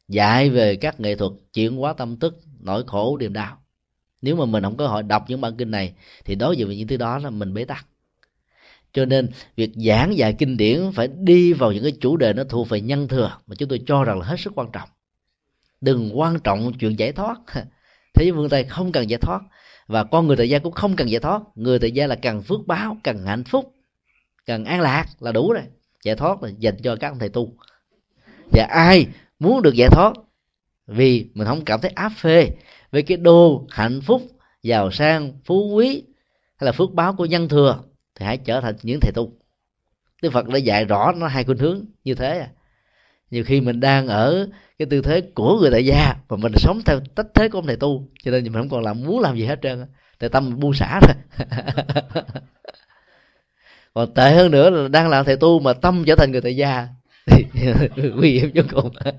[0.07, 3.57] dạy về các nghệ thuật chuyển hóa tâm thức, nỗi khổ, niềm đau.
[4.21, 5.93] Nếu mà mình không có hội đọc những bản kinh này,
[6.25, 7.87] thì đối diện với những thứ đó là mình bế tắc.
[8.93, 12.43] Cho nên, việc giảng dạy kinh điển phải đi vào những cái chủ đề nó
[12.43, 14.89] thuộc về nhân thừa mà chúng tôi cho rằng là hết sức quan trọng.
[15.81, 17.35] Đừng quan trọng chuyện giải thoát.
[18.13, 19.41] Thế giới phương tây không cần giải thoát
[19.87, 21.41] và con người tại gia cũng không cần giải thoát.
[21.55, 23.73] Người tại gia là cần phước báo, cần hạnh phúc,
[24.45, 25.63] cần an lạc là đủ rồi.
[26.03, 27.53] Giải thoát là dành cho các ông thầy tu.
[28.51, 29.07] Và ai
[29.39, 30.13] muốn được giải thoát?
[30.87, 32.49] Vì mình không cảm thấy áp phê
[32.91, 34.21] với cái đô hạnh phúc,
[34.63, 36.03] giàu sang, phú quý
[36.57, 37.83] hay là phước báo của nhân thừa
[38.15, 39.31] thì hãy trở thành những thầy tu.
[40.21, 42.49] Đức Phật đã dạy rõ nó hai khuynh hướng như thế à
[43.31, 44.47] nhiều khi mình đang ở
[44.79, 47.67] cái tư thế của người tại gia mà mình sống theo tách thế của ông
[47.67, 49.85] thầy tu, cho nên mình không còn làm, muốn làm gì hết trơn
[50.19, 51.15] tại tâm mình buông xả rồi
[53.93, 56.55] còn tệ hơn nữa là đang làm thầy tu mà tâm trở thành người tại
[56.55, 56.87] gia
[57.27, 57.45] thì
[58.15, 58.91] nguy hiểm vô cùng.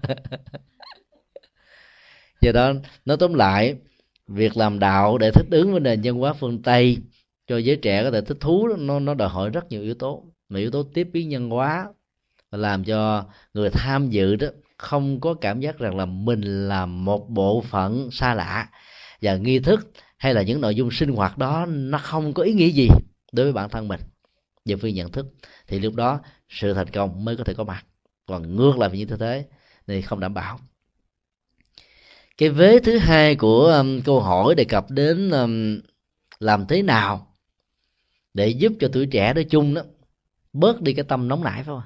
[2.41, 2.73] Do đó,
[3.05, 3.77] nói tóm lại,
[4.29, 6.99] việc làm đạo để thích ứng với nền văn hóa phương tây
[7.47, 10.25] cho giới trẻ có thể thích thú nó nó đòi hỏi rất nhiều yếu tố.
[10.49, 11.87] Mà yếu tố tiếp biến nhân hóa
[12.51, 14.47] và làm cho người tham dự đó
[14.79, 18.69] không có cảm giác rằng là mình là một bộ phận xa lạ.
[19.23, 22.53] Và nghi thức hay là những nội dung sinh hoạt đó nó không có ý
[22.53, 22.89] nghĩa gì
[23.33, 24.01] đối với bản thân mình.
[24.65, 25.27] Về phương nhận thức
[25.67, 27.85] thì lúc đó sự thành công mới có thể có mặt.
[28.27, 29.47] Còn ngược lại như thế thế
[29.87, 30.61] thì không đảm bảo.
[32.39, 35.81] Cái vế thứ hai của um, câu hỏi đề cập đến um,
[36.39, 37.35] làm thế nào
[38.35, 39.83] để giúp cho tuổi trẻ nói chung đó
[40.53, 41.83] bớt đi cái tâm nóng nảy phải không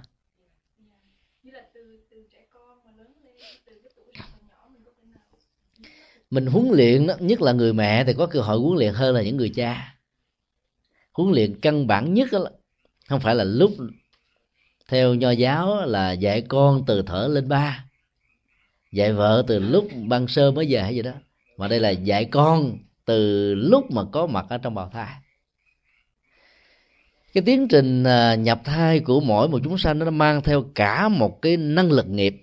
[6.33, 9.15] mình huấn luyện đó, nhất là người mẹ thì có cơ hội huấn luyện hơn
[9.15, 9.95] là những người cha.
[11.13, 12.47] Huấn luyện căn bản nhất đó,
[13.09, 13.71] không phải là lúc
[14.89, 17.85] theo nho giáo là dạy con từ thở lên ba.
[18.93, 21.13] Dạy vợ từ lúc ban sơ mới về hay gì đó.
[21.57, 25.15] Mà đây là dạy con từ lúc mà có mặt ở trong bào thai.
[27.35, 31.09] Cái tiến trình à, nhập thai của mỗi một chúng sanh nó mang theo cả
[31.09, 32.42] một cái năng lực nghiệp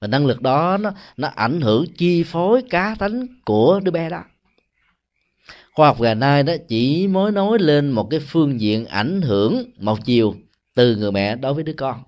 [0.00, 4.10] và năng lực đó nó nó ảnh hưởng chi phối cá tánh của đứa bé
[4.10, 4.24] đó.
[5.74, 9.70] Khoa học ngày nay đó chỉ mới nói lên một cái phương diện ảnh hưởng
[9.76, 10.34] một chiều
[10.74, 12.02] từ người mẹ đối với đứa con.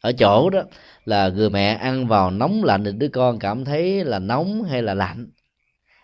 [0.00, 0.62] Ở chỗ đó
[1.04, 4.82] là người mẹ ăn vào nóng lạnh thì đứa con cảm thấy là nóng hay
[4.82, 5.26] là lạnh.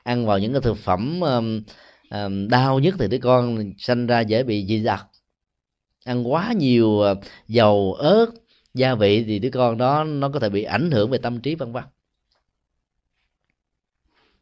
[0.03, 1.63] Ăn vào những cái thực phẩm um,
[2.11, 5.01] um, đau nhất thì đứa con sanh ra dễ bị dị tật.
[6.05, 7.15] Ăn quá nhiều ờ,
[7.49, 8.27] dầu ớt
[8.79, 11.55] gia vị thì đứa con đó nó có thể bị ảnh hưởng về tâm trí,
[11.55, 11.85] vân vân.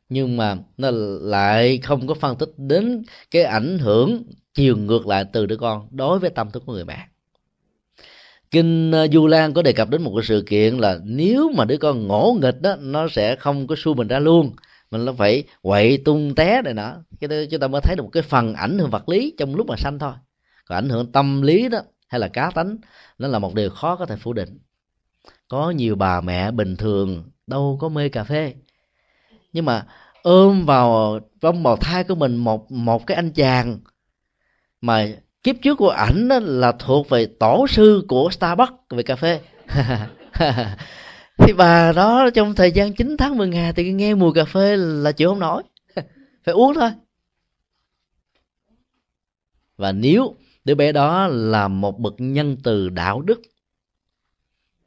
[0.09, 0.91] Nhưng mà nó
[1.21, 4.23] lại không có phân tích đến cái ảnh hưởng
[4.55, 7.07] chiều ngược lại từ đứa con đối với tâm thức của người mẹ.
[8.51, 11.65] Kinh ờ, du lan có đề cập đến một cái sự kiện là nếu mà
[11.65, 14.57] đứa con ngỗ nghịch đó, nó sẽ không có xu mình ra luôn
[14.91, 16.95] mình nó phải quậy tung té này nọ.
[17.21, 19.55] Cái đó chúng ta mới thấy được một cái phần ảnh hưởng vật lý trong
[19.55, 20.13] lúc mà sanh thôi.
[20.65, 22.77] Còn ảnh hưởng tâm lý đó, hay là cá tánh
[23.19, 24.59] nó là một điều khó có thể phủ định.
[25.49, 28.55] Có nhiều bà mẹ bình thường, đâu có mê cà phê.
[29.53, 29.87] Nhưng mà
[30.23, 33.79] ôm vào trong bào thai của mình một một cái anh chàng
[34.81, 35.07] mà
[35.43, 39.41] kiếp trước của ảnh là thuộc về tổ sư của Starbucks về cà phê.
[41.39, 44.77] Thì bà đó trong thời gian 9 tháng 10 ngày thì nghe mùi cà phê
[44.77, 45.63] là chịu không nổi.
[46.45, 46.91] Phải uống thôi.
[49.77, 50.35] Và nếu
[50.67, 53.41] đứa bé đó là một bậc nhân từ đạo đức.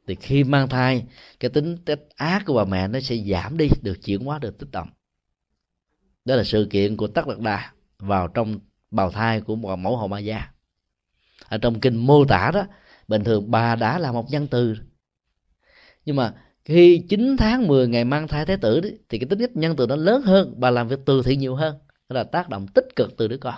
[0.06, 1.04] Thì khi mang thai
[1.40, 4.58] cái tính tích ác của bà mẹ nó sẽ giảm đi được chuyển hóa được
[4.58, 4.88] tích động
[6.24, 8.58] đó là sự kiện của tắc lạc đà vào trong
[8.90, 10.46] bào thai của một mẫu hồ ma gia.
[11.48, 12.66] Ở trong kinh mô tả đó
[13.08, 14.74] bình thường bà đã là một nhân từ.
[16.04, 16.34] Nhưng mà
[16.64, 19.76] khi 9 tháng 10 ngày mang thai thái tử đấy, thì cái tính cách nhân
[19.76, 21.76] từ nó lớn hơn bà làm việc từ thiện nhiều hơn.
[22.08, 23.54] Đó là tác động tích cực từ đứa con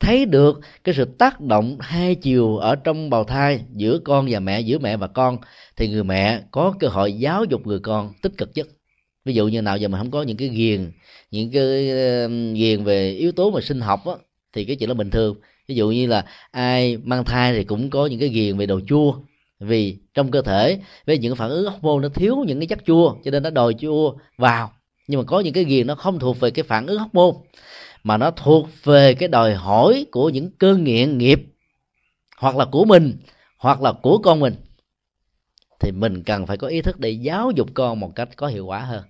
[0.00, 4.40] thấy được cái sự tác động hai chiều ở trong bào thai giữa con và
[4.40, 5.38] mẹ giữa mẹ và con
[5.76, 8.68] thì người mẹ có cơ hội giáo dục người con tích cực nhất.
[9.24, 10.92] Ví dụ như nào giờ mà không có những cái ghiền
[11.30, 11.86] những cái
[12.54, 14.12] ghiền về yếu tố mà sinh học á,
[14.52, 15.36] thì cái chuyện đó bình thường.
[15.68, 18.80] Ví dụ như là ai mang thai thì cũng có những cái ghiền về đồ
[18.88, 19.14] chua
[19.60, 23.14] vì trong cơ thể với những phản ứng hormone nó thiếu những cái chất chua
[23.24, 24.72] cho nên nó đòi chua vào.
[25.08, 27.38] Nhưng mà có những cái ghiền nó không thuộc về cái phản ứng hormone
[28.08, 31.40] mà nó thuộc về cái đòi hỏi của những cơn nghiện nghiệp,
[32.38, 33.18] hoặc là của mình,
[33.58, 34.54] hoặc là của con mình,
[35.80, 38.66] thì mình cần phải có ý thức để giáo dục con một cách có hiệu
[38.66, 39.04] quả hơn.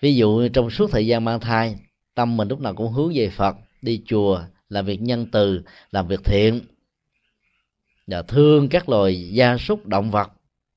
[0.00, 1.76] Ví dụ trong suốt thời gian mang thai,
[2.14, 6.08] tâm mình lúc nào cũng hướng về phật, đi chùa, làm việc nhân từ, làm
[6.08, 6.60] việc thiện.
[8.06, 10.32] Và thương các loài gia súc động vật,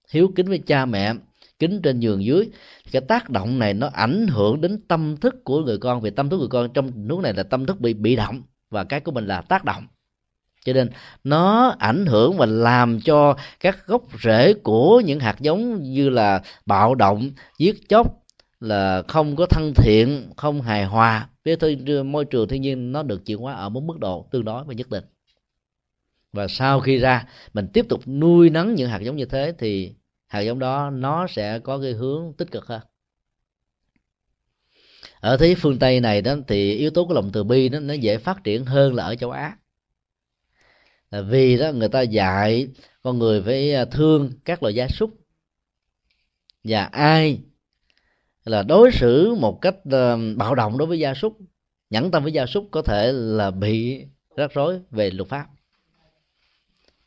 [0.10, 1.14] hiếu kính với cha mẹ,
[1.60, 2.50] kính trên giường dưới
[2.91, 6.30] cái tác động này nó ảnh hưởng đến tâm thức của người con, vì tâm
[6.30, 9.11] thức người con trong lúc này là tâm thức bị bị động, và cái của
[9.11, 9.88] mình là tác động.
[10.66, 10.90] Cho nên
[11.24, 16.41] nó ảnh hưởng và làm cho các gốc rễ của những hạt giống như là
[16.66, 18.24] bạo động, giết chóc,
[18.59, 23.25] là không có thân thiện, không hài hòa với môi trường thiên nhiên, nó được
[23.25, 25.03] chuyển hóa ở một mức độ tương đối và nhất định.
[26.33, 29.93] Và sau khi ra, mình tiếp tục nuôi nấng những hạt giống như thế thì
[30.28, 32.82] hạt giống đó, nó sẽ có cái hướng tích cực hơn.
[35.20, 37.94] Ở thế phương tây này đó, thì yếu tố của lòng từ bi đó nó
[37.94, 39.58] dễ phát triển hơn là ở châu á.
[41.12, 42.68] Là vì đó, người ta dạy
[43.02, 45.10] con người phải à, thương các loài gia súc.
[46.64, 47.40] Và ai
[48.46, 51.38] là đối xử một cách à, bạo động đối với gia súc,
[51.90, 55.48] nhẫn tâm với gia súc có thể là bị rắc rối về luật pháp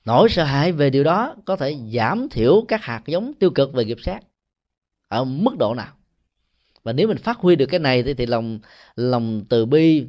[0.04, 3.72] nỗi sợ hãi về điều đó có thể giảm thiểu các hạt giống tiêu cực
[3.72, 4.20] về nghiệp sát
[5.08, 5.92] ở mức độ nào?
[6.82, 8.58] Và nếu mình phát huy được cái này thì, thì lòng
[8.96, 10.06] lòng từ bi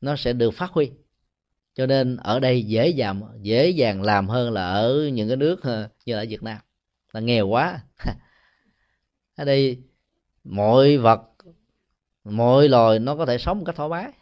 [0.00, 0.90] nó sẽ được phát huy.
[1.74, 5.62] Cho nên ở đây dễ dàng dễ dàng làm hơn là ở những cái nước
[5.62, 6.58] ờ, như ở Việt Nam.
[7.12, 7.80] Là nghèo quá.
[9.36, 9.82] Ở đây
[10.44, 11.20] mọi vật
[12.24, 14.12] mọi loài nó có thể sống một cách thoải mái.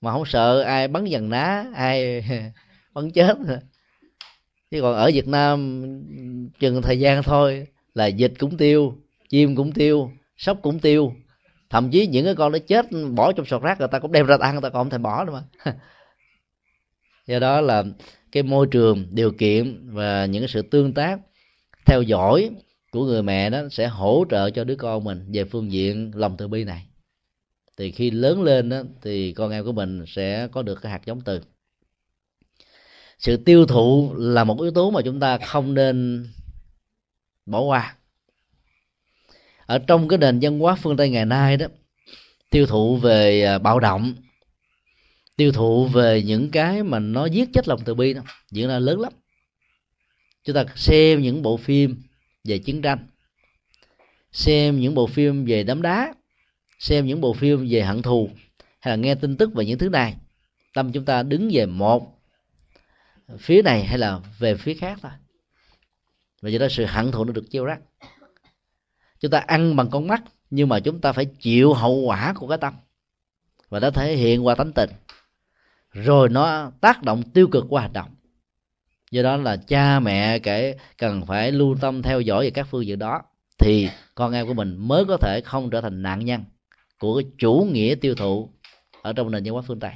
[0.00, 2.24] Mà không sợ ai bắn dần ná ai
[2.94, 3.36] bắn chết
[4.70, 5.82] chứ còn ở Việt Nam
[6.58, 8.94] chừng thời gian thôi là dịch cũng tiêu
[9.28, 11.12] chim cũng tiêu sóc cũng tiêu.
[11.70, 14.26] Thậm chí những cái con nó chết bỏ trong sọt rác người ta cũng đem
[14.26, 15.72] ra ăn người ta còn không thể bỏ nữa mà.
[17.26, 17.84] Do đó là
[18.32, 21.20] cái môi trường điều kiện và những cái sự tương tác
[21.86, 22.50] theo dõi
[22.90, 26.36] của người mẹ đó sẽ hỗ trợ cho đứa con mình về phương diện lòng
[26.38, 26.86] từ bi này.
[27.78, 31.00] Thì khi lớn lên đó, thì con em của mình sẽ có được cái hạt
[31.06, 31.40] giống từ
[33.18, 36.26] sự tiêu thụ là một yếu tố mà chúng ta không nên
[37.46, 37.96] bỏ qua.
[39.66, 41.66] Ở trong cái nền văn hóa phương tây ngày nay đó,
[42.50, 44.14] tiêu thụ về à, bạo động,
[45.36, 48.78] tiêu thụ về những cái mà nó giết chết lòng từ bi đó, diễn ra
[48.78, 49.12] lớn lắm.
[50.44, 52.02] Chúng ta xem những bộ phim
[52.44, 53.06] về chiến tranh,
[54.32, 56.14] xem những bộ phim về đám đá,
[56.78, 58.30] xem những bộ phim về hận thù,
[58.80, 60.14] hay là nghe tin tức về những thứ này,
[60.74, 62.17] tâm chúng ta đứng về một
[63.38, 65.12] phía này hay là về phía khác thôi.
[66.42, 67.80] Và do đó sự hận thù nó được gieo rắc.
[69.20, 72.48] Chúng ta ăn bằng con mắt, nhưng mà chúng ta phải chịu hậu quả của
[72.48, 72.74] cái tâm.
[73.68, 74.90] Và nó thể hiện qua tánh tình.
[75.92, 78.14] Rồi nó tác động tiêu cực qua hành động.
[79.10, 82.86] Do đó là cha mẹ kể cần phải lưu tâm theo dõi về các phương
[82.86, 83.22] diện đó,
[83.58, 86.44] thì con em của mình mới có thể không trở thành nạn nhân
[86.98, 88.50] của cái chủ nghĩa tiêu thụ
[89.02, 89.86] ở trong nền văn hóa phương tây.